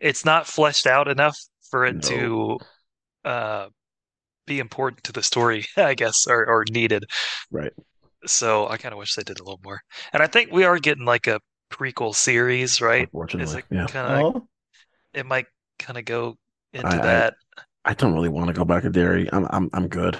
it's 0.00 0.24
not 0.24 0.46
fleshed 0.46 0.86
out 0.86 1.08
enough 1.08 1.36
for 1.70 1.84
it 1.86 2.00
to 2.02 2.58
uh 3.24 3.68
be 4.46 4.58
important 4.60 5.04
to 5.04 5.12
the 5.12 5.22
story, 5.22 5.66
I 5.76 5.94
guess, 5.94 6.26
or 6.26 6.46
or 6.46 6.64
needed. 6.70 7.04
Right. 7.50 7.72
So 8.26 8.68
I 8.68 8.76
kind 8.78 8.92
of 8.92 8.98
wish 8.98 9.14
they 9.14 9.22
did 9.22 9.38
a 9.40 9.44
little 9.44 9.60
more. 9.64 9.80
And 10.12 10.22
I 10.22 10.26
think 10.26 10.50
we 10.50 10.64
are 10.64 10.78
getting 10.78 11.04
like 11.04 11.26
a 11.26 11.40
prequel 11.70 12.14
series, 12.14 12.80
right? 12.80 13.02
Is 13.02 13.08
Unfortunately. 13.12 13.58
it 13.58 13.64
Yeah. 13.70 13.86
kind 13.86 14.12
of 14.26 14.34
Oh, 14.36 14.48
it 15.12 15.26
might 15.26 15.46
kind 15.78 15.98
of 15.98 16.04
go 16.04 16.36
into 16.72 16.88
I- 16.88 16.98
I- 16.98 17.02
that. 17.02 17.34
I 17.86 17.92
don't 17.92 18.14
really 18.14 18.30
want 18.30 18.46
to 18.46 18.54
go 18.54 18.64
back 18.64 18.82
to 18.84 18.90
Derry. 18.90 19.28
I'm 19.30 19.46
I'm 19.50 19.68
I'm 19.74 19.88
good. 19.88 20.18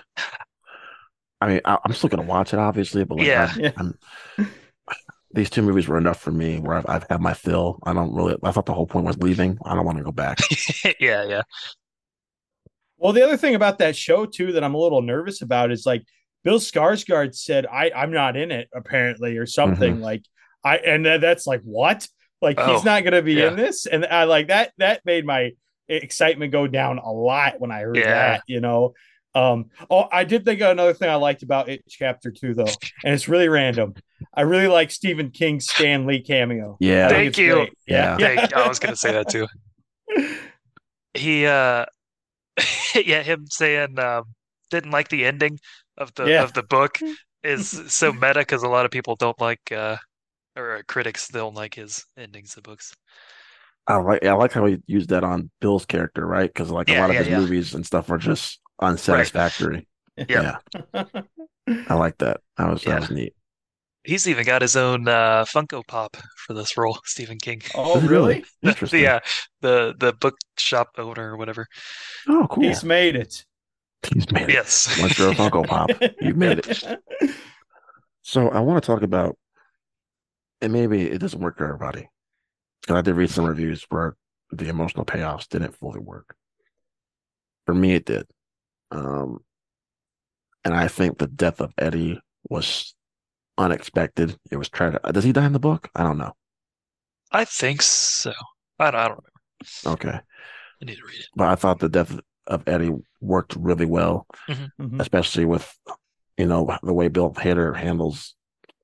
I 1.41 1.49
mean, 1.49 1.61
I, 1.65 1.79
I'm 1.85 1.93
still 1.95 2.11
gonna 2.11 2.23
watch 2.23 2.53
it, 2.53 2.59
obviously, 2.59 3.05
but 3.05 3.17
like, 3.19 3.27
Yeah. 3.27 3.51
I'm, 3.55 3.61
Yeah. 3.61 3.73
I'm, 3.79 3.99
these 5.33 5.51
two 5.51 5.63
movies 5.63 5.89
were 5.89 5.99
enough 5.99 6.21
for 6.21 6.31
me. 6.31 6.59
Where 6.61 6.77
I've, 6.77 6.85
I've 6.89 7.07
had 7.11 7.21
my 7.21 7.35
fill. 7.35 7.81
I 7.85 7.93
don't 7.93 8.15
really. 8.15 8.37
I 8.43 8.51
thought 8.53 8.67
the 8.67 8.75
whole 8.75 8.87
point 8.87 9.07
was 9.07 9.17
leaving. 9.19 9.59
I 9.65 9.75
don't 9.75 9.85
want 9.85 9.99
to 9.99 10.05
go 10.05 10.13
back. 10.13 10.39
yeah, 11.01 11.25
yeah. 11.25 11.43
Well, 13.05 13.13
the 13.13 13.23
other 13.23 13.37
thing 13.37 13.55
about 13.55 13.79
that 13.79 13.95
show 13.95 14.25
too 14.25 14.53
that 14.53 14.65
I'm 14.65 14.75
a 14.75 14.79
little 14.79 15.03
nervous 15.03 15.43
about 15.43 15.71
is 15.71 15.85
like 15.85 16.03
Bill 16.43 16.59
Skarsgård 16.59 17.35
said, 17.37 17.67
"I 17.67 17.91
I'm 17.95 18.11
not 18.11 18.35
in 18.35 18.51
it 18.51 18.69
apparently" 18.75 19.37
or 19.37 19.45
something 19.45 20.01
like 20.01 20.23
I 20.65 20.79
and 20.79 21.05
that's 21.05 21.47
like 21.47 21.61
what? 21.65 22.09
Like 22.41 22.57
Oh, 22.59 22.73
he's 22.75 22.85
not 22.85 23.03
going 23.05 23.13
to 23.13 23.21
be 23.23 23.35
yeah. 23.35 23.49
in 23.49 23.57
this, 23.57 23.85
and 23.85 24.07
I 24.07 24.25
like 24.25 24.49
that. 24.49 24.73
That 24.79 25.03
made 25.05 25.27
my 25.27 25.53
excitement 25.87 26.51
go 26.51 26.67
down 26.67 26.97
a 26.99 27.13
lot 27.13 27.61
when 27.61 27.71
I 27.71 27.81
heard 27.81 27.97
Yeah. 27.97 28.05
that. 28.15 28.43
You 28.47 28.61
know. 28.61 28.95
Um, 29.35 29.67
oh, 29.91 30.09
I 30.13 30.25
did 30.25 30.45
think 30.47 30.61
of 30.63 30.71
another 30.71 30.95
thing 30.95 31.11
I 31.11 31.17
liked 31.17 31.43
about 31.43 31.69
it 31.69 31.85
chapter 31.89 32.31
two 32.31 32.55
though, 32.55 32.73
and 33.05 33.13
it's 33.13 33.29
really 33.29 33.49
random. 33.49 33.95
I 34.33 34.43
really 34.43 34.69
like 34.69 34.91
Stephen 34.91 35.31
King's 35.31 35.69
Stan 35.69 36.07
Lee 36.07 36.23
cameo. 36.23 36.79
Yeah. 36.81 37.09
Thank 37.11 37.37
you. 37.37 37.53
great. 37.55 37.73
Yeah. 37.87 38.17
Thank 38.17 38.51
you. 38.51 38.57
I 38.57 38.67
was 38.67 38.79
gonna 38.79 38.97
say 38.97 39.13
that 39.13 39.29
too. 39.29 39.47
He 41.17 41.47
uh 41.47 41.85
yeah, 42.95 43.23
him 43.23 43.47
saying 43.49 43.99
um 43.99 44.25
didn't 44.71 44.91
like 44.91 45.09
the 45.09 45.25
ending 45.25 45.59
of 45.99 46.15
the 46.15 46.25
Yeah. 46.25 46.41
of 46.41 46.53
the 46.53 46.63
book 46.63 46.99
is 47.43 47.67
so 47.89 48.13
meta 48.13 48.41
because 48.41 48.63
a 48.63 48.69
lot 48.69 48.85
of 48.85 48.91
people 48.91 49.17
don't 49.17 49.41
like 49.41 49.73
uh 49.73 49.97
or 50.57 50.83
critics 50.89 51.29
don't 51.29 51.55
like 51.55 51.75
his 51.75 52.05
endings 52.17 52.57
of 52.57 52.65
books. 52.65 52.95
I 53.87 53.97
like. 53.97 54.25
I 54.25 54.33
like 54.33 54.53
how 54.53 54.65
he 54.67 54.79
used 54.87 55.11
that 55.11 55.25
on 55.25 55.51
Bill's 55.61 55.85
character, 55.85 56.27
right? 56.27 56.49
Because 56.49 56.71
like 56.71 56.89
a 56.91 56.95
Yeah, 56.95 56.95
lot 56.95 57.11
of 57.11 57.19
his 57.19 57.29
yeah. 57.29 57.31
movies 57.31 57.75
and 57.75 57.85
stuff 57.85 58.11
are 58.11 58.19
just 58.19 58.61
unsatisfactory. 58.81 59.87
Yeah. 60.29 60.45
Yeah, 60.49 60.59
I 61.87 61.95
like 61.95 62.19
that. 62.19 62.41
That 62.57 62.71
was 62.71 62.83
Yeah. 62.83 62.85
that 62.85 62.99
was 62.99 63.11
neat. 63.11 63.35
He's 64.05 64.29
even 64.29 64.45
got 64.45 64.63
his 64.63 64.77
own 64.77 65.09
uh 65.09 65.45
Funko 65.45 65.87
Pop 65.87 66.17
for 66.37 66.55
this 66.55 66.77
role, 66.77 66.99
Stephen 67.05 67.39
King. 67.39 67.63
oh, 67.75 68.01
really? 68.07 68.45
Interesting. 68.63 69.03
yeah, 69.03 69.21
the 69.61 69.95
the 69.99 70.13
bookshop 70.13 70.91
owner 70.99 71.33
or 71.33 71.37
whatever. 71.37 71.67
Oh, 72.29 72.47
cool. 72.51 72.65
He's 72.65 72.85
made 72.85 73.17
it. 73.17 73.45
He's 74.13 74.31
made 74.31 74.51
it. 74.51 74.53
Yes. 74.53 74.99
Once 75.01 75.19
you're 75.19 75.31
a 75.31 75.35
Funko 75.35 75.67
Pop, 75.67 75.91
you 76.21 76.35
made 76.35 76.59
it. 76.59 77.01
So 78.23 78.49
I 78.49 78.61
want 78.61 78.83
to 78.83 78.87
talk 78.87 79.03
about, 79.03 79.37
and 80.61 80.73
maybe 80.73 81.03
it 81.03 81.19
doesn't 81.19 81.41
work 81.41 81.57
for 81.59 81.65
everybody, 81.65 82.09
because 82.83 82.97
I 82.97 83.01
did 83.01 83.17
read 83.17 83.31
some 83.31 83.47
reviews 83.47 83.85
where 83.89 84.17
the 84.51 84.69
emotional 84.69 85.05
payoffs 85.05 85.49
didn't 85.49 85.77
fully 85.77 86.01
work. 86.01 86.35
For 87.67 87.75
me, 87.75 87.95
it 87.95 88.05
did. 88.05 88.27
Um, 88.91 89.39
and 90.65 90.75
I 90.75 90.89
think 90.89 91.19
the 91.19 91.27
death 91.27 91.61
of 91.61 91.73
Eddie 91.79 92.21
was 92.49 92.95
unexpected. 93.59 94.37
It 94.51 94.57
was 94.57 94.69
tragic. 94.69 95.03
Does 95.03 95.25
he 95.25 95.33
die 95.33 95.47
in 95.47 95.53
the 95.53 95.59
book? 95.61 95.91
I 95.95 96.03
don't 96.03 96.19
know. 96.19 96.35
I 97.33 97.45
think 97.45 97.83
so. 97.83 98.33
I 98.79 98.91
don't, 98.91 99.01
I 99.01 99.09
don't 99.09 99.25
remember. 99.85 100.01
Okay, 100.09 100.19
I 100.19 100.85
need 100.85 100.97
to 100.97 101.05
read 101.05 101.21
it. 101.21 101.27
but 101.37 101.49
I 101.49 101.55
thought 101.55 101.79
the 101.79 101.89
death 101.89 102.19
of 102.47 102.63
Eddie 102.69 102.93
worked 103.21 103.57
really 103.57 103.87
well, 103.87 104.27
Mhm. 104.49 105.01
especially 105.01 105.45
with 105.47 105.73
you 106.37 106.47
know 106.47 106.77
the 106.83 106.93
way 106.93 107.09
Bill 107.09 107.33
Hader 107.33 107.75
handles 107.77 108.35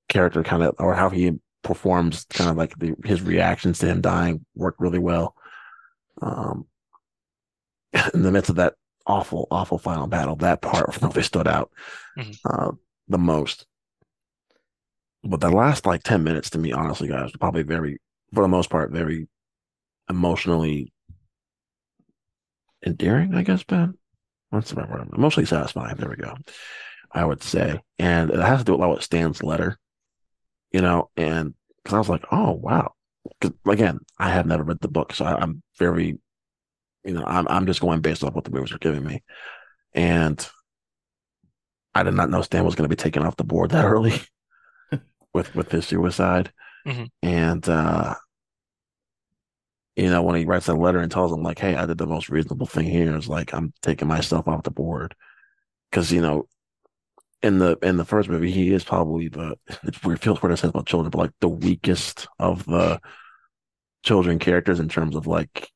character, 0.08 0.42
kind 0.42 0.62
of, 0.62 0.74
or 0.78 0.94
how 0.94 1.10
he 1.10 1.32
performs, 1.62 2.24
kind 2.30 2.48
of 2.50 2.56
like 2.56 2.76
the 2.78 2.94
his 3.04 3.20
reactions 3.22 3.78
to 3.80 3.86
him 3.86 4.00
dying 4.00 4.44
worked 4.54 4.80
really 4.80 4.98
well. 4.98 5.34
Um, 6.22 6.66
in 8.14 8.22
the 8.22 8.32
midst 8.32 8.50
of 8.50 8.56
that 8.56 8.74
awful, 9.06 9.46
awful 9.50 9.78
final 9.78 10.06
battle, 10.06 10.36
that 10.36 10.62
part 10.62 11.00
really 11.02 11.22
stood 11.22 11.46
out 11.48 11.70
Mhm. 12.16 12.36
uh, 12.44 12.72
the 13.08 13.18
most. 13.18 13.66
But 15.22 15.40
the 15.40 15.50
last 15.50 15.86
like 15.86 16.02
10 16.02 16.22
minutes 16.24 16.50
to 16.50 16.58
me, 16.58 16.72
honestly, 16.72 17.08
guys, 17.08 17.30
probably 17.38 17.62
very, 17.62 18.00
for 18.32 18.42
the 18.42 18.48
most 18.48 18.70
part, 18.70 18.90
very 18.90 19.28
emotionally 20.08 20.92
endearing, 22.84 23.34
I 23.34 23.42
guess, 23.42 23.62
Ben. 23.62 23.94
What's 24.50 24.70
the 24.70 24.76
right 24.76 24.90
word? 24.90 25.08
Emotionally 25.14 25.46
satisfying. 25.46 25.96
There 25.96 26.08
we 26.08 26.16
go. 26.16 26.34
I 27.12 27.24
would 27.24 27.42
say. 27.42 27.80
And 27.98 28.30
it 28.30 28.40
has 28.40 28.60
to 28.60 28.64
do 28.64 28.74
a 28.74 28.76
lot 28.76 28.90
with 28.90 29.02
Stan's 29.02 29.42
letter, 29.42 29.78
you 30.72 30.80
know, 30.80 31.10
and 31.16 31.54
because 31.82 31.94
I 31.94 31.98
was 31.98 32.08
like, 32.08 32.24
oh, 32.32 32.52
wow. 32.52 32.92
Because 33.40 33.56
again, 33.66 33.98
I 34.18 34.30
have 34.30 34.46
never 34.46 34.62
read 34.62 34.80
the 34.80 34.88
book, 34.88 35.12
so 35.12 35.24
I, 35.24 35.40
I'm 35.40 35.62
very, 35.78 36.18
you 37.04 37.14
know, 37.14 37.24
I'm 37.26 37.46
I'm 37.48 37.66
just 37.66 37.80
going 37.80 38.00
based 38.00 38.24
off 38.24 38.34
what 38.34 38.44
the 38.44 38.50
movies 38.50 38.72
are 38.72 38.78
giving 38.78 39.04
me, 39.04 39.22
and 39.92 40.48
I 41.94 42.02
did 42.02 42.14
not 42.14 42.30
know 42.30 42.40
Stan 42.42 42.64
was 42.64 42.74
going 42.74 42.88
to 42.88 42.94
be 42.94 43.00
taken 43.00 43.22
off 43.22 43.36
the 43.36 43.44
board 43.44 43.70
that 43.70 43.84
early 43.84 44.14
with 45.34 45.54
with 45.54 45.70
his 45.70 45.86
suicide, 45.86 46.52
Mhm. 46.86 47.08
and 47.22 47.68
uh, 47.68 48.14
you 49.96 50.08
know, 50.08 50.22
when 50.22 50.36
he 50.36 50.44
writes 50.44 50.66
that 50.66 50.74
letter 50.76 50.98
and 51.00 51.10
tells 51.10 51.32
him 51.32 51.42
like, 51.42 51.58
"Hey, 51.58 51.74
I 51.74 51.86
did 51.86 51.98
the 51.98 52.06
most 52.06 52.28
reasonable 52.28 52.66
thing 52.66 52.86
here," 52.86 53.16
is 53.16 53.28
like 53.28 53.52
I'm 53.52 53.72
taking 53.82 54.08
myself 54.08 54.48
off 54.48 54.62
the 54.62 54.70
board 54.70 55.14
because 55.90 56.12
you 56.12 56.20
know. 56.20 56.46
In 57.42 57.56
the 57.58 57.78
in 57.82 57.96
the 57.96 58.04
first 58.04 58.28
movie, 58.28 58.50
he 58.50 58.70
is 58.70 58.84
probably 58.84 59.28
the 59.28 59.56
it's 59.84 60.02
weird 60.04 60.20
feels 60.20 60.42
weird 60.42 60.50
to 60.50 60.56
say 60.58 60.68
about 60.68 60.84
children, 60.84 61.08
but 61.10 61.16
like 61.20 61.32
the 61.40 61.48
weakest 61.48 62.28
of 62.38 62.66
the 62.66 63.00
children 64.02 64.38
characters 64.38 64.78
in 64.78 64.90
terms 64.90 65.16
of 65.16 65.26
like, 65.26 65.70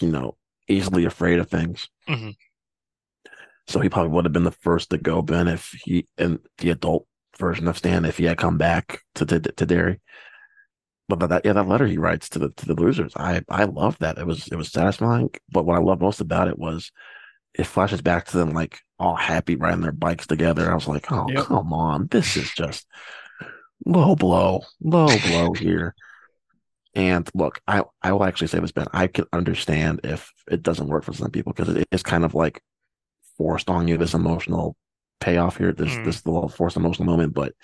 you 0.00 0.10
know, 0.10 0.36
easily 0.66 1.04
afraid 1.04 1.38
of 1.38 1.48
things. 1.48 1.88
Mhm. 2.08 2.34
So 3.68 3.78
he 3.78 3.88
probably 3.88 4.10
would 4.10 4.24
have 4.24 4.32
been 4.32 4.42
the 4.42 4.50
first 4.50 4.90
to 4.90 4.98
go, 4.98 5.22
Ben, 5.22 5.46
if 5.46 5.68
he 5.84 6.08
and 6.18 6.40
the 6.58 6.70
adult 6.70 7.06
version 7.38 7.68
of 7.68 7.78
Stan, 7.78 8.04
if 8.04 8.18
he 8.18 8.24
had 8.24 8.38
come 8.38 8.58
back 8.58 9.00
to 9.16 9.26
to, 9.26 9.40
to 9.40 9.66
Derry. 9.66 10.00
But 11.08 11.18
that, 11.28 11.44
yeah, 11.44 11.52
that 11.52 11.68
letter 11.68 11.86
he 11.86 11.98
writes 11.98 12.30
to 12.30 12.38
the 12.38 12.50
to 12.50 12.66
the 12.66 12.74
losers, 12.74 13.12
I 13.16 13.42
I 13.48 13.64
love 13.64 13.98
that. 13.98 14.18
It 14.18 14.26
was 14.26 14.48
it 14.48 14.56
was 14.56 14.70
satisfying. 14.72 15.30
But 15.52 15.64
what 15.66 15.76
I 15.76 15.80
love 15.82 16.00
most 16.00 16.20
about 16.20 16.48
it 16.48 16.58
was 16.58 16.90
it 17.54 17.64
flashes 17.66 18.00
back 18.02 18.26
to 18.26 18.36
them 18.38 18.52
like 18.52 18.80
all 18.98 19.16
happy 19.16 19.56
riding 19.56 19.82
their 19.82 19.92
bikes 19.92 20.26
together. 20.26 20.70
I 20.70 20.74
was 20.74 20.88
like, 20.88 21.12
oh 21.12 21.30
Yep. 21.30 21.36
come 21.36 21.72
on, 21.72 22.08
this 22.10 22.36
is 22.36 22.50
just 22.52 22.86
low 23.84 24.16
blow, 24.16 24.62
low 24.80 25.18
blow 25.18 25.52
here. 25.54 25.94
And 26.94 27.28
look, 27.34 27.60
I 27.66 27.82
I 28.02 28.12
will 28.12 28.24
actually 28.24 28.46
say 28.48 28.60
this, 28.60 28.72
Ben. 28.72 28.86
I 28.92 29.08
can 29.08 29.26
understand 29.32 30.00
if 30.04 30.32
it 30.50 30.62
doesn't 30.62 30.88
work 30.88 31.04
for 31.04 31.12
some 31.12 31.30
people 31.30 31.52
because 31.52 31.74
it 31.74 31.88
is 31.90 32.02
kind 32.02 32.24
of 32.24 32.34
like 32.34 32.62
forced 33.36 33.68
on 33.68 33.88
you 33.88 33.96
this 33.96 34.14
emotional 34.14 34.76
payoff 35.20 35.56
here, 35.56 35.72
this 35.72 35.96
Mm. 35.96 36.04
this 36.04 36.26
little 36.26 36.48
forced 36.48 36.76
emotional 36.76 37.06
moment. 37.06 37.34
But 37.34 37.54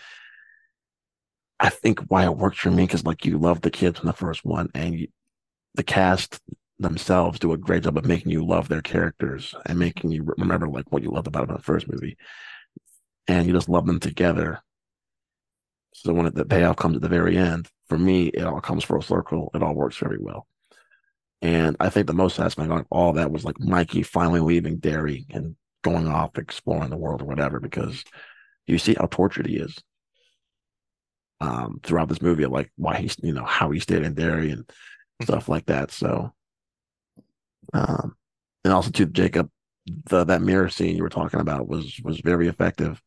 I 1.58 1.68
think 1.68 2.00
why 2.08 2.24
it 2.24 2.36
works 2.36 2.58
for 2.58 2.70
me 2.70 2.84
because 2.84 3.04
like 3.04 3.24
you 3.24 3.38
love 3.38 3.60
the 3.60 3.70
kids 3.70 3.98
from 3.98 4.06
the 4.06 4.12
first 4.12 4.44
one, 4.44 4.70
and 4.74 4.98
you, 4.98 5.08
the 5.74 5.82
cast 5.82 6.40
themselves 6.78 7.38
do 7.38 7.52
a 7.52 7.58
great 7.58 7.82
job 7.82 7.98
of 7.98 8.06
making 8.06 8.32
you 8.32 8.44
love 8.44 8.68
their 8.68 8.80
characters 8.80 9.54
and 9.66 9.78
making 9.78 10.10
you 10.10 10.22
remember 10.38 10.66
like 10.68 10.90
what 10.90 11.02
you 11.02 11.10
loved 11.10 11.26
about 11.26 11.42
them 11.42 11.50
in 11.50 11.56
the 11.56 11.62
first 11.62 11.90
movie, 11.90 12.16
and 13.28 13.46
you 13.46 13.52
just 13.52 13.68
love 13.68 13.86
them 13.86 14.00
together. 14.00 14.60
So 15.92 16.14
when 16.14 16.32
the 16.32 16.44
payoff 16.44 16.76
comes 16.76 16.96
at 16.96 17.02
the 17.02 17.08
very 17.08 17.36
end, 17.36 17.68
for 17.88 17.98
me, 17.98 18.28
it 18.28 18.44
all 18.44 18.60
comes 18.60 18.84
full 18.84 19.02
circle. 19.02 19.50
It 19.54 19.62
all 19.62 19.74
works 19.74 19.96
very 19.98 20.18
well. 20.18 20.46
And 21.42 21.76
I 21.80 21.90
think 21.90 22.06
the 22.06 22.14
most 22.14 22.36
satisfying 22.36 22.70
of 22.70 22.86
all 22.90 23.14
that 23.14 23.32
was 23.32 23.44
like 23.44 23.58
Mikey 23.58 24.02
finally 24.02 24.40
leaving 24.40 24.76
Derry 24.76 25.26
and 25.30 25.56
going 25.82 26.08
off 26.08 26.38
exploring 26.38 26.90
the 26.90 26.96
world 26.96 27.22
or 27.22 27.26
whatever, 27.26 27.60
because 27.60 28.04
you 28.66 28.78
see 28.78 28.94
how 28.94 29.06
tortured 29.06 29.46
he 29.46 29.56
is 29.56 29.76
um, 31.40 31.80
throughout 31.82 32.08
this 32.08 32.22
movie, 32.22 32.46
like 32.46 32.70
why 32.76 32.96
he's, 32.96 33.16
you 33.22 33.32
know, 33.32 33.44
how 33.44 33.70
he 33.70 33.80
stayed 33.80 34.02
in 34.02 34.14
Derry 34.14 34.50
and 34.50 34.70
stuff 35.22 35.48
like 35.48 35.66
that. 35.66 35.90
So, 35.90 36.32
um, 37.72 38.16
and 38.64 38.72
also 38.72 38.90
to 38.90 39.06
Jacob, 39.06 39.50
the 40.06 40.24
that 40.24 40.42
mirror 40.42 40.68
scene 40.68 40.96
you 40.96 41.02
were 41.02 41.08
talking 41.08 41.40
about 41.40 41.66
was 41.66 41.98
was 42.04 42.20
very 42.20 42.48
effective. 42.48 43.00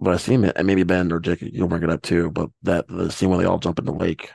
But 0.00 0.14
I 0.14 0.16
seen 0.18 0.44
it, 0.44 0.56
and 0.56 0.66
maybe 0.66 0.82
Ben 0.82 1.10
or 1.12 1.20
Jacob, 1.20 1.48
you'll 1.52 1.68
bring 1.68 1.82
it 1.82 1.90
up 1.90 2.02
too. 2.02 2.30
But 2.30 2.50
that 2.62 2.86
the 2.88 3.10
scene 3.10 3.28
where 3.30 3.38
they 3.38 3.44
all 3.44 3.58
jump 3.58 3.78
in 3.78 3.84
the 3.84 3.92
lake, 3.92 4.30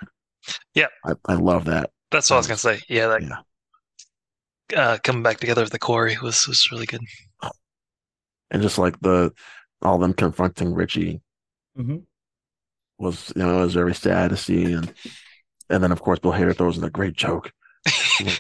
Yeah. 0.74 0.88
I, 1.06 1.14
I 1.28 1.36
love 1.36 1.66
that. 1.66 1.92
That's 2.12 2.30
what 2.30 2.38
I 2.38 2.40
was 2.40 2.48
gonna 2.48 2.58
say. 2.58 2.80
Yeah, 2.90 3.08
that 3.08 3.22
Yeah. 3.22 4.80
uh, 4.80 4.98
coming 5.04 5.24
back 5.24 5.40
together 5.40 5.62
with 5.62 5.72
the 5.72 5.80
quarry 5.80 6.18
was 6.22 6.48
was 6.48 6.70
really 6.72 6.86
good. 6.86 7.02
And 8.52 8.62
just 8.62 8.78
like 8.78 9.00
the 9.00 9.34
all 9.82 9.98
them 9.98 10.14
confronting 10.14 10.74
Richie 10.74 11.22
Mhm. 11.78 12.06
was 13.00 13.34
you 13.36 13.42
know 13.44 13.60
it 13.60 13.66
was 13.66 13.74
very 13.74 13.96
sad 13.96 14.30
to 14.30 14.38
see 14.38 14.74
and 14.74 14.94
and 15.70 15.84
then 15.84 15.92
of 15.92 16.02
course 16.02 16.20
Bill 16.20 16.32
Hader 16.32 16.56
throws 16.56 16.78
in 16.78 16.84
a 16.84 16.90
great 16.90 17.14
joke 17.14 17.52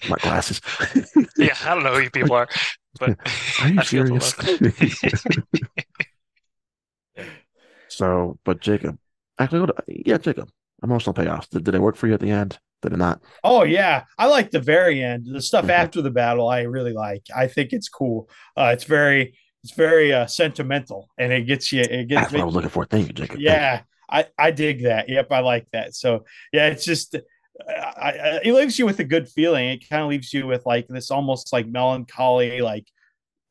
my 0.07 0.17
glasses 0.17 0.61
Yeah, 1.38 1.55
I 1.65 1.73
don't 1.73 1.83
know 1.83 1.95
who 1.95 2.01
you 2.01 2.11
people 2.11 2.35
are, 2.35 2.47
but 2.99 3.17
are 3.61 3.69
you 3.69 3.81
serious 3.81 4.33
so 7.88 8.38
but 8.45 8.59
Jacob 8.61 8.97
actually 9.39 9.61
what 9.61 9.83
yeah 9.88 10.17
Jacob 10.17 10.49
emotional 10.83 11.13
payoffs 11.13 11.49
did, 11.49 11.63
did 11.63 11.75
it 11.75 11.81
work 11.81 11.95
for 11.95 12.07
you 12.07 12.13
at 12.13 12.19
the 12.19 12.29
end 12.31 12.59
did 12.81 12.93
it 12.93 12.97
not 12.97 13.21
Oh 13.43 13.63
yeah, 13.63 14.03
I 14.19 14.27
like 14.27 14.51
the 14.51 14.59
very 14.59 15.01
end. 15.01 15.25
The 15.25 15.41
stuff 15.41 15.65
Mhm. 15.65 15.69
after 15.71 16.01
the 16.03 16.11
battle, 16.11 16.47
I 16.47 16.61
really 16.61 16.93
like. 16.93 17.23
I 17.35 17.47
think 17.47 17.73
it's 17.73 17.89
cool. 17.89 18.29
Uh, 18.55 18.69
it's 18.73 18.83
very, 18.83 19.33
it's 19.63 19.73
very 19.73 20.13
uh, 20.13 20.25
sentimental, 20.25 21.09
and 21.17 21.31
it 21.31 21.43
gets 21.43 21.71
you. 21.71 21.81
It 21.81 22.07
gets 22.07 22.21
that's 22.21 22.33
what 22.33 22.41
I 22.41 22.45
was 22.45 22.55
looking 22.55 22.69
for 22.69 22.85
thank 22.85 23.07
you 23.07 23.13
Jacob 23.13 23.39
Yeah, 23.39 23.81
I 24.09 24.25
I 24.38 24.51
dig 24.51 24.83
that. 24.83 25.09
Yep, 25.09 25.31
I 25.31 25.39
like 25.39 25.67
that. 25.73 25.95
So 25.95 26.25
yeah, 26.51 26.67
it's 26.67 26.85
just 26.85 27.15
I, 27.67 28.11
I, 28.11 28.39
it 28.43 28.53
leaves 28.53 28.79
you 28.79 28.85
with 28.85 28.99
a 28.99 29.03
good 29.03 29.29
feeling. 29.29 29.69
It 29.69 29.88
kind 29.89 30.03
of 30.03 30.09
leaves 30.09 30.33
you 30.33 30.47
with 30.47 30.65
like 30.65 30.88
this 30.88 31.11
almost 31.11 31.53
like 31.53 31.67
melancholy, 31.67 32.61
like 32.61 32.88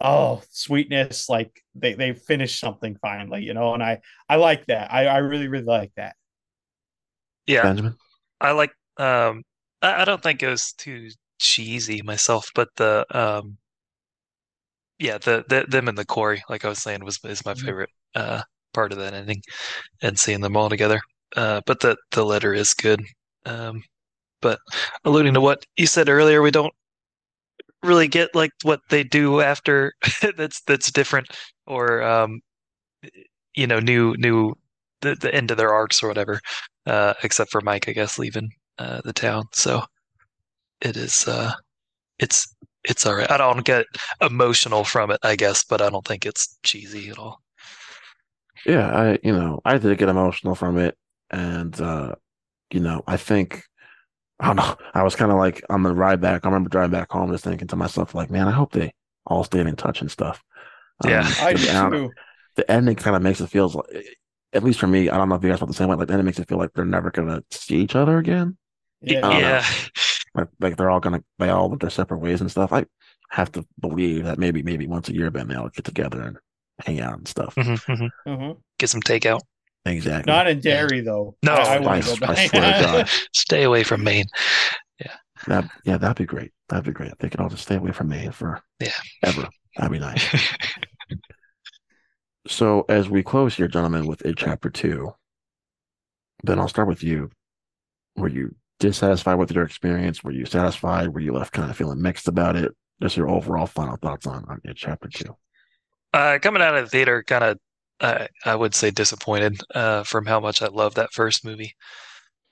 oh 0.00 0.42
sweetness, 0.50 1.28
like 1.28 1.62
they 1.74 1.94
they 1.94 2.12
finished 2.12 2.58
something 2.58 2.96
finally, 3.00 3.44
you 3.44 3.54
know. 3.54 3.74
And 3.74 3.82
I 3.82 4.00
I 4.28 4.36
like 4.36 4.66
that. 4.66 4.92
I 4.92 5.06
I 5.06 5.18
really 5.18 5.48
really 5.48 5.64
like 5.64 5.92
that. 5.96 6.16
yeah, 7.46 7.62
Benjamin 7.62 7.96
I 8.40 8.52
like. 8.52 8.72
Um, 8.96 9.44
I, 9.82 10.02
I 10.02 10.04
don't 10.04 10.22
think 10.22 10.42
it 10.42 10.48
was 10.48 10.72
too 10.72 11.10
cheesy 11.38 12.02
myself, 12.02 12.50
but 12.54 12.68
the 12.76 13.06
um, 13.10 13.58
yeah, 15.00 15.18
the, 15.18 15.44
the 15.50 15.66
them 15.68 15.88
and 15.88 15.98
the 15.98 16.06
quarry, 16.06 16.42
like 16.50 16.64
I 16.66 16.70
was 16.70 16.80
saying, 16.82 17.04
was 17.04 17.20
is 17.24 17.46
my 17.46 17.54
Mhm. 17.54 17.56
favorite 17.56 17.90
uh 18.16 18.42
part 18.74 18.92
of 18.92 18.98
that 19.00 19.14
ending, 19.14 19.42
and 20.02 20.18
seeing 20.20 20.42
them 20.42 20.56
all 20.56 20.70
together. 20.70 21.00
Uh, 21.36 21.62
but 21.66 21.80
the 21.80 21.96
the 22.12 22.24
letter 22.26 22.54
is 22.54 22.74
good. 22.74 23.02
Um, 23.46 23.82
but 24.42 24.60
alluding 25.04 25.34
to 25.34 25.42
what 25.42 25.64
you 25.78 25.86
said 25.88 26.08
earlier, 26.10 26.42
we 26.42 26.50
don't 26.52 26.74
really 27.82 28.08
get 28.08 28.34
like 28.34 28.50
what 28.62 28.80
they 28.90 29.02
do 29.02 29.40
after 29.40 29.92
that's 30.36 30.60
that's 30.62 30.90
different 30.92 31.26
or 31.66 32.02
um 32.02 32.40
you 33.54 33.66
know 33.66 33.80
new 33.80 34.14
new 34.18 34.54
the, 35.02 35.14
the 35.14 35.34
end 35.34 35.50
of 35.50 35.56
their 35.56 35.72
arcs 35.72 36.02
or 36.02 36.08
whatever 36.08 36.40
uh 36.86 37.14
except 37.22 37.50
for 37.50 37.60
Mike 37.60 37.88
I 37.88 37.92
guess 37.92 38.18
leaving 38.18 38.50
uh 38.78 39.00
the 39.04 39.12
town 39.12 39.44
so 39.52 39.82
it 40.80 40.96
is 40.96 41.26
uh 41.28 41.52
it's 42.18 42.54
it's 42.84 43.04
all 43.06 43.14
right 43.14 43.30
I 43.30 43.36
don't 43.36 43.64
get 43.64 43.86
emotional 44.20 44.84
from 44.84 45.10
it 45.10 45.18
I 45.22 45.36
guess 45.36 45.64
but 45.64 45.80
I 45.82 45.90
don't 45.90 46.06
think 46.06 46.24
it's 46.26 46.58
cheesy 46.62 47.10
at 47.10 47.18
all 47.18 47.40
yeah 48.66 48.88
I 48.90 49.18
you 49.22 49.32
know 49.32 49.60
I 49.64 49.78
did 49.78 49.98
get 49.98 50.08
emotional 50.08 50.54
from 50.54 50.78
it 50.78 50.96
and 51.30 51.78
uh 51.80 52.14
you 52.70 52.80
know 52.80 53.02
I 53.06 53.16
think 53.16 53.62
I 54.42 54.46
don't 54.46 54.56
know. 54.56 54.74
I 54.94 55.02
was 55.02 55.14
kind 55.16 55.30
of 55.30 55.36
like 55.36 55.62
on 55.68 55.82
the 55.82 55.94
ride 55.94 56.22
back. 56.22 56.46
I 56.46 56.48
remember 56.48 56.70
driving 56.70 56.92
back 56.92 57.12
home, 57.12 57.30
just 57.30 57.44
thinking 57.44 57.68
to 57.68 57.76
myself, 57.76 58.14
like, 58.14 58.30
man, 58.30 58.48
I 58.48 58.52
hope 58.52 58.72
they 58.72 58.94
all 59.26 59.44
stayed 59.44 59.66
in 59.66 59.76
touch 59.76 60.00
and 60.00 60.10
stuff. 60.10 60.42
Yeah. 61.04 61.20
Um, 61.26 61.34
I 61.42 61.52
do 61.52 61.68
and 61.68 61.76
I 61.76 61.82
don't- 61.82 61.92
too. 61.92 62.10
the 62.56 62.70
ending 62.70 62.96
kind 62.96 63.14
of 63.14 63.20
makes 63.20 63.42
it 63.42 63.48
feels 63.48 63.74
like, 63.74 63.84
at 64.54 64.64
least 64.64 64.80
for 64.80 64.86
me, 64.86 65.10
I 65.10 65.18
don't 65.18 65.28
know 65.28 65.34
if 65.34 65.42
you 65.44 65.50
guys 65.50 65.58
felt 65.58 65.68
the 65.70 65.76
same 65.76 65.88
way. 65.88 65.96
Like, 65.96 66.06
the 66.08 66.14
ending 66.14 66.24
makes 66.24 66.38
it 66.38 66.48
feel 66.48 66.56
like 66.56 66.72
they're 66.72 66.86
never 66.86 67.10
gonna 67.10 67.44
see 67.50 67.76
each 67.76 67.94
other 67.94 68.16
again. 68.16 68.56
Yeah, 69.02 69.18
I 69.18 69.20
don't 69.20 69.30
know. 69.32 69.38
yeah 69.46 69.64
Like, 70.34 70.48
like 70.60 70.76
they're 70.76 70.90
all 70.90 71.00
gonna, 71.00 71.22
they 71.38 71.50
all 71.50 71.68
went 71.68 71.80
their 71.80 71.90
separate 71.90 72.18
ways 72.18 72.40
and 72.40 72.50
stuff. 72.50 72.72
I, 72.72 72.86
have 73.32 73.52
to 73.52 73.64
believe 73.78 74.24
that 74.24 74.40
maybe 74.40 74.60
maybe 74.60 74.88
once 74.88 75.08
a 75.08 75.14
year 75.14 75.30
Ben 75.30 75.46
they'll 75.46 75.68
get 75.68 75.84
together 75.84 76.20
and 76.20 76.36
hang 76.84 77.00
out 77.00 77.16
and 77.16 77.28
stuff. 77.28 77.54
Mhm, 77.54 77.78
mhm. 77.84 78.10
Mhm. 78.26 78.56
Get 78.80 78.90
some 78.90 79.02
takeout. 79.02 79.40
Exactly. 79.84 80.32
Not 80.32 80.48
in 80.48 80.58
Derry 80.58 81.00
though. 81.00 81.36
No, 81.44 81.52
I, 81.54 81.56
I 81.56 81.74
I 81.76 81.78
wouldn't 81.78 82.04
I 82.04 82.06
go 82.06 82.16
back. 82.16 82.50
swear 82.50 82.62
to 82.72 82.82
God. 82.84 83.08
Stay 83.32 83.62
away 83.62 83.84
from 83.84 84.02
Maine. 84.02 84.24
That 85.46 85.70
yeah, 85.84 85.96
that'd 85.96 86.16
be 86.16 86.26
great. 86.26 86.50
That'd 86.68 86.84
be 86.86 86.92
great. 86.92 87.12
They 87.20 87.28
could 87.30 87.38
all 87.40 87.48
just 87.48 87.62
stay 87.62 87.76
away 87.76 87.92
from 87.92 88.08
Maine 88.08 88.32
for 88.32 88.60
Yeah. 88.80 88.90
ever. 89.22 89.48
That'd 89.76 89.92
be 89.92 89.98
nice. 90.00 90.24
So 92.46 92.84
as 92.88 93.08
we 93.08 93.22
close 93.22 93.54
here, 93.56 93.68
gentlemen, 93.68 94.06
with 94.06 94.22
it 94.22 94.36
chapter 94.36 94.70
two, 94.70 95.14
then 96.42 96.58
I'll 96.58 96.68
start 96.68 96.88
with 96.88 97.02
you. 97.02 97.30
where 98.14 98.30
you 98.30 98.54
dissatisfied 98.80 99.38
with 99.38 99.52
your 99.52 99.64
experience? 99.64 100.24
Were 100.24 100.32
you 100.32 100.44
satisfied? 100.44 101.14
Were 101.14 101.20
you 101.20 101.32
left 101.32 101.52
kind 101.52 101.70
of 101.70 101.76
feeling 101.76 102.02
mixed 102.02 102.26
about 102.26 102.56
it? 102.56 102.72
Just 103.00 103.16
your 103.16 103.30
overall 103.30 103.66
final 103.66 103.96
thoughts 103.96 104.26
on, 104.26 104.44
on 104.48 104.60
chapter 104.74 105.08
two. 105.08 105.36
Uh, 106.12 106.38
coming 106.42 106.60
out 106.60 106.76
of 106.76 106.84
the 106.84 106.90
theater, 106.90 107.22
kind 107.22 107.44
of, 107.44 107.58
I 108.44 108.54
would 108.54 108.74
say 108.74 108.90
disappointed 108.90 109.60
uh, 109.74 110.02
from 110.02 110.26
how 110.26 110.40
much 110.40 110.62
I 110.62 110.66
loved 110.66 110.96
that 110.96 111.12
first 111.12 111.44
movie. 111.44 111.74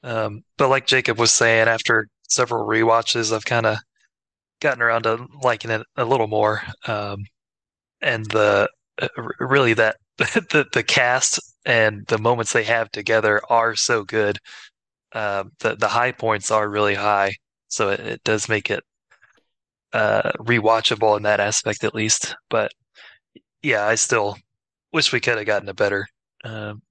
Um, 0.02 0.44
but 0.56 0.68
like 0.68 0.86
Jacob 0.86 1.18
was 1.18 1.32
saying, 1.32 1.66
after 1.68 2.06
several 2.28 2.66
rewatches, 2.66 3.34
I've 3.34 3.44
kind 3.44 3.66
of 3.66 3.78
gotten 4.60 4.82
around 4.82 5.04
to 5.04 5.26
liking 5.42 5.70
it 5.70 5.82
a 5.96 6.04
little 6.04 6.28
more. 6.28 6.62
Um, 6.86 7.24
and 8.00 8.26
the 8.26 8.68
uh, 9.00 9.08
really 9.40 9.74
that 9.74 9.96
the 10.18 10.66
the 10.72 10.82
cast 10.82 11.40
and 11.64 12.06
the 12.08 12.18
moments 12.18 12.52
they 12.52 12.64
have 12.64 12.90
together 12.90 13.40
are 13.50 13.74
so 13.74 14.04
good. 14.04 14.38
Um, 15.12 15.52
the 15.60 15.76
the 15.76 15.88
high 15.88 16.12
points 16.12 16.50
are 16.50 16.68
really 16.68 16.94
high, 16.94 17.34
so 17.68 17.90
it, 17.90 18.00
it 18.00 18.24
does 18.24 18.48
make 18.48 18.70
it 18.70 18.84
uh, 19.92 20.32
rewatchable 20.38 21.16
in 21.16 21.22
that 21.24 21.40
aspect 21.40 21.84
at 21.84 21.94
least. 21.94 22.34
But 22.50 22.72
yeah, 23.62 23.86
I 23.86 23.94
still 23.96 24.38
wish 24.92 25.12
we 25.12 25.20
could 25.20 25.38
have 25.38 25.46
gotten 25.46 25.68
a 25.68 25.74
better 25.74 26.06
um 26.44 26.82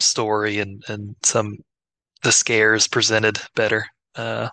story 0.00 0.60
and 0.60 0.82
and 0.88 1.16
some 1.24 1.58
the 2.22 2.32
scares 2.32 2.88
presented 2.88 3.38
better. 3.56 3.86
Uh, 4.16 4.48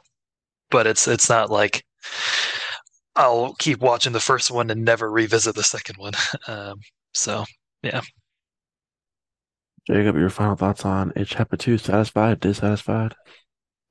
but 0.71 0.87
it's 0.87 1.07
it's 1.07 1.29
not 1.29 1.51
like 1.51 1.83
I'll 3.15 3.53
keep 3.55 3.79
watching 3.79 4.13
the 4.13 4.19
first 4.19 4.51
one 4.51 4.69
and 4.69 4.83
never 4.85 5.11
revisit 5.11 5.55
the 5.55 5.63
second 5.63 5.97
one. 5.97 6.13
Um, 6.47 6.79
so 7.13 7.45
Jacob, 9.87 10.17
your 10.17 10.29
final 10.29 10.57
thoughts 10.57 10.83
on 10.83 11.13
it 11.15 11.25
chapter 11.25 11.55
two? 11.55 11.77
Satisfied? 11.77 12.41
Dissatisfied? 12.41 13.15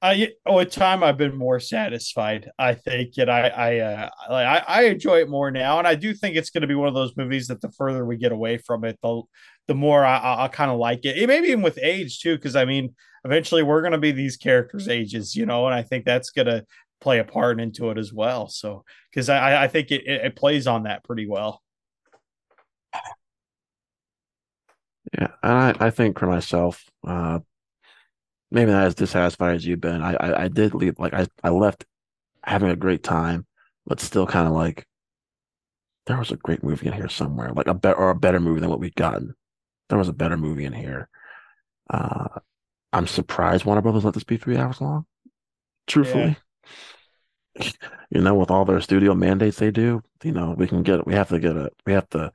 I 0.03 0.29
with 0.47 0.71
time 0.71 1.03
I've 1.03 1.17
been 1.17 1.35
more 1.35 1.59
satisfied. 1.59 2.51
I 2.59 2.75
think, 2.75 3.15
and 3.17 3.31
I 3.31 3.49
I 3.49 3.79
uh, 3.79 4.11
I, 4.29 4.59
I 4.69 4.83
enjoy 4.85 5.21
it 5.21 5.31
more 5.31 5.51
now, 5.51 5.79
and 5.79 5.89
I 5.89 5.95
do 5.95 6.13
think 6.13 6.37
it's 6.37 6.51
going 6.51 6.61
to 6.61 6.67
be 6.67 6.75
one 6.75 6.89
of 6.89 6.93
those 6.93 7.17
movies 7.17 7.47
that 7.47 7.63
the 7.63 7.71
further 7.71 8.05
we 8.05 8.19
get 8.19 8.31
away 8.31 8.59
from 8.59 8.85
it, 8.85 8.99
the 9.03 9.23
the 9.69 9.75
more 9.75 10.05
I, 10.05 10.45
I 10.45 10.49
kind 10.49 10.71
of 10.71 10.79
like 10.79 11.07
it. 11.07 11.17
it. 11.17 11.29
Maybe 11.29 11.49
even 11.49 11.63
with 11.63 11.79
age 11.83 12.21
too, 12.21 12.37
because 12.37 12.57
I 12.57 12.67
mean, 12.67 12.95
eventually 13.25 13.63
we're 13.63 13.81
going 13.81 13.93
to 13.93 13.99
be 13.99 14.13
these 14.13 14.37
characters' 14.37 14.89
ages, 14.89 15.35
you 15.35 15.47
know, 15.47 15.65
and 15.65 15.75
I 15.75 15.83
think 15.83 16.05
that's 16.05 16.29
going 16.29 16.47
to 16.47 16.67
play 17.01 17.21
a 17.21 17.25
part 17.25 17.59
into 17.59 17.89
it 17.89 17.97
as 17.97 18.13
well. 18.13 18.49
So, 18.49 18.85
because 19.11 19.31
I 19.31 19.65
I 19.65 19.69
think 19.69 19.91
it 19.91 20.07
it 20.07 20.37
plays 20.37 20.67
on 20.67 20.83
that 20.83 21.05
pretty 21.05 21.27
well. 21.27 21.63
Yeah, 25.13 25.29
and 25.43 25.53
I, 25.81 25.87
I 25.87 25.91
think 25.91 26.19
for 26.19 26.27
myself, 26.27 26.85
uh, 27.07 27.41
maybe 28.51 28.71
not 28.71 28.85
as 28.85 28.95
dissatisfied 28.95 29.57
as 29.57 29.67
you've 29.67 29.81
been. 29.81 30.03
I, 30.03 30.15
I, 30.15 30.45
I 30.45 30.49
did 30.49 30.75
leave, 30.75 30.99
like, 30.99 31.15
I, 31.15 31.27
I 31.43 31.51
left 31.51 31.85
having 32.45 32.71
a 32.71 32.77
great 32.77 33.03
time, 33.03 33.47
but 33.87 34.01
still 34.01 34.27
kind 34.27 34.47
of 34.47 34.55
like, 34.55 34.87
there 36.07 36.19
was 36.19 36.31
a 36.31 36.37
great 36.37 36.63
movie 36.63 36.87
in 36.87 36.93
here 36.93 37.09
somewhere, 37.09 37.53
like 37.53 37.67
a 37.67 37.75
better 37.75 37.97
or 37.97 38.11
a 38.11 38.15
better 38.15 38.39
movie 38.41 38.61
than 38.61 38.71
what 38.71 38.81
we'd 38.81 38.95
gotten. 38.95 39.35
There 39.89 39.99
was 39.99 40.09
a 40.09 40.13
better 40.13 40.37
movie 40.37 40.65
in 40.65 40.73
here. 40.73 41.09
Uh, 41.91 42.41
I'm 42.93 43.07
surprised 43.07 43.65
Warner 43.65 43.83
Brothers 43.83 44.05
let 44.05 44.15
this 44.15 44.25
be 44.25 44.37
three 44.37 44.57
hours 44.57 44.81
long. 44.81 45.07
Truthfully, 45.87 46.37
you 48.11 48.21
know, 48.21 48.35
with 48.35 48.51
all 48.51 48.65
their 48.65 48.81
studio 48.81 49.15
mandates 49.15 49.59
they 49.59 49.71
do, 49.71 50.03
you 50.23 50.33
know, 50.33 50.55
we 50.57 50.67
can 50.67 50.83
get, 50.83 51.07
we 51.07 51.15
have 51.15 51.29
to 51.29 51.39
get 51.39 51.57
a, 51.57 51.71
we 51.87 51.93
have 51.93 52.09
to 52.11 52.33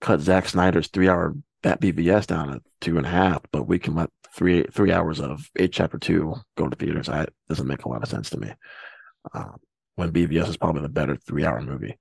cut 0.00 0.20
Zack 0.20 0.48
Snyder's 0.48 0.88
three 0.88 1.08
hour 1.08 1.34
that 1.62 1.80
BVS 1.80 2.26
down 2.26 2.48
to 2.48 2.62
two 2.80 2.96
and 2.96 3.06
a 3.06 3.10
half, 3.10 3.42
but 3.52 3.68
we 3.68 3.78
can 3.78 3.94
let 3.94 4.10
three 4.34 4.64
three 4.72 4.92
hours 4.92 5.20
of 5.20 5.50
it 5.54 5.72
chapter 5.72 5.98
two 5.98 6.34
go 6.56 6.68
to 6.68 6.76
theaters. 6.76 7.08
I 7.08 7.26
doesn't 7.48 7.66
make 7.66 7.84
a 7.84 7.88
lot 7.88 8.02
of 8.02 8.08
sense 8.08 8.30
to 8.30 8.38
me. 8.38 8.52
Um, 9.34 9.56
when 9.96 10.12
BVS 10.12 10.48
is 10.48 10.56
probably 10.56 10.82
the 10.82 10.88
better 10.88 11.16
three 11.16 11.44
hour 11.44 11.60
movie 11.60 11.98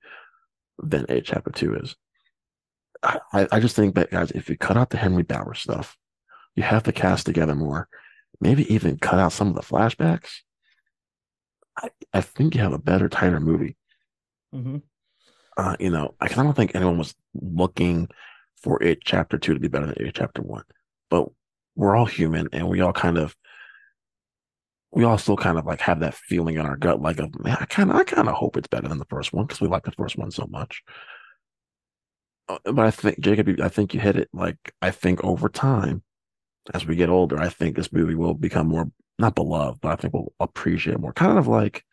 than 0.80 1.06
it 1.10 1.26
chapter 1.26 1.52
two 1.52 1.76
is. 1.76 1.96
I, 3.04 3.48
I 3.52 3.60
just 3.60 3.76
think 3.76 3.96
that 3.96 4.12
guys, 4.12 4.30
if 4.32 4.48
you 4.48 4.58
cut 4.58 4.78
out 4.78 4.92
the 4.92 4.98
Henry 4.98 5.24
Bowers 5.24 5.60
stuff, 5.60 5.98
you 6.56 6.62
have 6.62 6.84
to 6.84 6.92
cast 6.92 7.26
together 7.26 7.56
more, 7.56 7.88
maybe 8.40 8.72
even 8.72 8.98
cut 8.98 9.18
out 9.18 9.32
some 9.32 9.48
of 9.48 9.56
the 9.56 9.62
flashbacks. 9.62 10.30
I, 11.76 11.90
I 12.14 12.22
think 12.22 12.54
you 12.54 12.62
have 12.62 12.74
a 12.74 12.78
better, 12.78 13.10
tighter 13.10 13.40
movie. 13.40 13.76
Mm-hmm. 14.54 14.78
Uh, 15.58 15.76
you 15.80 15.90
know, 15.90 16.14
I, 16.20 16.26
I 16.26 16.44
don't 16.44 16.56
think 16.56 16.76
anyone 16.76 17.00
was 17.00 17.16
looking 17.34 18.08
for 18.62 18.82
it 18.82 19.00
chapter 19.04 19.38
two 19.38 19.54
to 19.54 19.60
be 19.60 19.68
better 19.68 19.88
than 19.88 20.08
it 20.08 20.16
chapter 20.16 20.42
one. 20.42 20.64
But 21.10 21.30
we're 21.76 21.96
all 21.96 22.06
human 22.06 22.48
and 22.52 22.68
we 22.68 22.82
all 22.82 22.94
kind 22.94 23.18
of 23.18 23.36
we 24.92 25.04
all 25.04 25.18
still 25.18 25.38
kind 25.38 25.58
of 25.58 25.66
like 25.66 25.82
have 25.82 26.02
that 26.02 26.14
feeling 26.14 26.56
in 26.56 26.66
our 26.66 26.76
gut, 26.76 27.02
like 27.02 27.20
of 27.20 27.38
man, 27.44 27.58
I 27.60 27.66
kind 27.66 27.90
of 27.90 27.96
I 27.96 28.04
kind 28.04 28.28
of 28.28 28.36
hope 28.36 28.58
it's 28.58 28.68
better 28.68 28.88
than 28.88 28.98
the 28.98 29.06
first 29.06 29.34
one 29.34 29.46
because 29.46 29.62
we 29.62 29.68
like 29.68 29.84
the 29.84 29.92
first 29.92 30.18
one 30.18 30.32
so 30.32 30.48
much. 30.50 30.84
Uh, 32.50 32.58
but 32.66 32.80
I 32.80 32.92
think 32.92 33.20
Jacob, 33.22 33.60
I 33.62 33.70
think 33.70 33.94
you 33.94 34.00
hit 34.00 34.18
it. 34.18 34.30
Like 34.34 34.58
I 34.82 34.92
think 34.92 35.24
over 35.24 35.48
time, 35.48 36.04
as 36.74 36.86
we 36.86 36.96
get 36.96 37.10
older, 37.10 37.40
I 37.40 37.50
think 37.50 37.76
this 37.76 37.94
movie 37.94 38.16
will 38.16 38.34
become 38.34 38.68
more 38.68 38.92
not 39.18 39.36
beloved, 39.36 39.80
but 39.82 39.92
I 39.92 39.96
think 39.96 40.14
we'll 40.14 40.34
appreciate 40.40 41.00
more. 41.00 41.14
Kind 41.14 41.38
of 41.38 41.48
like 41.48 41.86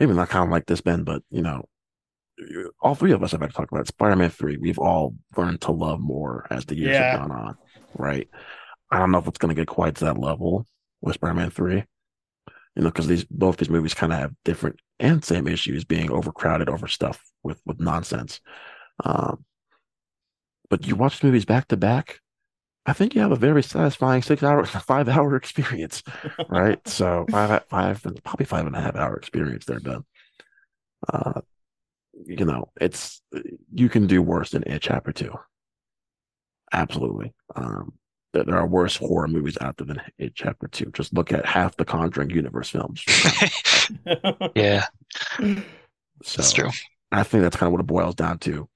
maybe 0.00 0.12
not 0.14 0.28
kind 0.28 0.44
of 0.44 0.50
like 0.50 0.66
this, 0.66 0.80
Ben, 0.80 1.04
but 1.04 1.22
you 1.30 1.42
know, 1.42 1.66
all 2.80 2.94
three 2.94 3.12
of 3.12 3.22
us 3.22 3.32
have 3.32 3.40
talked 3.52 3.72
about. 3.72 3.86
Spider-Man 3.86 4.30
3. 4.30 4.56
We've 4.58 4.78
all 4.78 5.14
learned 5.36 5.60
to 5.62 5.72
love 5.72 6.00
more 6.00 6.46
as 6.50 6.64
the 6.66 6.76
years 6.76 6.94
Yeah. 6.94 7.18
have 7.18 7.28
gone 7.28 7.30
on, 7.38 7.58
right? 7.94 8.28
I 8.90 8.98
don't 8.98 9.10
know 9.10 9.18
if 9.18 9.26
it's 9.28 9.38
going 9.38 9.54
to 9.54 9.60
get 9.60 9.68
quite 9.68 9.96
to 9.96 10.04
that 10.06 10.18
level 10.18 10.66
with 11.00 11.14
Spider-Man 11.14 11.50
3, 11.50 11.74
you 11.76 11.84
know, 12.76 12.84
because 12.90 13.06
these 13.06 13.24
both 13.24 13.56
these 13.56 13.70
movies 13.70 13.94
kind 13.94 14.12
of 14.12 14.18
have 14.18 14.32
different 14.44 14.76
and 15.00 15.24
same 15.24 15.46
issues, 15.46 15.84
being 15.84 16.10
overcrowded 16.10 16.68
over 16.68 16.88
stuff 16.88 17.20
with 17.42 17.60
with 17.66 17.80
nonsense. 17.80 18.40
Um, 19.04 19.44
but 20.70 20.86
you 20.86 20.96
watch 20.96 21.22
movies 21.22 21.44
back 21.44 21.68
to 21.68 21.76
back, 21.76 22.20
I 22.86 22.92
think 22.94 23.14
you 23.14 23.20
have 23.20 23.32
a 23.32 23.36
very 23.36 23.62
satisfying 23.62 24.22
six 24.22 24.42
hour, 24.42 24.64
five 24.66 25.08
hour 25.08 25.36
experience, 25.36 26.02
right? 26.48 26.80
so 26.88 27.26
five, 27.30 27.64
five, 27.68 28.02
probably 28.24 28.46
five 28.46 28.66
and 28.66 28.74
a 28.76 28.80
half 28.80 28.96
hour 28.96 29.16
experience 29.16 29.64
there, 29.66 29.80
Ben. 29.80 30.04
Uh, 31.12 31.40
you 32.26 32.44
know, 32.44 32.70
it's 32.80 33.22
you 33.72 33.88
can 33.88 34.06
do 34.06 34.22
worse 34.22 34.50
than 34.50 34.64
It 34.66 34.80
Chapter 34.82 35.12
Two. 35.12 35.34
Absolutely. 36.72 37.32
Um, 37.56 37.94
there, 38.32 38.44
there 38.44 38.56
are 38.58 38.66
worse 38.66 38.96
horror 38.96 39.28
movies 39.28 39.56
out 39.60 39.76
there 39.78 39.86
than 39.86 40.02
It 40.18 40.34
Chapter 40.34 40.68
Two. 40.68 40.90
Just 40.92 41.14
look 41.14 41.32
at 41.32 41.46
half 41.46 41.76
the 41.76 41.84
Conjuring 41.84 42.30
universe 42.30 42.70
films. 42.70 43.04
yeah, 44.54 44.84
So 46.22 46.42
that's 46.42 46.52
true. 46.52 46.70
I 47.10 47.22
think 47.22 47.42
that's 47.42 47.56
kind 47.56 47.68
of 47.68 47.72
what 47.72 47.80
it 47.80 47.86
boils 47.86 48.14
down 48.14 48.38
to. 48.40 48.68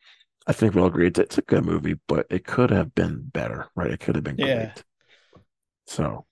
I 0.47 0.53
think 0.53 0.75
we'll 0.75 0.87
agree 0.87 1.07
it's, 1.07 1.19
it's 1.19 1.39
a 1.39 1.43
good 1.43 1.65
movie, 1.65 1.97
but 2.09 2.27
it 2.31 2.45
could 2.45 2.71
have 2.71 2.95
been 2.95 3.21
better, 3.33 3.69
right? 3.77 3.91
It 3.91 4.01
could 4.01 4.15
have 4.17 4.25
been 4.25 4.37
Yeah. 4.39 4.73
great. 4.73 4.85
So 5.87 6.27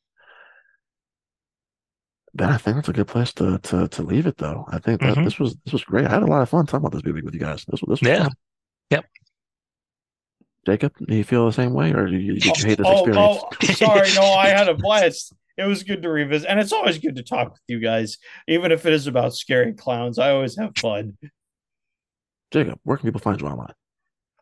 then 2.34 2.48
I 2.50 2.56
think 2.58 2.76
that's 2.76 2.88
a 2.88 2.92
good 2.92 3.08
place 3.08 3.32
to 3.34 3.58
to 3.58 3.88
to 3.88 4.02
leave 4.02 4.26
it, 4.26 4.36
though. 4.38 4.64
I 4.68 4.78
think 4.78 5.00
that 5.00 5.16
Mhm. 5.16 5.24
this 5.24 5.38
was 5.38 5.56
this 5.64 5.72
was 5.72 5.84
great. 5.84 6.06
I 6.06 6.10
had 6.10 6.22
a 6.22 6.26
lot 6.26 6.42
of 6.42 6.48
fun 6.48 6.66
talking 6.66 6.86
about 6.86 6.92
this 6.92 7.04
movie 7.04 7.22
with 7.22 7.34
you 7.34 7.40
guys. 7.40 7.64
This 7.66 7.80
was 7.82 7.88
this 7.88 8.00
was 8.00 8.08
Yeah. 8.08 8.22
fun. 8.24 8.32
Yep. 8.90 9.04
Jacob, 10.66 10.92
do 11.06 11.14
you 11.16 11.24
feel 11.24 11.46
the 11.46 11.52
same 11.52 11.72
way, 11.72 11.92
or 11.92 12.06
did 12.06 12.20
you, 12.22 12.34
did 12.34 12.44
you 12.58 12.66
hate 12.68 12.78
this 12.78 12.86
oh, 12.88 13.04
experience? 13.04 13.42
oh, 13.62 13.74
sorry. 13.74 14.08
No, 14.14 14.32
I 14.34 14.48
had 14.48 14.68
a 14.68 14.74
blast. 14.78 15.32
It 15.56 15.64
was 15.64 15.82
good 15.82 16.02
to 16.02 16.08
revisit, 16.10 16.48
and 16.48 16.60
it's 16.60 16.72
always 16.72 16.98
good 16.98 17.16
to 17.16 17.22
talk 17.22 17.52
with 17.52 17.60
you 17.68 17.80
guys, 17.80 18.18
even 18.48 18.72
if 18.72 18.86
it 18.86 18.92
is 18.92 19.06
about 19.06 19.34
scary 19.34 19.72
clowns. 19.74 20.18
I 20.18 20.30
always 20.30 20.56
have 20.58 20.72
fun. 20.76 21.18
Jacob, 22.50 22.78
where 22.82 22.96
can 22.96 23.06
people 23.08 23.20
find 23.20 23.40
you 23.40 23.46
online? 23.46 23.74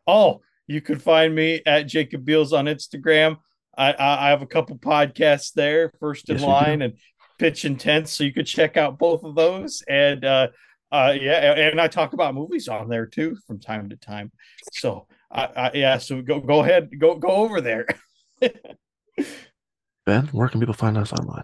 Oh, 0.07 0.41
you 0.67 0.81
can 0.81 0.97
find 0.99 1.33
me 1.35 1.61
at 1.65 1.83
Jacob 1.83 2.25
Beals 2.25 2.53
on 2.53 2.65
Instagram. 2.65 3.37
I, 3.77 3.91
I, 3.93 4.27
I 4.27 4.29
have 4.29 4.41
a 4.41 4.45
couple 4.47 4.77
podcasts 4.77 5.53
there, 5.53 5.91
First 5.99 6.29
in 6.29 6.37
Yes. 6.37 6.45
Line 6.45 6.81
and 6.81 6.93
Pitch 7.39 7.65
Intense, 7.65 8.11
so 8.11 8.23
you 8.23 8.33
could 8.33 8.45
check 8.45 8.77
out 8.77 8.99
both 8.99 9.23
of 9.23 9.33
those. 9.33 9.81
And 9.87 10.23
uh, 10.25 10.49
uh, 10.91 11.15
yeah, 11.19 11.53
and 11.53 11.79
I 11.79 11.87
talk 11.87 12.13
about 12.13 12.35
movies 12.35 12.67
on 12.67 12.89
there 12.89 13.05
too 13.05 13.37
from 13.47 13.59
time 13.59 13.89
to 13.89 13.95
time. 13.95 14.31
So 14.73 15.07
I, 15.31 15.45
I 15.55 15.71
yeah, 15.73 15.97
so 15.97 16.21
go 16.21 16.39
go 16.39 16.61
ahead, 16.61 16.89
go 16.99 17.15
go 17.15 17.29
over 17.29 17.61
there. 17.61 17.87
Ben, 20.05 20.27
where 20.31 20.49
can 20.49 20.59
people 20.59 20.73
find 20.73 20.97
us 20.97 21.13
online? 21.13 21.43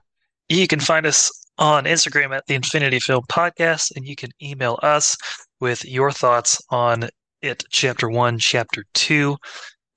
You 0.49 0.67
can 0.67 0.79
find 0.79 1.05
us 1.05 1.31
on 1.57 1.85
Instagram 1.85 2.35
at 2.35 2.45
the 2.47 2.55
Infinity 2.55 2.99
Film 2.99 3.23
Podcast, 3.31 3.95
and 3.95 4.05
you 4.05 4.15
can 4.15 4.31
email 4.41 4.79
us 4.83 5.15
with 5.59 5.85
your 5.85 6.11
thoughts 6.11 6.61
on 6.69 7.09
it, 7.41 7.63
Chapter 7.69 8.09
One, 8.09 8.39
Chapter 8.39 8.83
Two, 8.93 9.37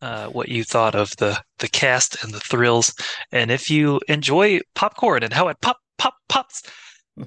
uh, 0.03 0.29
what 0.29 0.49
you 0.49 0.65
thought 0.65 0.95
of 0.95 1.11
the 1.17 1.41
the 1.59 1.69
cast 1.69 2.23
and 2.23 2.33
the 2.33 2.41
thrills, 2.41 2.95
and 3.33 3.51
if 3.51 3.71
you 3.71 4.01
enjoy 4.09 4.61
popcorn 4.75 5.23
and 5.23 5.33
how 5.33 5.49
it 5.49 5.57
pop 5.63 5.79
pop 5.99 6.15
pops 6.29 6.63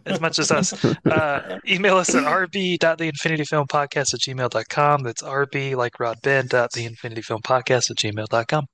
as 0.06 0.20
much 0.22 0.40
as 0.40 0.52
us. 0.52 0.84
Uh, 1.06 1.60
email 1.68 1.98
us 1.98 2.16
at 2.16 2.24
rb.theinfinityfilmpodcast 2.24 4.14
at 4.14 4.20
gmail.com. 4.22 5.04
That's 5.04 5.22
rb, 5.22 5.76
like 5.76 6.00
Rod 6.00 6.18
Ben, 6.24 6.48
dot 6.48 6.72
theinfinityfilmpodcast 6.72 7.92
at 7.92 7.98
gmail.com. 7.98 8.66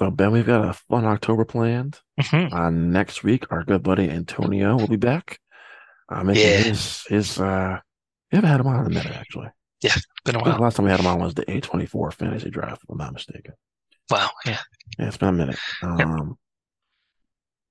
So 0.00 0.10
Ben, 0.10 0.32
we've 0.32 0.44
got 0.46 0.68
a 0.68 0.72
fun 0.72 1.04
October 1.04 1.44
planned. 1.44 2.00
Mhm. 2.20 2.52
Uh, 2.52 2.70
next 2.70 3.22
week, 3.22 3.44
our 3.50 3.64
good 3.64 3.82
buddy 3.82 4.10
Antonio 4.10 4.76
will 4.76 4.88
be 4.88 4.96
back. 4.96 5.38
Uh, 6.08 6.22
making 6.24 6.42
Yeah. 6.42 6.56
his 6.58 7.04
his 7.08 7.40
uh, 7.40 7.78
we 8.30 8.36
haven't 8.36 8.50
had 8.50 8.60
him 8.60 8.66
on 8.66 8.80
in 8.80 8.86
a 8.86 8.90
minute 8.90 9.12
actually. 9.16 9.48
Yeah, 9.82 9.94
been 10.24 10.34
a 10.34 10.38
I 10.38 10.42
think 10.42 10.44
the 10.44 10.50
while. 10.52 10.60
last 10.62 10.76
time 10.76 10.84
we 10.86 10.90
had 10.90 11.00
him 11.00 11.06
on 11.06 11.20
was 11.20 11.34
the 11.34 11.44
A24 11.46 12.12
fantasy 12.12 12.50
draft, 12.50 12.82
if 12.82 12.90
I'm 12.90 12.98
not 12.98 13.12
mistaken. 13.12 13.54
Wow. 14.10 14.30
Yeah. 14.44 14.58
Yeah, 14.98 15.06
it's 15.08 15.16
been 15.16 15.28
a 15.28 15.32
minute. 15.32 15.58
Um, 15.82 16.36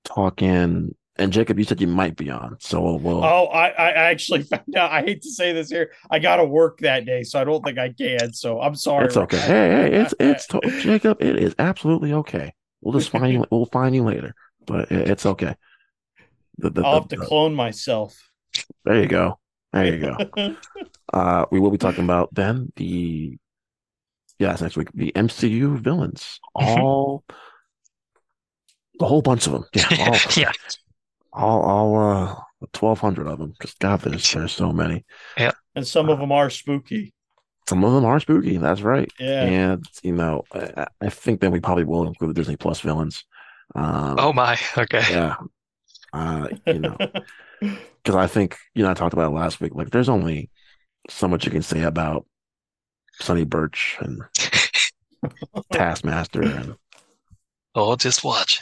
talking 0.06 0.96
and 1.18 1.32
Jacob, 1.32 1.60
you 1.60 1.66
said 1.66 1.80
you 1.80 1.88
might 1.88 2.16
be 2.16 2.30
on, 2.32 2.58
so 2.60 2.82
we'll, 2.82 3.00
we'll 3.00 3.24
Oh, 3.24 3.46
I, 3.46 3.68
I 3.70 3.90
actually 3.92 4.42
found 4.52 4.76
out. 4.76 4.92
I 4.92 5.02
hate 5.02 5.22
to 5.24 5.30
say 5.32 5.54
this 5.54 5.70
here. 5.70 5.92
I 6.10 6.20
got 6.20 6.38
to 6.38 6.46
work 6.46 6.80
that 6.80 7.06
day, 7.06 7.24
so 7.24 7.40
I 7.40 7.44
don't 7.44 7.64
think 7.64 7.78
I 7.78 7.90
can. 7.92 8.34
So 8.34 8.60
I'm 8.62 8.76
sorry. 8.76 9.06
it's 9.06 9.18
okay. 9.18 9.38
Hey, 9.38 9.70
hey, 9.70 9.94
it's 10.02 10.14
it's 10.20 10.48
to- 10.48 10.62
Jacob. 10.82 11.22
It 11.22 11.38
is 11.38 11.54
absolutely 11.60 12.14
okay. 12.14 12.54
We'll 12.82 12.98
just 13.00 13.10
find 13.12 13.32
you. 13.32 13.46
We'll 13.52 13.66
find 13.68 13.94
you 13.94 14.04
later, 14.04 14.34
but 14.66 14.92
it, 14.92 15.10
it's 15.12 15.26
okay. 15.26 15.56
The, 16.58 16.70
the, 16.72 16.82
I'll 16.84 16.94
the- 16.96 17.00
have 17.02 17.08
to 17.10 17.16
the- 17.18 17.26
clone 17.26 17.54
myself. 17.54 18.18
there 18.86 19.00
you 19.00 19.08
go. 19.08 19.40
There 19.72 19.86
you 19.86 20.00
go. 20.00 20.56
Uh, 21.12 21.46
we 21.52 21.60
will 21.60 21.72
be 21.72 21.78
talking 21.80 22.04
about 22.04 22.34
then 22.34 22.72
the 22.76 23.38
yes 24.40 24.62
next 24.62 24.78
week 24.78 24.90
the 24.94 25.12
MCU 25.16 25.78
villains, 25.80 26.40
all 26.56 27.24
a 29.02 29.06
whole 29.06 29.22
bunch 29.24 29.48
of 29.48 29.54
them. 29.54 29.66
Yeah, 29.74 29.88
all, 30.12 30.18
yeah. 30.38 30.52
All, 31.34 31.62
all 31.62 31.98
uh, 32.00 32.36
twelve 32.74 33.00
hundred 33.00 33.28
of 33.28 33.40
them. 33.40 33.52
Because 33.58 33.74
God, 33.76 34.02
there's 34.02 34.32
there's 34.32 34.52
so 34.52 34.72
many. 34.72 35.06
Yeah 35.38 35.52
and 35.76 35.88
some 35.88 36.10
of 36.10 36.20
them 36.20 36.32
are 36.32 36.50
spooky. 36.50 37.14
Some 37.68 37.84
of 37.84 37.94
them 37.94 38.06
are 38.06 38.20
spooky. 38.20 38.58
That's 38.58 38.82
right. 38.82 39.12
Yeah. 39.20 39.44
And 39.44 39.86
you 40.04 40.14
know, 40.14 40.44
I, 40.54 40.86
I 41.02 41.10
think 41.10 41.42
that 41.42 41.52
we 41.52 41.60
probably 41.60 41.84
will 41.86 42.06
include 42.08 42.32
the 42.32 42.34
Disney 42.42 42.58
Plus 42.58 42.82
villains. 42.82 43.24
Um, 43.76 44.16
Oh 44.20 44.34
my. 44.34 44.58
Okay. 44.78 45.04
yeah. 45.10 45.36
Uh, 46.14 46.48
you 46.68 46.80
know, 46.80 46.98
because 47.62 48.16
I 48.16 48.28
think 48.28 48.58
you 48.76 48.84
know 48.84 48.92
I 48.92 48.94
talked 48.94 49.14
about 49.14 49.32
it 49.32 49.36
last 49.36 49.62
week. 49.62 49.74
Like, 49.74 49.90
there's 49.90 50.10
only 50.10 50.50
so 51.10 51.28
much 51.28 51.46
you 51.46 51.52
can 51.52 51.64
say 51.64 51.82
about 51.84 52.26
Sonny 53.20 53.46
Burch 53.46 53.98
and 54.00 54.22
Taskmaster 55.72 56.42
and 56.42 56.76
Oh, 57.76 57.96
just 57.96 58.24
watch. 58.24 58.60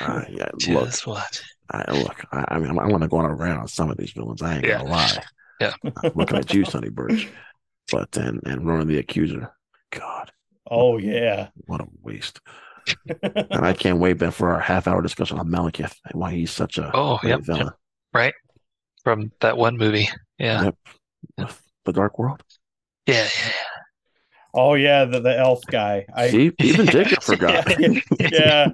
uh, 0.00 0.22
yeah. 0.28 0.48
Look, 0.68 0.86
Just 0.86 1.06
watch. 1.06 1.42
I, 1.70 1.90
look. 1.92 2.24
I, 2.32 2.44
I 2.48 2.58
mean, 2.58 2.70
I'm, 2.70 2.78
I'm 2.78 2.88
going 2.88 3.00
to 3.00 3.08
go 3.08 3.16
on 3.18 3.24
a 3.30 3.34
rant 3.34 3.58
on 3.60 3.68
some 3.68 3.90
of 3.90 3.96
these 3.96 4.12
villains. 4.12 4.42
I 4.42 4.56
ain't 4.56 4.64
Yeah. 4.66 4.78
gonna 4.78 4.90
lie. 4.90 5.22
Yeah. 5.60 5.72
I'm 5.82 6.12
looking 6.14 6.36
at 6.36 6.52
you, 6.52 6.66
Sonny 6.66 6.90
Burch, 6.90 7.28
but 7.90 8.14
and 8.18 8.42
and 8.46 8.66
Ronan 8.66 8.88
the 8.88 8.98
Accuser. 8.98 9.50
God, 9.90 10.30
oh 10.70 10.98
yeah. 10.98 11.48
what 11.64 11.80
a 11.80 11.86
waste. 12.02 12.40
And 13.22 13.64
I 13.64 13.72
can't 13.72 13.98
wait, 13.98 14.18
Ben, 14.18 14.32
for 14.32 14.52
our 14.52 14.60
half 14.60 14.86
hour 14.86 15.00
discussion 15.00 15.38
on 15.38 15.48
Malekith 15.48 15.94
and 16.04 16.20
why 16.20 16.32
he's 16.32 16.50
such 16.50 16.76
a 16.76 16.90
Oh, 16.94 17.16
great 17.22 17.30
yep, 17.30 17.40
villain. 17.40 17.70
yep. 18.14 18.34
From 19.02 19.32
that 19.40 19.56
one 19.56 19.78
movie. 19.78 20.08
Yeah. 20.38 20.64
Yep. 20.64 20.76
With 21.38 21.62
the 21.86 21.92
Dark 21.94 22.18
World. 22.18 22.42
Yeah. 23.06 23.24
Yeah. 23.24 23.52
oh 24.52 24.74
yeah. 24.74 25.06
The 25.06 25.20
the 25.20 25.38
elf 25.38 25.62
guy. 25.70 26.04
I 26.14 26.28
See, 26.28 26.52
even 26.60 26.84
Jacob 26.86 27.22
forgot. 27.22 27.64
yeah. 27.80 28.00
Yeah, 28.20 28.68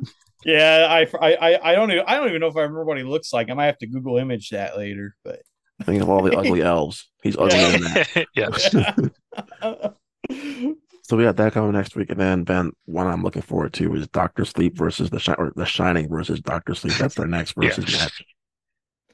I, 0.47 1.07
I, 1.21 1.35
I- 1.35 1.71
I 1.73 1.75
don't 1.75 1.91
even 1.91 2.05
I 2.07 2.17
don't 2.17 2.29
even 2.29 2.41
know 2.41 2.49
if 2.49 2.57
I 2.57 2.61
remember 2.63 2.85
what 2.85 2.99
he 2.99 3.05
looks 3.05 3.33
like. 3.33 3.51
I 3.51 3.55
might 3.55 3.67
have 3.67 3.79
to 3.79 3.87
Google 3.87 4.19
image 4.19 4.51
that 4.51 4.77
later, 4.77 5.15
but 5.25 5.41
Think 5.85 6.01
of 6.03 6.09
all 6.09 6.23
the 6.23 6.37
ugly 6.37 6.63
elves. 6.63 7.11
He's 7.23 7.37
uglier 7.37 7.71
than 7.73 7.81
that. 7.83 8.27
yeah. 8.35 9.91
So 11.05 11.17
we 11.17 11.25
got 11.25 11.37
that 11.37 11.53
coming 11.53 11.73
next 11.73 11.97
week, 11.97 12.11
and 12.11 12.19
then 12.21 12.45
Ben, 12.45 12.71
one 12.85 13.07
I'm 13.09 13.23
looking 13.25 13.43
forward 13.43 13.73
to 13.75 13.93
is 13.97 14.07
Doctor 14.09 14.45
Sleep 14.45 14.77
versus 14.79 15.11
the 15.11 15.19
Shi- 15.19 15.35
or 15.37 15.53
the 15.57 15.67
Shining 15.67 16.09
versus 16.09 16.41
Doctor 16.41 16.75
Sleep. 16.75 16.95
That's 16.95 17.17
their 17.17 17.27
next 17.27 17.55
Yeah. 17.61 17.69
versus 17.71 17.93
match. 17.93 18.25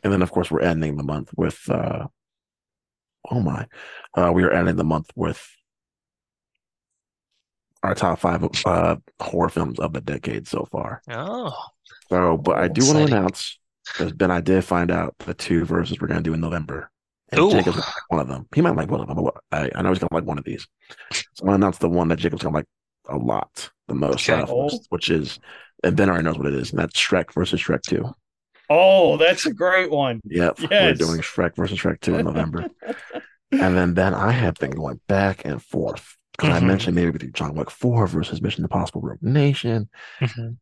And 0.04 0.12
then 0.12 0.20
of 0.22 0.30
course 0.30 0.50
we're 0.50 0.60
ending 0.60 0.96
the 0.96 1.02
month 1.02 1.30
with 1.36 1.58
uh 1.70 2.06
oh 3.30 3.40
my. 3.40 3.66
Uh 4.14 4.30
we 4.32 4.44
are 4.44 4.50
ending 4.52 4.76
the 4.76 4.84
month 4.84 5.10
with 5.16 5.44
our 7.88 7.94
top 7.94 8.18
five 8.20 8.46
uh 8.64 8.96
horror 9.20 9.48
films 9.48 9.78
of 9.78 9.92
the 9.92 10.00
decade 10.00 10.46
so 10.46 10.66
far. 10.70 11.02
Oh. 11.10 11.54
So 12.10 12.36
but 12.36 12.58
I 12.58 12.68
do 12.68 12.82
want 12.84 12.98
to 12.98 13.02
Exciting. 13.04 13.16
announce 13.16 13.58
because 13.86 14.12
Ben 14.12 14.30
I 14.30 14.40
did 14.40 14.64
find 14.64 14.90
out 14.90 15.14
the 15.20 15.34
two 15.34 15.64
verses 15.64 16.00
we're 16.00 16.08
gonna 16.08 16.20
do 16.22 16.34
in 16.34 16.40
November. 16.40 16.90
And 17.30 17.40
Ooh. 17.40 17.50
Jacob's 17.50 17.76
like 17.76 17.86
one 18.08 18.20
of 18.20 18.28
them. 18.28 18.46
He 18.54 18.60
might 18.62 18.76
like 18.76 18.90
one 18.90 19.00
of 19.00 19.06
them, 19.08 19.22
but 19.22 19.36
I, 19.52 19.70
I 19.74 19.82
know 19.82 19.90
he's 19.90 19.98
gonna 19.98 20.14
like 20.14 20.24
one 20.24 20.38
of 20.38 20.44
these. 20.44 20.66
So 21.12 21.22
I'm 21.42 21.46
gonna 21.46 21.56
announce 21.56 21.78
the 21.78 21.88
one 21.88 22.08
that 22.08 22.18
Jacob's 22.18 22.42
gonna 22.42 22.54
like 22.56 22.66
a 23.08 23.16
lot, 23.16 23.70
the 23.86 23.94
most, 23.94 24.28
Okay. 24.28 24.40
out 24.40 24.48
of 24.50 24.72
which 24.90 25.10
is 25.10 25.38
and 25.84 25.96
Ben 25.96 26.08
already 26.08 26.24
knows 26.24 26.38
what 26.38 26.46
it 26.46 26.54
is, 26.54 26.70
and 26.70 26.78
that's 26.78 26.98
Shrek 26.98 27.32
versus 27.34 27.60
Shrek 27.62 27.82
2. 27.82 28.04
oh, 28.70 29.16
that's 29.16 29.46
a 29.46 29.52
great 29.52 29.90
one. 29.90 30.20
Yep. 30.24 30.58
Yes. 30.70 30.70
We're 30.70 31.06
doing 31.06 31.20
Shrek 31.20 31.54
versus 31.56 31.78
Shrek 31.78 32.00
2 32.00 32.16
in 32.16 32.24
November. 32.26 32.66
and 33.52 33.76
then 33.76 33.94
Ben, 33.94 34.12
I 34.12 34.32
have 34.32 34.54
been 34.56 34.72
going 34.72 35.00
back 35.06 35.44
and 35.44 35.62
forth. 35.62 36.16
Because 36.38 36.54
I 36.56 36.60
Mhm. 36.60 36.66
mentioned 36.68 36.94
maybe 36.94 37.10
we 37.10 37.18
do 37.18 37.30
John 37.32 37.54
Wick 37.54 37.70
4 37.70 38.06
versus 38.06 38.40
Mission 38.40 38.64
Impossible 38.64 39.00
Rogue 39.00 39.22
Nation. 39.22 39.88
Mhm. 40.20 40.58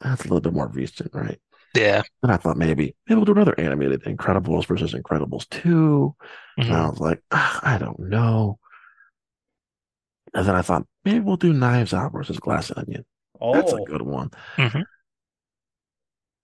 That's 0.00 0.20
a 0.22 0.24
little 0.24 0.40
bit 0.40 0.52
more 0.52 0.68
recent, 0.68 1.14
right? 1.14 1.40
Yeah. 1.74 2.02
And 2.22 2.30
I 2.30 2.36
thought 2.36 2.56
maybe 2.58 2.94
maybe 3.08 3.16
we'll 3.16 3.24
do 3.24 3.32
another 3.32 3.58
animated 3.58 4.02
Incredibles 4.04 4.66
versus 4.66 4.92
Incredibles 4.92 5.48
2. 5.48 6.14
And 6.58 6.72
I 6.72 6.80
Mhm. 6.86 6.90
was 6.90 7.00
like, 7.00 7.22
"Ah, 7.32 7.60
I 7.62 7.78
don't 7.78 7.98
know. 7.98 8.58
And 10.34 10.46
then 10.46 10.54
I 10.54 10.62
thought 10.62 10.86
maybe 11.04 11.20
we'll 11.20 11.36
do 11.36 11.52
Knives 11.54 11.94
Out 11.94 12.12
versus 12.12 12.38
Glass 12.38 12.70
Onion. 12.76 13.04
That's 13.40 13.72
a 13.72 13.76
Oh, 13.76 13.84
good 13.84 14.02
one. 14.02 14.30
Mhm. 14.56 14.84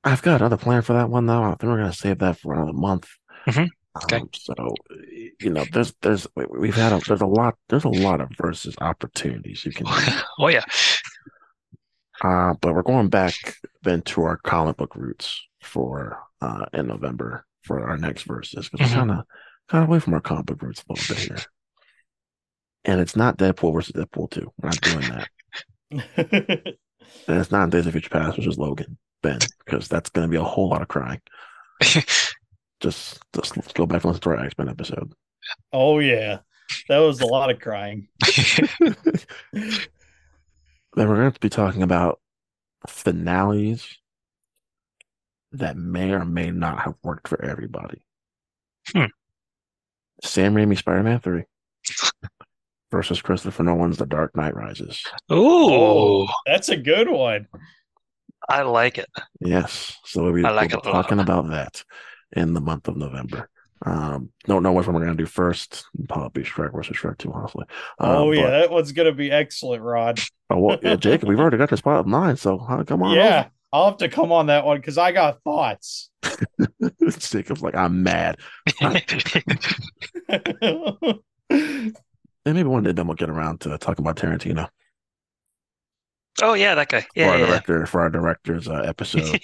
I've 0.05 0.23
got 0.23 0.41
another 0.41 0.57
plan 0.57 0.83
for 0.83 0.95
that 0.95 1.11
one 1.11 1.27
though. 1.27 1.43
I 1.43 1.49
think 1.51 1.65
we're 1.65 1.77
gonna 1.77 1.93
save 1.93 2.19
that 2.21 2.39
for 2.39 2.55
another 2.55 2.73
month. 2.73 3.09
Mhm. 3.47 3.69
Okay. 4.05 4.19
Um, 4.19 4.29
so 4.33 4.55
you 5.41 5.51
know, 5.51 5.65
there's 5.73 5.93
there's 6.03 6.27
we- 6.37 6.47
we've 6.59 6.77
had 6.77 6.93
a 6.93 7.01
there's 7.07 7.21
a 7.21 7.27
lot 7.27 7.57
there's 7.69 7.85
a 7.85 7.89
lot 7.89 8.21
of 8.21 8.29
versus 8.41 8.77
opportunities 8.81 9.65
you 9.65 9.73
can 9.73 9.87
oh 10.39 10.49
yeah. 10.49 10.65
Uh, 12.23 12.55
but 12.61 12.75
we're 12.75 12.83
going 12.83 13.09
back 13.09 13.35
then 13.83 14.03
to 14.03 14.23
our 14.23 14.37
comic 14.37 14.77
book 14.77 14.95
roots 14.95 15.43
for 15.63 16.19
uh 16.41 16.67
in 16.73 16.87
November 16.87 17.45
for 17.63 17.89
our 17.89 17.97
next 17.97 18.23
verses 18.25 18.69
because 18.69 18.91
Mhm. 18.91 18.95
we're 18.95 18.99
kind 19.01 19.11
of 19.11 19.25
kind 19.69 19.83
of 19.85 19.89
away 19.91 19.99
from 20.01 20.15
our 20.15 20.21
comic 20.21 20.47
book 20.47 20.63
roots 20.63 20.85
a 20.89 20.93
little 20.93 21.15
bit 21.15 21.25
here. 21.25 21.39
And 22.85 23.01
it's 23.01 23.17
not 23.17 23.39
Deadpool 23.39 23.75
versus 23.75 23.93
Deadpool 23.93 24.31
2. 24.31 24.53
We're 24.61 24.69
not 24.69 24.81
doing 24.81 25.11
that. 25.11 26.77
And 27.27 27.39
it's 27.41 27.51
not 27.51 27.71
Days 27.71 27.87
of 27.87 27.93
Future 27.93 28.09
Past 28.09 28.37
versus 28.37 28.57
Logan, 28.57 28.97
Ben, 29.23 29.41
because 29.65 29.89
that's 29.89 30.11
going 30.11 30.27
to 30.27 30.31
be 30.31 30.37
a 30.37 30.45
whole 30.45 30.69
lot 30.71 30.81
of 30.81 30.87
crying. 30.89 31.21
Just, 32.81 33.21
just 33.35 33.57
let's 33.57 33.73
go 33.73 33.87
back 33.87 34.05
and 34.05 34.07
listen 34.07 34.23
to 34.23 34.31
our 34.31 34.45
X 34.45 34.55
Men 34.59 34.69
episode. 34.69 35.13
oh 35.73 35.99
yeah. 35.99 36.39
That 36.89 36.99
was 36.99 37.21
a 37.21 37.27
lot 37.27 37.51
of 37.51 37.59
crying. 37.61 38.09
Then 40.97 41.09
we're 41.09 41.17
going 41.17 41.33
to 41.33 41.41
be 41.41 41.49
talking 41.49 41.83
about 41.83 42.21
finales 42.89 43.99
that 45.53 45.77
may 45.77 46.13
or 46.13 46.25
may 46.25 46.51
not 46.51 46.81
have 46.81 46.95
worked 47.03 47.29
for 47.29 47.43
everybody. 47.45 48.03
Hmm. 48.93 49.05
Sam 50.23 50.55
Raimi 50.55 50.77
Spider 50.77 51.03
Man 51.03 51.21
3 51.21 51.45
versus 52.91 53.23
Christopher 53.23 53.63
Nolan's 53.63 53.99
The 53.99 54.07
Dark 54.07 54.37
Knight 54.37 54.55
Rises. 54.57 55.03
Ooh, 55.33 56.27
That's 56.47 56.69
a 56.69 56.77
good 56.77 57.09
one. 57.09 57.47
I 58.49 58.63
like 58.63 58.99
it. 58.99 59.09
Yes. 59.41 59.97
So 60.05 60.25
we'll 60.25 60.33
be, 60.33 60.45
I 60.45 60.51
like 60.51 60.73
we'll 60.73 60.81
be 60.81 60.89
a 60.89 60.93
talking 60.93 61.21
about 61.21 61.51
that 61.51 61.85
in 62.33 62.55
the 62.55 62.61
month 62.61 62.89
of 62.89 62.97
November. 62.97 63.49
Um, 63.85 64.31
don't 64.45 64.63
know 64.63 64.73
which 64.73 64.87
one 64.87 64.95
we're 64.95 65.05
going 65.05 65.17
to 65.17 65.23
do 65.23 65.27
first. 65.27 65.87
Probably 66.09 66.43
Shrek 66.45 66.73
versus 66.75 66.97
Shrek 66.97 67.19
2, 67.19 67.33
honestly. 67.33 67.65
Uh, 67.99 68.19
oh 68.19 68.33
yeah, 68.33 68.43
but- 68.43 68.51
that 68.51 68.71
one's 68.71 68.93
gonna 68.93 69.13
be 69.13 69.31
excellent, 69.31 69.83
Rod. 69.83 70.21
Oh, 70.51 70.59
well, 70.59 70.79
yeah, 70.83 70.97
Jacob, 70.97 71.29
we've 71.29 71.41
already 71.41 71.57
got 71.57 71.71
your 71.71 71.79
spot 71.79 72.01
of 72.01 72.07
mine, 72.07 72.37
so 72.37 72.59
huh, 72.59 72.85
come 72.85 73.03
on. 73.03 73.15
Yeah, 73.15 73.49
I'll 73.73 73.87
have 73.87 73.97
to 73.99 74.09
come 74.09 74.33
on 74.33 74.47
that 74.47 74.67
one 74.67 74.77
because 74.77 74.99
I 74.99 75.13
got 75.13 75.43
thoughts. 75.43 76.11
over. 76.25 77.11
Jacob's 77.19 77.63
like, 77.63 77.75
I'm 77.75 78.03
mad. 78.03 78.37
And 82.47 82.55
maybe 82.57 82.69
one 82.69 82.85
day 82.85 82.93
then 82.93 83.07
we'll 83.07 83.17
get 83.17 83.29
around 83.29 83.61
to 83.63 83.77
talking 83.77 84.03
about 84.03 84.17
Tarantino 84.17 84.67
oh 86.43 86.55
yeah, 86.55 86.75
that 86.75 86.89
guy. 86.89 87.03
for 87.03 87.07
our 87.07 87.11
Yeah, 87.15 87.37
yeah, 87.37 87.47
director 87.47 87.87
for 87.87 88.01
our 88.01 88.09
director's 88.11 88.67
uh, 88.67 88.83
episode. 88.87 89.41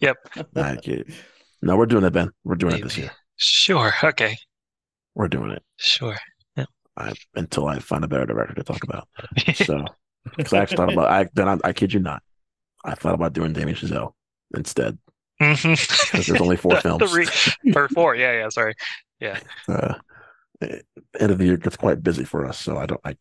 yep. 0.00 0.16
like 0.54 0.88
it, 0.88 1.08
No, 1.62 1.76
we're 1.76 1.86
doing 1.86 2.04
it, 2.04 2.10
Ben. 2.12 2.30
We're 2.44 2.54
doing 2.54 2.76
it 2.76 2.82
this 2.82 2.96
year. 2.98 3.10
Sure. 3.36 3.92
Okay. 4.02 4.36
We're 5.14 5.28
doing 5.28 5.50
it. 5.50 5.62
Sure. 5.76 6.16
I, 6.96 7.12
until 7.36 7.66
I 7.68 7.78
find 7.78 8.02
a 8.02 8.08
better 8.08 8.26
director 8.26 8.54
to 8.54 8.64
talk 8.64 8.82
about. 8.84 9.08
So, 9.54 9.84
because 10.36 10.52
I 10.52 10.58
actually 10.58 10.76
thought 10.78 10.92
about, 10.92 11.08
I 11.10 11.28
then 11.32 11.48
I, 11.48 11.58
I 11.64 11.72
kid 11.72 11.92
you 11.94 12.00
not, 12.00 12.22
I 12.84 12.94
thought 12.96 13.14
about 13.14 13.32
doing 13.32 13.52
Damien 13.52 13.76
Chazelle 13.76 14.12
instead 14.56 14.98
Mhm. 15.40 15.76
because 16.10 16.26
there's 16.26 16.40
only 16.40 16.56
four 16.56 16.74
The 16.74 16.80
films. 16.80 17.12
re- 17.14 17.72
or 17.76 17.88
four. 17.90 18.16
Yeah. 18.16 18.32
Yeah. 18.32 18.48
Sorry. 18.48 18.74
uh, 19.68 19.94
eh, 20.60 20.80
end 21.20 21.30
of 21.30 21.38
the 21.38 21.44
year 21.44 21.56
gets 21.56 21.76
quite 21.76 22.02
busy 22.02 22.24
for 22.24 22.44
us, 22.46 22.58
so 22.58 22.76
I 22.78 22.86
don't. 22.86 23.00
I 23.04 23.14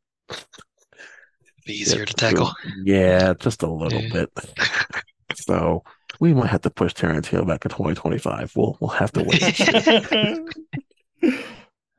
Be 1.68 1.74
easier 1.74 2.06
to 2.06 2.14
tackle. 2.14 2.52
Yeah, 2.84 3.34
just 3.40 3.62
a 3.62 3.68
little 3.70 4.02
Yeah. 4.02 4.10
bit. 4.26 4.30
So 5.36 5.84
we 6.20 6.34
might 6.34 6.48
have 6.50 6.62
to 6.62 6.70
push 6.70 6.94
Tarantino 6.94 7.46
back 7.48 7.62
to 7.62 7.70
2025. 7.70 8.54
We'll 8.56 8.78
we'll 8.80 8.90
have 8.92 9.12
to 9.14 9.24
wait. 9.24 9.60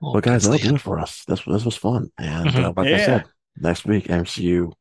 Well, 0.00 0.12
But 0.14 0.22
guys, 0.24 0.44
that'll 0.44 0.58
pencil 0.58 0.70
do 0.70 0.74
it 0.76 0.80
for 0.80 0.98
us. 0.98 1.24
This 1.26 1.42
this 1.44 1.64
was 1.64 1.76
fun, 1.76 2.10
and 2.18 2.50
Mhm. 2.50 2.64
uh, 2.64 2.72
like 2.76 2.86
I 2.88 2.98
said, 3.04 3.24
next 3.56 3.84
week 3.84 4.06
MCU. 4.08 4.72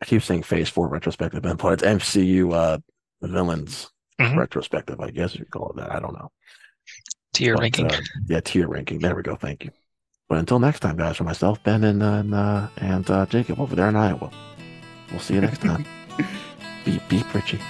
I 0.00 0.04
keep 0.04 0.22
saying 0.22 0.42
Phase 0.42 0.68
Four 0.68 0.88
retrospective, 0.88 1.42
Ben, 1.42 1.54
but 1.56 1.74
it's 1.74 1.82
MCU 1.84 2.52
uh, 2.52 2.78
villains 3.22 3.88
Mhm. 4.20 4.36
retrospective. 4.36 5.00
I 5.00 5.10
guess 5.10 5.36
you 5.36 5.44
call 5.44 5.70
it 5.70 5.76
that. 5.76 5.92
I 5.92 6.00
don't 6.00 6.14
know. 6.14 6.30
tier 7.32 7.54
But, 7.54 7.62
ranking. 7.62 7.86
uh, 7.86 8.00
yeah, 8.26 8.40
tier 8.40 8.66
ranking. 8.68 8.98
There 8.98 9.14
we 9.14 9.22
go. 9.22 9.36
Thank 9.36 9.64
you. 9.64 9.70
But 10.28 10.38
until 10.38 10.58
next 10.58 10.80
time, 10.80 10.96
guys, 10.96 11.16
for 11.16 11.24
myself, 11.24 11.62
Ben, 11.62 11.84
and 11.84 12.02
uh, 12.02 12.06
and, 12.06 12.34
uh, 12.34 12.68
and 12.78 13.10
uh, 13.10 13.26
Jacob 13.26 13.60
over 13.60 13.76
there 13.76 13.88
in 13.88 13.94
Iowa, 13.96 14.30
we'll 15.10 15.20
see 15.20 15.34
you 15.34 15.40
next 15.40 15.60
time. 15.60 15.86
beep 16.84 17.02
beep, 17.08 17.32
Richie. 17.32 17.60